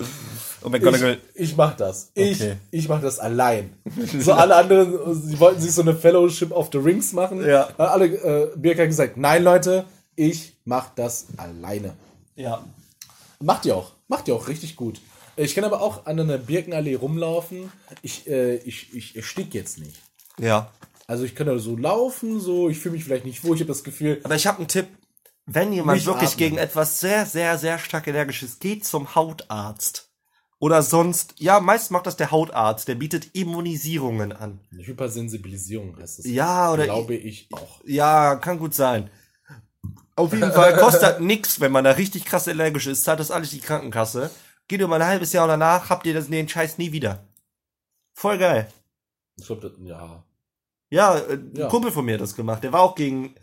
ich. 0.00 0.64
Und 0.64 0.72
McGonagall. 0.72 1.18
Ich, 1.34 1.50
ich 1.50 1.56
mach 1.56 1.76
das. 1.76 2.10
Ich, 2.14 2.40
Okay. 2.40 2.56
ich 2.70 2.88
mach 2.88 3.00
das 3.02 3.18
allein. 3.18 3.74
So 4.18 4.32
alle 4.32 4.56
anderen, 4.56 5.14
sie 5.22 5.38
wollten 5.38 5.60
sich 5.60 5.72
so 5.72 5.82
eine 5.82 5.94
Fellowship 5.94 6.52
of 6.52 6.70
the 6.72 6.78
Rings 6.78 7.12
machen. 7.12 7.44
Ja. 7.46 7.68
Hat 7.68 7.78
Alle, 7.78 8.06
äh, 8.06 8.50
Birka 8.56 8.82
hat 8.82 8.88
gesagt, 8.88 9.16
nein 9.16 9.42
Leute, 9.44 9.84
ich 10.16 10.54
mach 10.64 10.90
das 10.94 11.26
alleine. 11.36 11.94
ja. 12.36 12.64
Macht 13.40 13.66
ihr 13.66 13.76
auch. 13.76 13.92
Macht 14.08 14.28
ihr 14.28 14.34
auch 14.34 14.48
richtig 14.48 14.74
gut. 14.76 15.00
Ich 15.36 15.54
kann 15.54 15.64
aber 15.64 15.82
auch 15.82 16.06
an 16.06 16.18
einer 16.18 16.38
Birkenallee 16.38 16.94
rumlaufen. 16.94 17.70
Ich, 18.00 18.26
äh, 18.26 18.56
ich, 18.58 18.94
ich 18.94 19.16
erstick 19.16 19.52
jetzt 19.52 19.78
nicht. 19.78 19.96
Ja. 20.38 20.70
Also 21.06 21.24
ich 21.24 21.34
kann 21.34 21.46
da 21.48 21.58
so 21.58 21.76
laufen, 21.76 22.40
so, 22.40 22.70
ich 22.70 22.78
fühle 22.78 22.94
mich 22.94 23.04
vielleicht 23.04 23.26
nicht 23.26 23.44
wohl, 23.44 23.54
ich 23.56 23.60
habe 23.60 23.68
das 23.68 23.84
Gefühl, 23.84 24.20
Aber 24.22 24.34
ich 24.36 24.46
habe 24.46 24.58
einen 24.58 24.68
Tipp. 24.68 24.86
Wenn 25.46 25.72
jemand 25.72 25.96
Nicht 25.96 26.06
wirklich 26.06 26.30
atmen. 26.30 26.38
gegen 26.38 26.58
etwas 26.58 27.00
sehr, 27.00 27.26
sehr, 27.26 27.58
sehr 27.58 27.78
stark 27.78 28.08
allergisch 28.08 28.42
ist, 28.42 28.60
geht 28.60 28.84
zum 28.84 29.14
Hautarzt. 29.14 30.10
Oder 30.58 30.82
sonst, 30.82 31.34
ja, 31.38 31.60
meist 31.60 31.90
macht 31.90 32.06
das 32.06 32.16
der 32.16 32.30
Hautarzt, 32.30 32.88
der 32.88 32.94
bietet 32.94 33.34
Immunisierungen 33.34 34.32
an. 34.32 34.60
Hypersensibilisierung 34.70 35.98
heißt 35.98 36.20
es. 36.20 36.26
Ja, 36.26 36.72
oder 36.72 36.84
Glaube 36.84 37.14
ich 37.14 37.48
auch. 37.52 37.80
Ja, 37.84 38.36
kann 38.36 38.58
gut 38.58 38.74
sein. 38.74 39.10
Auf 40.16 40.32
jeden 40.32 40.52
Fall 40.52 40.76
kostet 40.76 41.20
nix, 41.20 41.60
wenn 41.60 41.72
man 41.72 41.84
da 41.84 41.90
richtig 41.90 42.24
krass 42.24 42.48
allergisch 42.48 42.86
ist, 42.86 43.04
zahlt 43.04 43.20
das 43.20 43.30
alles 43.30 43.50
die 43.50 43.60
Krankenkasse. 43.60 44.30
Geht 44.68 44.80
über 44.80 44.94
ein 44.94 45.04
halbes 45.04 45.32
Jahr 45.34 45.46
danach, 45.48 45.90
habt 45.90 46.06
ihr 46.06 46.14
das, 46.14 46.28
den 46.30 46.48
Scheiß 46.48 46.78
nie 46.78 46.92
wieder. 46.92 47.26
Voll 48.14 48.38
geil. 48.38 48.72
Ich 49.36 49.46
glaube, 49.46 49.74
ja. 49.82 50.24
Ja, 50.88 51.18
äh, 51.18 51.34
ein 51.34 51.52
Ja. 51.54 51.68
Kumpel 51.68 51.90
von 51.90 52.04
mir 52.04 52.14
hat 52.14 52.20
das 52.20 52.36
gemacht. 52.36 52.62
Der 52.62 52.72
war 52.72 52.80
auch 52.80 52.94
gegen, 52.94 53.34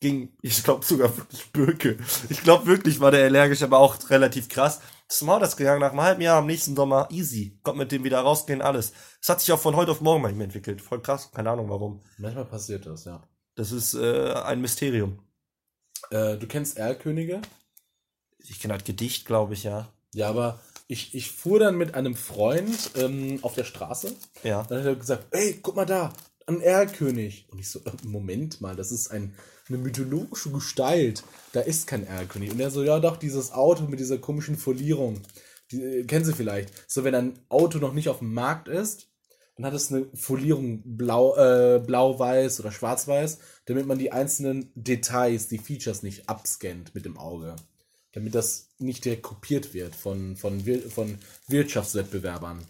gegen 0.00 0.36
ich 0.42 0.62
glaube 0.62 0.84
sogar 0.84 1.16
wirklich 1.16 1.52
Birke. 1.52 1.96
Ich 2.28 2.42
glaube 2.42 2.66
wirklich 2.66 3.00
war 3.00 3.10
der 3.10 3.24
allergisch, 3.24 3.62
aber 3.62 3.78
auch 3.78 3.96
relativ 4.10 4.48
krass. 4.48 4.80
Zum 5.08 5.30
Hautarzt 5.30 5.56
gegangen 5.56 5.80
nach 5.80 5.90
einem 5.90 6.00
halben 6.00 6.20
Jahr 6.22 6.38
am 6.38 6.46
nächsten 6.46 6.74
Sommer. 6.74 7.08
Easy. 7.10 7.58
Kommt 7.62 7.78
mit 7.78 7.92
dem 7.92 8.04
wieder 8.04 8.20
rausgehen, 8.20 8.60
alles. 8.60 8.92
Es 9.22 9.28
hat 9.28 9.40
sich 9.40 9.52
auch 9.52 9.60
von 9.60 9.76
heute 9.76 9.92
auf 9.92 10.00
morgen 10.00 10.28
ihm 10.28 10.40
entwickelt. 10.40 10.82
Voll 10.82 11.00
krass. 11.00 11.30
Keine 11.32 11.50
Ahnung 11.50 11.70
warum. 11.70 12.02
Manchmal 12.18 12.44
passiert 12.44 12.86
das, 12.86 13.04
ja. 13.04 13.22
Das 13.54 13.72
ist 13.72 13.94
äh, 13.94 14.32
ein 14.32 14.60
Mysterium. 14.60 15.20
Äh, 16.10 16.36
du 16.36 16.46
kennst 16.46 16.76
Erlkönige? 16.76 17.40
Ich 18.38 18.60
kenne 18.60 18.74
halt 18.74 18.84
Gedicht, 18.84 19.26
glaube 19.26 19.54
ich, 19.54 19.64
ja. 19.64 19.92
Ja, 20.12 20.28
aber 20.28 20.60
ich, 20.88 21.14
ich 21.14 21.30
fuhr 21.30 21.58
dann 21.58 21.76
mit 21.76 21.94
einem 21.94 22.14
Freund 22.14 22.90
ähm, 22.96 23.38
auf 23.42 23.54
der 23.54 23.64
Straße. 23.64 24.14
Ja. 24.42 24.62
Dann 24.64 24.80
hat 24.80 24.86
er 24.86 24.96
gesagt, 24.96 25.26
ey, 25.30 25.58
guck 25.62 25.76
mal 25.76 25.86
da, 25.86 26.12
ein 26.46 26.60
Erlkönig. 26.60 27.48
Und 27.50 27.58
ich 27.58 27.70
so, 27.70 27.80
äh, 27.80 27.92
Moment 28.04 28.60
mal, 28.60 28.76
das 28.76 28.92
ist 28.92 29.10
ein, 29.10 29.34
eine 29.68 29.78
mythologische 29.78 30.50
Gestalt. 30.50 31.24
Da 31.52 31.60
ist 31.60 31.86
kein 31.86 32.06
Erlkönig. 32.06 32.52
Und 32.52 32.60
er 32.60 32.70
so, 32.70 32.82
ja 32.82 33.00
doch, 33.00 33.16
dieses 33.16 33.52
Auto 33.52 33.84
mit 33.84 34.00
dieser 34.00 34.18
komischen 34.18 34.56
Folierung. 34.56 35.20
Die, 35.70 35.82
äh, 35.82 36.04
kennen 36.04 36.24
Sie 36.24 36.32
vielleicht. 36.34 36.72
So, 36.90 37.04
wenn 37.04 37.14
ein 37.14 37.38
Auto 37.48 37.78
noch 37.78 37.92
nicht 37.92 38.08
auf 38.08 38.18
dem 38.18 38.32
Markt 38.32 38.68
ist, 38.68 39.08
dann 39.56 39.66
hat 39.66 39.74
es 39.74 39.90
eine 39.90 40.06
Folierung 40.14 40.82
blau, 40.84 41.34
äh, 41.36 41.80
blau-weiß 41.80 42.60
oder 42.60 42.70
schwarz-weiß, 42.70 43.38
damit 43.64 43.86
man 43.86 43.98
die 43.98 44.12
einzelnen 44.12 44.70
Details, 44.74 45.48
die 45.48 45.58
Features 45.58 46.02
nicht 46.02 46.28
abscannt 46.28 46.94
mit 46.94 47.04
dem 47.04 47.16
Auge. 47.16 47.56
Damit 48.12 48.34
das 48.34 48.68
nicht 48.78 49.04
direkt 49.04 49.22
kopiert 49.22 49.74
wird 49.74 49.94
von, 49.94 50.36
von, 50.36 50.60
von 50.90 51.18
Wirtschaftswettbewerbern. 51.48 52.58
Und 52.58 52.66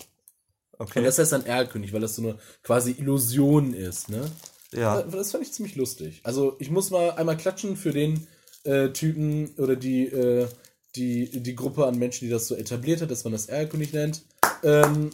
Okay. 0.79 1.03
das 1.03 1.19
heißt 1.19 1.33
dann 1.33 1.47
Erlkönig, 1.47 1.93
weil 1.93 2.03
das 2.03 2.17
so 2.17 2.23
eine 2.23 2.39
quasi 2.63 2.93
Illusion 2.93 3.73
ist, 3.73 4.11
ne? 4.11 4.31
Ja. 4.73 5.03
Das 5.03 5.33
fand 5.33 5.45
ich 5.45 5.53
ziemlich 5.53 5.77
lustig. 5.77 6.21
Also 6.25 6.57
ich 6.59 6.71
muss 6.71 6.91
mal 6.91 7.13
einmal 7.13 7.37
klatschen 7.37 7.77
für 7.77 7.93
den 7.93 8.27
äh, 8.65 8.89
Typen 8.91 9.55
oder 9.59 9.77
die, 9.77 10.07
äh, 10.07 10.49
die, 10.97 11.43
die 11.43 11.55
Gruppe 11.55 11.87
an 11.87 11.99
Menschen, 11.99 12.27
die 12.27 12.31
das 12.31 12.49
so 12.49 12.57
etabliert 12.57 13.01
hat, 13.01 13.11
dass 13.11 13.25
man 13.25 13.33
das 13.33 13.47
Erlkönig 13.47 13.93
nennt. 13.93 14.23
Ähm, 14.63 15.11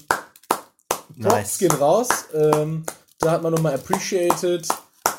Props 0.49 1.17
Nice. 1.17 1.59
gehen 1.59 1.73
raus. 1.73 2.09
Ähm, 2.35 2.85
da 3.19 3.33
hat 3.33 3.43
man 3.43 3.53
nochmal 3.53 3.75
appreciated. 3.75 4.67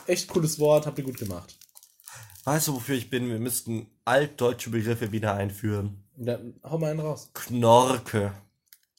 Echt 0.07 0.27
cooles 0.27 0.59
Wort, 0.59 0.85
habt 0.87 0.97
ihr 0.97 1.03
gut 1.05 1.17
gemacht. 1.17 1.55
Weißt 2.43 2.67
du, 2.67 2.75
wofür 2.75 2.95
ich 2.95 3.09
bin? 3.09 3.29
Wir 3.29 3.39
müssten 3.39 3.87
altdeutsche 4.03 4.69
Begriffe 4.71 5.11
wieder 5.11 5.33
einführen. 5.35 6.03
Ja, 6.17 6.39
hau 6.63 6.77
mal 6.77 6.91
einen 6.91 6.99
raus. 6.99 7.29
Knorke, 7.33 8.33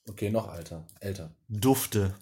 Okay, 0.07 0.31
noch 0.31 0.49
alter, 0.49 0.87
älter. 1.01 1.31
Dufte. 1.49 2.15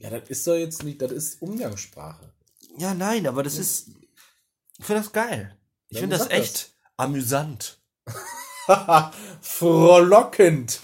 Ja, 0.00 0.10
das 0.10 0.28
ist 0.28 0.46
doch 0.46 0.54
jetzt 0.54 0.82
nicht, 0.84 1.00
das 1.02 1.12
ist 1.12 1.42
Umgangssprache. 1.42 2.32
Ja, 2.78 2.94
nein, 2.94 3.26
aber 3.26 3.42
das 3.42 3.56
ist. 3.58 3.88
Ich 4.78 4.84
finde 4.84 5.02
das 5.02 5.12
geil. 5.12 5.56
Ich 5.88 5.96
Ja, 5.96 6.00
finde 6.02 6.16
das 6.16 6.26
sag 6.28 6.30
das. 6.36 6.40
echt 6.40 6.70
amüsant. 6.96 7.78
Frohlockend. 9.40 10.80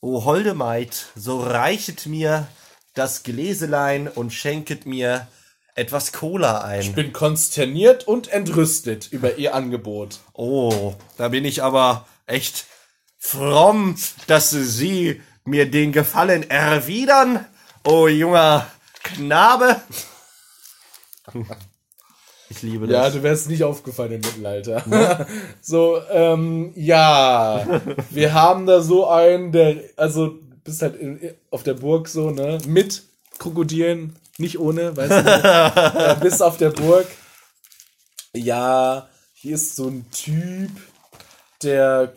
O 0.00 0.24
holde 0.24 0.54
Maid, 0.54 1.06
so 1.14 1.40
reichet 1.40 2.06
mir 2.06 2.48
das 2.94 3.22
Gläselein 3.22 4.08
und 4.08 4.32
schenket 4.32 4.84
mir 4.84 5.28
etwas 5.74 6.12
Cola 6.12 6.58
Ich 6.78 6.88
ein. 6.88 6.94
bin 6.94 7.12
konsterniert 7.12 8.06
und 8.06 8.28
entrüstet 8.28 9.10
über 9.12 9.36
ihr 9.38 9.54
Angebot. 9.54 10.20
Oh, 10.34 10.94
da 11.16 11.28
bin 11.28 11.44
ich 11.44 11.62
aber 11.62 12.06
echt 12.26 12.66
fromm, 13.18 13.96
dass 14.26 14.50
Sie 14.50 15.22
mir 15.44 15.70
den 15.70 15.92
Gefallen 15.92 16.48
erwidern. 16.50 17.46
Oh, 17.84 18.06
junger 18.06 18.66
Knabe. 19.02 19.80
Ich 22.48 22.62
liebe 22.62 22.86
Ja, 22.86 23.04
das. 23.04 23.14
du 23.14 23.22
wärst 23.22 23.48
nicht 23.48 23.64
aufgefallen 23.64 24.12
im 24.12 24.20
Mittelalter. 24.20 25.26
so, 25.60 26.00
ähm, 26.10 26.72
ja. 26.76 27.80
Wir 28.10 28.34
haben 28.34 28.66
da 28.66 28.82
so 28.82 29.08
einen, 29.08 29.50
der, 29.52 29.82
also, 29.96 30.28
du 30.28 30.56
bist 30.62 30.82
halt 30.82 30.96
in, 30.96 31.34
auf 31.50 31.62
der 31.64 31.74
Burg 31.74 32.08
so, 32.08 32.30
ne? 32.30 32.58
Mit 32.66 33.02
Krokodilen, 33.38 34.16
nicht 34.38 34.60
ohne, 34.60 34.96
weißt 34.96 35.10
du? 35.10 35.98
äh, 35.98 36.16
bist 36.20 36.42
auf 36.42 36.58
der 36.58 36.70
Burg. 36.70 37.06
Ja, 38.34 39.08
hier 39.32 39.56
ist 39.56 39.74
so 39.74 39.88
ein 39.88 40.06
Typ, 40.12 40.70
der 41.62 42.12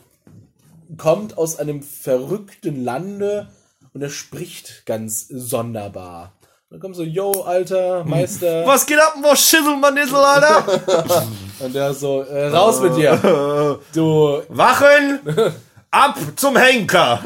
kommt 0.98 1.38
aus 1.38 1.58
einem 1.58 1.82
verrückten 1.82 2.84
Lande 2.84 3.50
und 3.96 4.02
er 4.02 4.10
spricht 4.10 4.86
ganz 4.86 5.26
sonderbar. 5.30 6.34
Dann 6.70 6.80
kommt 6.82 6.96
so, 6.98 7.04
yo, 7.04 7.32
alter 7.44 8.04
Meister. 8.04 8.66
Was 8.68 8.86
geht 8.86 9.00
ab, 9.00 9.16
wo 9.22 9.34
Schisselmanissel, 9.36 10.16
Alter? 10.18 11.28
Und 11.60 11.74
der 11.74 11.94
so, 11.94 12.22
äh, 12.24 12.48
raus 12.48 12.82
mit 12.82 12.98
dir. 12.98 13.80
Du, 13.94 14.42
Wachen! 14.50 15.20
Ab 15.92 16.18
zum 16.36 16.58
Henker! 16.58 17.22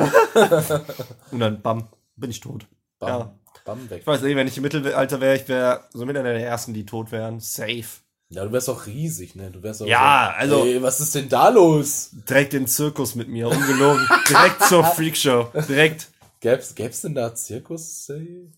Und 1.32 1.40
dann, 1.40 1.60
bam, 1.62 1.88
bin 2.16 2.30
ich 2.30 2.40
tot. 2.40 2.68
bam, 3.00 3.10
Ja. 3.10 3.34
bam, 3.66 3.90
weg. 3.90 4.02
Ich 4.02 4.08
weiß 4.08 4.22
nicht, 4.22 4.36
wenn 4.36 4.46
ich 4.48 4.58
im 4.58 4.64
Mittelalter 4.64 5.20
wäre, 5.22 5.36
ich 5.38 5.48
wäre 5.48 5.86
so 5.94 6.06
mit 6.06 6.16
einer 6.16 6.34
der 6.34 6.46
ersten, 6.46 6.74
die 6.76 6.86
tot 6.86 7.12
wären. 7.12 7.40
Safe. 7.40 7.86
Ja, 8.30 8.46
du 8.46 8.52
wärst 8.52 8.68
doch 8.68 8.86
riesig, 8.86 9.34
ne? 9.36 9.50
Du 9.50 9.64
wärst 9.64 9.82
doch 9.82 9.88
Ja, 9.88 10.34
so, 10.36 10.40
also- 10.42 10.66
Ey, 10.66 10.84
was 10.84 11.00
ist 11.00 11.16
denn 11.16 11.30
da 11.30 11.50
los? 11.50 12.12
Direkt 12.30 12.54
den 12.54 12.68
Zirkus 12.68 13.16
mit 13.16 13.28
mir, 13.30 13.48
ungelogen. 13.48 14.06
Direkt 14.30 14.64
zur 14.66 14.84
Freakshow. 14.84 15.48
Direkt. 15.68 16.10
Gäb's, 16.42 16.74
gäb's 16.76 17.02
denn 17.02 17.16
da 17.16 17.36
Zirkus? 17.36 18.12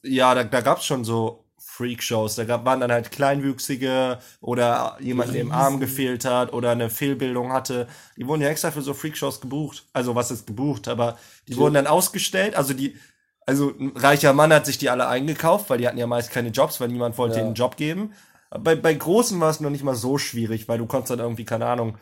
Ja, 0.03 0.35
da, 0.35 0.43
da 0.43 0.61
gab's 0.61 0.85
schon 0.85 1.03
so 1.03 1.45
Freakshows. 1.57 2.35
Da 2.35 2.43
gab, 2.43 2.65
waren 2.65 2.79
dann 2.79 2.91
halt 2.91 3.11
Kleinwüchsige 3.11 4.19
oder 4.39 4.97
jemand, 4.99 5.33
der 5.33 5.41
im 5.41 5.51
Arm 5.51 5.79
gefehlt 5.79 6.25
hat 6.25 6.53
oder 6.53 6.71
eine 6.71 6.89
Fehlbildung 6.89 7.51
hatte. 7.51 7.87
Die 8.17 8.27
wurden 8.27 8.41
ja 8.41 8.49
extra 8.49 8.71
für 8.71 8.81
so 8.81 8.93
Freakshows 8.93 9.41
gebucht. 9.41 9.85
Also 9.93 10.15
was 10.15 10.31
ist 10.31 10.45
gebucht, 10.47 10.87
aber 10.87 11.17
die 11.47 11.57
wurden 11.57 11.73
dann 11.75 11.87
ausgestellt. 11.87 12.55
Also 12.55 12.73
die, 12.73 12.97
also 13.45 13.73
ein 13.79 13.93
reicher 13.95 14.33
Mann 14.33 14.53
hat 14.53 14.65
sich 14.65 14.77
die 14.77 14.89
alle 14.89 15.07
eingekauft, 15.07 15.69
weil 15.69 15.77
die 15.79 15.87
hatten 15.87 15.97
ja 15.97 16.07
meist 16.07 16.31
keine 16.31 16.49
Jobs, 16.49 16.79
weil 16.79 16.89
niemand 16.89 17.17
wollte 17.17 17.35
Ja. 17.35 17.39
ihnen 17.39 17.47
einen 17.49 17.55
Job 17.55 17.77
geben. 17.77 18.13
Bei, 18.51 18.75
bei 18.75 18.93
Großen 18.93 19.39
war 19.39 19.49
es 19.49 19.59
noch 19.59 19.69
nicht 19.69 19.83
mal 19.83 19.95
so 19.95 20.17
schwierig, 20.17 20.67
weil 20.67 20.77
du 20.77 20.85
konntest 20.85 21.11
dann 21.11 21.19
irgendwie, 21.19 21.45
keine 21.45 21.65
Ahnung, 21.67 21.97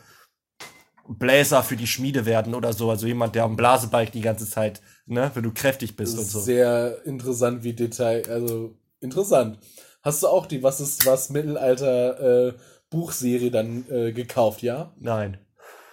Bläser 1.08 1.62
für 1.62 1.76
die 1.76 1.86
Schmiede 1.86 2.24
werden 2.26 2.54
oder 2.54 2.72
so. 2.72 2.90
Also 2.90 3.06
jemand, 3.06 3.34
der 3.34 3.44
am 3.44 3.56
Blasebalg 3.56 4.12
die 4.12 4.20
ganze 4.20 4.48
Zeit, 4.48 4.80
ne, 5.10 5.30
wenn 5.34 5.42
du 5.42 5.52
kräftig 5.52 5.96
bist 5.96 6.18
und 6.18 6.24
so. 6.24 6.40
Sehr 6.40 7.04
interessant, 7.04 7.62
wie 7.64 7.72
Detail, 7.74 8.22
also 8.28 8.74
interessant. 9.00 9.58
Hast 10.02 10.22
du 10.22 10.28
auch 10.28 10.46
die 10.46 10.62
Was 10.62 10.80
ist 10.80 11.04
was 11.06 11.28
Mittelalter 11.30 12.48
äh, 12.48 12.54
Buchserie 12.88 13.50
dann 13.50 13.84
äh, 13.90 14.12
gekauft, 14.12 14.62
ja? 14.62 14.92
Nein. 14.98 15.38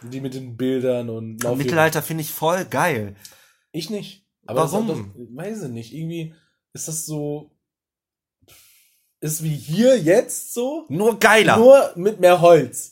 Die 0.04 0.22
mit 0.22 0.34
den 0.36 0.56
Bildern 0.58 1.10
und 1.10 1.44
Lauf- 1.44 1.58
Mittelalter 1.58 2.02
finde 2.02 2.22
ich 2.22 2.32
voll 2.32 2.64
geil. 2.66 3.16
Ich 3.72 3.90
nicht. 3.90 4.26
Aber 4.46 4.62
das- 4.62 4.72
Warum? 4.72 4.88
Das, 4.88 5.28
weiß 5.36 5.64
ich 5.64 5.70
nicht. 5.70 5.94
Irgendwie 5.94 6.34
ist 6.74 6.88
das 6.88 7.06
so. 7.06 7.52
Ist 9.20 9.44
wie 9.44 9.56
hier 9.56 9.98
jetzt 9.98 10.54
so, 10.54 10.86
Nur 10.90 11.18
geiler. 11.20 11.58
nur 11.58 11.92
mit 11.96 12.20
mehr 12.20 12.40
Holz. 12.40 12.92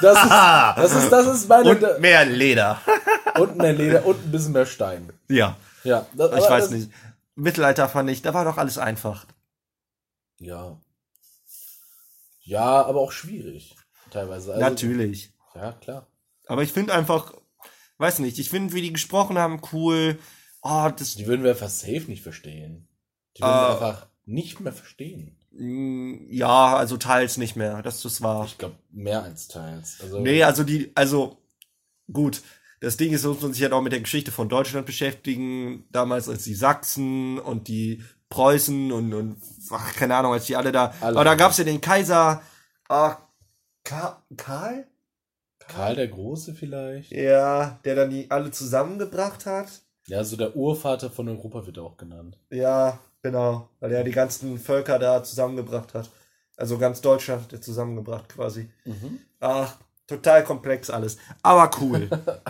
Das 0.00 0.16
ist, 0.22 0.30
das 0.94 1.04
ist, 1.04 1.12
das 1.12 1.26
ist 1.36 1.48
meine. 1.50 1.68
und 1.70 2.00
mehr 2.00 2.24
Leder. 2.24 2.80
und 3.38 3.58
mehr 3.58 3.74
Leder 3.74 4.06
und 4.06 4.16
ein 4.24 4.32
bisschen 4.32 4.52
mehr 4.52 4.64
Stein. 4.64 5.12
ja, 5.28 5.54
Ja, 5.86 6.06
das, 6.14 6.32
ich 6.44 6.50
weiß 6.50 6.64
das, 6.64 6.70
nicht. 6.70 6.90
Mittelalter 7.34 7.88
fand 7.88 8.10
ich, 8.10 8.22
da 8.22 8.34
war 8.34 8.44
doch 8.44 8.56
alles 8.58 8.78
einfach. 8.78 9.26
Ja. 10.38 10.80
Ja, 12.40 12.84
aber 12.84 13.00
auch 13.00 13.12
schwierig. 13.12 13.76
Teilweise. 14.10 14.52
Also, 14.54 14.64
Natürlich. 14.64 15.32
Ja, 15.54 15.72
klar. 15.72 16.06
Aber 16.46 16.62
ich 16.62 16.72
finde 16.72 16.94
einfach, 16.94 17.34
weiß 17.98 18.20
nicht, 18.20 18.38
ich 18.38 18.50
finde, 18.50 18.74
wie 18.74 18.82
die 18.82 18.92
gesprochen 18.92 19.38
haben, 19.38 19.60
cool. 19.72 20.18
Oh, 20.62 20.88
das, 20.96 21.14
Die 21.16 21.26
würden 21.26 21.42
wir 21.42 21.50
einfach 21.52 21.68
safe 21.68 22.04
nicht 22.08 22.22
verstehen. 22.22 22.88
Die 23.36 23.42
würden 23.42 23.52
Äh. 23.52 23.56
wir 23.58 23.70
einfach 23.70 24.06
nicht 24.24 24.60
mehr 24.60 24.72
verstehen. 24.72 25.38
mm, 25.52 26.26
ja, 26.30 26.76
also 26.76 26.96
teils 26.96 27.36
nicht 27.36 27.56
mehr, 27.56 27.82
dass 27.82 28.02
das 28.02 28.20
war. 28.22 28.44
Ich 28.46 28.58
glaube, 28.58 28.76
mehr 28.90 29.22
als 29.22 29.48
teils. 29.48 29.98
Also, 30.02 30.20
Nee, 30.20 30.42
also 30.42 30.62
die, 30.64 30.92
also, 30.94 31.38
gut. 32.12 32.42
Das 32.80 32.96
Ding 32.96 33.12
ist, 33.12 33.24
muss 33.24 33.40
man 33.40 33.52
sich 33.52 33.62
halt 33.62 33.72
auch 33.72 33.82
mit 33.82 33.92
der 33.92 34.00
Geschichte 34.00 34.32
von 34.32 34.48
Deutschland 34.48 34.86
beschäftigen. 34.86 35.86
Damals 35.90 36.28
als 36.28 36.44
die 36.44 36.54
Sachsen 36.54 37.38
und 37.38 37.68
die 37.68 38.02
Preußen 38.28 38.92
und, 38.92 39.14
und 39.14 39.36
ach, 39.70 39.94
keine 39.94 40.16
Ahnung, 40.16 40.32
als 40.32 40.46
die 40.46 40.56
alle 40.56 40.72
da. 40.72 40.92
Alle. 41.00 41.16
Aber 41.16 41.24
da 41.24 41.34
gab's 41.34 41.58
ja 41.58 41.64
den 41.64 41.80
Kaiser. 41.80 42.42
Ah, 42.88 43.16
Ka 43.84 44.24
Karl? 44.36 44.86
Karl 45.58 45.96
der 45.96 46.08
Große 46.08 46.54
vielleicht. 46.54 47.10
Ja, 47.12 47.80
der 47.84 47.94
dann 47.94 48.10
die 48.10 48.30
alle 48.30 48.50
zusammengebracht 48.50 49.46
hat. 49.46 49.68
Ja, 50.08 50.22
so 50.22 50.36
der 50.36 50.54
Urvater 50.54 51.10
von 51.10 51.28
Europa 51.28 51.66
wird 51.66 51.78
er 51.78 51.84
auch 51.84 51.96
genannt. 51.96 52.38
Ja, 52.50 52.98
genau. 53.22 53.70
Weil 53.80 53.92
er 53.92 54.04
die 54.04 54.12
ganzen 54.12 54.58
Völker 54.58 54.98
da 54.98 55.24
zusammengebracht 55.24 55.94
hat. 55.94 56.10
Also 56.56 56.78
ganz 56.78 57.00
Deutschland 57.00 57.42
hat 57.42 57.52
er 57.52 57.60
zusammengebracht 57.60 58.28
quasi. 58.28 58.70
Ach, 59.40 59.76
total 60.06 60.44
komplex 60.44 60.90
alles. 60.90 61.18
Aber 61.42 61.70
cool. 61.80 62.08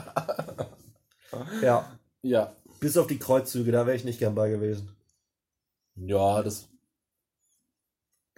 ja. 1.62 1.90
Ja. 2.22 2.52
Bis 2.80 2.96
auf 2.96 3.06
die 3.06 3.18
Kreuzzüge, 3.18 3.72
da 3.72 3.86
wäre 3.86 3.96
ich 3.96 4.04
nicht 4.04 4.18
gern 4.18 4.34
bei 4.34 4.50
gewesen. 4.50 4.94
Ja, 5.96 6.42
das. 6.42 6.68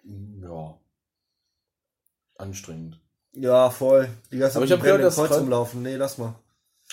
Ja. 0.05 0.79
Anstrengend. 2.37 3.01
Ja, 3.33 3.71
voll. 3.71 4.09
Die 4.33 4.39
ganze 4.39 4.57
Aber 4.57 4.65
ich 4.65 4.71
Zeit 4.71 4.79
hab 4.79 4.85
mit 4.85 4.93
gehört, 4.93 5.05
dass 5.05 5.17
Kreuz 5.17 5.39
rumlaufen. 5.39 5.83
Nee, 5.83 5.97
lass 5.97 6.19
mal. 6.19 6.35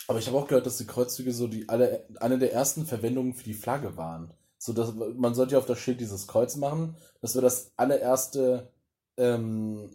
Aber 0.07 0.19
ich 0.19 0.28
habe 0.28 0.38
auch 0.38 0.47
gehört, 0.47 0.65
dass 0.65 0.78
die 0.78 0.86
Kreuzzüge 0.86 1.32
so 1.32 1.47
die 1.47 1.69
alle 1.69 2.05
eine 2.19 2.38
der 2.38 2.53
ersten 2.53 2.86
Verwendungen 2.86 3.34
für 3.34 3.43
die 3.43 3.53
Flagge 3.53 3.97
waren. 3.97 4.34
So 4.57 4.73
dass 4.73 4.93
man 4.93 5.36
sollte 5.36 5.53
ja 5.53 5.59
auf 5.59 5.65
das 5.65 5.80
Schild 5.80 5.99
dieses 5.99 6.28
Kreuz 6.28 6.55
machen. 6.55 6.95
Das 7.21 7.36
wäre 7.36 7.43
das 7.43 7.71
allererste. 7.78 8.71
Ähm, 9.17 9.89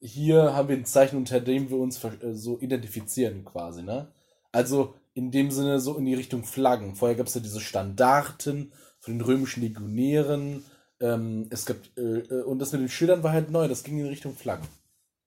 hier 0.00 0.54
haben 0.54 0.68
wir 0.68 0.76
ein 0.76 0.84
Zeichen, 0.84 1.16
unter 1.16 1.40
dem 1.40 1.70
wir 1.70 1.78
uns 1.78 2.02
äh, 2.04 2.34
so 2.34 2.58
identifizieren, 2.60 3.44
quasi, 3.44 3.82
ne? 3.82 4.08
Also 4.52 4.94
in 5.14 5.30
dem 5.30 5.50
Sinne 5.50 5.80
so 5.80 5.96
in 5.96 6.04
die 6.04 6.14
Richtung 6.14 6.44
Flaggen. 6.44 6.94
Vorher 6.94 7.16
gab 7.16 7.26
es 7.26 7.34
ja 7.34 7.40
diese 7.40 7.60
Standarten 7.60 8.72
von 9.00 9.14
den 9.14 9.20
römischen 9.20 9.62
Legionären. 9.62 10.64
Ähm, 11.00 11.48
es 11.50 11.66
gab, 11.66 11.76
äh, 11.96 12.00
äh, 12.00 12.42
und 12.42 12.58
das 12.60 12.72
mit 12.72 12.80
den 12.80 12.88
Schildern 12.88 13.22
war 13.22 13.32
halt 13.32 13.50
neu, 13.50 13.68
das 13.68 13.82
ging 13.82 13.98
in 13.98 14.06
Richtung 14.06 14.34
Flaggen. 14.34 14.66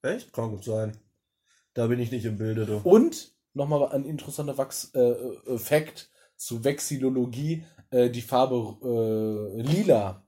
Echt? 0.01 0.33
Kann 0.33 0.49
gut 0.49 0.63
sein. 0.63 0.97
Da 1.73 1.87
bin 1.87 1.99
ich 1.99 2.11
nicht 2.11 2.25
im 2.25 2.37
Bilde, 2.37 2.65
du. 2.65 2.77
Und 2.77 3.33
nochmal 3.53 3.89
ein 3.89 4.05
interessanter 4.05 4.57
Wachs, 4.57 4.91
äh, 4.93 4.99
äh, 4.99 5.57
Fact 5.57 6.09
zu 6.35 6.63
Vexillologie: 6.63 7.63
äh, 7.91 8.09
die 8.09 8.21
Farbe 8.21 8.77
äh, 8.83 9.61
lila, 9.61 10.25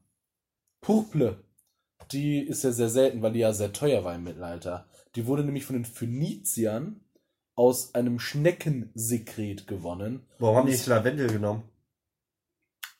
Purple, 0.81 1.43
die 2.11 2.39
ist 2.39 2.63
ja 2.63 2.71
sehr 2.71 2.89
selten, 2.89 3.21
weil 3.21 3.33
die 3.33 3.39
ja 3.39 3.53
sehr 3.53 3.73
teuer 3.73 4.03
war 4.03 4.15
im 4.15 4.23
Mittelalter. 4.23 4.87
Die 5.15 5.25
wurde 5.25 5.43
nämlich 5.43 5.65
von 5.65 5.75
den 5.75 5.85
Phöniziern 5.85 7.01
aus 7.55 7.93
einem 7.95 8.19
Schneckensekret 8.19 9.67
gewonnen. 9.67 10.25
Warum 10.39 10.57
haben 10.57 10.65
die 10.67 10.73
nicht 10.73 10.87
Lavendel 10.87 11.27
genommen? 11.27 11.63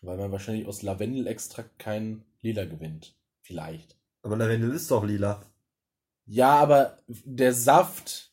Weil 0.02 0.18
man 0.18 0.32
wahrscheinlich 0.32 0.68
aus 0.68 0.82
Lavendelextrakt 0.82 1.80
kein 1.80 2.24
Lila 2.42 2.66
gewinnt. 2.66 3.16
Vielleicht. 3.42 3.98
Aber 4.22 4.38
Lavendel 4.38 4.72
ist 4.72 4.92
doch 4.92 5.04
lila. 5.04 5.42
Ja, 6.26 6.56
aber 6.56 6.98
der 7.08 7.54
Saft 7.54 8.32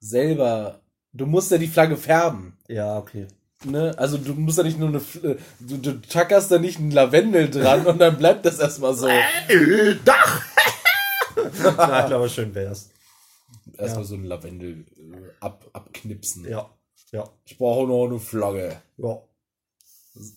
selber, 0.00 0.82
du 1.12 1.26
musst 1.26 1.50
ja 1.50 1.58
die 1.58 1.66
Flagge 1.66 1.96
färben. 1.96 2.56
Ja, 2.68 2.98
okay. 2.98 3.26
Ne? 3.66 3.94
Also 3.98 4.18
du 4.18 4.34
musst 4.34 4.58
ja 4.58 4.64
nicht 4.64 4.78
nur 4.78 4.88
eine, 4.88 4.98
Fl- 4.98 5.38
du, 5.60 5.76
du 5.78 6.00
tackerst 6.00 6.50
da 6.50 6.58
nicht 6.58 6.78
ein 6.78 6.90
Lavendel 6.90 7.50
dran 7.50 7.86
und 7.86 7.98
dann 7.98 8.16
bleibt 8.16 8.46
das 8.46 8.58
erstmal 8.58 8.94
so. 8.94 9.08
Dach! 10.04 10.42
Nein, 11.62 12.12
aber 12.12 12.28
schön 12.28 12.54
wär's. 12.54 12.90
Erstmal 13.76 14.04
so 14.04 14.14
ein 14.14 14.24
Lavendel 14.24 14.86
äh, 14.96 15.30
ab, 15.40 15.68
abknipsen. 15.72 16.48
Ja. 16.48 16.70
Ja. 17.12 17.28
Ich 17.44 17.58
brauche 17.58 17.86
noch 17.86 18.06
eine 18.06 18.18
Flagge. 18.18 18.80
Ja. 18.96 19.18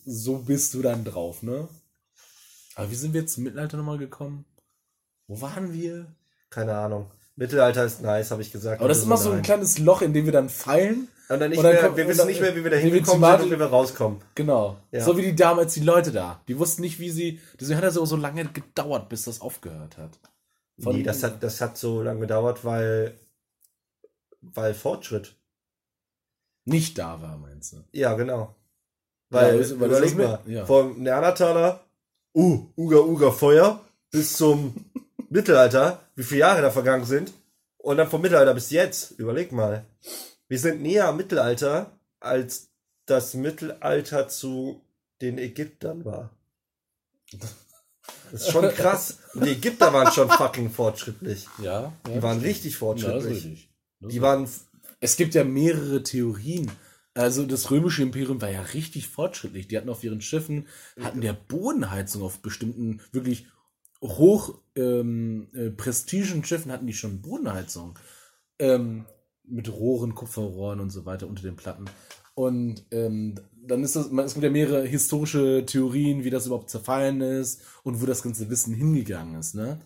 So 0.04 0.38
bist 0.38 0.74
du 0.74 0.82
dann 0.82 1.04
drauf, 1.04 1.42
ne? 1.42 1.68
Aber 2.74 2.90
wie 2.90 2.94
sind 2.94 3.14
wir 3.14 3.22
jetzt 3.22 3.34
zum 3.34 3.44
Mittelalter 3.44 3.76
nochmal 3.76 3.98
gekommen? 3.98 4.44
Wo 5.26 5.40
waren 5.40 5.72
wir? 5.72 6.06
Keine 6.50 6.76
Ahnung. 6.76 7.10
Mittelalter 7.36 7.84
ist 7.84 8.02
nice, 8.02 8.30
habe 8.30 8.42
ich 8.42 8.52
gesagt. 8.52 8.80
Aber 8.80 8.88
das 8.88 8.98
ist 8.98 9.04
immer 9.04 9.16
so 9.16 9.30
ein 9.30 9.42
kleines 9.42 9.78
Loch, 9.78 10.02
in 10.02 10.12
dem 10.12 10.26
wir 10.26 10.32
dann 10.32 10.48
fallen. 10.50 11.08
Und 11.30 11.38
dann 11.40 11.50
nicht 11.50 11.58
und 11.58 11.64
dann 11.64 11.72
mehr, 11.74 11.82
kommt- 11.82 11.96
wir 11.96 12.08
wissen 12.08 12.18
dann- 12.18 12.26
nicht 12.26 12.40
mehr, 12.40 12.56
wie 12.56 12.64
wir 12.64 12.70
da 12.70 12.76
hingekommen 12.76 13.30
sind 13.38 13.44
und 13.46 13.50
wie 13.52 13.58
wir 13.58 13.66
rauskommen. 13.66 14.20
Genau. 14.34 14.76
Ja. 14.90 15.04
So 15.04 15.16
wie 15.16 15.22
die 15.22 15.36
damals 15.36 15.74
die 15.74 15.80
Leute 15.80 16.10
da. 16.12 16.40
Die 16.48 16.58
wussten 16.58 16.82
nicht, 16.82 16.98
wie 16.98 17.10
sie. 17.10 17.40
Deswegen 17.58 17.76
hat 17.78 17.84
er 17.84 17.92
so, 17.92 18.04
so 18.04 18.16
lange 18.16 18.44
gedauert, 18.46 19.08
bis 19.08 19.24
das 19.24 19.40
aufgehört 19.40 19.96
hat. 19.96 20.18
Von- 20.80 20.96
nee, 20.96 21.02
das 21.02 21.22
hat, 21.22 21.42
das 21.42 21.60
hat 21.60 21.78
so 21.78 22.02
lange 22.02 22.20
gedauert, 22.20 22.64
weil, 22.64 23.16
weil 24.40 24.74
Fortschritt. 24.74 25.34
Nicht 26.64 26.98
da 26.98 27.20
war, 27.22 27.36
meinst 27.38 27.72
du? 27.72 27.84
Ja, 27.92 28.14
genau. 28.14 28.54
Ja, 29.32 29.38
Weil, 29.40 29.58
das- 29.58 29.78
weil 29.78 29.88
das 29.88 29.98
überleg 30.12 30.18
mal, 30.18 30.40
ja. 30.46 30.66
vom 30.66 31.00
Neandertaler, 31.02 31.84
uh, 32.34 32.66
Uga 32.76 32.98
Uga 32.98 33.30
Feuer, 33.30 33.80
bis 34.10 34.36
zum 34.36 34.74
Mittelalter, 35.30 36.00
wie 36.16 36.24
viele 36.24 36.40
Jahre 36.40 36.62
da 36.62 36.70
vergangen 36.70 37.04
sind. 37.04 37.32
Und 37.78 37.96
dann 37.98 38.08
vom 38.10 38.20
Mittelalter 38.20 38.52
bis 38.54 38.70
jetzt, 38.70 39.12
überleg 39.12 39.52
mal. 39.52 39.84
Wir 40.50 40.58
sind 40.58 40.82
näher 40.82 41.06
am 41.06 41.16
Mittelalter, 41.16 41.96
als 42.18 42.70
das 43.06 43.34
Mittelalter 43.34 44.26
zu 44.26 44.82
den 45.20 45.38
Ägyptern 45.38 46.04
war. 46.04 46.36
Das 48.32 48.42
ist 48.42 48.50
schon 48.50 48.68
krass. 48.74 49.18
Und 49.32 49.44
die 49.44 49.52
Ägypter 49.52 49.92
waren 49.92 50.10
schon 50.10 50.28
fucking 50.28 50.70
fortschrittlich. 50.70 51.46
Ja. 51.62 51.92
Die 52.08 52.20
waren 52.20 52.40
richtig 52.40 52.72
ja, 52.72 52.78
fortschrittlich. 52.80 53.44
richtig. 53.44 53.70
Das 54.00 54.12
Die 54.12 54.20
waren, 54.20 54.48
es 54.98 55.16
gibt 55.16 55.34
ja 55.34 55.44
mehrere 55.44 56.02
Theorien. 56.02 56.68
Also 57.14 57.46
das 57.46 57.70
römische 57.70 58.02
Imperium 58.02 58.42
war 58.42 58.50
ja 58.50 58.62
richtig 58.62 59.06
fortschrittlich. 59.06 59.68
Die 59.68 59.76
hatten 59.76 59.88
auf 59.88 60.02
ihren 60.02 60.20
Schiffen, 60.20 60.66
hatten 61.00 61.20
der 61.20 61.32
Bodenheizung 61.32 62.24
auf 62.24 62.40
bestimmten 62.40 63.00
wirklich 63.12 63.46
hoch 64.02 64.58
ähm, 64.74 65.46
äh, 65.54 65.70
prestigen 65.70 66.44
Schiffen 66.44 66.72
hatten 66.72 66.88
die 66.88 66.94
schon 66.94 67.22
Bodenheizung. 67.22 67.96
Ähm, 68.58 69.06
mit 69.50 69.72
Rohren, 69.72 70.14
Kupferrohren 70.14 70.80
und 70.80 70.90
so 70.90 71.06
weiter 71.06 71.26
unter 71.26 71.42
den 71.42 71.56
Platten. 71.56 71.86
Und 72.34 72.86
ähm, 72.90 73.34
dann 73.66 73.82
ist 73.82 73.96
das, 73.96 74.10
man, 74.10 74.24
es 74.24 74.34
gibt 74.34 74.44
ja 74.44 74.50
mehrere 74.50 74.86
historische 74.86 75.64
Theorien, 75.66 76.24
wie 76.24 76.30
das 76.30 76.46
überhaupt 76.46 76.70
zerfallen 76.70 77.20
ist 77.20 77.62
und 77.82 78.00
wo 78.00 78.06
das 78.06 78.22
ganze 78.22 78.48
Wissen 78.48 78.74
hingegangen 78.74 79.38
ist, 79.38 79.54
ne? 79.54 79.80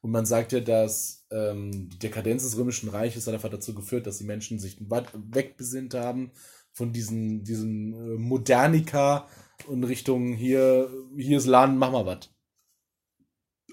Und 0.00 0.12
man 0.12 0.26
sagt 0.26 0.52
ja, 0.52 0.60
dass 0.60 1.26
ähm, 1.30 1.88
die 1.88 1.98
Dekadenz 1.98 2.44
des 2.44 2.56
Römischen 2.56 2.88
Reiches 2.88 3.26
hat 3.26 3.34
einfach 3.34 3.50
dazu 3.50 3.74
geführt, 3.74 4.06
dass 4.06 4.18
die 4.18 4.24
Menschen 4.24 4.60
sich 4.60 4.78
weit 4.88 5.08
wegbesinnt 5.12 5.94
haben 5.94 6.30
von 6.72 6.92
diesen, 6.92 7.42
diesen 7.42 7.94
äh, 7.94 8.16
Modernika 8.16 9.26
in 9.68 9.82
Richtung 9.82 10.34
hier, 10.34 10.88
hier 11.16 11.38
ist 11.38 11.46
Laden, 11.46 11.78
mach 11.78 11.90
mal 11.90 12.06
was. 12.06 12.30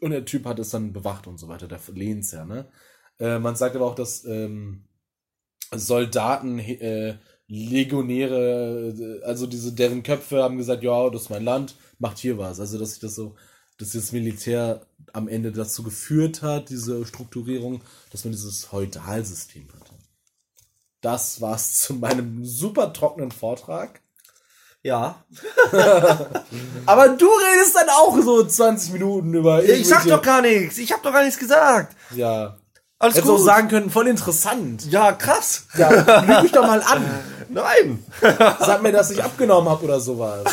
Und 0.02 0.12
der 0.12 0.26
Typ 0.26 0.46
hat 0.46 0.58
es 0.58 0.72
dann 0.72 0.94
bewacht 0.94 1.28
und 1.28 1.38
so 1.38 1.48
weiter, 1.48 1.68
der 1.68 1.80
ja, 1.80 2.46
ne? 2.46 2.70
Äh, 3.20 3.40
man 3.40 3.56
sagt 3.56 3.76
aber 3.76 3.86
auch, 3.86 3.96
dass 3.96 4.26
ähm, 4.26 4.86
Soldaten, 5.80 6.60
äh, 6.60 7.16
Legionäre, 7.48 8.94
äh, 8.98 9.24
also 9.26 9.48
diese, 9.48 9.74
deren 9.74 10.04
Köpfe 10.04 10.42
haben 10.44 10.58
gesagt, 10.58 10.84
ja, 10.84 11.10
das 11.10 11.24
ist 11.24 11.30
mein 11.30 11.44
Land, 11.44 11.76
macht 12.00 12.18
hier 12.18 12.38
was. 12.38 12.60
Also, 12.60 12.78
dass 12.80 12.92
sich 12.92 13.00
das 13.00 13.16
so, 13.16 13.36
dass 13.78 13.92
das 13.92 14.12
Militär 14.12 14.82
am 15.14 15.28
Ende 15.28 15.52
dazu 15.52 15.84
geführt 15.84 16.42
hat, 16.42 16.70
diese 16.70 17.06
Strukturierung, 17.06 17.82
dass 18.12 18.24
man 18.26 18.32
dieses 18.34 18.66
Feudalsystem 18.66 19.68
hatte. 19.74 19.94
Das 21.02 21.40
war's 21.42 21.80
zu 21.82 21.94
meinem 21.94 22.44
super 22.44 22.92
trockenen 22.94 23.32
Vortrag. 23.32 24.02
ja. 24.82 25.24
Aber 26.86 27.10
du 27.10 27.26
redest 27.28 27.76
dann 27.76 27.90
auch 27.90 28.20
so 28.22 28.44
20 28.46 28.94
Minuten 28.94 29.34
über. 29.34 29.64
Ich 29.64 29.88
sag 29.88 30.06
irgendwelche- 30.06 30.10
doch 30.10 30.22
gar 30.22 30.42
nichts. 30.42 30.78
Ich 30.78 30.92
hab 30.92 31.04
doch 31.04 31.12
gar 31.14 31.24
nichts 31.24 31.40
gesagt. 31.40 31.96
Ja. 32.16 32.58
Alles 33.06 33.16
Hättest 33.18 33.32
auch 33.32 33.38
gut. 33.38 33.46
sagen 33.46 33.68
können, 33.70 33.90
voll 33.90 34.08
interessant. 34.08 34.86
Ja, 34.90 35.12
krass. 35.14 35.68
Ja, 35.78 35.90
lüg 36.22 36.44
mich 36.44 36.52
doch 36.52 36.66
mal 36.66 36.82
an. 36.82 37.06
Nein. 37.50 38.04
Sag 38.22 38.82
mir, 38.82 38.92
dass 38.92 39.12
ich 39.12 39.24
abgenommen 39.24 39.70
habe 39.70 39.84
oder 39.86 40.00
sowas. 40.00 40.44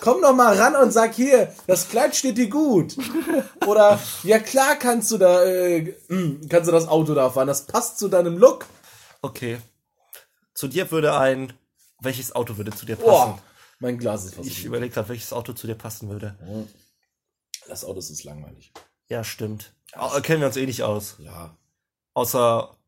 Komm 0.00 0.22
doch 0.22 0.34
mal 0.34 0.56
ran 0.56 0.76
und 0.76 0.92
sag 0.92 1.14
hier, 1.14 1.52
das 1.66 1.88
Kleid 1.88 2.14
steht 2.14 2.36
dir 2.38 2.48
gut. 2.50 2.94
Oder 3.66 3.98
ja 4.22 4.38
klar 4.38 4.76
kannst 4.76 5.10
du 5.10 5.18
da 5.18 5.42
äh, 5.44 5.94
mm, 6.08 6.46
kannst 6.48 6.68
du 6.68 6.72
das 6.72 6.86
Auto 6.86 7.14
da 7.14 7.30
fahren, 7.30 7.46
das 7.48 7.62
passt 7.66 7.98
zu 7.98 8.08
deinem 8.08 8.36
Look. 8.38 8.66
Okay. 9.22 9.58
Zu 10.54 10.68
dir 10.68 10.90
würde 10.90 11.16
ein. 11.18 11.52
Welches 12.00 12.34
Auto 12.34 12.58
würde 12.58 12.70
zu 12.72 12.84
dir 12.86 12.96
passen? 12.96 13.08
Boah, 13.08 13.38
mein 13.78 13.96
Glas 13.98 14.24
ist 14.26 14.38
was. 14.38 14.46
Ich 14.46 14.64
überlege 14.64 14.92
gerade, 14.94 15.08
welches 15.08 15.32
Auto 15.32 15.52
zu 15.54 15.66
dir 15.66 15.74
passen 15.74 16.10
würde. 16.10 16.36
Das 17.66 17.84
Auto 17.84 17.98
ist 17.98 18.24
langweilig. 18.24 18.72
Ja, 19.08 19.24
stimmt. 19.24 19.72
Au- 19.96 20.20
Kennen 20.20 20.40
wir 20.40 20.48
uns 20.48 20.56
eh 20.58 20.66
nicht 20.66 20.82
aus. 20.82 21.16
Ja. 21.18 21.56
Außer. 22.14 22.70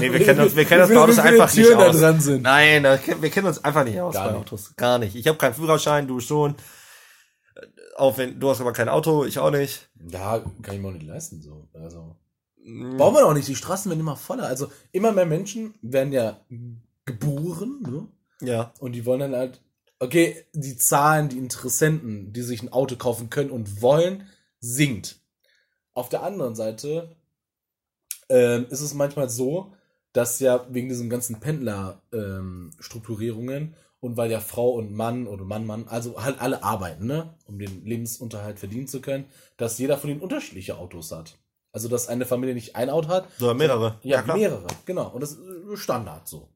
Nee, 0.00 0.12
wir 0.12 0.24
kennen 0.24 0.40
uns, 0.40 0.56
wir 0.56 0.64
kennen 0.64 0.82
uns 0.82 0.90
bei 0.92 0.98
Autos 0.98 1.18
einfach 1.20 1.54
nicht 1.54 1.72
aus. 1.72 2.26
Nein, 2.40 2.82
wir 2.82 3.30
kennen 3.30 3.46
uns 3.46 3.62
einfach 3.64 3.84
nicht 3.84 4.00
aus 4.00 4.12
Gar 4.12 4.24
bei 4.26 4.32
nicht. 4.32 4.40
Autos. 4.40 4.74
Gar 4.74 4.98
nicht. 4.98 5.14
Ich 5.14 5.28
habe 5.28 5.38
keinen 5.38 5.54
Führerschein, 5.54 6.08
du 6.08 6.18
schon. 6.18 6.56
Äh, 7.54 7.60
Auch 7.96 8.18
wenn, 8.18 8.40
du 8.40 8.50
hast 8.50 8.60
aber 8.60 8.72
kein 8.72 8.88
Auto, 8.88 9.24
ich 9.24 9.38
auch 9.38 9.52
nicht. 9.52 9.88
Ja, 10.10 10.40
kann 10.62 10.74
ich 10.74 10.80
mir 10.80 10.88
auch 10.88 10.92
nicht 10.92 11.06
leisten 11.06 11.40
so. 11.40 11.68
Also 11.74 12.16
Mm, 12.68 12.96
brauchen 12.96 13.14
wir 13.14 13.26
auch 13.26 13.34
nicht. 13.34 13.48
Die 13.48 13.56
Straßen 13.56 13.90
werden 13.90 14.00
immer 14.00 14.16
voller. 14.16 14.46
Also 14.46 14.70
immer 14.92 15.12
mehr 15.12 15.26
Menschen 15.26 15.74
werden 15.80 16.12
ja 16.12 16.40
geboren, 17.06 17.80
ne? 17.82 18.08
Ja. 18.40 18.72
Und 18.78 18.92
die 18.92 19.06
wollen 19.06 19.20
dann 19.20 19.34
halt, 19.34 19.62
okay, 19.98 20.44
die 20.52 20.76
Zahlen, 20.76 21.28
die 21.28 21.38
Interessenten, 21.38 22.32
die 22.32 22.42
sich 22.42 22.62
ein 22.62 22.72
Auto 22.72 22.96
kaufen 22.96 23.30
können 23.30 23.50
und 23.50 23.82
wollen, 23.82 24.28
sinkt. 24.60 25.20
Auf 25.94 26.08
der 26.08 26.22
anderen 26.22 26.54
Seite 26.54 27.16
ähm, 28.28 28.66
ist 28.70 28.80
es 28.80 28.94
manchmal 28.94 29.28
so, 29.28 29.72
dass 30.12 30.40
ja 30.40 30.66
wegen 30.70 30.88
diesen 30.88 31.10
ganzen 31.10 31.40
Pendler-Strukturierungen 31.40 33.74
und 34.00 34.16
weil 34.16 34.30
ja 34.30 34.40
Frau 34.40 34.70
und 34.70 34.94
Mann 34.94 35.26
oder 35.26 35.44
Mann, 35.44 35.66
Mann, 35.66 35.86
also 35.88 36.22
halt 36.22 36.40
alle 36.40 36.62
arbeiten, 36.62 37.06
ne, 37.06 37.34
um 37.46 37.58
den 37.58 37.84
Lebensunterhalt 37.84 38.58
verdienen 38.58 38.86
zu 38.86 39.00
können, 39.00 39.26
dass 39.56 39.78
jeder 39.78 39.98
von 39.98 40.10
ihnen 40.10 40.20
unterschiedliche 40.20 40.78
Autos 40.78 41.12
hat. 41.12 41.36
Also, 41.72 41.88
dass 41.88 42.08
eine 42.08 42.24
Familie 42.24 42.54
nicht 42.54 42.76
ein 42.76 42.90
Auto 42.90 43.08
hat, 43.08 43.28
Oder 43.40 43.54
mehrere. 43.54 43.98
ja, 44.02 44.22
mehrere, 44.22 44.66
genau. 44.86 45.10
Und 45.10 45.20
das 45.20 45.32
ist 45.32 45.80
Standard 45.80 46.26
so. 46.26 46.48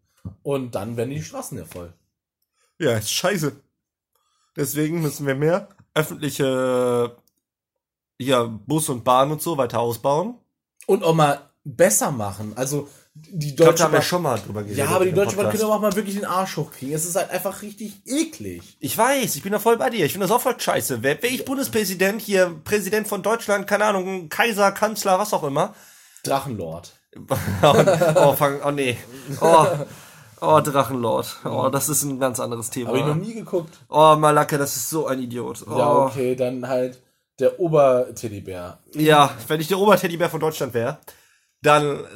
Und 0.42 0.74
dann 0.74 0.96
werden 0.96 1.10
die 1.10 1.22
Straßen 1.22 1.58
ja 1.58 1.64
voll. 1.64 1.92
Ja, 2.78 2.96
ist 2.96 3.12
scheiße. 3.12 3.52
Deswegen 4.56 5.02
müssen 5.02 5.26
wir 5.26 5.34
mehr 5.34 5.68
öffentliche 5.94 7.16
ja, 8.18 8.44
Bus 8.44 8.88
und 8.88 9.04
Bahn 9.04 9.30
und 9.30 9.42
so 9.42 9.58
weiter 9.58 9.80
ausbauen. 9.80 10.38
Und 10.86 11.04
auch 11.04 11.14
mal 11.14 11.50
besser 11.64 12.10
machen. 12.10 12.52
Also 12.56 12.88
die 13.14 13.48
Ich 13.48 13.56
Deutsche 13.56 13.74
da 13.78 13.84
haben 13.84 13.92
wir 13.92 14.02
schon 14.02 14.22
mal 14.22 14.38
drüber 14.38 14.62
geredet. 14.62 14.78
Ja, 14.78 14.88
aber 14.88 15.04
die 15.04 15.12
Deutsche 15.12 15.36
Bahn 15.36 15.50
könnte 15.50 15.66
auch 15.66 15.80
mal 15.80 15.94
wirklich 15.94 16.14
den 16.14 16.24
Arsch 16.24 16.56
hochkriegen. 16.56 16.94
Es 16.94 17.04
ist 17.04 17.14
halt 17.14 17.30
einfach 17.30 17.60
richtig 17.62 18.02
eklig. 18.06 18.76
Ich 18.80 18.96
weiß, 18.96 19.36
ich 19.36 19.42
bin 19.42 19.52
da 19.52 19.58
voll 19.58 19.76
bei 19.76 19.90
dir. 19.90 20.06
Ich 20.06 20.12
finde 20.12 20.26
das 20.26 20.34
auch 20.34 20.40
voll 20.40 20.58
scheiße. 20.58 21.02
Wäre 21.02 21.22
wär 21.22 21.30
ich 21.30 21.44
Bundespräsident, 21.44 22.22
hier 22.22 22.58
Präsident 22.64 23.06
von 23.06 23.22
Deutschland, 23.22 23.66
keine 23.66 23.84
Ahnung, 23.84 24.28
Kaiser, 24.30 24.72
Kanzler, 24.72 25.18
was 25.18 25.34
auch 25.34 25.44
immer. 25.44 25.74
Drachenlord. 26.24 26.92
oh, 27.28 27.34
oh, 28.14 28.32
fang, 28.32 28.60
oh 28.64 28.70
nee. 28.70 28.96
Oh, 29.40 29.66
Oh, 30.44 30.60
Drachenlord. 30.60 31.36
Oh, 31.44 31.68
das 31.70 31.88
ist 31.88 32.02
ein 32.02 32.18
ganz 32.18 32.40
anderes 32.40 32.68
Thema. 32.70 32.88
Habe 32.88 32.98
ich 32.98 33.06
noch 33.06 33.14
nie 33.14 33.34
geguckt. 33.34 33.78
Oh, 33.88 34.16
Malacke, 34.16 34.58
das 34.58 34.74
ist 34.76 34.90
so 34.90 35.06
ein 35.06 35.20
Idiot. 35.20 35.64
Oh. 35.70 35.78
Ja, 35.78 35.92
okay, 35.98 36.34
dann 36.34 36.66
halt 36.66 37.00
der 37.38 37.60
Oberteddybär. 37.60 38.80
Ja, 38.94 39.30
wenn 39.46 39.60
ich 39.60 39.68
der 39.68 39.78
Oberteddybär 39.78 40.28
von 40.28 40.40
Deutschland 40.40 40.74
wäre, 40.74 40.98
dann 41.62 42.04
äh, 42.04 42.08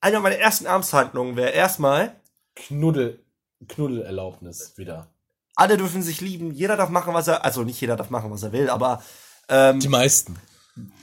eine 0.00 0.20
meiner 0.20 0.36
ersten 0.36 0.66
Amtshandlungen 0.66 1.36
wäre 1.36 1.50
erstmal, 1.50 2.20
Knuddel, 2.54 3.24
Knuddelerlaubnis 3.68 4.76
wieder. 4.76 5.14
alle 5.54 5.76
dürfen 5.76 6.02
sich 6.02 6.20
lieben, 6.20 6.52
jeder 6.52 6.76
darf 6.76 6.90
machen, 6.90 7.14
was 7.14 7.28
er, 7.28 7.44
also 7.44 7.62
nicht 7.64 7.80
jeder 7.80 7.96
darf 7.96 8.10
machen, 8.10 8.30
was 8.30 8.42
er 8.42 8.52
will, 8.52 8.68
aber 8.70 9.02
ähm, 9.48 9.80
Die 9.80 9.88
meisten, 9.88 10.36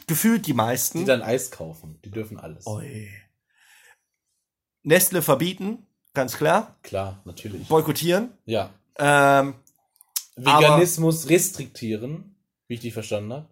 gefühlt 0.07 0.45
die 0.45 0.51
die 0.51 0.53
meisten. 0.53 1.05
dann 1.05 1.21
Eis 1.21 1.51
kaufen, 1.51 1.99
die 2.03 2.11
dürfen 2.11 2.39
alles. 2.39 2.65
Oi. 2.67 3.09
Nestle 4.83 5.21
verbieten, 5.21 5.85
ganz 6.13 6.37
klar. 6.37 6.77
Klar, 6.83 7.21
natürlich. 7.25 7.67
Boykottieren. 7.67 8.31
Ja. 8.45 8.69
Ähm, 8.97 9.55
Veganismus 10.35 11.29
restriktieren, 11.29 12.35
wie 12.67 12.75
ich 12.75 12.79
dich 12.81 12.93
verstanden 12.93 13.33
habe. 13.33 13.49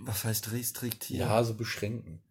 was 0.00 0.24
heißt 0.24 0.52
restriktieren? 0.52 1.28
Ja, 1.28 1.42
so 1.44 1.54
beschränken. 1.54 2.22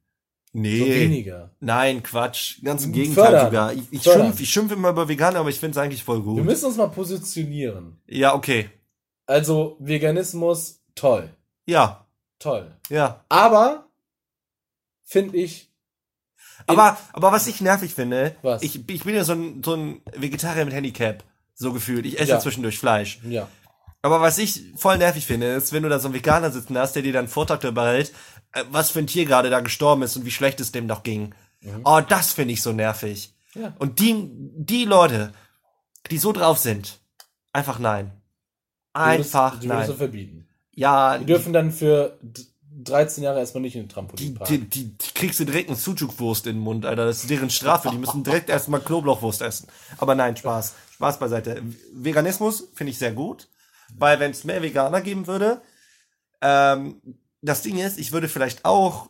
Nee. 0.54 0.80
So 0.80 0.86
weniger. 0.86 1.52
Nein, 1.60 2.02
Quatsch. 2.04 2.64
Ganz 2.64 2.84
im 2.86 2.92
Gegenteil 2.94 3.26
Fördern. 3.26 3.46
sogar. 3.46 3.74
Ich, 3.74 3.82
ich, 3.92 4.04
Fördern. 4.04 4.28
schimpf, 4.28 4.40
ich 4.42 4.50
schimpfe 4.50 4.74
immer 4.76 4.90
über 4.90 5.08
Veganer, 5.08 5.40
aber 5.40 5.50
ich 5.50 5.60
finde 5.60 5.72
es 5.80 5.84
eigentlich 5.84 6.04
voll 6.04 6.18
Wir 6.20 6.24
gut. 6.24 6.44
müssen 6.46 6.66
uns 6.66 6.78
mal 6.78 6.88
positionieren. 6.90 8.00
Ja, 8.08 8.34
okay. 8.36 8.70
Also, 9.26 9.78
Veganismus, 9.80 10.82
toll. 10.96 11.30
Ja, 11.66 12.06
Toll. 12.40 12.72
ja. 12.90 13.24
Aber, 13.30 13.86
finde 15.04 15.38
ich, 15.38 15.70
Aber, 16.68 16.98
aber 17.14 17.32
was 17.32 17.48
ich 17.48 17.62
nervig 17.62 17.94
finde, 17.94 18.36
Was? 18.42 18.62
Ich, 18.64 18.90
ich 18.90 19.04
bin 19.04 19.14
ja 19.16 19.24
so 19.24 19.34
ein, 19.34 19.62
so 19.64 19.74
ein 19.76 20.02
Vegetarier 20.16 20.66
mit 20.66 20.74
Handicap, 20.74 21.24
so 21.54 21.74
gefühlt. 21.74 22.06
Ich 22.06 22.20
esse 22.20 22.32
Ja. 22.32 22.40
zwischendurch 22.40 22.80
Fleisch. 22.80 23.20
ja. 23.24 23.48
Aber 24.02 24.22
was 24.22 24.38
ich 24.38 24.64
voll 24.76 24.98
nervig 24.98 25.26
finde, 25.26 25.48
ist, 25.48 25.74
wenn 25.74 25.84
du 25.84 25.90
da 25.90 26.00
so 26.00 26.08
einen 26.08 26.16
Veganer 26.16 26.52
sitzen 26.52 26.78
hast, 26.78 26.94
der 26.96 27.02
dir 27.04 27.12
dann 27.14 27.26
einen 27.26 27.28
Vortrag 27.28 27.60
darüber 27.62 27.86
hält, 27.88 28.14
äh, 28.54 28.64
was 28.72 28.92
für 28.92 29.00
ein 29.00 29.08
Tier 29.08 29.26
gerade 29.26 29.50
da 29.50 29.60
gestorben 29.60 30.04
ist 30.04 30.16
und 30.16 30.26
wie 30.26 30.32
schlecht 30.32 30.60
es 30.62 30.72
dem 30.72 30.88
doch 30.88 31.04
ging. 31.04 31.34
Oh, 31.84 32.00
das 32.08 32.32
finde 32.32 32.54
ich 32.54 32.62
so 32.62 32.72
nervig. 32.72 33.34
Mhm. 33.56 33.62
Ja. 33.62 33.74
Und 33.80 34.00
die, 34.00 34.30
die 34.30 34.86
Leute, 34.86 35.34
die 36.10 36.18
so 36.18 36.32
drauf 36.32 36.58
sind, 36.60 37.00
einfach 37.52 37.80
nein. 37.80 38.12
Einfach 38.94 39.60
die 39.60 39.68
du 39.68 39.74
nein. 39.74 39.94
verbieten. 39.94 40.48
Ja, 40.74 41.18
Die 41.18 41.26
die, 41.26 41.34
dürfen 41.34 41.52
dann 41.52 41.72
für 41.72 42.18
d- 42.22 42.44
13 42.82 43.24
Jahre 43.26 43.40
erstmal 43.40 43.62
nicht 43.62 43.76
in 43.76 43.82
den 43.82 43.88
die, 43.90 43.94
Trampolinpark. 43.94 44.48
die, 44.48 44.60
die, 44.60 44.98
die 44.98 45.12
kriegst 45.14 45.40
du 45.42 45.44
direkt 45.46 45.68
eine 45.70 45.78
Sucuk-Wurst 45.78 46.48
in 46.48 46.56
den 46.56 46.62
Mund, 46.64 46.86
Alter. 46.86 47.06
Das 47.06 47.22
ist 47.22 47.30
deren 47.30 47.50
Strafe. 47.50 47.90
Die 47.90 47.98
müssen 47.98 48.24
direkt 48.24 48.48
erstmal 48.50 48.80
Knoblauchwurst 48.80 49.42
essen. 49.42 49.68
Aber 49.98 50.16
nein, 50.16 50.38
Spaß. 50.38 50.74
Spaß 50.94 51.20
beiseite. 51.20 51.62
Veganismus 51.94 52.70
finde 52.74 52.92
ich 52.92 52.98
sehr 52.98 53.12
gut. 53.12 53.50
Weil 53.98 54.20
wenn 54.20 54.32
es 54.32 54.44
mehr 54.44 54.62
Veganer 54.62 55.02
geben 55.02 55.28
würde, 55.28 55.62
ähm, 56.42 57.02
das 57.42 57.62
Ding 57.62 57.78
ist, 57.78 57.98
ich 57.98 58.12
würde 58.12 58.28
vielleicht 58.28 58.66
auch 58.66 59.10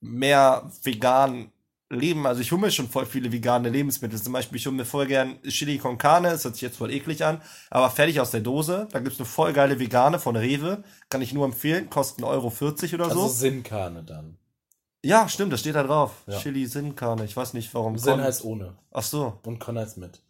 mehr 0.00 0.70
vegan 0.82 1.52
leben. 1.92 2.26
Also 2.26 2.40
ich 2.40 2.50
hole 2.50 2.60
mir 2.60 2.70
schon 2.70 2.88
voll 2.88 3.06
viele 3.06 3.30
vegane 3.30 3.68
Lebensmittel. 3.68 4.20
Zum 4.20 4.32
Beispiel, 4.32 4.58
ich 4.58 4.66
hole 4.66 4.74
mir 4.74 4.84
voll 4.84 5.06
gern 5.06 5.40
Chili 5.42 5.78
con 5.78 5.98
Carne, 5.98 6.30
das 6.30 6.44
hört 6.44 6.54
sich 6.54 6.62
jetzt 6.62 6.78
voll 6.78 6.90
eklig 6.90 7.24
an, 7.24 7.40
aber 7.70 7.90
fertig 7.90 8.20
aus 8.20 8.30
der 8.30 8.40
Dose. 8.40 8.88
Da 8.90 9.00
gibt's 9.00 9.18
eine 9.18 9.26
voll 9.26 9.52
geile 9.52 9.78
vegane 9.78 10.18
von 10.18 10.34
Rewe. 10.36 10.82
Kann 11.10 11.22
ich 11.22 11.32
nur 11.32 11.44
empfehlen, 11.44 11.90
kostet 11.90 12.24
1,40 12.24 12.28
Euro 12.28 12.94
oder 12.94 13.04
also 13.04 13.28
so. 13.28 13.28
Sinnkarne 13.28 14.02
dann. 14.02 14.38
Ja, 15.04 15.28
stimmt, 15.28 15.52
das 15.52 15.60
steht 15.60 15.74
da 15.74 15.82
drauf. 15.82 16.22
Ja. 16.26 16.38
Chili 16.38 16.66
Sinnkarne. 16.66 17.24
Ich 17.24 17.36
weiß 17.36 17.54
nicht, 17.54 17.72
warum. 17.74 17.98
Sinn 17.98 18.20
heißt 18.20 18.44
ohne. 18.44 18.76
Ach 18.92 19.02
so, 19.02 19.38
Und 19.42 19.58
Con 19.58 19.78
heißt 19.78 19.98
mit. 19.98 20.20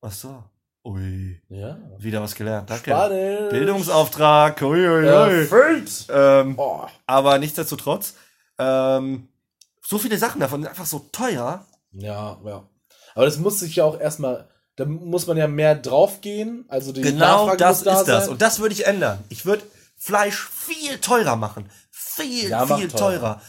ach 0.00 0.12
so. 0.12 0.44
Ui, 0.88 1.40
Ja. 1.50 1.76
wieder 1.98 2.22
was 2.22 2.34
gelernt. 2.34 2.70
Danke. 2.70 2.90
Spanisch. 2.90 3.50
Bildungsauftrag. 3.50 4.62
Ui, 4.62 4.88
ui, 4.88 5.06
ui. 5.06 5.84
Ähm, 6.10 6.54
Oh. 6.58 6.86
aber 7.06 7.38
nichtsdestotrotz, 7.38 8.14
ähm, 8.58 9.28
so 9.82 9.98
viele 9.98 10.16
Sachen 10.18 10.40
davon 10.40 10.62
sind 10.62 10.70
einfach 10.70 10.86
so 10.86 11.00
teuer. 11.12 11.66
Ja, 11.92 12.38
ja. 12.44 12.62
Aber 13.14 13.24
das 13.26 13.38
muss 13.38 13.60
sich 13.60 13.76
ja 13.76 13.84
auch 13.84 14.00
erstmal, 14.00 14.48
da 14.76 14.84
muss 14.86 15.26
man 15.26 15.36
ja 15.36 15.46
mehr 15.46 15.74
draufgehen. 15.74 16.64
Also 16.68 16.92
die 16.92 17.02
Genau 17.02 17.46
Nachfrage 17.46 17.56
das 17.58 17.82
da 17.82 18.00
ist 18.00 18.06
das. 18.08 18.24
sein. 18.24 18.32
Und 18.32 18.40
das 18.42 18.60
würde 18.60 18.72
ich 18.74 18.86
ändern. 18.86 19.18
Ich 19.28 19.44
würde 19.44 19.62
Fleisch 20.00 20.48
viel 20.48 20.98
teurer 21.00 21.36
machen. 21.36 21.68
Viel, 21.90 22.48
Ja, 22.50 22.64
viel 22.66 22.88
teurer. 22.88 23.40
teurer. 23.40 23.42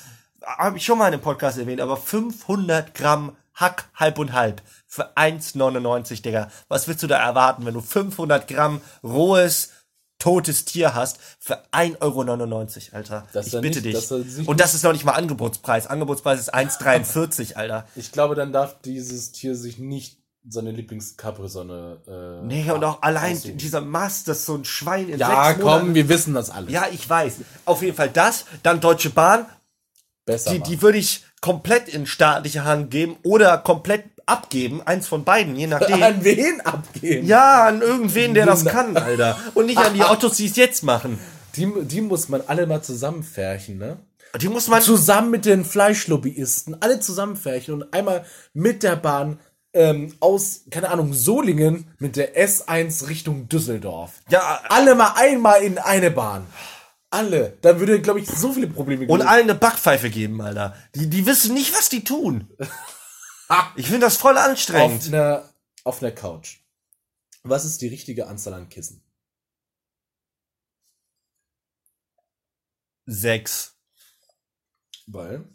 Habe 0.44 0.78
ich 0.78 0.84
schon 0.86 0.98
mal 0.98 1.08
in 1.08 1.14
einem 1.14 1.22
Podcast 1.22 1.58
erwähnt, 1.60 1.80
aber 1.80 1.96
500 1.96 2.96
Gramm 2.96 3.36
Hack 3.54 3.88
halb 3.96 4.18
und 4.20 4.34
halb 4.34 4.62
für 4.92 5.16
1,99, 5.16 6.22
Digga. 6.24 6.50
Was 6.68 6.88
willst 6.88 7.04
du 7.04 7.08
da 7.08 7.18
erwarten, 7.20 7.66
wenn 7.66 7.76
du 7.76 7.82
500 7.82 8.48
Gramm 8.48 8.82
rohes, 9.04 9.70
totes 10.18 10.66
Tier 10.66 10.96
hast 10.96 11.20
für 11.40 11.60
1,99 11.72 12.02
Euro, 12.02 12.96
Alter? 12.98 13.28
Das 13.32 13.48
ich 13.48 13.62
bitte 13.62 13.82
nicht- 13.82 13.86
dich. 13.86 14.08
sich 14.34 14.48
Und 14.48 14.60
das 14.60 14.74
ist 14.74 14.84
noch 14.84 14.92
nicht 14.92 15.06
mal 15.06 15.14
Angebotspreis. 15.14 15.88
Angebotspreis 15.88 16.40
ist 16.40 16.54
1,43, 16.54 17.56
Alter. 17.56 17.88
Ich 17.96 18.12
glaube, 18.12 18.36
dann 18.36 18.52
darf 18.52 18.82
dieses 18.82 19.32
Tier 19.32 19.56
sich 19.56 19.78
nicht 19.78 20.18
seine 20.48 20.72
Lieblings-Capri-Sonne. 20.72 21.98
Äh, 22.42 22.46
Nee, 22.46 22.72
und 22.72 22.84
auch 22.84 23.02
allein 23.02 23.36
aussuchen. 23.36 23.58
dieser 23.58 23.82
Mast, 23.82 24.28
das 24.28 24.40
ist 24.40 24.46
so 24.48 24.56
ein 24.56 24.66
Schwein 24.66 25.10
in 25.10 25.20
Ja, 25.20 25.28
sechs 25.28 25.60
Monaten. 25.62 25.86
komm, 25.86 25.96
wir 25.96 26.10
wissen 26.10 26.34
das 26.34 26.50
alles. 26.50 26.72
Ja, 26.72 26.88
ich 26.92 27.08
weiß. 27.08 27.36
Auf 27.66 27.82
jeden 27.84 27.96
Fall 27.96 28.10
das. 28.10 28.46
Dann 28.64 28.80
Deutsche 28.82 29.12
Bahn. 29.12 29.46
Besser. 30.26 30.52
Die, 30.52 30.60
machen. 30.60 30.70
die 30.72 30.82
würde 30.82 30.98
ich 30.98 31.24
komplett 31.42 31.88
in 31.90 32.06
staatliche 32.06 32.64
Hand 32.64 32.90
geben 32.92 33.18
oder 33.24 33.58
komplett 33.58 34.04
abgeben. 34.30 34.82
Eins 34.86 35.08
von 35.08 35.24
beiden, 35.24 35.56
je 35.56 35.68
nachdem. 35.68 36.02
An 36.02 36.24
wen 36.24 36.62
abgeben? 36.62 37.28
ja, 37.28 37.66
an 37.68 37.82
irgendwen, 37.82 38.34
der 38.34 38.46
das 38.46 38.66
kann, 38.66 38.96
Alter. 38.96 39.38
Und 39.54 39.66
nicht 39.66 39.78
an 39.80 39.94
die 39.94 40.02
Ottos, 40.04 40.38
die 40.38 40.46
es 40.48 40.56
jetzt 40.56 40.84
machen. 40.84 41.20
Die, 41.56 41.68
die 41.84 42.02
muss 42.02 42.30
man 42.30 42.42
alle 42.48 42.68
mal 42.68 42.82
zusammenfärchen, 42.82 43.78
ne? 43.78 43.98
Die 44.40 44.48
muss 44.48 44.68
man. 44.68 44.82
Zusammen 44.82 45.32
mit 45.32 45.46
den 45.46 45.66
Fleischlobbyisten, 45.66 46.82
alle 46.82 47.00
zusammenfärchen 47.00 47.74
und 47.74 47.94
einmal 47.94 48.24
mit 48.54 48.84
der 48.84 48.96
Bahn 48.96 49.40
ähm, 49.74 50.14
aus, 50.20 50.66
keine 50.72 50.90
Ahnung, 50.90 51.14
Solingen 51.14 51.88
mit 52.00 52.16
der 52.16 52.36
S1 52.36 53.08
Richtung 53.08 53.50
Düsseldorf. 53.50 54.14
Ja, 54.30 54.62
Alle 54.70 54.96
mal 54.96 55.14
einmal 55.16 55.62
in 55.62 55.78
eine 55.78 56.12
Bahn. 56.12 56.46
Alle. 57.12 57.58
Dann 57.62 57.80
würde, 57.80 58.02
glaube 58.02 58.20
ich, 58.20 58.28
so 58.28 58.54
viele 58.54 58.68
Probleme 58.68 59.08
und 59.08 59.20
geben. 59.20 59.28
allen 59.30 59.44
eine 59.50 59.56
Backpfeife 59.56 60.10
geben, 60.10 60.42
Alter. 60.42 60.76
Die, 60.96 61.10
die 61.10 61.26
wissen 61.26 61.54
nicht, 61.56 61.74
was 61.76 61.90
die 61.90 62.04
tun. 62.04 62.48
Ich 63.76 63.86
finde 63.88 64.02
das 64.02 64.18
voll 64.18 64.38
auf 64.38 64.44
anstrengend. 64.46 65.08
einer, 65.08 65.50
auf 65.84 66.02
einer 66.02 66.12
Couch. 66.12 66.58
Was 67.44 67.66
ist 67.66 67.82
die 67.82 67.88
richtige 67.88 68.28
Anzahl 68.28 68.54
an 68.54 68.70
Kissen? 68.70 69.02
Sechs. 73.06 73.76
Weil? 75.08 75.46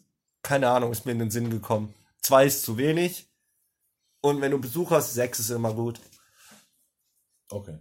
Keine 0.43 0.69
Ahnung, 0.69 0.93
ist 0.93 1.07
mir 1.07 1.13
in 1.13 1.21
den 1.21 1.31
Sinn 1.31 1.51
gekommen. 1.51 1.95
Zwei 2.21 2.47
ist 2.47 2.63
zu 2.65 2.77
wenig. 2.77 3.29
Und 4.21 4.41
wenn 4.41 4.51
du 4.51 4.59
Besuch 4.59 4.91
hast, 4.91 5.15
sechs 5.15 5.39
ist 5.39 5.51
immer 5.51 5.73
gut. 5.73 6.01
Okay. 7.51 7.79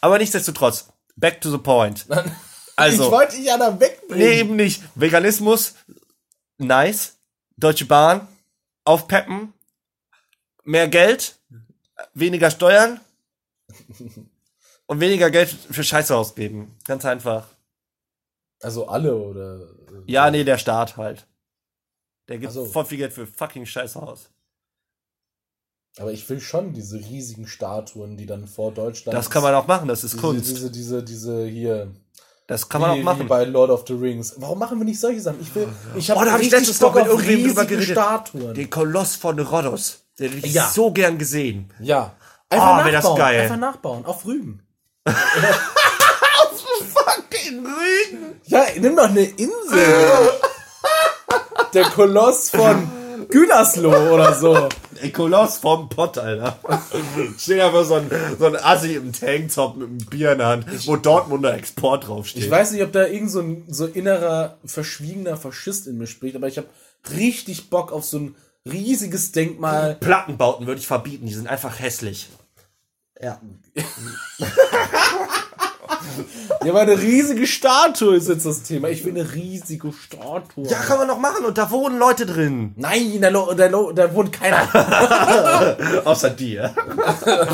Aber 0.00 0.18
nichtsdestotrotz, 0.18 0.88
back 1.16 1.40
to 1.40 1.50
the 1.50 1.58
point. 1.58 2.06
Also- 2.74 3.04
ich 3.04 3.10
wollte 3.10 3.36
dich 3.36 3.44
ja 3.44 3.58
da 3.58 3.78
wegbringen. 3.78 4.18
Nee, 4.26 4.40
eben 4.40 4.56
nicht. 4.56 4.82
Veganismus, 4.94 5.74
nice. 6.56 7.18
Deutsche 7.58 7.84
Bahn, 7.84 8.26
aufpeppen, 8.84 9.52
mehr 10.64 10.88
Geld, 10.88 11.38
weniger 12.14 12.50
Steuern 12.50 13.00
und 14.86 15.00
weniger 15.00 15.30
Geld 15.30 15.48
für 15.48 15.84
Scheiße 15.84 16.14
ausgeben. 16.14 16.76
Ganz 16.84 17.04
einfach. 17.04 17.48
Also 18.60 18.86
alle 18.86 19.16
oder? 19.16 19.68
Ja, 20.06 20.30
nee, 20.30 20.44
der 20.44 20.58
Staat 20.58 20.96
halt. 20.96 21.26
Der 22.28 22.38
gibt 22.38 22.50
Ach 22.50 22.54
so. 22.54 22.64
voll 22.66 22.84
viel 22.84 22.98
Geld 22.98 23.12
für 23.12 23.26
fucking 23.26 23.66
Scheiße 23.66 24.00
aus. 24.00 24.30
Aber 25.98 26.12
ich 26.12 26.28
will 26.30 26.40
schon 26.40 26.72
diese 26.72 26.98
riesigen 26.98 27.46
Statuen, 27.46 28.16
die 28.16 28.24
dann 28.24 28.46
vor 28.46 28.72
Deutschland. 28.72 29.16
Das 29.16 29.28
kann 29.28 29.42
man 29.42 29.54
auch 29.54 29.66
machen, 29.66 29.88
das 29.88 30.04
ist 30.04 30.14
diese, 30.14 30.22
Kunst. 30.22 30.50
Diese, 30.50 30.70
diese, 30.70 31.02
diese 31.02 31.44
hier. 31.46 31.92
Das 32.52 32.68
kann 32.68 32.80
man 32.82 32.94
wie, 32.94 33.00
auch 33.00 33.04
machen. 33.04 33.20
Wie 33.20 33.28
bei 33.28 33.44
Lord 33.44 33.70
of 33.70 33.84
the 33.86 33.94
Rings. 33.94 34.34
Warum 34.36 34.58
machen 34.58 34.78
wir 34.78 34.84
nicht 34.84 35.00
solche 35.00 35.20
Sachen? 35.20 35.38
Ich 35.40 35.54
will. 35.54 35.68
Ich 35.96 36.10
habe 36.10 36.20
Oh, 36.20 36.24
da 36.24 36.32
hab 36.32 36.40
ich 36.40 36.50
letztens 36.50 36.78
Bock 36.78 36.94
noch 36.94 37.02
mit 37.04 37.10
auf 37.12 37.20
irgendwem 37.26 37.46
drüber 37.48 37.64
geredet. 37.64 37.92
Statuen. 37.92 38.54
Den 38.54 38.68
Koloss 38.70 39.16
von 39.16 39.38
Rhodos. 39.38 40.00
Den 40.18 40.32
hätte 40.32 40.46
ich 40.46 40.52
Ja. 40.54 40.68
so 40.72 40.90
gern 40.92 41.16
gesehen. 41.18 41.72
ja. 41.80 42.12
Oh, 42.50 42.54
Einfach 42.56 42.84
wär 42.84 42.92
das 42.92 43.04
nachbauen. 43.04 43.18
geil. 43.18 43.40
Einfach 43.40 43.56
nachbauen. 43.56 44.04
Auf 44.04 44.26
Rügen. 44.26 44.62
Fucking 46.94 47.64
Rügen! 47.66 48.40
Ja, 48.46 48.64
nimm 48.78 48.94
doch 48.96 49.08
eine 49.08 49.22
Insel. 49.22 50.30
Der 51.74 51.84
Koloss 51.84 52.50
von 52.50 52.90
Gütersloh 53.32 54.12
oder 54.12 54.34
so. 54.34 54.68
Ey, 55.00 55.10
Koloss 55.10 55.56
vom 55.58 55.88
Pott, 55.88 56.18
Alter. 56.18 56.58
Steht 57.38 57.60
einfach 57.60 57.84
so 57.84 57.94
ein, 57.94 58.10
so 58.38 58.46
ein 58.46 58.56
Assi 58.56 58.94
im 58.94 59.12
Tanktop 59.12 59.76
mit 59.76 59.88
einem 59.88 59.98
Bier 59.98 60.32
in 60.32 60.38
der 60.38 60.46
Hand, 60.46 60.66
wo 60.86 60.96
Dortmunder 60.96 61.54
Export 61.54 62.06
draufsteht. 62.06 62.44
Ich 62.44 62.50
weiß 62.50 62.72
nicht, 62.72 62.82
ob 62.82 62.92
da 62.92 63.06
irgend 63.06 63.30
so 63.30 63.40
ein 63.40 63.64
so 63.68 63.86
innerer, 63.86 64.58
verschwiegener 64.64 65.36
Faschist 65.36 65.86
in 65.86 65.98
mir 65.98 66.06
spricht, 66.06 66.36
aber 66.36 66.48
ich 66.48 66.58
habe 66.58 66.68
richtig 67.10 67.70
Bock 67.70 67.90
auf 67.90 68.04
so 68.04 68.18
ein 68.18 68.34
riesiges 68.70 69.32
Denkmal. 69.32 69.96
Plattenbauten 69.96 70.66
würde 70.66 70.80
ich 70.80 70.86
verbieten, 70.86 71.26
die 71.26 71.34
sind 71.34 71.48
einfach 71.48 71.80
hässlich. 71.80 72.28
Ja. 73.20 73.40
Ja, 76.64 76.70
aber 76.70 76.80
eine 76.80 77.00
riesige 77.00 77.46
Statue 77.46 78.16
ist 78.16 78.28
jetzt 78.28 78.46
das 78.46 78.62
Thema. 78.62 78.88
Ich 78.88 79.04
will 79.04 79.12
eine 79.18 79.32
riesige 79.34 79.92
Statue. 79.92 80.66
Ja, 80.68 80.78
kann 80.78 80.98
man 80.98 81.06
noch 81.08 81.18
machen 81.18 81.44
und 81.44 81.58
da 81.58 81.70
wohnen 81.70 81.98
Leute 81.98 82.26
drin. 82.26 82.72
Nein, 82.76 83.18
da, 83.20 83.30
da, 83.30 83.68
da 83.68 84.14
wohnt 84.14 84.32
keiner. 84.32 84.68
Außer 86.04 86.30
dir. 86.30 86.74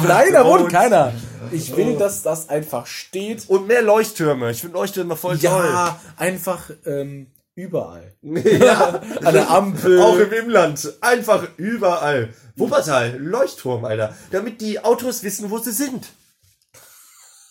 Nein, 0.06 0.32
da 0.32 0.44
wohnt 0.44 0.70
keiner. 0.70 1.12
Ich 1.50 1.74
will, 1.76 1.96
dass 1.96 2.22
das 2.22 2.48
einfach 2.48 2.86
steht. 2.86 3.48
Und 3.48 3.66
mehr 3.66 3.82
Leuchttürme. 3.82 4.50
Ich 4.50 4.60
finde 4.60 4.76
Leuchttürme 4.76 5.16
voll 5.16 5.36
Ja, 5.36 5.98
einfach 6.16 6.70
ähm, 6.84 7.28
überall. 7.54 8.14
toll. 8.22 8.42
Ja. 8.60 9.00
An 9.24 9.34
der 9.34 9.50
Ampel. 9.50 10.00
Auch 10.00 10.18
im 10.18 10.32
Inland. 10.32 10.92
Einfach 11.00 11.46
überall. 11.56 12.30
Wuppertal, 12.56 13.16
Leuchtturm, 13.18 13.84
Alter. 13.84 14.14
Damit 14.30 14.60
die 14.60 14.84
Autos 14.84 15.22
wissen, 15.22 15.50
wo 15.50 15.58
sie 15.58 15.72
sind. 15.72 16.08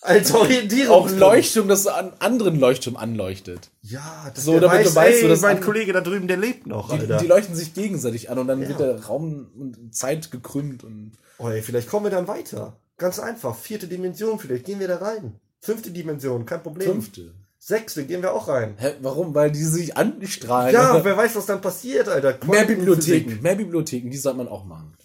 Als 0.01 0.31
Orientierung. 0.31 0.95
auch 0.95 1.09
Leuchtturm, 1.09 1.67
das 1.67 1.87
an 1.87 2.13
anderen 2.19 2.59
Leuchtturm 2.59 2.95
anleuchtet. 2.97 3.71
Ja, 3.81 4.31
das 4.33 4.45
So, 4.45 4.59
damit 4.59 4.85
du 4.85 4.95
weißt, 4.95 5.23
ey, 5.23 5.27
das 5.29 5.41
mein 5.41 5.59
Kollege 5.59 5.91
da 5.93 6.01
drüben, 6.01 6.27
der 6.27 6.37
lebt 6.37 6.67
noch, 6.67 6.89
Die, 6.93 6.99
Alter. 6.99 7.17
die 7.17 7.27
leuchten 7.27 7.55
sich 7.55 7.73
gegenseitig 7.73 8.29
an 8.29 8.37
und 8.39 8.47
dann 8.47 8.67
wird 8.67 8.79
der 8.79 9.03
Raum 9.05 9.47
und 9.57 9.93
Zeit 9.95 10.29
gekrümmt 10.31 10.83
und 10.83 11.13
oh, 11.39 11.49
ey, 11.49 11.61
vielleicht 11.61 11.89
kommen 11.89 12.05
wir 12.05 12.11
dann 12.11 12.27
weiter. 12.27 12.79
Ganz 12.97 13.19
einfach. 13.19 13.55
Vierte 13.55 13.87
Dimension, 13.87 14.39
vielleicht 14.39 14.65
gehen 14.65 14.79
wir 14.79 14.87
da 14.87 14.97
rein. 14.97 15.39
Fünfte 15.59 15.91
Dimension, 15.91 16.45
kein 16.45 16.61
Problem. 16.63 16.91
fünfte. 16.91 17.33
Sechste, 17.59 18.05
gehen 18.05 18.21
wir 18.21 18.33
auch 18.33 18.47
rein. 18.47 18.75
Hä, 18.77 18.93
warum? 19.01 19.35
Weil 19.35 19.51
die 19.51 19.63
sich 19.63 19.97
anstrahlen. 19.97 20.73
Ja, 20.73 21.03
wer 21.03 21.17
weiß, 21.17 21.35
was 21.35 21.47
dann 21.47 21.59
passiert, 21.59 22.07
Alter. 22.07 22.29
mehr 22.29 22.37
Quantenphysik. 22.65 22.77
Bibliotheken, 23.25 23.41
mehr 23.41 23.55
Bibliotheken, 23.55 24.09
die 24.09 24.17
sollte 24.17 24.37
man 24.37 24.47
auch 24.47 24.63
machen. 24.63 24.95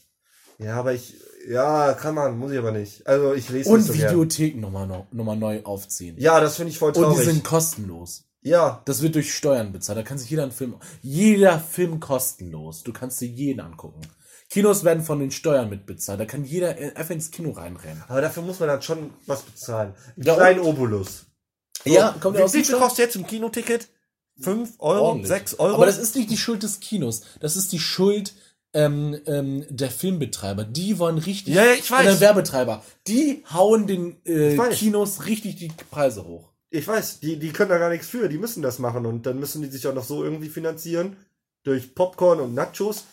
Ja, 0.59 0.77
aber 0.77 0.93
ich, 0.93 1.15
ja, 1.49 1.93
kann 1.95 2.15
man, 2.15 2.39
muss 2.39 2.53
ich 2.53 2.59
aber 2.59 2.73
nicht. 2.73 3.07
Also 3.07 3.33
ich 3.35 3.49
lese 3.49 3.69
Und 3.71 3.79
nicht 3.81 3.87
so. 3.89 3.95
Videotheken 3.95 4.61
nochmal 4.61 4.87
noch, 4.87 5.07
noch 5.13 5.25
mal 5.25 5.37
neu 5.37 5.63
aufziehen. 5.65 6.17
Ja, 6.19 6.41
das 6.41 6.57
finde 6.57 6.71
ich 6.71 6.79
voll 6.79 6.91
und 6.91 6.97
die 6.97 7.03
traurig. 7.03 7.25
sind 7.25 7.45
kostenlos. 7.45 8.25
ja, 8.43 8.83
Das 8.85 9.03
wird 9.03 9.15
durch 9.15 9.35
Steuern 9.35 9.73
bezahlt. 9.73 9.99
Da 9.99 10.03
kann 10.03 10.19
sich 10.19 10.31
jeder 10.31 10.43
einen 10.45 10.53
Film. 10.53 10.75
Jeder 11.01 11.59
Film 11.59 12.01
kostenlos. 12.01 12.83
Du 12.83 12.93
kannst 12.93 13.21
dir 13.21 13.27
jeden 13.29 13.61
angucken. 13.61 14.01
Kinos 14.51 14.85
werden 14.85 15.03
von 15.03 15.19
den 15.19 15.31
Steuern 15.31 15.71
mitbezahlt. 15.71 16.21
Da 16.21 16.27
kann 16.27 16.45
jeder 16.45 16.79
äh, 16.79 16.93
einfach 16.95 17.15
ins 17.15 17.31
Kino 17.31 17.53
reinrennen. 17.53 18.05
aber 18.07 18.21
dafür 18.21 18.43
muss 18.43 18.61
man 18.61 18.69
dann 18.69 18.83
schon 18.83 19.11
was 19.27 19.43
bezahlen. 19.43 19.95
Einen 20.17 20.27
Ja, 20.27 20.35
kleinen 20.35 20.61
Obolus. 20.61 21.25
Ja, 21.85 22.15
kommt 22.21 22.37
Wie 22.39 22.63
viel 22.63 22.77
kostet 22.79 22.99
jetzt 23.07 23.17
ein 23.17 23.27
Kinoticket? 23.27 23.89
Fünf 24.41 24.75
Euro? 24.79 25.05
Ordentlich. 25.09 25.29
Sechs 25.29 25.55
Euro? 25.59 25.75
Aber 25.75 25.87
das 25.87 25.99
ist 25.99 26.15
nicht 26.17 26.31
die 26.31 26.37
Schuld 26.37 26.63
des 26.63 26.81
Kinos. 26.81 27.23
Das 27.41 27.57
ist 27.57 27.73
die 27.73 27.79
Schuld 27.79 28.35
ähm, 28.75 29.19
ähm, 29.27 29.65
der 29.69 29.91
Filmbetreiber. 29.91 30.65
Die 30.65 30.99
wollen 30.99 31.19
richtig. 31.19 31.55
Ja, 31.55 31.65
ja, 31.65 31.73
ich 31.73 31.91
weiß. 31.91 32.07
Oder 32.07 32.21
Werbetreiber. 32.21 32.83
Die 33.07 33.45
hauen 33.53 33.87
den 33.87 34.17
äh, 34.27 34.55
Ich. 34.55 34.79
Kinos 34.79 35.27
richtig 35.27 35.57
die 35.57 35.71
Preise 35.91 36.25
hoch. 36.27 36.51
ich 36.71 36.87
weiß, 36.89 37.21
die, 37.21 37.39
die 37.39 37.51
können 37.51 37.71
da 37.71 37.79
gar 37.79 37.91
nichts 37.91 38.09
für. 38.09 38.29
Die 38.29 38.39
müssen 38.39 38.63
das 38.63 38.79
machen 38.79 39.05
und 39.07 39.27
dann 39.27 39.39
müssen 39.39 39.63
die 39.63 39.69
sich 39.69 39.87
auch 39.87 39.95
noch 39.95 40.05
so 40.05 40.25
irgendwie 40.25 40.49
finanzieren. 40.49 41.17
Durch 41.65 41.95
Popcorn 41.95 42.41
und 42.41 42.55
Nachos. 42.55 43.05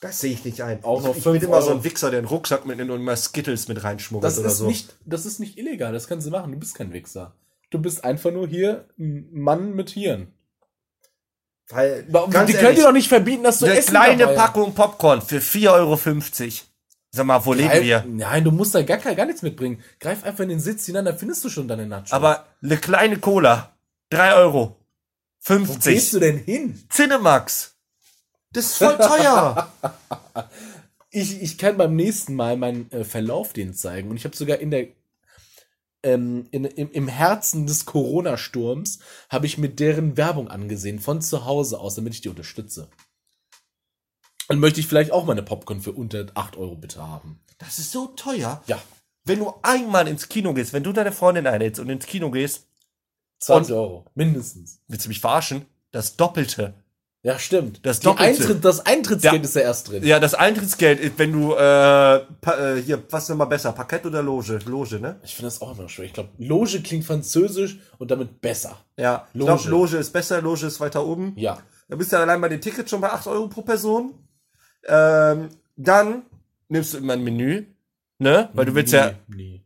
Das 0.00 0.18
sehe 0.18 0.32
ich 0.32 0.44
nicht 0.44 0.60
ein. 0.62 0.82
Auch 0.82 0.98
ich, 1.00 1.06
noch 1.06 1.16
ich 1.16 1.22
bin 1.22 1.34
fünf 1.34 1.44
immer 1.44 1.62
so 1.62 1.70
ein 1.70 1.84
Wichser, 1.84 2.10
der 2.10 2.18
einen 2.18 2.26
Rucksack 2.26 2.66
mitnimmt 2.66 2.90
und 2.90 3.02
mal 3.04 3.16
Skittles 3.16 3.68
mit 3.68 3.84
reinschmuggelt 3.84 4.24
Das 4.28 4.38
oder 4.38 4.48
ist, 4.48 4.58
so. 4.58 4.66
nicht, 4.66 4.96
das 5.04 5.26
ist 5.26 5.38
nicht 5.38 5.58
illegal. 5.58 5.92
Das 5.92 6.08
kannst 6.08 6.26
du 6.26 6.30
machen. 6.32 6.50
Du 6.50 6.58
bist 6.58 6.74
kein 6.74 6.92
Wichser. 6.92 7.36
Du 7.70 7.78
bist 7.78 8.02
einfach 8.02 8.32
nur 8.32 8.48
hier 8.48 8.86
ein 8.98 9.28
Mann 9.30 9.74
mit 9.74 9.90
Hirn. 9.90 10.28
Weil, 11.72 12.02
Die 12.04 12.12
ganz 12.12 12.32
können 12.32 12.48
ehrlich, 12.64 12.78
dir 12.78 12.84
doch 12.84 12.92
nicht 12.92 13.08
verbieten, 13.08 13.42
dass 13.44 13.58
du 13.58 13.66
eine 13.66 13.76
Essen 13.78 13.90
kleine 13.90 14.18
dabei. 14.24 14.34
Packung 14.34 14.74
Popcorn 14.74 15.22
für 15.22 15.38
4,50 15.38 15.70
Euro. 15.70 15.98
Sag 17.14 17.26
mal, 17.26 17.44
wo 17.44 17.52
leben 17.52 17.68
Greif- 17.68 17.82
wir? 17.82 18.04
Nein, 18.08 18.44
du 18.44 18.50
musst 18.50 18.74
da 18.74 18.82
gar, 18.82 18.98
gar 18.98 19.26
nichts 19.26 19.42
mitbringen. 19.42 19.82
Greif 20.00 20.24
einfach 20.24 20.42
in 20.44 20.48
den 20.50 20.60
Sitz 20.60 20.86
hinein, 20.86 21.04
dann 21.04 21.18
findest 21.18 21.44
du 21.44 21.48
schon 21.50 21.68
deine 21.68 21.86
Nachos. 21.86 22.12
Aber 22.12 22.46
eine 22.62 22.76
kleine 22.78 23.18
Cola, 23.18 23.72
3 24.10 24.34
Euro. 24.34 24.76
wo 25.44 25.54
gehst 25.58 25.82
50. 25.82 26.10
du 26.12 26.18
denn 26.20 26.38
hin? 26.38 26.82
Cinemax. 26.90 27.74
Das 28.52 28.66
ist 28.66 28.76
voll 28.76 28.96
teuer. 28.98 29.68
Ich, 31.14 31.42
ich 31.42 31.58
kann 31.58 31.76
beim 31.76 31.94
nächsten 31.94 32.34
Mal 32.34 32.56
meinen 32.56 32.90
äh, 32.90 33.04
Verlauf 33.04 33.52
den 33.52 33.74
zeigen. 33.74 34.08
Und 34.08 34.16
ich 34.16 34.24
habe 34.24 34.34
sogar 34.34 34.58
in 34.60 34.70
der 34.70 34.86
ähm, 36.02 36.46
in, 36.50 36.64
im, 36.64 36.90
im 36.90 37.08
Herzen 37.08 37.66
des 37.66 37.86
Corona-Sturms 37.86 38.98
habe 39.28 39.46
ich 39.46 39.58
mit 39.58 39.80
deren 39.80 40.16
Werbung 40.16 40.48
angesehen, 40.48 40.98
von 40.98 41.20
zu 41.22 41.44
Hause 41.44 41.78
aus, 41.78 41.94
damit 41.94 42.14
ich 42.14 42.20
die 42.20 42.28
unterstütze. 42.28 42.88
Dann 44.48 44.58
möchte 44.58 44.80
ich 44.80 44.86
vielleicht 44.86 45.12
auch 45.12 45.24
meine 45.24 45.42
Popcorn 45.42 45.80
für 45.80 45.92
unter 45.92 46.26
8 46.34 46.56
Euro 46.56 46.76
bitte 46.76 47.06
haben. 47.06 47.40
Das 47.58 47.78
ist 47.78 47.92
so 47.92 48.08
teuer. 48.08 48.62
Ja, 48.66 48.82
Wenn 49.24 49.38
du 49.38 49.52
einmal 49.62 50.08
ins 50.08 50.28
Kino 50.28 50.52
gehst, 50.52 50.72
wenn 50.72 50.82
du 50.82 50.92
deine 50.92 51.12
Freundin 51.12 51.46
einlädst 51.46 51.80
und 51.80 51.88
ins 51.88 52.06
Kino 52.06 52.30
gehst, 52.30 52.66
20 53.38 53.74
Euro, 53.74 54.04
mindestens. 54.14 54.80
willst 54.88 55.04
du 55.04 55.08
mich 55.08 55.20
verarschen? 55.20 55.66
Das 55.90 56.16
Doppelte. 56.16 56.74
Ja, 57.24 57.38
stimmt. 57.38 57.86
Das 57.86 58.00
Die 58.00 58.06
Doppelte. 58.06 58.42
Eintritt, 58.42 58.64
das 58.64 58.84
Eintrittsgeld 58.84 59.34
Ja. 59.34 59.40
ist 59.42 59.54
ja 59.54 59.60
erst 59.62 59.90
drin. 59.90 60.04
Ja, 60.04 60.18
das 60.18 60.34
Eintrittsgeld 60.34 61.18
wenn 61.18 61.32
du, 61.32 61.52
äh, 61.52 61.56
pa 61.56 62.24
äh 62.58 62.82
hier, 62.82 63.00
was 63.10 63.22
ist 63.22 63.28
denn 63.28 63.36
mal 63.36 63.44
besser? 63.44 63.70
Parkett 63.72 64.04
oder 64.06 64.22
Loge? 64.22 64.58
Loge, 64.66 64.98
ne? 64.98 65.20
Ich 65.22 65.34
finde 65.36 65.46
das 65.46 65.60
auch 65.62 65.78
immer 65.78 65.88
schwer. 65.88 66.04
Ich 66.06 66.12
glaube, 66.12 66.30
Loge 66.38 66.80
klingt 66.82 67.04
französisch 67.04 67.78
und 67.98 68.10
damit 68.10 68.40
besser. 68.40 68.76
Ja, 68.96 69.28
ich 69.32 69.38
Loge. 69.40 69.52
glaube, 69.54 69.68
Loge 69.70 69.96
ist 69.98 70.12
besser, 70.12 70.42
Loge 70.42 70.66
ist 70.66 70.80
weiter 70.80 71.06
oben. 71.06 71.32
Ja. 71.36 71.58
Da 71.88 71.94
bist 71.96 72.12
du 72.12 72.18
allein 72.18 72.40
bei 72.40 72.48
den 72.48 72.60
Tickets 72.60 72.90
schon 72.90 73.00
bei 73.00 73.10
8 73.12 73.28
Euro 73.28 73.46
pro 73.46 73.62
Person. 73.62 74.14
Ähm, 74.88 75.48
dann 75.76 76.22
nimmst 76.68 76.94
du 76.94 76.98
immer 76.98 77.12
ein 77.12 77.22
Menü, 77.22 77.66
ne? 78.18 78.48
Weil 78.52 78.64
du 78.66 78.74
willst 78.74 78.92
ja. 78.92 79.12
Nee. 79.28 79.36
Nee? 79.36 79.62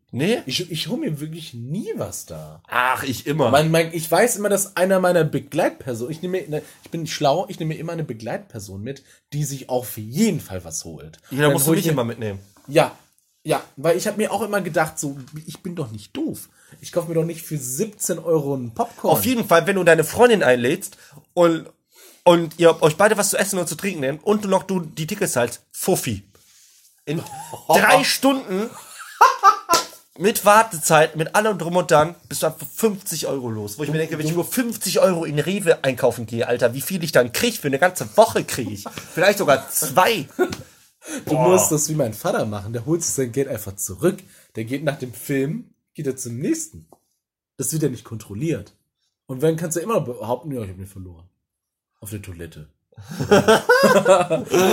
Ich, 0.47 0.71
ich 0.71 0.89
hole 0.89 1.01
mir 1.01 1.21
wirklich 1.21 1.55
nie 1.55 1.89
was 1.97 2.27
da. 2.27 2.63
Ach, 2.69 3.03
ich 3.03 3.27
immer. 3.27 3.51
Mein, 3.51 3.71
mein, 3.71 3.93
ich 3.93 4.11
weiß 4.11 4.37
immer, 4.37 4.49
dass 4.49 4.77
einer 4.77 4.99
meiner 5.01 5.25
Begleitpersonen, 5.25 6.13
ich 6.13 6.23
nehme, 6.23 6.43
mir- 6.49 6.63
ich 6.85 6.91
bin 6.91 7.07
schlau, 7.07 7.47
ich 7.49 7.59
nehme 7.59 7.75
mir 7.75 7.81
immer 7.81 7.93
eine 7.93 8.05
Begleitperson 8.05 8.83
mit, 8.83 9.03
die 9.33 9.45
sich 9.45 9.69
auch 9.69 9.85
für 9.85 10.01
jeden 10.01 10.41
Fall 10.41 10.65
was 10.65 10.85
holt. 10.85 11.19
ja, 11.31 11.37
da 11.39 11.43
Dann 11.45 11.53
musst 11.53 11.67
du 11.67 11.73
mich 11.73 11.87
immer 11.87 12.05
mitnehmen. 12.05 12.39
Ja, 12.69 12.97
ja, 13.45 13.63
weil 13.77 13.97
ich 13.97 14.07
habe 14.09 14.17
mir 14.17 14.33
auch 14.33 14.43
immer 14.43 14.61
gedacht, 14.61 14.99
so, 14.99 15.17
ich 15.47 15.63
bin 15.63 15.77
doch 15.77 15.91
nicht 15.93 16.17
doof. 16.17 16.49
Ich 16.81 16.91
kaufe 16.91 17.09
mir 17.09 17.15
doch 17.15 17.25
nicht 17.25 17.43
für 17.43 17.57
17 17.57 18.19
Euro 18.19 18.55
einen 18.55 18.75
Popcorn. 18.75 19.13
Auf 19.17 19.25
jeden 19.25 19.47
Fall, 19.47 19.67
wenn 19.69 19.77
du 19.77 19.85
deine 19.85 20.03
Freundin 20.03 20.43
einlädst 20.43 20.97
und, 21.33 21.67
und 22.25 22.59
ihr 22.59 22.83
euch 22.83 22.97
beide 22.97 23.17
was 23.17 23.31
zu 23.31 23.37
essen 23.39 23.59
und 23.61 23.69
zu 23.69 23.77
trinken 23.77 24.01
nehmt 24.01 24.25
und 24.25 24.45
du 24.45 24.49
noch 24.49 24.65
du 24.65 24.81
die 24.81 25.07
Tickets 25.07 25.35
zahlst, 25.35 25.63
Fuffi. 25.71 26.25
In 27.05 27.23
drei 27.69 28.03
Stunden 28.03 28.69
mit 30.19 30.45
Wartezeit, 30.45 31.17
mit 31.17 31.35
allem 31.35 31.59
drum 31.59 31.77
und 31.77 31.91
dran, 31.91 32.15
bist 32.29 32.43
du 32.43 32.47
einfach 32.47 32.67
50 32.67 33.27
Euro 33.27 33.51
los. 33.51 33.79
Wo 33.79 33.85
ich 33.85 33.91
mir 33.91 33.99
denke, 33.99 34.19
wenn 34.19 34.27
ich 34.27 34.35
nur 34.35 34.45
50 34.45 35.01
Euro 35.01 35.25
in 35.25 35.39
Rewe 35.39 35.83
einkaufen 35.85 36.27
gehe, 36.27 36.47
Alter, 36.47 36.75
wie 36.75 36.81
viel 36.81 37.03
ich 37.05 37.13
dann 37.13 37.33
krieg 37.33 37.57
für 37.57 37.69
eine 37.69 37.79
ganze 37.79 38.17
Woche 38.17 38.45
kriege 38.45 38.73
ich. 38.73 38.85
Vielleicht 39.15 39.39
sogar 39.39 39.69
zwei. 39.71 40.29
Du 41.27 41.35
musst 41.37 41.71
das 41.73 41.89
wie 41.89 41.95
mein 41.95 42.15
Vater 42.15 42.47
machen. 42.47 42.73
Der 42.73 42.87
holt 42.87 43.03
sich 43.03 43.15
sein 43.15 43.33
Geld 43.33 43.49
einfach 43.49 43.77
zurück. 43.77 44.19
Der 44.57 44.65
geht 44.65 44.85
nach 44.85 44.99
dem 44.99 45.13
Film, 45.13 45.71
geht 45.95 46.07
er 46.07 46.17
zum 46.17 46.39
nächsten. 46.39 46.89
Das 47.57 47.73
wird 47.73 47.83
ja 47.83 47.89
nicht 47.89 48.05
kontrolliert. 48.05 48.75
Und 49.27 49.43
dann 49.43 49.57
kannst 49.57 49.77
du 49.77 49.81
immer 49.81 49.95
noch 49.95 50.05
behaupten, 50.05 50.53
ja, 50.53 50.63
ich 50.63 50.69
habe 50.69 50.81
mir 50.81 50.87
verloren. 50.87 51.29
Auf 52.01 52.11
der 52.11 52.23
Toilette. 52.23 52.69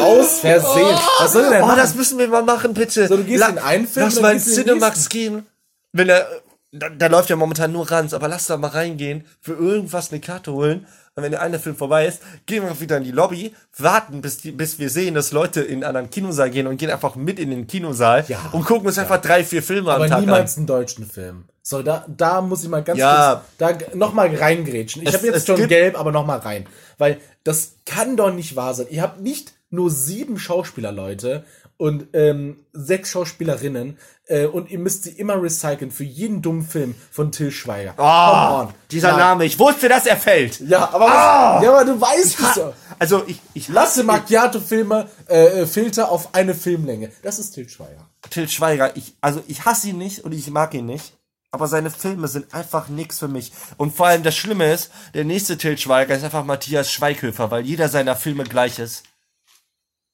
Aus 0.01 0.39
Versehen. 0.41 0.97
Was 1.19 1.33
soll 1.33 1.49
denn 1.49 1.63
Oh, 1.63 1.75
das 1.75 1.95
müssen 1.95 2.17
wir 2.17 2.27
mal 2.27 2.43
machen, 2.43 2.73
bitte. 2.73 3.07
So, 3.07 3.17
du 3.17 3.23
gehst 3.23 3.47
in 3.47 3.57
einen 3.59 3.87
Film, 3.87 4.05
Lass 4.05 4.19
mal 4.21 4.31
in 4.31 4.37
gehst 4.37 4.47
du 4.47 4.51
in 4.51 4.57
den 4.57 4.73
Cinemax 4.75 5.09
gehen. 5.09 5.45
Wenn 5.91 6.09
er, 6.09 6.27
da, 6.71 6.89
da 6.89 7.07
läuft 7.07 7.29
ja 7.29 7.35
momentan 7.35 7.71
nur 7.71 7.89
Ranz, 7.89 8.13
aber 8.13 8.27
lass 8.27 8.47
da 8.47 8.57
mal 8.57 8.69
reingehen, 8.69 9.25
für 9.39 9.53
irgendwas 9.53 10.11
eine 10.11 10.19
Karte 10.21 10.51
holen. 10.51 10.87
Und 11.15 11.21
wenn 11.21 11.31
der 11.31 11.41
eine 11.43 11.59
Film 11.59 11.75
vorbei 11.75 12.07
ist, 12.07 12.21
gehen 12.47 12.63
wir 12.63 12.79
wieder 12.81 12.97
in 12.97 13.03
die 13.03 13.11
Lobby, 13.11 13.53
warten, 13.77 14.21
bis, 14.21 14.39
die, 14.39 14.51
bis 14.51 14.79
wir 14.79 14.89
sehen, 14.89 15.13
dass 15.13 15.31
Leute 15.31 15.61
in 15.61 15.75
einen 15.75 15.83
anderen 15.83 16.09
Kinosaal 16.09 16.49
gehen 16.49 16.65
und 16.65 16.77
gehen 16.77 16.89
einfach 16.89 17.15
mit 17.15 17.37
in 17.37 17.51
den 17.51 17.67
Kinosaal 17.67 18.25
Ja. 18.27 18.39
und 18.51 18.65
gucken 18.65 18.87
uns 18.87 18.97
einfach 18.97 19.21
drei, 19.21 19.43
vier 19.43 19.61
Filme 19.61 19.91
am 19.91 19.97
aber 19.97 20.07
Tag 20.09 20.21
niemals 20.21 20.57
einen 20.57 20.65
deutschen 20.65 21.05
Film. 21.05 21.43
So, 21.61 21.83
da, 21.83 22.03
da 22.07 22.41
muss 22.41 22.63
ich 22.63 22.69
mal 22.69 22.83
ganz 22.83 22.99
Ja. 22.99 23.43
kurz, 23.59 23.79
da 23.91 23.95
nochmal 23.95 24.35
reingrätschen. 24.35 25.03
Ich 25.03 25.13
habe 25.13 25.27
jetzt 25.27 25.45
schon 25.45 25.67
gelb, 25.67 25.99
aber 25.99 26.11
nochmal 26.11 26.39
rein. 26.39 26.65
Weil 26.97 27.19
das 27.43 27.75
kann 27.85 28.17
doch 28.17 28.33
nicht 28.33 28.55
wahr 28.55 28.73
sein. 28.73 28.87
Ihr 28.89 29.03
habt 29.03 29.21
nicht 29.21 29.53
nur 29.69 29.91
sieben 29.91 30.39
Schauspielerleute 30.39 31.43
und 31.83 32.07
ähm, 32.13 32.65
sechs 32.71 33.09
Schauspielerinnen 33.09 33.97
äh, 34.27 34.45
und 34.45 34.71
ihr 34.71 34.79
müsst 34.79 35.03
sie 35.03 35.09
immer 35.09 35.43
recyceln 35.43 35.91
für 35.91 36.05
jeden 36.05 36.41
dummen 36.41 36.65
Film 36.65 36.95
von 37.11 37.33
Till 37.33 37.51
Schweiger. 37.51 37.99
an. 37.99 38.67
Oh, 38.67 38.73
dieser 38.89 39.09
Nein. 39.09 39.19
Name, 39.19 39.43
ich 39.43 39.59
wusste, 39.59 39.89
dass 39.89 40.05
er 40.05 40.15
fällt. 40.15 40.61
Ja, 40.61 40.93
aber, 40.93 41.07
was, 41.07 41.61
ja, 41.61 41.73
aber 41.73 41.83
du 41.83 41.99
weißt 41.99 42.39
es 42.39 42.53
doch. 42.55 42.73
Also 42.99 43.23
ich, 43.27 43.41
ich 43.53 43.67
Lasse 43.67 44.05
Macchiato-Filme, 44.05 45.09
äh, 45.27 45.65
Filter 45.65 46.09
auf 46.09 46.33
eine 46.33 46.55
Filmlänge. 46.55 47.11
Das 47.21 47.37
ist 47.37 47.51
Till 47.51 47.67
Schweiger. 47.67 48.07
Till 48.29 48.47
Schweiger, 48.47 48.95
ich, 48.95 49.17
also 49.19 49.43
ich 49.49 49.65
hasse 49.65 49.89
ihn 49.89 49.97
nicht 49.97 50.23
und 50.23 50.31
ich 50.31 50.49
mag 50.49 50.73
ihn 50.73 50.85
nicht. 50.85 51.17
Aber 51.51 51.67
seine 51.67 51.91
Filme 51.91 52.29
sind 52.29 52.53
einfach 52.53 52.87
nix 52.87 53.19
für 53.19 53.27
mich. 53.27 53.51
Und 53.75 53.93
vor 53.93 54.07
allem 54.07 54.23
das 54.23 54.37
Schlimme 54.37 54.71
ist, 54.71 54.89
der 55.15 55.25
nächste 55.25 55.57
Till 55.57 55.77
Schweiger 55.77 56.15
ist 56.15 56.23
einfach 56.23 56.45
Matthias 56.45 56.93
Schweighöfer, 56.93 57.51
weil 57.51 57.65
jeder 57.65 57.89
seiner 57.89 58.15
Filme 58.15 58.45
gleich 58.45 58.79
ist. 58.79 59.03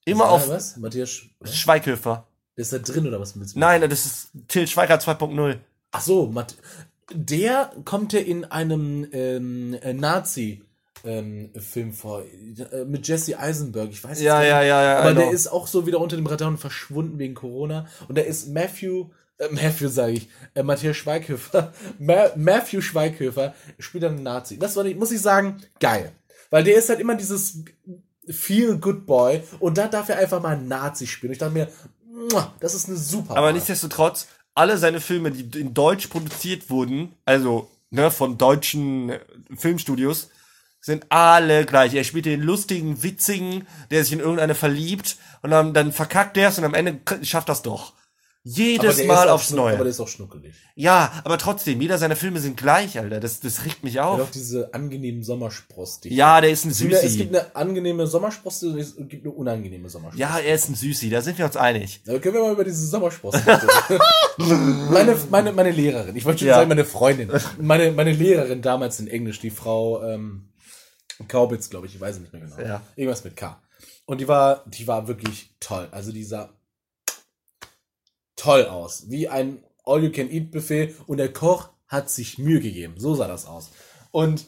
Immer 0.04 0.30
auf 0.30 0.48
Was? 0.48 0.76
Matthias 0.76 1.10
Sch? 1.10 1.30
Schweighöfer. 1.44 2.26
Der 2.56 2.62
ist 2.62 2.72
da 2.72 2.78
drin 2.78 3.06
oder 3.06 3.20
was 3.20 3.38
willst 3.38 3.54
du? 3.54 3.58
Nein, 3.60 3.88
das 3.88 4.06
ist 4.06 4.30
Till 4.48 4.66
Schweiger 4.66 4.96
2.0. 4.96 5.58
Ach 5.92 6.00
so, 6.00 6.26
Matt 6.26 6.56
der 7.12 7.72
kommt 7.84 8.12
ja 8.12 8.20
in 8.20 8.44
einem 8.44 9.06
ähm, 9.12 9.74
äh, 9.82 9.92
Nazi. 9.92 10.62
Ähm, 11.02 11.48
Film 11.58 11.94
vor 11.94 12.22
äh, 12.72 12.84
mit 12.84 13.08
Jesse 13.08 13.38
Eisenberg, 13.38 13.88
ich 13.90 14.04
weiß 14.04 14.20
Ja, 14.20 14.34
gar 14.34 14.44
ja, 14.44 14.58
nicht. 14.58 14.68
ja, 14.68 14.82
ja. 14.82 14.98
aber 14.98 15.08
genau. 15.14 15.20
der 15.22 15.30
ist 15.30 15.48
auch 15.48 15.66
so 15.66 15.86
wieder 15.86 15.98
unter 15.98 16.16
dem 16.16 16.26
Radar 16.26 16.48
und 16.48 16.58
verschwunden 16.58 17.18
wegen 17.18 17.32
Corona. 17.32 17.86
Und 18.08 18.18
da 18.18 18.22
ist 18.22 18.48
Matthew, 18.48 19.06
äh, 19.38 19.48
Matthew 19.48 19.88
sage 19.88 20.12
ich, 20.12 20.28
äh, 20.52 20.62
Matthias 20.62 20.98
Schweighöfer, 20.98 21.72
Ma 21.98 22.26
Matthew 22.36 22.82
Schweighöfer 22.82 23.54
spielt 23.78 24.04
dann 24.04 24.16
einen 24.16 24.24
Nazi. 24.24 24.58
Das 24.58 24.76
war, 24.76 24.84
nicht, 24.84 24.98
muss 24.98 25.10
ich 25.10 25.22
sagen, 25.22 25.62
geil. 25.78 26.12
Weil 26.50 26.64
der 26.64 26.76
ist 26.76 26.90
halt 26.90 27.00
immer 27.00 27.14
dieses 27.14 27.64
Feel 28.32 28.78
Good 28.78 29.06
Boy 29.06 29.42
und 29.58 29.78
da 29.78 29.88
darf 29.88 30.08
er 30.08 30.18
einfach 30.18 30.42
mal 30.42 30.56
einen 30.56 30.68
Nazi 30.68 31.06
spielen. 31.06 31.32
Ich 31.32 31.38
dachte 31.38 31.52
mir, 31.52 31.68
das 32.60 32.74
ist 32.74 32.88
eine 32.88 32.96
super. 32.96 33.36
Aber 33.36 33.46
Wahl. 33.46 33.52
nichtsdestotrotz, 33.52 34.28
alle 34.54 34.78
seine 34.78 35.00
Filme, 35.00 35.30
die 35.30 35.58
in 35.58 35.74
Deutsch 35.74 36.08
produziert 36.08 36.70
wurden, 36.70 37.14
also 37.24 37.70
ne, 37.90 38.10
von 38.10 38.38
deutschen 38.38 39.10
äh, 39.10 39.20
Filmstudios, 39.56 40.30
sind 40.80 41.06
alle 41.10 41.66
gleich. 41.66 41.94
Er 41.94 42.04
spielt 42.04 42.26
den 42.26 42.40
lustigen, 42.40 43.02
witzigen, 43.02 43.66
der 43.90 44.02
sich 44.02 44.14
in 44.14 44.20
irgendeine 44.20 44.54
verliebt 44.54 45.16
und 45.42 45.50
dann, 45.50 45.74
dann 45.74 45.92
verkackt 45.92 46.36
der 46.36 46.48
es 46.48 46.58
und 46.58 46.64
am 46.64 46.74
Ende 46.74 47.00
schafft 47.22 47.48
das 47.48 47.62
doch. 47.62 47.92
Jedes 48.42 49.04
Mal 49.04 49.28
aufs 49.28 49.50
Neue. 49.50 49.74
Aber 49.74 49.84
der 49.84 49.90
ist 49.90 50.00
auch 50.00 50.08
schnuckelig. 50.08 50.54
Ja, 50.74 51.12
aber 51.24 51.36
trotzdem, 51.36 51.78
jeder 51.82 51.98
seiner 51.98 52.16
Filme 52.16 52.40
sind 52.40 52.56
gleich, 52.56 52.98
Alter. 52.98 53.20
Das, 53.20 53.40
das 53.40 53.66
regt 53.66 53.84
mich 53.84 53.96
Er 53.96 54.04
hat 54.04 54.10
auch 54.12 54.18
auf. 54.20 54.30
diese 54.30 54.72
angenehmen 54.72 55.22
Sommerspross. 55.22 56.00
die- 56.00 56.14
Ja, 56.14 56.40
der 56.40 56.50
ist 56.50 56.64
ein 56.64 56.72
eine, 56.74 56.94
es 56.94 57.02
Süßi. 57.02 57.16
gibt 57.18 57.36
eine 57.36 57.54
angenehme 57.54 58.06
Sommersprosse 58.06 58.70
und 58.70 58.78
es 58.78 58.96
gibt 58.96 59.26
eine 59.26 59.34
unangenehme 59.34 59.90
Sommersprosse. 59.90 60.20
Ja, 60.20 60.38
er 60.38 60.54
ist 60.54 60.70
ein 60.70 60.74
Süßi, 60.74 61.10
da 61.10 61.20
sind 61.20 61.36
wir 61.36 61.44
uns 61.44 61.56
einig. 61.58 62.00
Aber 62.08 62.18
können 62.18 62.34
wir 62.36 62.42
mal 62.42 62.52
über 62.52 62.64
diese 62.64 62.86
Sommersprosse 62.86 63.42
reden? 63.46 64.00
meine, 64.90 65.16
meine, 65.28 65.52
meine 65.52 65.70
Lehrerin, 65.70 66.16
ich 66.16 66.24
wollte 66.24 66.38
schon 66.40 66.48
Ja. 66.48 66.54
sagen, 66.56 66.68
meine 66.70 66.86
Freundin, 66.86 67.30
meine, 67.60 67.92
meine 67.92 68.12
Lehrerin 68.12 68.62
damals 68.62 69.00
in 69.00 69.08
Englisch, 69.08 69.40
die 69.40 69.50
Frau 69.50 70.02
ähm, 70.02 70.48
Kaubitz, 71.28 71.68
glaube 71.68 71.86
ich, 71.86 71.94
ich 71.94 72.00
weiß 72.00 72.14
es 72.16 72.20
nicht 72.22 72.32
mehr 72.32 72.40
genau. 72.40 72.58
Ja. 72.58 72.80
Irgendwas 72.96 73.22
mit 73.22 73.36
K. 73.36 73.60
Und 74.06 74.18
die 74.20 74.28
war, 74.28 74.64
die 74.66 74.86
war 74.86 75.06
wirklich 75.08 75.50
toll. 75.60 75.88
Also 75.90 76.10
die 76.10 76.24
sah 76.24 76.48
toll 78.40 78.64
aus. 78.64 79.10
Wie 79.10 79.28
ein 79.28 79.62
All-You-Can-Eat-Buffet. 79.84 80.94
Und 81.06 81.18
der 81.18 81.32
Koch 81.32 81.70
hat 81.86 82.10
sich 82.10 82.38
Mühe 82.38 82.60
gegeben. 82.60 82.94
So 82.96 83.14
sah 83.14 83.28
das 83.28 83.46
aus. 83.46 83.70
Und 84.10 84.46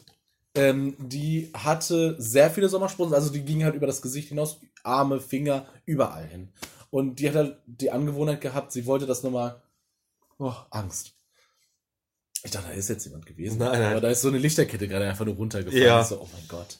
ähm, 0.55 0.95
die 0.99 1.51
hatte 1.53 2.15
sehr 2.19 2.49
viele 2.49 2.69
Sommersprossen. 2.69 3.13
Also 3.13 3.31
die 3.31 3.43
ging 3.43 3.63
halt 3.63 3.75
über 3.75 3.87
das 3.87 4.01
Gesicht 4.01 4.29
hinaus. 4.29 4.59
Arme, 4.83 5.19
Finger, 5.19 5.65
überall 5.85 6.27
hin. 6.27 6.49
Und 6.89 7.19
die 7.19 7.29
hat 7.29 7.35
halt 7.35 7.57
die 7.65 7.91
Angewohnheit 7.91 8.41
gehabt, 8.41 8.71
sie 8.71 8.85
wollte 8.85 9.05
das 9.05 9.23
nochmal. 9.23 9.61
Oh, 10.37 10.53
Angst. 10.69 11.13
Ich 12.43 12.51
dachte, 12.51 12.67
da 12.67 12.73
ist 12.73 12.89
jetzt 12.89 13.05
jemand 13.05 13.25
gewesen. 13.25 13.59
Nein, 13.59 13.79
nein. 13.79 13.91
Aber 13.91 14.01
da 14.01 14.09
ist 14.09 14.21
so 14.21 14.27
eine 14.27 14.37
Lichterkette 14.37 14.87
gerade 14.87 15.07
einfach 15.09 15.25
nur 15.25 15.35
runtergefallen. 15.35 15.83
Ja. 15.83 16.03
So, 16.03 16.21
oh 16.21 16.29
mein 16.33 16.47
Gott. 16.47 16.79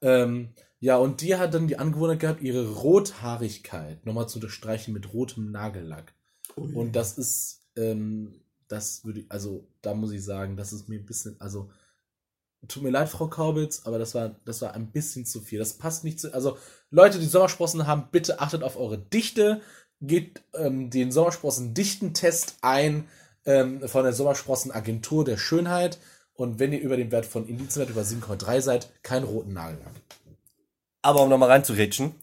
Ähm, 0.00 0.54
ja, 0.78 0.96
und 0.96 1.20
die 1.20 1.36
hat 1.36 1.54
dann 1.54 1.66
die 1.66 1.78
Angewohnheit 1.78 2.20
gehabt, 2.20 2.42
ihre 2.42 2.68
Rothaarigkeit 2.68 4.06
nochmal 4.06 4.28
zu 4.28 4.38
unterstreichen 4.38 4.92
mit 4.92 5.12
rotem 5.12 5.50
Nagellack. 5.50 6.14
Und 6.56 6.92
das 6.92 7.18
ist, 7.18 7.62
ähm, 7.76 8.40
das 8.68 9.04
würde 9.04 9.20
ich, 9.20 9.26
also 9.30 9.66
da 9.82 9.94
muss 9.94 10.12
ich 10.12 10.24
sagen, 10.24 10.56
das 10.56 10.72
ist 10.72 10.88
mir 10.88 10.98
ein 10.98 11.06
bisschen, 11.06 11.40
also 11.40 11.70
tut 12.68 12.82
mir 12.82 12.90
leid, 12.90 13.08
Frau 13.08 13.28
Kaubitz, 13.28 13.82
aber 13.84 13.98
das 13.98 14.14
war, 14.14 14.36
das 14.44 14.62
war 14.62 14.74
ein 14.74 14.92
bisschen 14.92 15.26
zu 15.26 15.40
viel. 15.40 15.58
Das 15.58 15.74
passt 15.74 16.04
nicht 16.04 16.20
zu, 16.20 16.32
also 16.32 16.58
Leute, 16.90 17.18
die 17.18 17.26
Sommersprossen 17.26 17.86
haben, 17.86 18.08
bitte 18.12 18.40
achtet 18.40 18.62
auf 18.62 18.76
eure 18.76 18.98
Dichte, 18.98 19.60
geht 20.00 20.42
ähm, 20.54 20.90
den 20.90 21.12
Sommersprossen-Dichtentest 21.12 22.56
ein 22.60 23.08
ähm, 23.44 23.86
von 23.88 24.04
der 24.04 24.12
Sommersprossen-Agentur 24.12 25.24
der 25.24 25.36
Schönheit. 25.36 25.98
Und 26.34 26.58
wenn 26.58 26.72
ihr 26.72 26.80
über 26.80 26.96
den 26.96 27.12
Wert 27.12 27.26
von 27.26 27.46
Indizienwert 27.46 27.90
über 27.90 28.02
7,3 28.02 28.60
seid, 28.60 29.02
keinen 29.02 29.24
roten 29.24 29.52
Nagellack. 29.52 29.92
Aber 31.02 31.22
um 31.22 31.28
nochmal 31.28 31.50
reinzurätschen, 31.50 32.14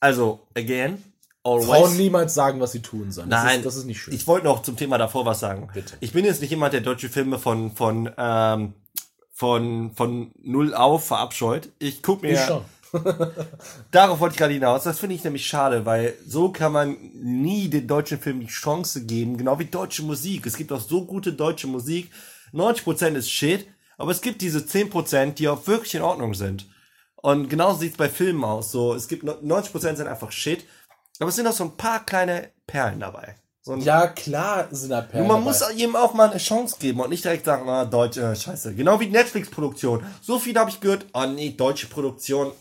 also, 0.00 0.46
again, 0.54 1.02
always. 1.46 1.66
Frauen 1.66 1.96
niemals 1.96 2.34
sagen, 2.34 2.60
was 2.60 2.72
sie 2.72 2.82
tun 2.82 3.12
sollen. 3.12 3.30
Das 3.30 3.44
Nein, 3.44 3.58
ist, 3.58 3.66
das 3.66 3.76
ist 3.76 3.84
nicht 3.84 4.00
schön. 4.00 4.14
Ich 4.14 4.26
wollte 4.26 4.46
noch 4.46 4.62
zum 4.62 4.76
Thema 4.76 4.98
davor 4.98 5.24
was 5.24 5.40
sagen. 5.40 5.68
Bitte. 5.72 5.96
Ich 6.00 6.12
bin 6.12 6.24
jetzt 6.24 6.40
nicht 6.40 6.50
jemand, 6.50 6.74
der 6.74 6.80
deutsche 6.80 7.08
Filme 7.08 7.38
von, 7.38 7.74
von, 7.74 8.10
ähm, 8.18 8.74
von, 9.32 9.92
von 9.94 10.32
null 10.42 10.74
auf 10.74 11.06
verabscheut. 11.06 11.70
Ich 11.78 12.02
guck 12.02 12.22
mir, 12.22 12.32
Ich 12.32 12.40
schon. 12.40 12.62
darauf 13.90 14.20
wollte 14.20 14.34
ich 14.34 14.38
gerade 14.38 14.54
hinaus. 14.54 14.84
Das 14.84 14.98
finde 14.98 15.14
ich 15.14 15.24
nämlich 15.24 15.46
schade, 15.46 15.86
weil 15.86 16.14
so 16.26 16.50
kann 16.50 16.72
man 16.72 16.96
nie 17.14 17.68
den 17.68 17.86
deutschen 17.86 18.18
Film 18.18 18.40
die 18.40 18.46
Chance 18.46 19.04
geben, 19.04 19.36
genau 19.36 19.58
wie 19.58 19.66
deutsche 19.66 20.02
Musik. 20.02 20.46
Es 20.46 20.56
gibt 20.56 20.72
auch 20.72 20.80
so 20.80 21.04
gute 21.04 21.32
deutsche 21.32 21.66
Musik. 21.66 22.10
90% 22.52 23.14
ist 23.14 23.30
Shit, 23.30 23.66
aber 23.98 24.10
es 24.10 24.20
gibt 24.20 24.40
diese 24.40 24.60
10%, 24.60 25.34
die 25.34 25.48
auch 25.48 25.66
wirklich 25.66 25.94
in 25.94 26.02
Ordnung 26.02 26.34
sind. 26.34 26.66
Und 27.16 27.48
genauso 27.48 27.80
sieht's 27.80 27.96
bei 27.96 28.08
Filmen 28.08 28.44
aus. 28.44 28.70
So, 28.70 28.94
es 28.94 29.08
gibt 29.08 29.24
90% 29.24 29.96
sind 29.96 30.06
einfach 30.06 30.30
Shit, 30.30 30.64
aber 31.20 31.28
es 31.28 31.36
sind 31.36 31.46
auch 31.46 31.52
so 31.52 31.64
ein 31.64 31.76
paar 31.76 32.04
kleine 32.04 32.50
Perlen 32.66 33.00
dabei. 33.00 33.36
So 33.62 33.74
Ja, 33.76 34.06
klar 34.08 34.68
sind 34.70 34.90
da 34.90 35.00
Perlen 35.00 35.22
und 35.22 35.28
man 35.28 35.44
dabei. 35.44 35.50
muss 35.50 35.74
jedem 35.78 35.96
auch 35.96 36.14
mal 36.14 36.30
eine 36.30 36.38
Chance 36.38 36.76
geben 36.78 37.00
und 37.00 37.10
nicht 37.10 37.24
direkt 37.24 37.44
sagen, 37.44 37.68
ah, 37.68 37.84
Deutsch, 37.84 38.16
äh, 38.16 38.34
scheiße. 38.36 38.74
Genau 38.74 39.00
wie 39.00 39.08
Netflix-Produktion. 39.08 40.04
So 40.22 40.38
viel 40.38 40.56
habe 40.58 40.70
ich 40.70 40.80
gehört, 40.80 41.06
oh 41.14 41.26
nee, 41.26 41.50
deutsche 41.50 41.86
Produktion. 41.88 42.52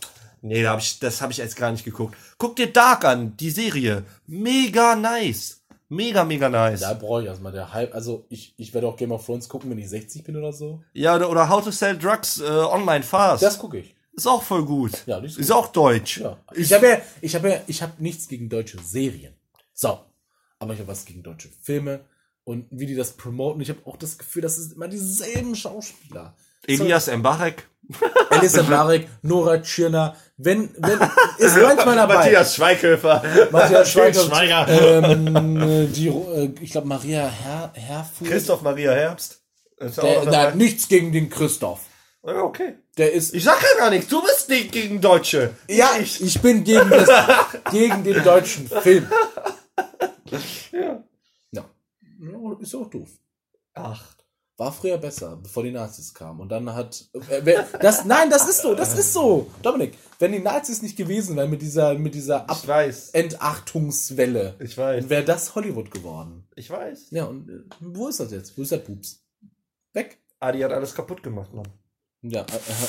Nee, 0.41 0.61
da 0.63 0.71
hab 0.71 0.79
ich, 0.79 0.99
das 0.99 1.21
habe 1.21 1.31
ich 1.31 1.39
jetzt 1.39 1.55
gar 1.55 1.71
nicht 1.71 1.85
geguckt. 1.85 2.15
Guck 2.37 2.55
dir 2.55 2.71
Dark 2.71 3.03
an, 3.05 3.35
die 3.37 3.49
Serie. 3.51 4.03
Mega 4.27 4.95
nice. 4.95 5.61
Mega, 5.89 6.23
mega 6.23 6.49
nice. 6.49 6.81
Da 6.81 6.93
brauche 6.93 7.21
ich 7.21 7.27
erstmal 7.27 7.51
der 7.51 7.71
Hype. 7.73 7.93
Also 7.93 8.25
ich, 8.29 8.53
ich 8.57 8.73
werde 8.73 8.87
auch 8.87 8.97
Game 8.97 9.11
of 9.11 9.25
Thrones 9.25 9.47
gucken, 9.47 9.69
wenn 9.69 9.77
ich 9.77 9.89
60 9.89 10.23
bin 10.23 10.35
oder 10.35 10.51
so. 10.51 10.81
Ja, 10.93 11.15
oder, 11.15 11.29
oder 11.29 11.47
How 11.49 11.63
to 11.63 11.71
Sell 11.71 11.97
Drugs 11.97 12.39
äh, 12.41 12.43
Online 12.43 13.03
Fast. 13.03 13.43
Das 13.43 13.57
gucke 13.59 13.77
ich. 13.79 13.94
Ist 14.15 14.27
auch 14.27 14.43
voll 14.43 14.65
gut. 14.65 15.03
Ja, 15.05 15.19
die 15.19 15.27
ist 15.27 15.37
ist 15.37 15.47
gut. 15.49 15.55
auch 15.57 15.67
deutsch. 15.67 16.19
Ja. 16.19 16.37
Ich 16.53 16.71
habe 16.73 16.87
ja, 16.87 17.01
ich 17.21 17.35
habe 17.35 17.49
ja, 17.49 17.61
ich 17.67 17.81
habe 17.81 17.93
nichts 17.99 18.27
gegen 18.27 18.49
deutsche 18.49 18.79
Serien. 18.81 19.33
So. 19.73 19.99
Aber 20.59 20.73
ich 20.73 20.79
habe 20.79 20.87
was 20.87 21.05
gegen 21.05 21.21
deutsche 21.21 21.49
Filme 21.61 22.05
und 22.43 22.67
wie 22.71 22.85
die 22.85 22.95
das 22.95 23.13
promoten. 23.13 23.61
Ich 23.61 23.69
habe 23.69 23.79
auch 23.85 23.97
das 23.97 24.17
Gefühl, 24.17 24.41
das 24.41 24.55
sind 24.55 24.73
immer 24.73 24.87
dieselben 24.87 25.55
Schauspieler. 25.55 26.35
Elias 26.67 27.07
Mbarek. 27.07 27.67
Elisa 28.31 28.63
Marek, 28.69 29.07
Nora 29.21 29.59
Tschirner, 29.61 30.15
wenn, 30.37 30.69
wenn, 30.77 30.99
ist 31.37 31.55
manchmal 31.61 31.95
dabei. 31.95 32.15
Matthias 32.15 32.55
Schweighöfer. 32.55 33.23
Matthias 33.51 33.91
Schweiger. 33.91 34.23
Schweiger. 34.23 34.67
Ähm, 34.67 35.93
die, 35.93 36.07
äh, 36.07 36.51
ich 36.61 36.71
glaube, 36.71 36.87
Maria 36.87 37.27
Her 37.27 37.71
Herfurth. 37.73 38.29
Christoph 38.29 38.61
Maria 38.61 38.91
Herbst. 38.91 39.41
Der, 39.79 40.25
nein, 40.25 40.57
nichts 40.57 40.87
gegen 40.87 41.11
den 41.11 41.29
Christoph. 41.29 41.81
Okay. 42.21 42.75
Der 42.97 43.11
ist. 43.11 43.33
Ich 43.33 43.43
sag 43.43 43.61
ja 43.61 43.79
gar 43.79 43.89
nichts. 43.89 44.07
Du 44.09 44.21
bist 44.21 44.49
nicht 44.49 44.71
gegen 44.71 45.01
Deutsche. 45.01 45.55
ja, 45.67 45.91
ich, 45.99 46.21
ich 46.23 46.41
bin 46.41 46.63
gegen, 46.63 46.89
das, 46.89 47.09
gegen 47.71 48.03
den 48.03 48.23
deutschen 48.23 48.67
Film. 48.69 49.07
Ja. 50.71 51.03
Ja. 51.51 51.65
ja 52.19 52.57
ist 52.59 52.75
auch 52.75 52.89
doof. 52.89 53.09
Ach. 53.73 54.15
War 54.57 54.71
früher 54.71 54.97
besser, 54.97 55.35
bevor 55.35 55.63
die 55.63 55.71
Nazis 55.71 56.13
kamen. 56.13 56.39
Und 56.39 56.47
dann 56.47 56.73
hat. 56.73 57.03
Äh, 57.29 57.41
wer, 57.43 57.63
das, 57.81 58.05
nein, 58.05 58.29
das 58.29 58.47
ist 58.47 58.61
so, 58.61 58.73
das 58.73 58.97
ist 58.97 59.11
so. 59.11 59.51
Dominik, 59.61 59.97
wenn 60.19 60.31
die 60.31 60.39
Nazis 60.39 60.81
nicht 60.81 60.95
gewesen 60.95 61.35
wären 61.35 61.49
mit 61.49 61.61
dieser, 61.61 61.95
mit 61.95 62.15
dieser 62.15 62.47
Ich 62.49 62.65
weiß. 62.65 63.13
Abachtungswelle, 63.13 64.55
Ich 64.59 64.77
weiß. 64.77 65.09
wäre 65.09 65.25
das 65.25 65.55
Hollywood 65.55 65.91
geworden. 65.91 66.47
Ich 66.55 66.69
weiß. 66.69 67.07
Ja, 67.11 67.25
und 67.25 67.49
äh, 67.49 67.63
wo 67.81 68.07
ist 68.07 68.21
das 68.21 68.31
jetzt? 68.31 68.57
Wo 68.57 68.61
ist 68.61 68.71
der 68.71 68.77
Pups? 68.77 69.21
Weg. 69.91 70.19
Adi 70.39 70.61
hat 70.61 70.71
alles 70.71 70.95
kaputt 70.95 71.21
gemacht, 71.21 71.53
Mann. 71.53 71.67
Ja, 72.29 72.45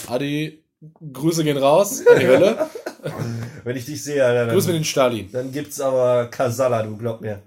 Adi, 0.08 0.62
Grüße 1.12 1.44
gehen 1.44 1.56
raus 1.58 2.02
an 2.06 2.20
die 2.20 2.26
Hölle. 2.26 2.70
Wenn 3.64 3.76
ich 3.76 3.84
dich 3.86 4.02
sehe, 4.02 4.24
Alter, 4.24 4.52
Grüße 4.52 4.68
mit 4.68 4.74
dann, 4.76 4.80
den 4.82 4.84
Stalin. 4.84 5.32
dann 5.32 5.52
gibt's 5.52 5.80
aber 5.80 6.26
Kasala, 6.28 6.82
du 6.82 6.96
glaub 6.96 7.20
mir. 7.20 7.42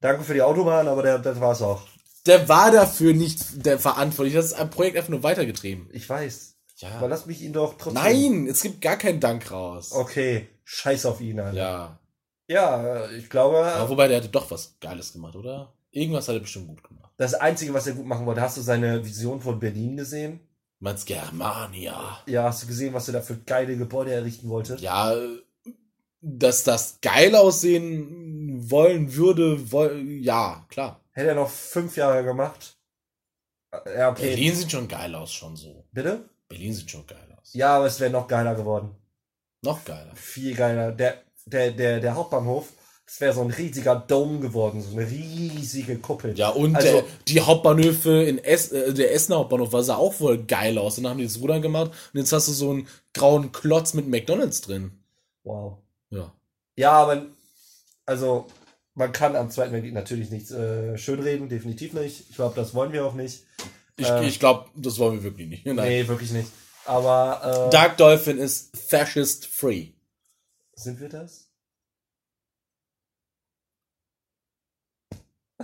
Danke 0.00 0.24
für 0.24 0.34
die 0.34 0.42
Autobahn, 0.42 0.88
aber 0.88 1.02
der, 1.02 1.18
das 1.18 1.40
war's 1.40 1.62
auch. 1.62 1.82
Der 2.26 2.48
war 2.48 2.70
dafür 2.70 3.12
nicht 3.14 3.64
der 3.64 3.78
verantwortlich. 3.78 4.34
Das 4.34 4.46
ist 4.46 4.52
ein 4.54 4.70
Projekt 4.70 4.96
einfach 4.96 5.10
nur 5.10 5.22
weitergetrieben. 5.22 5.88
Ich 5.92 6.08
weiß. 6.08 6.56
Ja. 6.76 6.88
Aber 6.96 7.08
lass 7.08 7.26
mich 7.26 7.42
ihn 7.42 7.52
doch 7.52 7.74
trotzdem. 7.78 8.02
Nein, 8.02 8.46
es 8.46 8.62
gibt 8.62 8.80
gar 8.80 8.96
keinen 8.96 9.20
Dank 9.20 9.50
raus. 9.50 9.92
Okay. 9.92 10.48
Scheiß 10.64 11.06
auf 11.06 11.20
ihn, 11.20 11.40
Alter. 11.40 11.56
Ja. 11.56 11.98
Ja, 12.48 13.08
ich 13.10 13.28
glaube, 13.30 13.64
Aber 13.64 13.90
wobei, 13.90 14.08
der 14.08 14.18
hatte 14.18 14.28
doch 14.28 14.50
was 14.50 14.76
Geiles 14.80 15.12
gemacht, 15.12 15.36
oder? 15.36 15.72
Irgendwas 15.92 16.26
hat 16.28 16.34
er 16.36 16.40
bestimmt 16.40 16.68
gut 16.68 16.82
gemacht. 16.82 17.12
das 17.16 17.34
Einzige, 17.34 17.74
was 17.74 17.86
er 17.86 17.94
gut 17.94 18.06
machen 18.06 18.26
wollte, 18.26 18.40
hast 18.40 18.56
du 18.56 18.60
seine 18.60 19.04
Vision 19.04 19.40
von 19.40 19.58
Berlin 19.60 19.96
gesehen? 19.96 20.40
Meinst 20.80 21.06
Germania? 21.06 22.18
Ja, 22.26 22.44
hast 22.44 22.62
du 22.62 22.66
gesehen, 22.66 22.94
was 22.94 23.08
er 23.08 23.14
da 23.14 23.20
für 23.20 23.36
geile 23.36 23.76
Gebäude 23.76 24.12
errichten 24.12 24.48
wollte? 24.48 24.76
Ja, 24.76 25.14
dass 26.20 26.64
das 26.64 26.98
geil 27.00 27.34
aussehen 27.36 28.70
wollen 28.70 29.14
würde, 29.14 29.70
woll 29.72 30.00
ja, 30.20 30.66
klar. 30.68 31.00
Hätte 31.12 31.28
er 31.28 31.34
noch 31.34 31.50
fünf 31.50 31.96
Jahre 31.96 32.24
gemacht? 32.24 32.76
Ja, 33.96 34.10
okay. 34.10 34.30
Berlin 34.30 34.54
sieht 34.54 34.72
schon 34.72 34.88
geil 34.88 35.14
aus, 35.14 35.32
schon 35.32 35.56
so. 35.56 35.86
Bitte? 35.92 36.28
Berlin 36.48 36.74
sieht 36.74 36.90
schon 36.90 37.06
geil 37.06 37.36
aus. 37.40 37.52
Ja, 37.52 37.76
aber 37.76 37.86
es 37.86 38.00
wäre 38.00 38.10
noch 38.10 38.26
geiler 38.26 38.54
geworden. 38.54 38.96
Noch 39.62 39.84
geiler. 39.84 40.14
Viel 40.16 40.54
geiler. 40.54 40.92
Der 40.92 41.22
der, 41.46 41.70
der, 41.72 42.00
der 42.00 42.14
Hauptbahnhof, 42.14 42.72
das 43.10 43.20
wäre 43.20 43.32
so 43.34 43.40
ein 43.40 43.50
riesiger 43.50 43.96
Dome 43.96 44.38
geworden, 44.38 44.80
so 44.80 44.96
eine 44.96 45.10
riesige 45.10 45.98
Kuppel. 45.98 46.38
Ja, 46.38 46.50
und 46.50 46.76
Also- 46.76 46.98
äh, 46.98 47.02
die 47.26 47.40
Hauptbahnhöfe 47.40 48.22
in 48.22 48.38
Ess, 48.38 48.70
äh, 48.70 48.94
der 48.94 49.12
Essener 49.12 49.38
Hauptbahnhof 49.38 49.72
war 49.72 49.82
sah 49.82 49.96
auch 49.96 50.20
wohl 50.20 50.38
geil 50.44 50.78
aus. 50.78 50.96
Und 50.96 51.02
dann 51.04 51.10
haben 51.10 51.18
die 51.18 51.24
das 51.24 51.40
Ruder 51.40 51.58
gemacht 51.58 51.90
und 52.14 52.20
jetzt 52.20 52.32
hast 52.32 52.46
du 52.46 52.52
so 52.52 52.70
einen 52.70 52.86
grauen 53.12 53.50
Klotz 53.50 53.94
mit 53.94 54.06
McDonalds 54.06 54.60
drin. 54.60 54.92
Wow. 55.42 55.78
Ja. 56.10 56.32
Ja, 56.76 56.92
aber 56.92 57.26
also 58.06 58.46
man 58.94 59.10
kann 59.10 59.34
am 59.34 59.50
Zweiten 59.50 59.72
Weltkrieg 59.72 59.92
natürlich 59.94 60.30
nichts 60.30 60.52
äh, 60.52 60.96
schönreden, 60.96 61.48
definitiv 61.48 61.94
nicht. 61.94 62.30
Ich 62.30 62.36
glaube, 62.36 62.54
das 62.54 62.74
wollen 62.74 62.92
wir 62.92 63.04
auch 63.04 63.14
nicht. 63.14 63.42
Ich, 63.96 64.08
Ähm. 64.08 64.22
ich 64.22 64.38
glaube, 64.38 64.70
das 64.76 65.00
wollen 65.00 65.16
wir 65.16 65.24
wirklich 65.24 65.48
nicht. 65.48 65.66
Nein. 65.66 65.74
Nee, 65.76 66.06
wirklich 66.06 66.30
nicht. 66.30 66.48
Aber 66.84 67.66
äh, 67.66 67.70
Dark 67.70 67.96
Dolphin 67.96 68.38
ist 68.38 68.76
fascist 68.76 69.46
free. 69.46 69.88
sind 70.76 71.00
wir 71.00 71.08
das? 71.08 71.49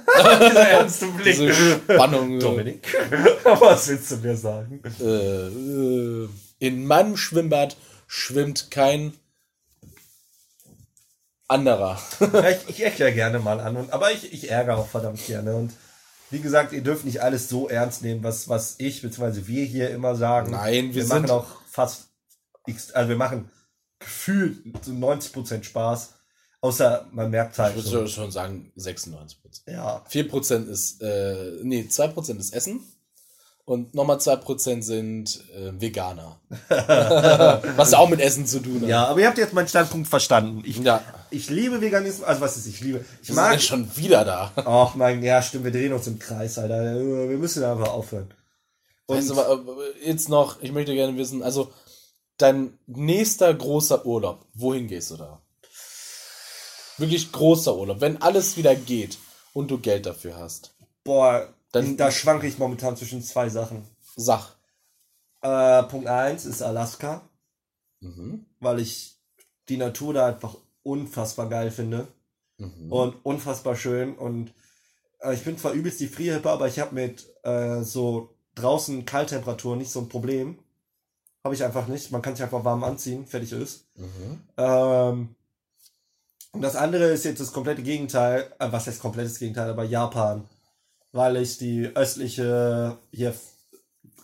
Dieser 0.04 0.68
ernste 0.68 1.06
Blick. 1.08 1.36
Diese 1.36 1.52
Spannung. 1.54 2.38
Dominik, 2.38 2.86
was 3.44 3.88
willst 3.88 4.10
du 4.10 4.16
mir 4.18 4.36
sagen? 4.36 4.82
äh, 5.00 5.46
äh, 5.48 6.28
in 6.58 6.86
meinem 6.86 7.16
Schwimmbad 7.16 7.76
schwimmt 8.06 8.70
kein 8.70 9.12
anderer. 11.48 11.98
Ja, 12.32 12.50
ich, 12.50 12.68
ich 12.68 12.84
ecke 12.84 13.04
ja 13.04 13.10
gerne 13.10 13.38
mal 13.38 13.60
an, 13.60 13.76
und, 13.76 13.92
aber 13.92 14.12
ich, 14.12 14.32
ich 14.32 14.50
ärgere 14.50 14.76
auch 14.78 14.88
verdammt 14.88 15.24
gerne. 15.26 15.54
Und 15.54 15.72
wie 16.30 16.40
gesagt, 16.40 16.72
ihr 16.72 16.82
dürft 16.82 17.04
nicht 17.04 17.22
alles 17.22 17.48
so 17.48 17.68
ernst 17.68 18.02
nehmen, 18.02 18.24
was, 18.24 18.48
was 18.48 18.74
ich 18.78 19.02
bzw. 19.02 19.46
wir 19.46 19.64
hier 19.64 19.90
immer 19.90 20.16
sagen. 20.16 20.50
Nein, 20.52 20.94
wir 20.94 21.06
machen 21.06 21.22
sind- 21.28 21.30
auch 21.30 21.46
fast, 21.70 22.08
x- 22.66 22.90
also 22.92 23.08
wir 23.08 23.16
machen 23.16 23.50
gefühlt 24.00 24.84
zu 24.84 24.90
90% 24.90 25.62
Spaß. 25.64 26.14
Außer 26.66 27.06
man 27.12 27.30
merkt 27.30 27.58
halt. 27.58 27.76
Ich 27.76 27.84
So, 27.84 27.92
würde 27.92 28.08
schon 28.08 28.30
sagen 28.30 28.72
96% 28.78 29.34
ja, 29.68 30.04
4% 30.10 30.68
ist, 30.68 31.02
äh, 31.02 31.52
nee, 31.62 31.86
2% 31.88 32.38
ist 32.38 32.52
Essen. 32.54 32.80
Und 33.64 33.94
nochmal 33.96 34.18
2% 34.18 34.82
sind 34.82 35.42
äh, 35.56 35.72
Veganer. 35.80 36.38
Was 37.76 37.94
auch 37.94 38.08
mit 38.08 38.20
Essen 38.20 38.46
zu 38.46 38.60
tun 38.60 38.82
hat. 38.82 38.88
ja, 38.88 39.06
aber 39.06 39.18
ihr 39.20 39.26
habt 39.26 39.38
jetzt 39.38 39.54
meinen 39.54 39.66
Standpunkt 39.66 40.06
verstanden. 40.06 40.62
Ich, 40.64 40.76
Ja. 40.78 41.02
ich 41.30 41.50
liebe 41.50 41.80
Veganismus, 41.80 42.24
also 42.24 42.40
was 42.42 42.56
ist, 42.56 42.66
ich 42.68 42.80
liebe. 42.80 43.04
Ich 43.22 43.28
Wir 43.28 43.34
sind 43.34 43.42
mag. 43.44 43.52
ja 43.54 43.58
schon 43.58 43.96
wieder 43.96 44.24
da. 44.24 44.52
Ach 44.54 44.94
mein, 44.94 45.20
ja, 45.24 45.42
stimmt, 45.42 45.64
wir 45.64 45.72
drehen 45.72 45.92
uns 45.92 46.06
im 46.06 46.18
Kreis, 46.20 46.58
Alter. 46.58 46.94
Wir 46.94 47.38
müssen 47.38 47.64
einfach 47.64 47.88
aufhören. 47.92 48.32
Und 49.06 49.16
Weißt 49.16 49.30
du, 49.30 49.34
jetzt 50.04 50.28
noch, 50.28 50.62
ich 50.62 50.70
möchte 50.70 50.94
gerne 50.94 51.16
wissen, 51.18 51.42
also 51.42 51.72
dein 52.38 52.78
nächster 52.86 53.52
großer 53.52 54.06
Urlaub, 54.06 54.46
wohin 54.54 54.86
gehst 54.86 55.10
du 55.10 55.16
da? 55.16 55.40
Wirklich 56.98 57.30
großer 57.32 57.76
Urlaub, 57.76 58.00
wenn 58.00 58.20
alles 58.22 58.56
wieder 58.56 58.74
geht 58.74 59.18
und 59.52 59.70
du 59.70 59.78
Geld 59.78 60.06
dafür 60.06 60.36
hast. 60.36 60.74
boah, 61.04 61.52
Dann- 61.72 61.92
ich, 61.92 61.96
da 61.96 62.10
schwanke 62.10 62.46
ich 62.48 62.58
momentan 62.58 62.96
zwischen 62.96 63.22
zwei 63.22 63.48
Sachen. 63.48 63.84
Sach. 64.16 64.56
Äh, 65.42 65.82
Punkt 65.84 66.06
eins 66.08 66.44
ist 66.46 66.62
Alaska, 66.62 67.22
Mhm. 68.00 68.46
weil 68.60 68.80
ich 68.80 69.16
die 69.68 69.76
Natur 69.76 70.14
da 70.14 70.26
einfach 70.26 70.56
unfassbar 70.82 71.48
geil 71.48 71.70
finde 71.70 72.08
Mhm. 72.58 72.90
und 72.92 73.24
unfassbar 73.24 73.76
schön. 73.76 74.16
Und 74.16 74.52
äh, 75.20 75.34
ich 75.34 75.44
bin 75.44 75.58
zwar 75.58 75.72
übelst 75.72 76.00
die 76.00 76.08
Frierhippe, 76.08 76.50
aber 76.50 76.66
ich 76.66 76.78
habe 76.80 76.94
mit 76.94 77.26
äh, 77.44 77.82
so 77.82 78.30
draußen 78.56 79.04
Kalttemperaturen 79.04 79.78
nicht 79.78 79.90
so 79.92 80.00
ein 80.00 80.08
Problem. 80.08 80.58
Habe 81.44 81.54
ich 81.54 81.62
einfach 81.62 81.86
nicht. 81.86 82.10
Man 82.10 82.22
kann 82.22 82.34
sich 82.34 82.42
einfach 82.42 82.64
warm 82.64 82.82
anziehen, 82.82 83.26
fertig 83.26 83.52
ist. 83.52 83.86
Mhm. 83.96 84.40
Ähm, 84.56 85.34
und 86.56 86.62
das 86.62 86.74
andere 86.74 87.04
ist 87.04 87.26
jetzt 87.26 87.38
das 87.38 87.52
komplette 87.52 87.82
Gegenteil, 87.82 88.50
äh, 88.58 88.72
was 88.72 88.86
heißt 88.86 89.02
komplettes 89.02 89.38
Gegenteil, 89.38 89.68
aber 89.68 89.84
Japan. 89.84 90.48
Weil 91.12 91.36
ich 91.36 91.58
die 91.58 91.94
östliche, 91.94 92.96
hier, 93.12 93.34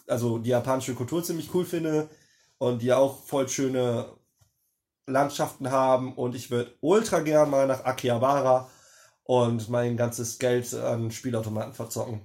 also 0.07 0.39
die 0.39 0.49
japanische 0.49 0.95
Kultur 0.95 1.23
ziemlich 1.23 1.53
cool 1.53 1.67
finde 1.67 2.09
und 2.57 2.81
die 2.81 2.91
auch 2.95 3.23
voll 3.23 3.51
schöne 3.51 4.17
Landschaften 5.07 5.71
haben 5.71 6.15
und 6.15 6.35
ich 6.35 6.51
würde 6.51 6.75
ultra 6.81 7.21
gern 7.21 7.51
mal 7.51 7.67
nach 7.67 7.85
Akihabara 7.85 8.71
und 9.25 9.69
mein 9.69 9.99
ganzes 9.99 10.39
Geld 10.39 10.73
an 10.73 11.11
Spielautomaten 11.11 11.75
verzocken. 11.75 12.23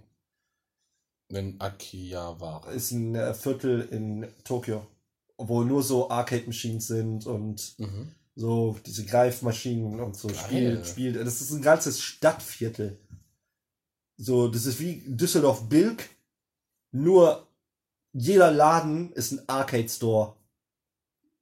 In 1.28 1.60
Akihabara. 1.60 2.72
Ist 2.72 2.92
ein 2.92 3.14
äh, 3.14 3.34
Viertel 3.34 3.82
in 3.92 4.34
Tokio, 4.46 4.88
wo 5.38 5.64
nur 5.64 5.84
so 5.84 6.10
Arcade-Machines 6.10 6.88
sind 6.88 7.26
und 7.26 7.78
Mhm. 7.78 8.16
So 8.38 8.78
diese 8.86 9.04
Greifmaschinen 9.04 10.00
und 10.00 10.16
so 10.16 10.28
Geil. 10.28 10.38
Spiel, 10.38 10.86
Spiel. 10.86 11.14
Das 11.14 11.42
ist 11.42 11.52
ein 11.52 11.62
ganzes 11.62 12.00
Stadtviertel. 12.00 13.00
So, 14.16 14.48
das 14.48 14.68
ist 14.68 14.80
wie 14.80 15.04
Düsseldorf-Bilk, 15.08 16.08
nur 16.92 17.48
jeder 18.14 18.52
Laden 18.52 19.12
ist 19.14 19.32
ein 19.32 19.50
Arcade-Store. 19.50 20.36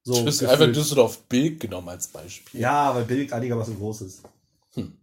So, 0.03 0.13
du 0.13 0.27
hast 0.27 0.39
gefühlt. 0.39 0.61
einfach 0.61 0.73
Düsseldorf 0.73 1.23
Bild 1.23 1.59
genommen 1.59 1.89
als 1.89 2.07
Beispiel. 2.07 2.61
Ja, 2.61 2.95
weil 2.95 3.05
Bilk 3.05 3.33
einigermaßen 3.33 3.75
groß 3.75 4.01
ist. 4.01 4.21
Hm. 4.73 4.97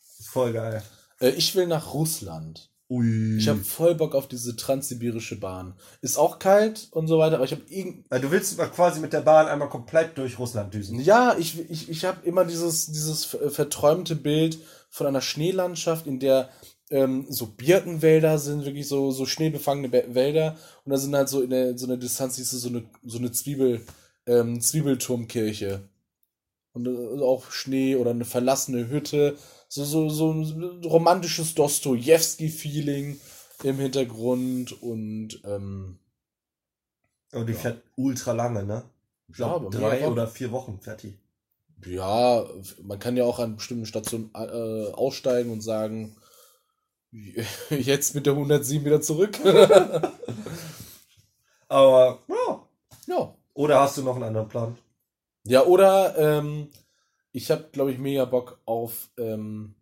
Voll 0.00 0.52
geil. 0.52 0.82
Äh, 1.20 1.30
ich 1.30 1.54
will 1.54 1.66
nach 1.66 1.92
Russland. 1.92 2.70
Ui. 2.90 3.38
Ich 3.38 3.48
habe 3.48 3.60
voll 3.60 3.94
Bock 3.94 4.14
auf 4.14 4.28
diese 4.28 4.56
transsibirische 4.56 5.40
Bahn. 5.40 5.74
Ist 6.02 6.18
auch 6.18 6.38
kalt 6.38 6.88
und 6.90 7.06
so 7.08 7.18
weiter, 7.18 7.36
aber 7.36 7.44
ich 7.46 7.52
habe 7.52 7.62
irgend 7.68 8.04
Äh, 8.12 8.20
Du 8.20 8.30
willst 8.30 8.58
quasi 8.58 9.00
mit 9.00 9.12
der 9.14 9.22
Bahn 9.22 9.46
einmal 9.46 9.70
komplett 9.70 10.18
durch 10.18 10.38
Russland 10.38 10.74
düsen. 10.74 11.00
ja, 11.00 11.34
ich 11.38 11.58
ich, 11.70 11.88
ich 11.88 12.04
habe 12.04 12.26
immer 12.26 12.44
dieses 12.44 12.86
dieses 12.92 13.24
ver- 13.24 13.50
verträumte 13.50 14.16
Bild 14.16 14.58
von 14.90 15.06
einer 15.06 15.22
Schneelandschaft, 15.22 16.06
in 16.06 16.20
der 16.20 16.50
ähm, 16.90 17.24
so 17.30 17.46
Birkenwälder 17.46 18.38
sind, 18.38 18.66
wirklich 18.66 18.86
so 18.86 19.10
so 19.10 19.24
schneebefangene 19.24 19.88
Be- 19.88 20.04
Wälder 20.14 20.56
und 20.84 20.90
da 20.92 20.98
sind 20.98 21.16
halt 21.16 21.30
so 21.30 21.40
in 21.40 21.48
der 21.50 21.78
so 21.78 21.86
eine 21.86 21.96
Distanz 21.96 22.36
siehst 22.36 22.52
du 22.52 22.58
so 22.58 22.68
eine 22.68 22.84
so 23.02 23.16
eine 23.16 23.32
Zwiebel 23.32 23.80
ähm, 24.26 24.60
Zwiebelturmkirche 24.60 25.88
und 26.74 26.86
äh, 26.86 27.22
auch 27.22 27.50
Schnee 27.50 27.96
oder 27.96 28.10
eine 28.10 28.24
verlassene 28.26 28.88
Hütte, 28.90 29.36
so 29.74 29.84
so 29.84 30.08
so 30.10 30.32
ein 30.32 30.84
romantisches 30.84 31.54
Dostojewski-Feeling 31.54 33.20
im 33.62 33.76
Hintergrund 33.78 34.80
und 34.82 35.40
ähm, 35.44 35.98
Und 37.32 37.46
die 37.48 37.52
fährt 37.52 37.82
ultra 37.96 38.32
lange, 38.32 38.64
ne? 38.64 38.84
Ich 39.28 39.36
Ja, 39.36 39.46
glaube, 39.46 39.66
aber 39.66 39.70
drei 39.70 40.08
oder 40.08 40.26
vier 40.26 40.50
Wochen 40.52 40.80
fährt 40.80 41.02
die. 41.02 41.18
Ja, 41.86 42.44
man 42.82 42.98
kann 42.98 43.16
ja 43.16 43.24
auch 43.24 43.38
an 43.38 43.56
bestimmten 43.56 43.86
Stationen 43.86 44.30
äh, 44.34 44.92
aussteigen 44.92 45.50
und 45.52 45.60
sagen, 45.60 46.16
jetzt 47.70 48.14
mit 48.14 48.26
der 48.26 48.34
107 48.34 48.84
wieder 48.84 49.00
zurück. 49.00 49.38
Aber, 51.68 52.20
ja. 52.28 52.66
ja. 53.06 53.34
Oder 53.54 53.80
hast 53.80 53.98
du 53.98 54.02
noch 54.02 54.14
einen 54.14 54.24
anderen 54.24 54.48
Plan? 54.48 54.78
Ja, 55.44 55.64
oder 55.64 56.16
ähm, 56.18 56.70
ich 57.34 57.50
habe, 57.50 57.68
glaube 57.72 57.90
ich, 57.90 57.98
mega 57.98 58.24
Bock 58.24 58.60
auf 58.64 59.10
ähm, 59.18 59.74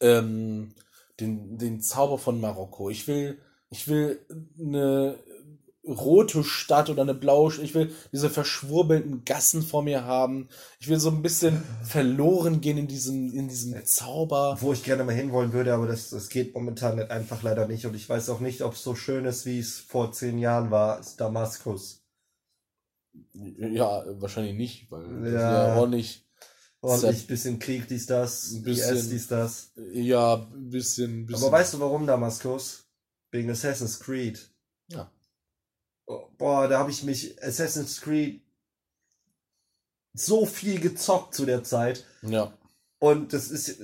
ähm, 0.00 0.74
den, 1.20 1.56
den 1.56 1.80
Zauber 1.80 2.18
von 2.18 2.40
Marokko. 2.40 2.90
Ich 2.90 3.06
will, 3.06 3.38
ich 3.70 3.86
will 3.86 4.18
eine 4.58 5.20
rote 5.86 6.42
Stadt 6.42 6.90
oder 6.90 7.02
eine 7.02 7.14
blaue 7.14 7.52
Stadt. 7.52 7.64
Ich 7.64 7.76
will 7.76 7.94
diese 8.10 8.28
verschwurbelten 8.28 9.24
Gassen 9.24 9.62
vor 9.62 9.84
mir 9.84 10.04
haben. 10.04 10.48
Ich 10.80 10.88
will 10.88 10.98
so 10.98 11.10
ein 11.10 11.22
bisschen 11.22 11.62
verloren 11.84 12.60
gehen 12.60 12.76
in 12.76 12.88
diesem, 12.88 13.32
in 13.32 13.46
diesem 13.46 13.86
Zauber. 13.86 14.58
Wo 14.60 14.72
ich 14.72 14.82
gerne 14.82 15.04
mal 15.04 15.14
hinwollen 15.14 15.52
würde, 15.52 15.74
aber 15.74 15.86
das, 15.86 16.10
das 16.10 16.28
geht 16.28 16.56
momentan 16.56 16.96
nicht, 16.96 17.12
einfach 17.12 17.44
leider 17.44 17.68
nicht. 17.68 17.86
Und 17.86 17.94
ich 17.94 18.08
weiß 18.08 18.30
auch 18.30 18.40
nicht, 18.40 18.62
ob 18.62 18.72
es 18.72 18.82
so 18.82 18.96
schön 18.96 19.24
ist, 19.24 19.46
wie 19.46 19.60
es 19.60 19.78
vor 19.78 20.10
zehn 20.10 20.40
Jahren 20.40 20.72
war, 20.72 20.98
ist 20.98 21.20
Damaskus. 21.20 22.05
Ja, 23.32 24.04
wahrscheinlich 24.20 24.54
nicht, 24.56 24.90
weil 24.90 25.02
das 25.20 25.28
ist 25.28 25.34
Ja. 25.34 25.68
ja 25.68 25.76
ordentlich, 25.76 26.22
Ordentlich 26.80 27.26
bisschen 27.26 27.58
Krieg, 27.58 27.88
dies, 27.88 28.06
das, 28.06 28.52
Ein 28.52 28.58
IS, 28.58 28.64
bisschen. 28.64 29.10
dies, 29.10 29.28
das. 29.28 29.72
ja, 29.92 30.34
ein 30.36 30.70
bisschen, 30.70 31.26
bisschen. 31.26 31.42
Aber 31.44 31.52
weißt 31.52 31.74
du 31.74 31.80
warum 31.80 32.06
Damaskus? 32.06 32.84
Wegen 33.30 33.50
Assassin's 33.50 33.98
Creed. 33.98 34.48
Ja. 34.88 35.10
Oh, 36.06 36.28
Boah, 36.38 36.68
da 36.68 36.78
habe 36.78 36.90
ich 36.90 37.02
mich 37.02 37.42
Assassin's 37.42 38.00
Creed 38.00 38.40
so 40.14 40.46
viel 40.46 40.80
gezockt 40.80 41.34
zu 41.34 41.44
der 41.44 41.64
Zeit. 41.64 42.04
Ja. 42.22 42.56
Und 42.98 43.32
das 43.32 43.50
ist 43.50 43.80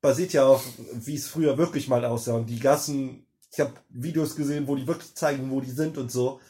basiert 0.00 0.32
ja 0.32 0.46
auf, 0.46 0.66
wie 0.94 1.14
es 1.14 1.28
früher 1.28 1.58
wirklich 1.58 1.88
mal 1.88 2.04
aussah. 2.04 2.34
Und 2.34 2.46
die 2.46 2.58
Gassen, 2.58 3.26
ich 3.52 3.60
habe 3.60 3.74
Videos 3.90 4.34
gesehen, 4.34 4.66
wo 4.66 4.74
die 4.76 4.86
wirklich 4.86 5.14
zeigen, 5.14 5.50
wo 5.50 5.60
die 5.60 5.70
sind 5.70 5.98
und 5.98 6.10
so. 6.10 6.40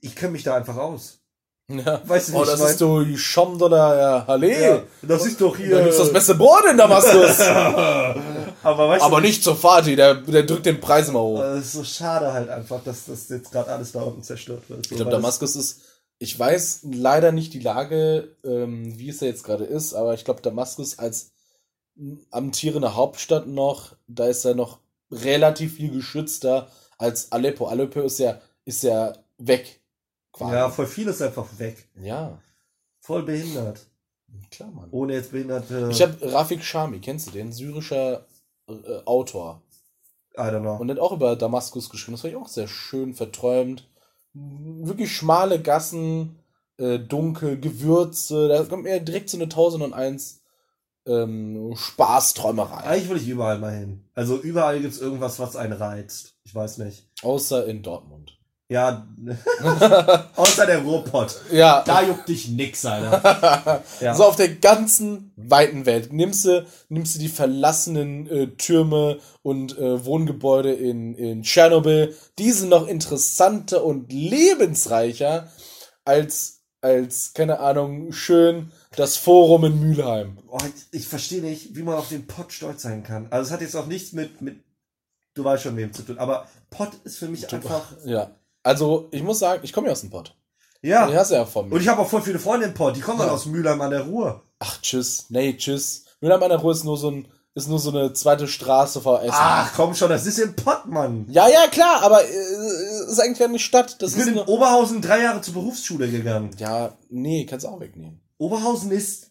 Ich, 0.00 0.16
kenne 0.16 0.32
mich 0.32 0.42
da 0.42 0.56
einfach 0.56 0.76
aus. 0.76 1.18
Ja. 1.68 2.00
Weißt 2.04 2.28
du, 2.28 2.32
wie 2.32 2.36
oh, 2.36 2.44
das 2.44 2.60
mein? 2.60 2.70
ist 2.70 2.80
doch 2.80 3.02
die 3.02 3.18
Schom 3.18 3.60
oder 3.60 4.00
ja, 4.00 4.26
Halle. 4.26 4.60
Ja, 4.60 4.82
das 5.02 5.26
ist 5.26 5.40
doch 5.40 5.56
hier. 5.56 5.70
Da 5.70 5.82
gibt's 5.82 5.98
das 5.98 6.12
beste 6.12 6.36
Brot 6.36 6.64
in 6.70 6.76
Damaskus. 6.76 7.40
Aber 8.62 8.88
weißt 8.88 9.04
Aber 9.04 9.16
du, 9.16 9.26
nicht 9.26 9.42
zur 9.42 9.56
Fati, 9.56 9.96
der, 9.96 10.14
der 10.14 10.44
drückt 10.44 10.66
den 10.66 10.80
Preis 10.80 11.08
immer 11.08 11.22
hoch. 11.22 11.40
es 11.40 11.66
ist 11.66 11.72
so 11.72 11.84
schade 11.84 12.32
halt 12.32 12.48
einfach, 12.48 12.82
dass 12.84 13.06
das 13.06 13.28
jetzt 13.28 13.50
gerade 13.50 13.72
alles 13.72 13.92
da 13.92 14.02
unten 14.02 14.22
zerstört 14.22 14.68
wird. 14.68 14.86
So, 14.86 14.92
Ich 14.92 14.96
glaube, 14.96 15.10
Damaskus 15.10 15.56
ist 15.56 15.80
Ich 16.18 16.38
weiß 16.38 16.80
leider 16.92 17.32
nicht 17.32 17.52
die 17.52 17.60
Lage, 17.60 18.36
ähm, 18.44 18.98
wie 18.98 19.08
es 19.08 19.18
da 19.18 19.26
jetzt 19.26 19.44
gerade 19.44 19.64
ist, 19.64 19.94
aber 19.94 20.14
ich 20.14 20.24
glaube, 20.24 20.42
Damaskus 20.42 20.98
als 20.98 21.32
amtierende 22.30 22.94
Hauptstadt 22.94 23.46
noch, 23.46 23.96
da 24.06 24.26
ist 24.26 24.44
er 24.44 24.54
noch 24.54 24.78
relativ 25.10 25.76
viel 25.76 25.90
geschützter 25.90 26.68
als 26.98 27.32
Aleppo. 27.32 27.66
Aleppo 27.66 28.00
ist 28.00 28.18
ja, 28.18 28.40
ist 28.64 28.82
ja 28.82 29.14
weg. 29.38 29.80
Quasi. 30.32 30.54
Ja, 30.54 30.70
voll 30.70 30.86
viel 30.86 31.08
ist 31.08 31.22
einfach 31.22 31.46
weg. 31.58 31.88
Ja. 32.00 32.38
Voll 33.00 33.22
behindert. 33.22 33.86
Klar, 34.50 34.70
Mann. 34.70 34.88
Ohne 34.90 35.14
jetzt 35.14 35.32
behinderte. 35.32 35.88
Ich 35.90 36.02
habe 36.02 36.32
Rafik 36.32 36.62
Shami, 36.62 37.00
kennst 37.00 37.28
du 37.28 37.30
den? 37.30 37.52
Syrischer 37.52 38.26
äh, 38.68 38.72
Autor. 39.04 39.62
I 40.36 40.40
don't 40.40 40.60
know. 40.60 40.76
Und 40.76 40.90
hat 40.90 40.98
auch 40.98 41.12
über 41.12 41.36
Damaskus 41.36 41.88
geschrieben. 41.88 42.16
Das 42.16 42.24
war 42.24 42.30
ich 42.30 42.36
auch 42.36 42.48
sehr 42.48 42.68
schön 42.68 43.14
verträumt. 43.14 43.88
Wirklich 44.34 45.16
schmale 45.16 45.62
Gassen, 45.62 46.38
äh, 46.78 46.98
dunkel, 46.98 47.58
Gewürze. 47.58 48.48
Da 48.48 48.62
kommt 48.64 48.82
mir 48.82 49.00
direkt 49.00 49.30
so 49.30 49.38
eine 49.38 49.44
1001 49.44 50.42
ähm, 51.06 51.74
Spaßträumerei. 51.74 52.84
Eigentlich 52.84 53.08
will 53.08 53.16
ich 53.16 53.28
überall 53.28 53.58
mal 53.58 53.74
hin. 53.74 54.04
Also 54.14 54.36
überall 54.36 54.80
gibt 54.80 54.92
es 54.92 55.00
irgendwas, 55.00 55.38
was 55.38 55.56
einen 55.56 55.72
reizt. 55.72 56.34
Ich 56.44 56.54
weiß 56.54 56.78
nicht. 56.78 57.08
Außer 57.22 57.66
in 57.66 57.82
Dortmund. 57.82 58.35
Ja, 58.68 59.06
außer 60.34 60.66
der 60.66 60.80
Ruhrpott. 60.80 61.40
Ja. 61.52 61.84
Da 61.84 62.02
juckt 62.02 62.28
dich 62.28 62.48
nix, 62.48 62.84
Alter. 62.84 63.82
ja. 64.00 64.14
So 64.14 64.24
auf 64.24 64.34
der 64.34 64.56
ganzen 64.56 65.32
weiten 65.36 65.86
Welt. 65.86 66.12
Nimmst 66.12 66.44
du, 66.44 66.66
nimmst 66.88 67.14
du 67.14 67.20
die 67.20 67.28
verlassenen 67.28 68.28
äh, 68.28 68.46
Türme 68.56 69.18
und 69.42 69.78
äh, 69.78 70.04
Wohngebäude 70.04 70.72
in, 70.72 71.14
in 71.14 71.42
Tschernobyl. 71.42 72.16
Die 72.40 72.50
sind 72.50 72.70
noch 72.70 72.88
interessanter 72.88 73.84
und 73.84 74.12
lebensreicher 74.12 75.48
als, 76.04 76.62
als, 76.80 77.34
keine 77.34 77.60
Ahnung, 77.60 78.12
schön 78.12 78.72
das 78.96 79.16
Forum 79.16 79.64
in 79.64 79.80
Mülheim. 79.80 80.38
Oh, 80.48 80.58
ich, 80.64 81.00
ich 81.00 81.06
verstehe 81.06 81.42
nicht, 81.42 81.76
wie 81.76 81.82
man 81.82 81.94
auf 81.94 82.08
den 82.08 82.26
Pott 82.26 82.52
stolz 82.52 82.82
sein 82.82 83.02
kann. 83.04 83.26
Also 83.30 83.48
es 83.48 83.52
hat 83.52 83.60
jetzt 83.60 83.76
auch 83.76 83.86
nichts 83.86 84.12
mit, 84.12 84.40
mit 84.40 84.64
du 85.34 85.44
weißt 85.44 85.64
schon, 85.64 85.76
wem 85.76 85.92
zu 85.92 86.02
tun. 86.02 86.18
Aber 86.18 86.48
Pott 86.70 86.94
ist 87.04 87.18
für 87.18 87.28
mich 87.28 87.52
einfach. 87.52 87.92
Ja. 88.04 88.34
Also, 88.66 89.06
ich 89.12 89.22
muss 89.22 89.38
sagen, 89.38 89.60
ich 89.62 89.72
komme 89.72 89.86
ja 89.86 89.92
aus 89.92 90.00
dem 90.00 90.10
Pott. 90.10 90.34
Ja. 90.82 91.06
Die 91.06 91.16
hast 91.16 91.30
du 91.30 91.36
ja 91.36 91.44
von 91.44 91.68
mir. 91.68 91.76
Und 91.76 91.80
ich 91.80 91.86
habe 91.86 92.02
auch 92.02 92.08
voll 92.08 92.20
viele 92.20 92.40
Freunde 92.40 92.66
im 92.66 92.74
Pott. 92.74 92.96
Die 92.96 93.00
kommen 93.00 93.20
ja. 93.20 93.26
dann 93.26 93.34
aus 93.34 93.46
Mülheim 93.46 93.80
an 93.80 93.92
der 93.92 94.02
Ruhr. 94.02 94.42
Ach, 94.58 94.80
tschüss. 94.82 95.26
Nee, 95.28 95.56
tschüss. 95.56 96.06
Mülheim 96.20 96.42
an 96.42 96.48
der 96.48 96.58
Ruhr 96.58 96.72
ist 96.72 96.82
nur 96.82 96.96
so 96.96 97.12
ein, 97.12 97.28
ist 97.54 97.68
nur 97.68 97.78
so 97.78 97.90
eine 97.90 98.12
zweite 98.12 98.48
Straße 98.48 99.00
vor 99.00 99.22
Essen. 99.22 99.36
Ach, 99.36 99.72
komm 99.76 99.94
schon, 99.94 100.08
das 100.08 100.26
ist 100.26 100.40
im 100.40 100.56
Pott, 100.56 100.86
Mann. 100.86 101.26
Ja, 101.28 101.48
ja, 101.48 101.68
klar, 101.68 102.02
aber 102.02 102.24
äh, 102.24 103.08
ist 103.08 103.20
eigentlich 103.20 103.40
eine 103.44 103.60
Stadt. 103.60 104.02
Das 104.02 104.16
ich 104.16 104.24
bin 104.24 104.34
in 104.34 104.40
Oberhausen 104.40 105.00
drei 105.00 105.22
Jahre 105.22 105.40
zur 105.42 105.54
Berufsschule 105.54 106.10
gegangen. 106.10 106.50
Ja, 106.58 106.98
nee, 107.08 107.46
kannst 107.46 107.66
du 107.66 107.68
auch 107.68 107.78
wegnehmen. 107.78 108.20
Oberhausen 108.38 108.90
ist 108.90 109.30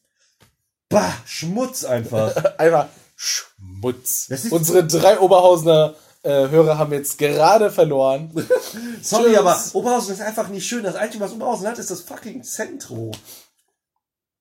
bah, 0.87 1.13
Schmutz 1.25 1.83
einfach. 1.83 2.33
einfach 2.57 2.87
Schmutz. 3.17 4.29
Unsere 4.49 4.87
drei 4.87 5.19
Oberhausener 5.19 5.95
äh, 6.25 6.49
Hörer 6.49 6.79
haben 6.79 6.91
jetzt 6.91 7.19
gerade 7.19 7.71
verloren. 7.71 8.31
Sorry, 9.01 9.29
Tschüss. 9.29 9.37
aber 9.37 9.59
Oberhausen 9.73 10.13
ist 10.15 10.21
einfach 10.21 10.49
nicht 10.49 10.65
schön. 10.65 10.83
Das 10.83 10.95
Einzige, 10.95 11.23
was 11.23 11.33
Oberhausen 11.33 11.67
hat, 11.67 11.77
ist 11.77 11.91
das 11.91 12.01
fucking 12.01 12.43
Zentro. 12.43 13.11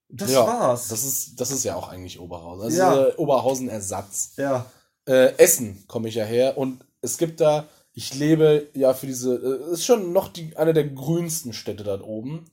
Das 0.08 0.30
ja, 0.30 0.46
war's. 0.46 0.88
Das 0.88 1.04
ist, 1.04 1.38
das 1.40 1.50
ist 1.50 1.62
ja 1.64 1.74
auch 1.74 1.88
eigentlich 1.88 2.18
Oberhausen. 2.18 2.64
Das 2.64 2.76
ja. 2.76 3.04
ist 3.04 3.18
Oberhausen-Ersatz. 3.18 4.32
Ja. 4.38 4.64
Äh, 5.06 5.36
Essen 5.36 5.84
komme 5.86 6.08
ich 6.08 6.14
ja 6.14 6.24
her 6.24 6.56
und 6.56 6.84
es 7.02 7.18
gibt 7.18 7.42
da, 7.42 7.68
ich 7.92 8.14
lebe 8.14 8.68
ja 8.72 8.94
für 8.94 9.06
diese, 9.06 9.34
äh, 9.34 9.72
ist 9.72 9.84
schon 9.84 10.14
noch 10.14 10.28
die, 10.28 10.56
eine 10.56 10.72
der 10.72 10.88
grünsten 10.88 11.52
Städte 11.52 11.84
da 11.84 12.00
oben 12.00 12.46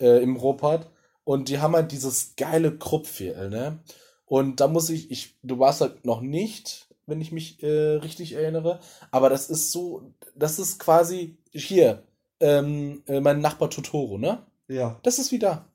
äh, 0.00 0.22
im 0.22 0.36
Ruhrpott 0.36 0.86
und 1.24 1.50
die 1.50 1.58
haben 1.58 1.74
halt 1.74 1.92
dieses 1.92 2.36
geile 2.36 2.78
Kruppviertel, 2.78 3.50
ne? 3.50 3.80
Und 4.24 4.60
da 4.60 4.68
muss 4.68 4.88
ich, 4.88 5.10
ich, 5.10 5.38
du 5.42 5.58
warst 5.58 5.82
halt 5.82 6.04
noch 6.06 6.20
nicht, 6.20 6.87
wenn 7.08 7.20
ich 7.20 7.32
mich 7.32 7.62
äh, 7.62 7.96
richtig 7.96 8.32
erinnere. 8.32 8.80
Aber 9.10 9.28
das 9.28 9.50
ist 9.50 9.72
so, 9.72 10.14
das 10.36 10.58
ist 10.58 10.78
quasi 10.78 11.38
hier, 11.50 12.04
ähm, 12.40 13.02
äh, 13.06 13.20
mein 13.20 13.40
Nachbar 13.40 13.70
Totoro, 13.70 14.18
ne? 14.18 14.46
Ja. 14.68 15.00
Das 15.02 15.18
ist 15.18 15.32
wie 15.32 15.38
da. 15.38 15.66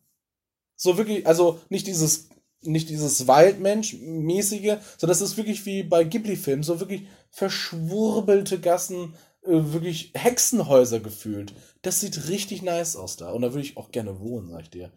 So 0.76 0.98
wirklich, 0.98 1.28
also 1.28 1.60
nicht 1.70 1.88
dieses, 1.88 2.30
nicht 2.62 2.90
dieses 2.90 3.28
Waldmensch-mäßige, 3.28 4.78
sondern 4.98 5.10
das 5.10 5.22
ist 5.22 5.38
wirklich 5.38 5.66
wie 5.66 5.84
bei 5.84 6.04
Ghibli-Filmen, 6.04 6.64
so 6.64 6.80
wirklich 6.80 7.08
verschwurbelte 7.30 8.60
Gassen, 8.60 9.16
äh, 9.44 9.74
wirklich 9.74 10.12
Hexenhäuser 10.14 11.00
gefühlt. 11.00 11.54
Das 11.82 12.00
sieht 12.00 12.30
richtig 12.30 12.62
nice 12.62 12.96
aus 12.96 13.18
da. 13.18 13.32
Und 13.32 13.42
da 13.42 13.54
würde 13.54 13.66
ich 13.66 13.78
auch 13.78 13.92
gerne 13.92 14.20
wohnen, 14.20 14.50
sag 14.50 14.62
ich 14.62 14.70
dir. 14.70 14.92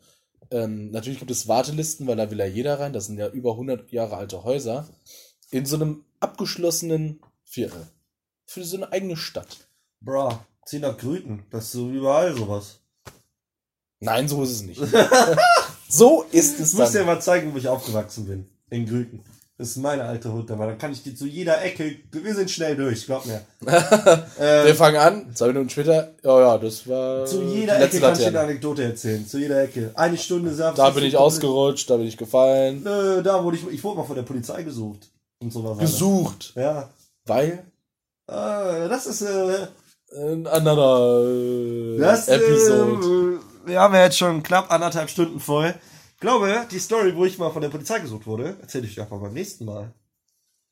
Ähm, 0.51 0.91
natürlich 0.91 1.19
gibt 1.19 1.31
es 1.31 1.49
Wartelisten, 1.49 2.07
weil 2.07 2.17
da 2.17 2.31
will 2.31 2.39
ja 2.39 2.47
jeder 2.47 2.79
rein. 2.79 2.93
Das 2.93 3.07
sind 3.07 3.19
ja 3.19 3.29
über 3.29 3.53
100 3.53 3.91
Jahre 3.91 4.17
alte 4.17 4.45
Häuser. 4.45 4.89
In 5.51 5.67
so 5.67 5.77
einem 5.77 6.05
abgeschlossenen 6.27 7.21
Viertel. 7.45 7.87
Für 8.47 8.65
so 8.65 8.77
eine 8.77 8.91
eigene 8.93 9.17
Stadt. 9.17 9.69
Bra, 10.01 10.45
zieh 10.65 10.81
nach 10.81 10.99
Grüten. 10.99 11.45
Das 11.51 11.67
ist 11.67 11.73
so 11.73 11.89
überall 11.89 12.37
sowas. 12.37 12.81
Nein, 14.01 14.29
so 14.29 14.43
ist 14.43 14.51
es 14.51 14.63
nicht. 14.63 14.81
so 15.89 16.25
ist 16.33 16.61
es. 16.61 16.73
Ich 16.73 16.79
muss 16.79 16.93
dir 16.93 17.05
mal 17.05 17.21
zeigen, 17.21 17.55
wo 17.55 17.59
ich 17.59 17.69
aufgewachsen 17.69 18.27
bin. 18.27 18.47
In 18.71 18.87
Grüten. 18.87 19.23
Das 19.59 19.69
ist 19.69 19.79
meine 19.79 20.05
alte 20.05 20.31
Hut, 20.31 20.51
aber 20.51 20.67
dann 20.67 20.77
kann 20.77 20.93
ich 20.93 21.03
dir 21.03 21.15
zu 21.15 21.27
jeder 21.27 21.65
Ecke. 21.65 21.97
Wir 22.13 22.35
sind 22.35 22.51
schnell 22.51 22.77
durch, 22.77 23.07
glaub 23.07 23.25
mir. 23.25 23.41
ähm, 24.39 24.67
wir 24.67 24.75
fangen 24.75 24.99
an, 24.99 25.35
zwei 25.35 25.47
Minuten 25.47 25.71
später. 25.71 26.13
Ja, 26.23 26.41
ja, 26.41 26.59
das 26.59 26.87
war. 26.87 27.25
Zu 27.25 27.43
jeder 27.43 27.81
Ecke 27.81 27.99
kann 28.01 28.13
ich 28.13 28.19
dir 28.19 28.27
eine 28.27 28.41
Anekdote 28.41 28.83
erzählen. 28.85 29.27
Zu 29.27 29.39
jeder 29.39 29.63
Ecke. 29.63 29.93
Eine 29.95 30.19
Stunde 30.19 30.53
sagt 30.53 30.77
Da 30.79 30.91
bin 30.91 31.05
ich 31.05 31.17
ausgerutscht, 31.17 31.89
da 31.89 31.97
bin 31.97 32.07
ich 32.07 32.19
gefallen. 32.19 32.83
Nö, 32.85 33.23
da 33.23 33.43
wurde 33.43 33.57
ich. 33.57 33.67
Ich 33.69 33.83
wurde 33.83 34.01
mal 34.01 34.05
von 34.05 34.17
der 34.17 34.25
Polizei 34.25 34.63
gesucht. 34.63 35.09
Und 35.41 35.53
sowas. 35.53 35.79
Gesucht? 35.79 36.53
Ja. 36.55 36.91
Weil? 37.25 37.65
Äh, 38.29 38.89
das 38.89 39.07
ist. 39.07 39.23
Äh, 39.23 39.69
ein 40.13 40.47
anderer 40.47 41.27
äh, 41.27 41.99
das, 41.99 42.29
Episode. 42.29 43.41
Äh, 43.65 43.69
wir 43.69 43.81
haben 43.81 43.95
ja 43.95 44.05
jetzt 44.05 44.19
schon 44.19 44.43
knapp 44.43 44.71
anderthalb 44.71 45.11
Stunden 45.11 45.41
voll. 45.41 45.75
Ich 46.15 46.21
glaube, 46.21 46.67
die 46.71 46.79
Story, 46.79 47.15
wo 47.15 47.25
ich 47.25 47.39
mal 47.39 47.51
von 47.51 47.61
der 47.61 47.69
Polizei 47.69 47.99
gesucht 47.99 48.27
wurde, 48.27 48.57
erzähle 48.61 48.87
ich 48.87 48.95
dir 48.95 49.03
einfach 49.03 49.21
beim 49.21 49.35
nächsten 49.35 49.65
Mal. 49.65 49.93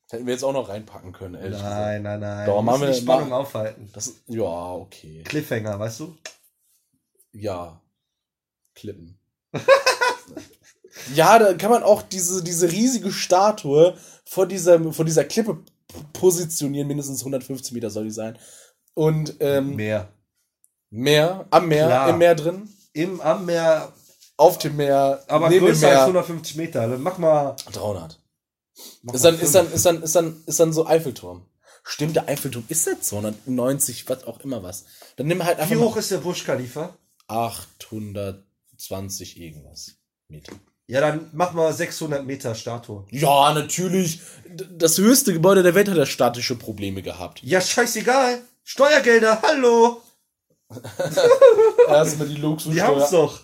Hätten 0.09 0.25
wir 0.25 0.33
jetzt 0.33 0.43
auch 0.43 0.53
noch 0.53 0.69
reinpacken 0.69 1.11
können, 1.11 1.35
ehrlich 1.35 1.61
Nein, 1.61 2.03
nein, 2.03 2.19
nein. 2.19 2.45
Doch, 2.45 2.61
machen 2.61 2.81
wir 2.81 2.91
die 2.91 2.99
Spannung 2.99 3.29
mal, 3.29 3.37
aufhalten. 3.41 3.89
Das, 3.93 4.13
ja, 4.27 4.43
okay. 4.43 5.23
Cliffhanger, 5.23 5.79
weißt 5.79 5.99
du? 5.99 6.15
Ja. 7.33 7.81
Klippen. 8.75 9.19
ja, 11.13 11.39
da 11.39 11.53
kann 11.53 11.71
man 11.71 11.83
auch 11.83 12.01
diese, 12.01 12.43
diese 12.43 12.71
riesige 12.71 13.11
Statue 13.11 13.97
vor 14.25 14.47
dieser, 14.47 14.93
vor 14.93 15.05
dieser 15.05 15.23
Klippe 15.23 15.59
positionieren. 16.13 16.87
Mindestens 16.87 17.21
150 17.21 17.73
Meter 17.73 17.89
soll 17.89 18.05
die 18.05 18.11
sein. 18.11 18.37
Und, 18.93 19.35
ähm, 19.39 19.75
Meer. 19.75 20.09
Meer, 20.89 21.45
am 21.49 21.67
Meer, 21.67 21.87
Klar. 21.87 22.09
im 22.09 22.17
Meer 22.17 22.35
drin. 22.35 22.69
Im, 22.93 23.21
am 23.21 23.45
Meer. 23.45 23.91
Auf 24.37 24.57
dem 24.57 24.77
Meer. 24.77 25.23
Aber 25.27 25.49
neben 25.49 25.65
größer 25.65 25.87
Meer. 25.87 25.99
als 25.99 26.07
150 26.07 26.55
Meter. 26.55 26.87
Dann 26.87 27.01
mach 27.01 27.17
mal. 27.17 27.55
300. 27.71 28.19
ist 29.13 29.25
dann, 29.25 29.39
ist 29.39 29.55
dann, 29.55 29.71
ist 29.71 29.85
dann, 29.85 30.03
ist 30.03 30.15
dann, 30.15 30.43
ist 30.45 30.59
dann 30.59 30.73
so 30.73 30.85
Eiffelturm. 30.85 31.45
Stimmt, 31.83 32.15
der 32.15 32.27
Eiffelturm 32.27 32.65
ist 32.67 32.87
jetzt 32.87 33.05
290, 33.05 34.09
was 34.09 34.25
auch 34.25 34.39
immer 34.39 34.63
was. 34.63 34.85
Dann 35.17 35.27
nimm 35.27 35.43
halt 35.43 35.59
einfach. 35.59 35.75
Wie 35.75 35.79
hoch 35.79 35.97
ist 35.97 36.11
der 36.11 36.17
Busch 36.17 36.43
Khalifa? 36.43 36.97
820 37.27 39.39
irgendwas 39.39 39.97
Meter. 40.27 40.53
Ja, 40.87 41.01
dann 41.01 41.29
mach 41.33 41.53
mal 41.53 41.73
600 41.73 42.25
Meter 42.25 42.53
Statue. 42.53 43.05
Ja, 43.09 43.53
natürlich. 43.53 44.21
Das 44.71 44.97
höchste 44.97 45.33
Gebäude 45.33 45.63
der 45.63 45.73
Welt 45.73 45.89
hat 45.89 45.97
ja 45.97 46.05
statische 46.05 46.55
Probleme 46.55 47.01
gehabt. 47.01 47.41
Ja, 47.41 47.59
scheißegal. 47.59 48.41
Steuergelder, 48.63 49.41
hallo. 49.41 50.01
Erstmal 51.87 52.27
die 52.27 52.35
Luxussteuer. 52.35 52.73
Die 52.73 52.81
haben's 52.81 53.09
doch. 53.09 53.39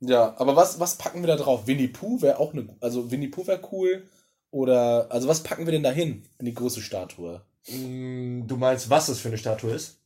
Ja, 0.00 0.34
aber 0.38 0.56
was, 0.56 0.78
was 0.78 0.98
packen 0.98 1.22
wir 1.22 1.28
da 1.28 1.36
drauf? 1.36 1.66
Winnie 1.66 1.88
Pooh 1.88 2.20
wäre 2.20 2.38
auch 2.38 2.52
eine. 2.52 2.76
Also 2.80 3.10
Winnie 3.10 3.28
Pooh 3.28 3.46
wäre 3.46 3.60
cool. 3.72 4.04
Oder. 4.50 5.06
Also 5.10 5.28
was 5.28 5.42
packen 5.42 5.66
wir 5.66 5.72
denn 5.72 5.82
da 5.82 5.90
hin? 5.90 6.24
In 6.38 6.46
die 6.46 6.54
große 6.54 6.80
Statue? 6.80 7.42
Mm, 7.68 8.46
du 8.46 8.56
meinst, 8.56 8.90
was 8.90 9.06
das 9.06 9.18
für 9.18 9.28
eine 9.28 9.38
Statue 9.38 9.72
ist? 9.72 9.98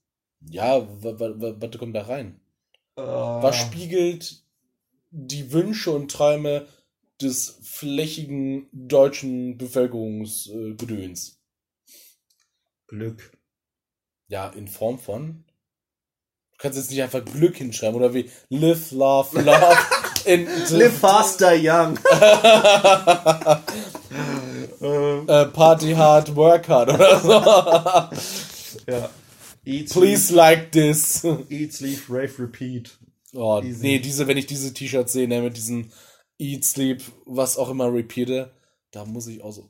Ja, 0.48 0.86
was 1.00 1.78
kommt 1.78 1.96
da 1.96 2.02
rein? 2.02 2.40
Uh. 2.96 3.02
Was 3.02 3.56
spiegelt 3.56 4.42
die 5.10 5.52
Wünsche 5.52 5.90
und 5.90 6.10
Träume 6.10 6.66
des 7.20 7.58
flächigen 7.62 8.68
deutschen 8.72 9.58
Bevölkerungsgedöns. 9.58 11.38
Glück. 12.86 13.32
Ja, 14.28 14.48
in 14.48 14.68
Form 14.68 14.98
von. 14.98 15.44
Du 16.52 16.58
kannst 16.58 16.78
jetzt 16.78 16.90
nicht 16.90 17.02
einfach 17.02 17.24
Glück 17.24 17.56
hinschreiben 17.56 17.96
oder 17.96 18.14
wie 18.14 18.30
Live, 18.48 18.92
Love, 18.92 19.40
Love. 19.40 19.76
in 20.24 20.46
Live 20.70 20.98
faster, 20.98 21.52
young. 21.54 21.98
äh, 24.80 25.46
party 25.46 25.92
hard, 25.92 26.34
work 26.36 26.68
hard 26.68 26.90
oder 26.90 27.20
so. 27.20 27.30
ja. 28.90 29.10
Eat, 29.64 29.90
Please 29.90 30.34
like 30.34 30.72
this. 30.72 31.24
Eat, 31.48 31.74
Sleep, 31.74 32.00
Rave, 32.08 32.38
Repeat. 32.38 32.98
Oh, 33.34 33.62
Easy. 33.62 33.78
nee, 33.78 33.98
diese, 34.00 34.26
wenn 34.26 34.36
ich 34.36 34.46
diese 34.46 34.74
T-Shirts 34.74 35.12
sehe, 35.12 35.28
ne, 35.28 35.40
mit 35.42 35.56
diesem 35.56 35.90
Eat, 36.38 36.64
Sleep, 36.64 37.02
was 37.26 37.58
auch 37.58 37.68
immer 37.70 37.92
repeate, 37.92 38.50
da 38.90 39.04
muss 39.04 39.26
ich 39.28 39.42
auch 39.42 39.52
so 39.52 39.68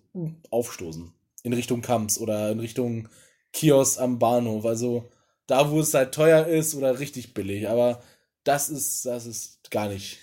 aufstoßen. 0.51 1.13
In 1.43 1.53
Richtung 1.53 1.83
Kamps 1.83 2.19
oder 2.19 2.51
in 2.51 2.61
Richtung 2.61 3.09
Kiosk 3.53 4.01
am 4.01 4.19
Bahnhof. 4.19 4.65
Also 4.65 5.09
da, 5.47 5.71
wo 5.71 5.81
es 5.81 5.95
halt 5.95 6.15
teuer 6.15 6.47
ist 6.47 6.75
oder 6.75 6.99
richtig 7.01 7.35
billig. 7.35 7.69
Aber 7.69 8.03
das 8.45 8.69
ist, 8.71 9.05
das 9.07 9.27
ist 9.27 9.71
gar 9.71 9.89
nicht. 9.89 10.21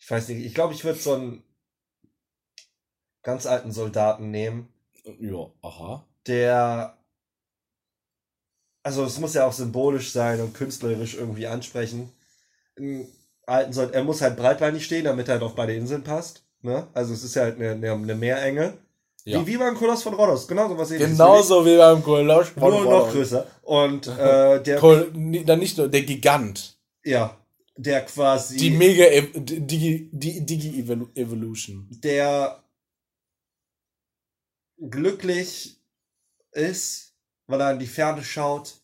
Ich 0.00 0.10
weiß 0.10 0.28
nicht, 0.28 0.44
ich 0.44 0.54
glaube, 0.54 0.74
ich 0.74 0.84
würde 0.84 0.98
so 0.98 1.14
einen 1.14 1.42
ganz 3.22 3.46
alten 3.46 3.70
Soldaten 3.70 4.32
nehmen, 4.32 4.72
Ja, 5.18 5.42
aha. 5.62 6.06
der. 6.26 6.94
Also, 8.82 9.04
es 9.04 9.20
muss 9.20 9.34
ja 9.34 9.46
auch 9.46 9.52
symbolisch 9.52 10.10
sein 10.10 10.40
und 10.40 10.52
künstlerisch 10.52 11.14
irgendwie 11.14 11.46
ansprechen. 11.46 12.12
Einen 12.78 13.08
alten 13.46 13.72
Soldaten, 13.72 13.96
er 13.96 14.04
muss 14.04 14.20
halt 14.22 14.36
breitbeinig 14.36 14.84
stehen, 14.84 15.04
damit 15.04 15.28
er 15.28 15.34
halt 15.34 15.42
auf 15.42 15.54
beide 15.54 15.74
Inseln 15.74 16.02
passt. 16.04 16.44
Ne? 16.62 16.86
Also, 16.94 17.14
es 17.14 17.22
ist 17.24 17.34
ja 17.34 17.42
halt 17.42 17.56
eine, 17.56 17.70
eine, 17.72 17.92
eine 17.92 18.14
Meerenge. 18.14 18.78
Ja. 19.24 19.40
Wie, 19.42 19.46
wie 19.52 19.56
beim 19.58 19.74
Koloss 19.76 20.02
von 20.02 20.14
Rhodos, 20.14 20.48
genau 20.48 20.68
so 20.68 20.78
was 20.78 20.90
ähnliches. 20.90 21.12
Genauso 21.18 21.64
wie 21.66 21.76
beim 21.76 22.02
Kolosch. 22.02 22.56
Nur 22.56 22.84
noch 22.84 23.10
größer. 23.12 23.46
Und 23.62 24.06
äh, 24.18 24.62
der, 24.62 24.78
Kol 24.78 25.12
dann 25.44 25.58
nicht 25.58 25.76
nur 25.76 25.88
der 25.88 26.02
Gigant. 26.02 26.78
ja, 27.04 27.36
der 27.76 28.04
quasi. 28.06 28.56
Die 28.56 28.70
Mega 28.70 29.04
Ev- 29.04 29.30
Digi, 29.38 30.08
die 30.12 30.44
Digi 30.44 30.82
Evolu- 30.82 31.14
Evolution. 31.14 31.86
der 31.90 32.62
glücklich 34.80 35.80
ist, 36.52 37.14
weil 37.46 37.60
er 37.60 37.72
in 37.72 37.78
die 37.78 37.86
Ferne 37.86 38.22
schaut 38.24 38.80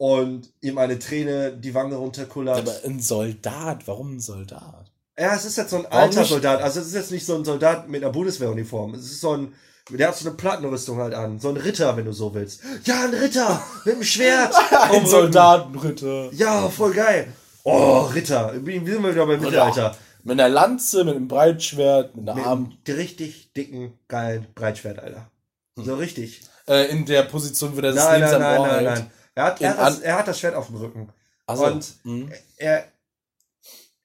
und 0.00 0.50
ihm 0.62 0.78
eine 0.78 0.98
Träne 0.98 1.52
die 1.52 1.74
Wange 1.74 1.96
runterkullert. 1.96 2.60
Aber 2.60 2.74
ein 2.86 3.00
Soldat, 3.00 3.86
warum 3.86 4.16
ein 4.16 4.20
Soldat? 4.20 4.90
ja, 5.18 5.34
es 5.34 5.44
ist 5.44 5.58
jetzt 5.58 5.68
so 5.68 5.76
ein 5.76 5.84
Warum 5.90 5.98
alter 5.98 6.20
nicht? 6.20 6.30
Soldat. 6.30 6.62
Also 6.62 6.80
es 6.80 6.86
ist 6.86 6.94
jetzt 6.94 7.10
nicht 7.10 7.26
so 7.26 7.34
ein 7.34 7.44
Soldat 7.44 7.86
mit 7.86 8.02
einer 8.02 8.10
Bundeswehruniform. 8.10 8.94
Es 8.94 9.02
ist 9.04 9.20
so 9.20 9.36
ein, 9.36 9.52
der 9.90 10.08
hat 10.08 10.16
so 10.16 10.26
eine 10.26 10.38
Plattenrüstung 10.38 10.96
halt 10.96 11.12
an. 11.12 11.38
So 11.38 11.50
ein 11.50 11.58
Ritter, 11.58 11.94
wenn 11.98 12.06
du 12.06 12.12
so 12.12 12.32
willst. 12.32 12.62
Ja, 12.84 13.04
ein 13.04 13.12
Ritter 13.12 13.62
mit 13.84 13.96
einem 13.96 14.04
Schwert. 14.04 14.54
Ein. 14.90 15.04
Soldatenritter. 15.04 16.32
Ja, 16.32 16.70
voll 16.70 16.94
geil. 16.94 17.30
Oh, 17.64 18.08
Ritter. 18.14 18.54
Wie 18.64 18.78
sind 18.78 19.02
wir 19.02 19.12
wieder 19.12 19.26
beim 19.26 19.38
Mittelalter? 19.38 19.94
Mit 20.22 20.40
einer 20.40 20.48
Lanze, 20.48 21.04
mit 21.04 21.16
einem 21.16 21.28
Breitschwert, 21.28 22.16
mit 22.16 22.26
einer 22.26 22.36
Mit 22.36 22.46
Arm. 22.46 22.72
einem 22.86 22.96
richtig 22.96 23.52
dicken, 23.52 23.98
geilen 24.08 24.46
Breitschwert, 24.54 24.98
Alter. 24.98 25.30
So 25.76 25.94
richtig. 25.96 26.40
Äh, 26.66 26.90
in 26.90 27.04
der 27.04 27.24
Position, 27.24 27.76
wo 27.76 27.82
der 27.82 27.92
das 27.92 28.02
Nein, 28.06 28.20
nein, 28.22 28.40
nein, 28.40 28.62
nein, 28.62 28.84
nein. 28.84 29.10
Er 29.40 29.46
hat, 29.46 29.60
er, 29.60 29.70
hat 29.70 29.78
das, 29.78 29.98
er 30.00 30.18
hat 30.18 30.28
das 30.28 30.38
Schwert 30.38 30.54
auf 30.54 30.66
dem 30.66 30.76
Rücken. 30.76 31.12
Ach 31.46 31.56
so. 31.56 31.66
Und 31.66 31.94
Mhm. 32.04 32.32
er, 32.56 32.84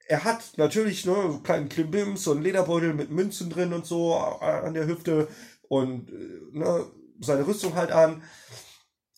er 0.08 0.24
hat 0.24 0.58
natürlich 0.58 1.06
ne, 1.06 1.16
einen 1.16 1.44
kleinen 1.44 1.70
Klimbims, 1.70 2.24
so 2.24 2.32
einen 2.32 2.44
Lederbeutel 2.44 2.94
mit 2.94 3.10
Münzen 3.12 3.50
drin 3.50 3.74
und 3.74 3.86
so 3.86 4.16
an 4.16 4.74
der 4.74 4.88
Hüfte 4.88 5.28
und 5.68 6.10
äh, 6.10 6.58
ne, 6.58 6.86
seine 7.20 7.46
Rüstung 7.48 7.76
halt 7.76 7.92
an. 7.92 8.24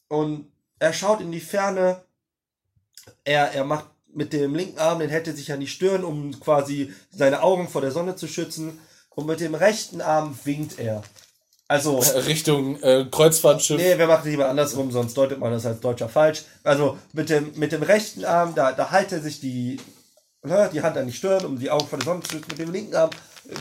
Und 0.08 0.52
er 0.80 0.94
schaut 0.94 1.22
in 1.22 1.32
die 1.32 1.40
Ferne. 1.42 2.04
Er, 3.24 3.54
er 3.54 3.64
macht 3.64 3.86
mit 4.14 4.34
dem 4.34 4.56
linken 4.56 4.80
Arm, 4.80 5.00
den 5.00 5.10
hält 5.10 5.28
er 5.28 5.34
sich 5.36 5.52
an 5.52 5.60
die 5.60 5.68
Stirn, 5.68 6.04
um 6.04 6.40
quasi 6.40 6.94
seine 7.12 7.44
Augen 7.44 7.68
vor 7.68 7.82
der 7.82 7.92
Sonne 7.92 8.16
zu 8.16 8.28
schützen. 8.28 8.80
Und 9.10 9.28
mit 9.28 9.40
dem 9.40 9.56
rechten 9.56 10.02
Arm 10.02 10.38
winkt 10.44 10.80
er. 10.80 11.04
Also, 11.68 11.98
Richtung 12.28 12.82
äh, 12.82 13.06
Kreuzfahrtschiff. 13.12 13.78
Nee, 13.78 13.98
wir 13.98 14.08
machen 14.08 14.30
lieber 14.30 14.48
andersrum, 14.50 14.92
sonst 14.92 15.16
deutet 15.18 15.40
man 15.40 15.52
das 15.52 15.66
als 15.66 15.80
Deutscher 15.82 16.08
falsch. 16.10 16.44
Also 16.64 16.98
mit 17.14 17.30
dem, 17.30 17.52
mit 17.56 17.72
dem 17.72 17.84
rechten 17.84 18.24
Arm, 18.26 18.56
da, 18.56 18.72
da 18.72 18.92
hält 18.92 19.12
er 19.12 19.20
sich 19.22 19.40
die, 19.42 19.80
ne, 20.44 20.70
die 20.72 20.82
Hand 20.82 20.98
an 20.98 21.08
die 21.08 21.14
Stirn, 21.14 21.46
um 21.46 21.60
die 21.60 21.70
Augen 21.70 21.88
vor 21.88 22.00
der 22.00 22.06
Sonne 22.06 22.24
zu 22.24 22.32
schützen. 22.32 22.48
Mit 22.52 22.60
dem 22.60 22.72
linken 22.72 22.96
Arm 22.96 23.10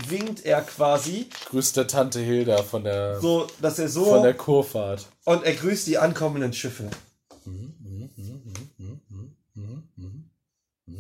winkt 0.09 0.45
er 0.45 0.63
quasi, 0.63 1.29
Grüßt 1.51 1.77
der 1.77 1.87
Tante 1.87 2.21
Hilda 2.21 2.63
von 2.63 2.83
der, 2.85 3.21
so 3.21 3.47
dass 3.61 3.79
er 3.79 3.89
so 3.89 4.05
von 4.05 4.23
der 4.23 4.35
Kurfahrt. 4.35 5.07
und 5.25 5.45
er 5.45 5.55
grüßt 5.55 5.87
die 5.87 5.99
ankommenden 5.99 6.53
Schiffe. 6.53 6.91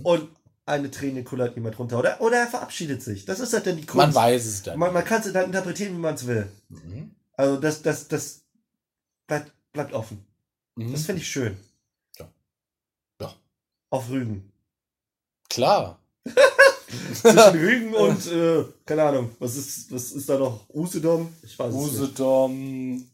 Und 0.02 0.28
eine 0.66 0.90
Träne 0.90 1.22
kullert 1.22 1.54
jemand 1.54 1.78
runter. 1.78 1.98
Oder, 1.98 2.20
oder 2.20 2.38
er 2.38 2.46
verabschiedet 2.48 3.02
sich. 3.02 3.24
Das 3.24 3.40
ist 3.40 3.52
halt 3.52 3.66
dann 3.66 3.76
die 3.76 3.86
Kunst. 3.86 3.96
Man 3.96 4.14
weiß 4.14 4.44
es 4.44 4.62
dann. 4.64 4.78
Man, 4.78 4.92
man 4.92 5.04
kann 5.04 5.22
es 5.22 5.32
dann 5.32 5.46
interpretieren, 5.46 5.94
wie 5.94 6.00
man 6.00 6.14
es 6.14 6.26
will. 6.26 6.48
Mhm. 6.68 7.12
Also 7.34 7.56
das, 7.56 7.82
das, 7.82 8.08
das 8.08 8.42
bleibt, 9.26 9.52
bleibt 9.72 9.92
offen. 9.92 10.26
Mhm. 10.74 10.92
Das 10.92 11.04
finde 11.04 11.22
ich 11.22 11.28
schön. 11.28 11.56
Ja. 12.18 12.28
Ja. 13.20 13.34
Auf 13.90 14.10
Rügen. 14.10 14.52
Klar. 15.48 16.00
Zwischen 17.14 17.38
Rügen 17.38 17.94
und, 17.94 18.26
äh, 18.26 18.64
keine 18.84 19.04
Ahnung, 19.04 19.30
was 19.38 19.56
ist, 19.56 19.92
was 19.92 20.12
ist 20.12 20.28
da 20.28 20.38
noch? 20.38 20.68
Usedom? 20.72 21.32
Ich 21.42 21.58
weiß 21.58 21.74
es 21.74 21.92
nicht. 21.92 22.00
Usedom. 22.02 23.06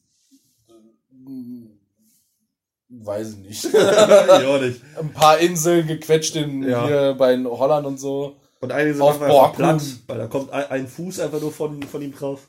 Weiß 3.00 3.30
ich 3.30 3.36
nicht. 3.38 3.64
ich 3.64 4.60
nicht. 4.60 4.80
Ein 4.98 5.12
paar 5.12 5.38
Inseln 5.38 5.86
gequetscht 5.86 6.36
in 6.36 6.62
Ja. 6.62 6.86
hier 6.86 7.14
bei 7.18 7.42
Holland 7.42 7.86
und 7.86 7.98
so. 7.98 8.36
Und 8.60 8.70
einige 8.70 8.94
sind 8.94 9.02
Auf 9.02 9.20
einfach 9.20 9.54
platt, 9.54 9.82
weil 10.06 10.18
da 10.18 10.26
kommt 10.26 10.52
ein, 10.52 10.70
ein 10.70 10.86
Fuß 10.86 11.20
einfach 11.20 11.40
nur 11.40 11.52
von, 11.52 11.82
von 11.82 12.02
ihm 12.02 12.14
drauf. 12.14 12.48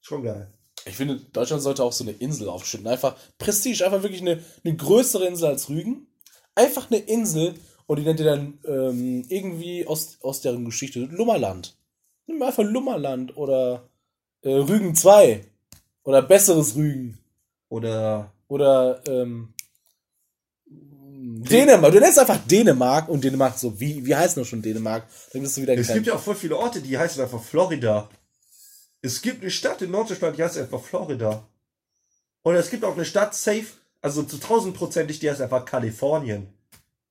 Schon 0.00 0.22
geil. 0.24 0.48
Ich 0.86 0.96
finde, 0.96 1.16
Deutschland 1.32 1.62
sollte 1.62 1.84
auch 1.84 1.92
so 1.92 2.04
eine 2.04 2.12
Insel 2.12 2.48
aufschütten. 2.48 2.86
Einfach 2.86 3.14
Prestige, 3.38 3.84
einfach 3.84 4.02
wirklich 4.02 4.20
eine, 4.20 4.42
eine 4.64 4.74
größere 4.74 5.26
Insel 5.26 5.48
als 5.48 5.68
Rügen. 5.68 6.06
Einfach 6.54 6.90
eine 6.90 7.00
Insel 7.00 7.54
und 7.86 7.98
die 7.98 8.04
nennt 8.04 8.20
ihr 8.20 8.26
dann 8.26 8.58
ähm, 8.66 9.24
irgendwie 9.28 9.86
aus, 9.86 10.18
aus 10.22 10.40
deren 10.40 10.64
Geschichte 10.64 11.00
Lummerland. 11.00 11.76
Nimm 12.26 12.42
einfach 12.42 12.64
Lummerland 12.64 13.36
oder 13.36 13.88
äh, 14.42 14.50
Rügen 14.50 14.94
2 14.94 15.44
oder 16.04 16.22
besseres 16.22 16.74
Rügen 16.74 17.18
Oder 17.68 18.32
oder 18.48 19.00
ähm, 19.06 19.53
Dänemark. 21.48 21.92
Du 21.92 22.00
nennst 22.00 22.18
einfach 22.18 22.38
Dänemark 22.46 23.08
und 23.08 23.22
Dänemark 23.22 23.58
so, 23.58 23.78
wie, 23.78 24.04
wie 24.04 24.14
heißt 24.14 24.36
noch 24.36 24.44
schon 24.44 24.62
Dänemark? 24.62 25.06
Dann 25.32 25.42
bist 25.42 25.56
du 25.56 25.62
wieder 25.62 25.76
es 25.76 25.92
gibt 25.92 26.06
ja 26.06 26.14
auch 26.14 26.20
voll 26.20 26.34
viele 26.34 26.56
Orte, 26.56 26.80
die 26.80 26.96
heißen 26.96 27.22
einfach 27.22 27.42
Florida. 27.42 28.08
Es 29.02 29.20
gibt 29.20 29.42
eine 29.42 29.50
Stadt 29.50 29.82
in 29.82 29.90
Norddeutschland, 29.90 30.38
die 30.38 30.42
heißt 30.42 30.58
einfach 30.58 30.82
Florida. 30.82 31.46
Und 32.42 32.54
es 32.54 32.70
gibt 32.70 32.84
auch 32.84 32.94
eine 32.94 33.04
Stadt 33.04 33.34
safe, 33.34 33.66
also 34.00 34.22
zu 34.22 34.38
tausendprozentig, 34.38 35.18
die 35.18 35.30
heißt 35.30 35.40
einfach 35.40 35.64
Kalifornien. 35.64 36.48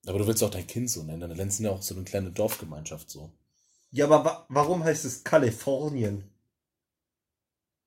Aber 0.05 0.19
du 0.19 0.27
willst 0.27 0.43
auch 0.43 0.49
dein 0.49 0.67
Kind 0.67 0.89
so 0.89 1.03
nennen, 1.03 1.21
dann 1.21 1.37
nennst 1.37 1.59
du 1.59 1.63
ja 1.63 1.71
auch 1.71 1.81
so 1.81 1.95
eine 1.95 2.03
kleine 2.03 2.31
Dorfgemeinschaft 2.31 3.09
so. 3.09 3.31
Ja, 3.91 4.05
aber 4.05 4.25
wa 4.25 4.45
warum 4.49 4.83
heißt 4.83 5.05
es 5.05 5.23
Kalifornien? 5.23 6.29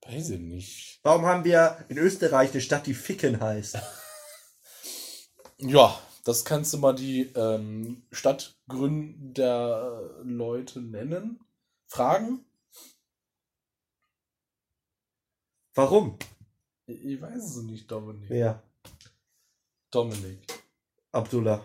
Weiß 0.07 0.31
ich 0.31 0.39
nicht. 0.39 1.01
Warum 1.03 1.27
haben 1.27 1.45
wir 1.45 1.85
in 1.89 1.99
Österreich 1.99 2.53
eine 2.53 2.61
Stadt, 2.61 2.87
die 2.87 2.95
Ficken 2.95 3.41
heißt? 3.41 3.79
Ja, 5.59 5.99
das 6.27 6.45
kannst 6.45 6.75
du 6.75 6.79
mal 6.79 6.93
die 6.93 7.31
ähm, 7.37 8.03
Stadtgründerleute 8.11 10.81
nennen. 10.81 11.39
Fragen? 11.87 12.45
Warum? 15.75 16.19
Ich 16.87 17.05
ich 17.05 17.23
weiß 17.23 17.45
es 17.45 17.63
nicht, 17.63 17.89
Dominik. 17.89 18.29
Ja, 18.29 18.61
Dominik. 19.93 20.41
Abdullah. 21.13 21.65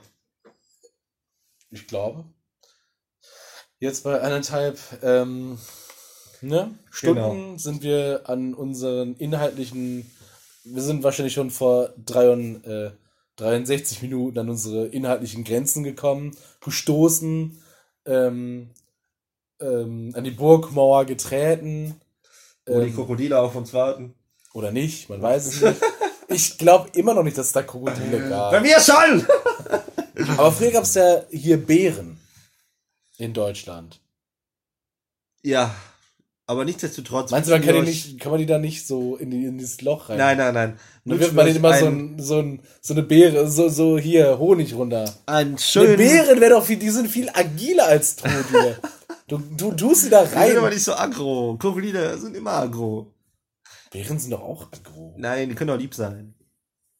Ich 1.72 1.88
glaube. 1.88 2.26
Jetzt 3.80 4.04
bei 4.04 4.22
anderthalb 4.22 4.80
ähm, 5.02 5.58
ne, 6.42 6.78
Stunden 6.92 7.16
Genau. 7.16 7.58
sind 7.58 7.82
wir 7.82 8.30
an 8.30 8.54
unseren 8.54 9.16
inhaltlichen. 9.16 10.06
Wir 10.66 10.84
sind 10.84 11.02
wahrscheinlich 11.02 11.34
schon 11.34 11.50
vor 11.50 11.96
drei 11.98 12.30
und, 12.30 12.64
äh, 12.64 12.92
63 13.42 14.02
Minuten 14.04 14.38
an 14.40 14.50
unsere 14.50 14.88
inhaltlichen 14.88 15.44
Grenzen 15.44 15.84
gekommen, 15.84 16.36
gestoßen, 16.62 17.60
ähm, 18.06 18.70
ähm, 19.60 20.14
an 20.16 20.24
die 20.24 20.32
Burgmauer 20.32 21.06
getreten. 21.06 22.00
Wo 22.66 22.80
die 22.82 22.88
Ähm, 22.90 22.96
Krokodile 22.96 23.40
auf 23.40 23.56
uns 23.56 23.74
warten. 23.74 24.14
oder 24.54 24.72
nicht, 24.72 25.10
man 25.10 25.22
weiß 25.22 25.46
es 25.48 25.62
nicht. 25.62 25.82
Ich 26.28 26.58
glaube 26.58 26.90
immer 26.94 27.14
noch 27.14 27.24
nicht, 27.24 27.38
dass 27.38 27.48
es 27.48 27.52
da 27.54 27.62
Krokodile 27.64 28.20
Bei 28.20 28.30
gab. 28.30 28.62
mir 28.62 28.80
schon! 28.80 29.26
Aber 30.38 30.52
früher 30.52 30.72
gab 30.72 30.84
es 30.84 30.94
ja 30.94 31.24
hier 31.30 31.58
Bären 31.58 32.20
in 33.18 33.34
Deutschland. 33.34 34.00
Ja, 35.44 35.74
aber 36.52 36.66
nichtsdestotrotz. 36.66 37.32
Meinst 37.32 37.50
du, 37.50 37.54
man 37.54 37.62
kann, 37.62 37.76
die 37.76 37.82
nicht, 37.82 38.20
kann 38.20 38.32
man 38.32 38.40
die 38.40 38.46
da 38.46 38.58
nicht 38.58 38.86
so 38.86 39.16
in, 39.16 39.32
die, 39.32 39.46
in 39.46 39.58
dieses 39.58 39.82
Loch 39.82 40.10
rein? 40.10 40.18
Nein, 40.18 40.38
nein, 40.38 40.54
nein. 40.54 40.80
Dann 41.06 41.20
wirft 41.20 41.34
man 41.34 41.46
denen 41.46 41.58
immer 41.58 41.78
so, 41.78 41.86
ein, 41.86 42.20
so, 42.20 42.40
ein, 42.40 42.62
so 42.82 42.94
eine 42.94 43.04
Beere, 43.04 43.50
so, 43.50 43.70
so 43.70 43.98
hier, 43.98 44.38
Honig 44.38 44.74
runter. 44.76 45.06
einen 45.26 45.52
Eine 45.52 45.60
schönen. 45.60 45.98
Bären 45.98 46.40
wäre 46.42 46.52
doch 46.52 46.66
viel, 46.66 46.78
die 46.78 46.90
sind 46.90 47.08
viel 47.10 47.30
agiler 47.34 47.86
als 47.88 48.18
du 48.18 48.30
hier. 48.30 48.78
Du, 49.28 49.38
du 49.38 49.72
tust 49.72 50.02
sie 50.02 50.10
da 50.10 50.24
Die 50.26 50.30
sind 50.32 50.38
aber 50.58 50.64
rein. 50.64 50.74
nicht 50.74 50.84
so 50.84 50.94
aggro. 50.94 51.56
Krokodile 51.58 52.18
sind 52.18 52.36
immer 52.36 52.52
aggro. 52.52 53.14
Bären 53.90 54.20
sind 54.20 54.32
doch 54.32 54.42
auch 54.42 54.68
aggro. 54.74 55.16
Nein, 55.18 55.48
die 55.48 55.56
können 55.56 55.70
auch 55.70 55.78
lieb 55.78 55.96
sein. 55.96 56.34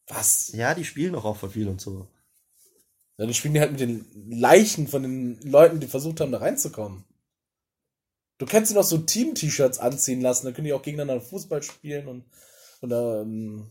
Was? 0.08 0.50
Ja, 0.54 0.72
die 0.74 0.84
spielen 0.86 1.12
doch 1.12 1.26
auch 1.26 1.36
voll 1.36 1.50
viel 1.50 1.68
und 1.68 1.78
so. 1.82 2.08
Ja, 3.18 3.26
dann 3.26 3.34
spielen 3.34 3.52
die 3.52 3.60
halt 3.60 3.72
mit 3.72 3.80
den 3.80 4.06
Leichen 4.30 4.88
von 4.88 5.02
den 5.02 5.40
Leuten, 5.42 5.78
die 5.78 5.86
versucht 5.86 6.20
haben, 6.22 6.32
da 6.32 6.38
reinzukommen. 6.38 7.04
Du 8.42 8.48
kannst 8.48 8.70
sie 8.70 8.74
noch 8.74 8.82
so 8.82 8.98
Team-T-Shirts 8.98 9.78
anziehen 9.78 10.20
lassen, 10.20 10.46
dann 10.46 10.54
können 10.54 10.64
die 10.64 10.72
auch 10.72 10.82
gegeneinander 10.82 11.22
Fußball 11.22 11.62
spielen 11.62 12.08
und, 12.08 12.24
und 12.80 12.90
ähm, 12.90 13.70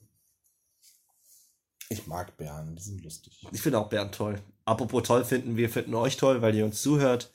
ich 1.89 2.07
mag 2.07 2.37
Bären, 2.37 2.73
die 2.77 2.81
sind 2.81 3.03
lustig. 3.03 3.45
Ich 3.51 3.61
finde 3.61 3.79
auch 3.79 3.89
Bären 3.89 4.13
toll. 4.13 4.39
Apropos 4.63 5.03
toll 5.03 5.25
finden, 5.25 5.57
wir 5.57 5.69
finden 5.69 5.93
euch 5.93 6.15
toll, 6.15 6.41
weil 6.41 6.55
ihr 6.55 6.63
uns 6.63 6.81
zuhört. 6.81 7.31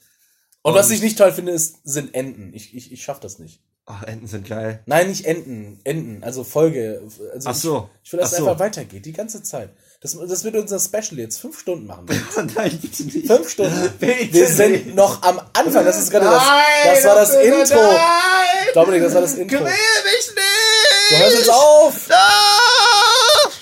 Und, 0.62 0.72
was 0.72 0.88
ich 0.88 1.02
nicht 1.02 1.18
toll 1.18 1.30
finde, 1.30 1.52
ist, 1.52 1.80
sind 1.84 2.14
Enten. 2.14 2.54
Ich, 2.54 2.74
ich, 2.74 2.90
ich 2.90 3.04
schaff 3.04 3.20
das 3.20 3.38
nicht. 3.38 3.60
Ach, 3.84 4.02
Enten 4.04 4.28
sind 4.28 4.48
geil. 4.48 4.82
Nein, 4.86 5.08
nicht 5.08 5.26
Enten. 5.26 5.78
Enten, 5.84 6.24
also 6.24 6.42
Folge. 6.42 7.02
Also 7.34 7.50
Ach 7.50 7.54
so. 7.54 7.90
Ich, 8.02 8.06
ich 8.06 8.12
will, 8.14 8.20
dass 8.20 8.30
Ach 8.30 8.32
es 8.32 8.38
so. 8.38 8.48
einfach 8.48 8.60
weitergeht, 8.60 9.04
die 9.04 9.12
ganze 9.12 9.42
Zeit. 9.42 9.76
Das, 10.02 10.16
das 10.28 10.44
wird 10.44 10.56
unser 10.56 10.78
Special 10.78 11.18
jetzt 11.18 11.40
fünf 11.40 11.58
Stunden 11.58 11.86
machen. 11.86 12.06
Nein, 12.54 12.78
bitte 12.80 13.02
nicht. 13.04 13.26
Fünf 13.26 13.48
Stunden. 13.48 13.92
Bitte 13.98 14.32
Wir 14.32 14.46
sind 14.46 14.72
nicht. 14.86 14.94
noch 14.94 15.22
am 15.22 15.40
Anfang. 15.54 15.84
Das 15.84 15.98
ist 15.98 16.10
gerade 16.10 16.26
das. 16.26 16.42
Das 16.84 17.04
war 17.04 17.14
das 17.14 17.30
bitte 17.30 17.42
Intro. 17.56 17.82
Nein! 17.82 18.68
Dominik, 18.74 19.02
das 19.04 19.14
war 19.14 19.22
das 19.22 19.34
Intro. 19.34 19.56
Quäl 19.58 19.66
mich 19.66 20.34
nicht! 20.34 21.10
Du 21.10 21.16
hörst 21.16 21.36
jetzt 21.38 21.50
auf! 21.50 22.08
Nein! 22.08 22.65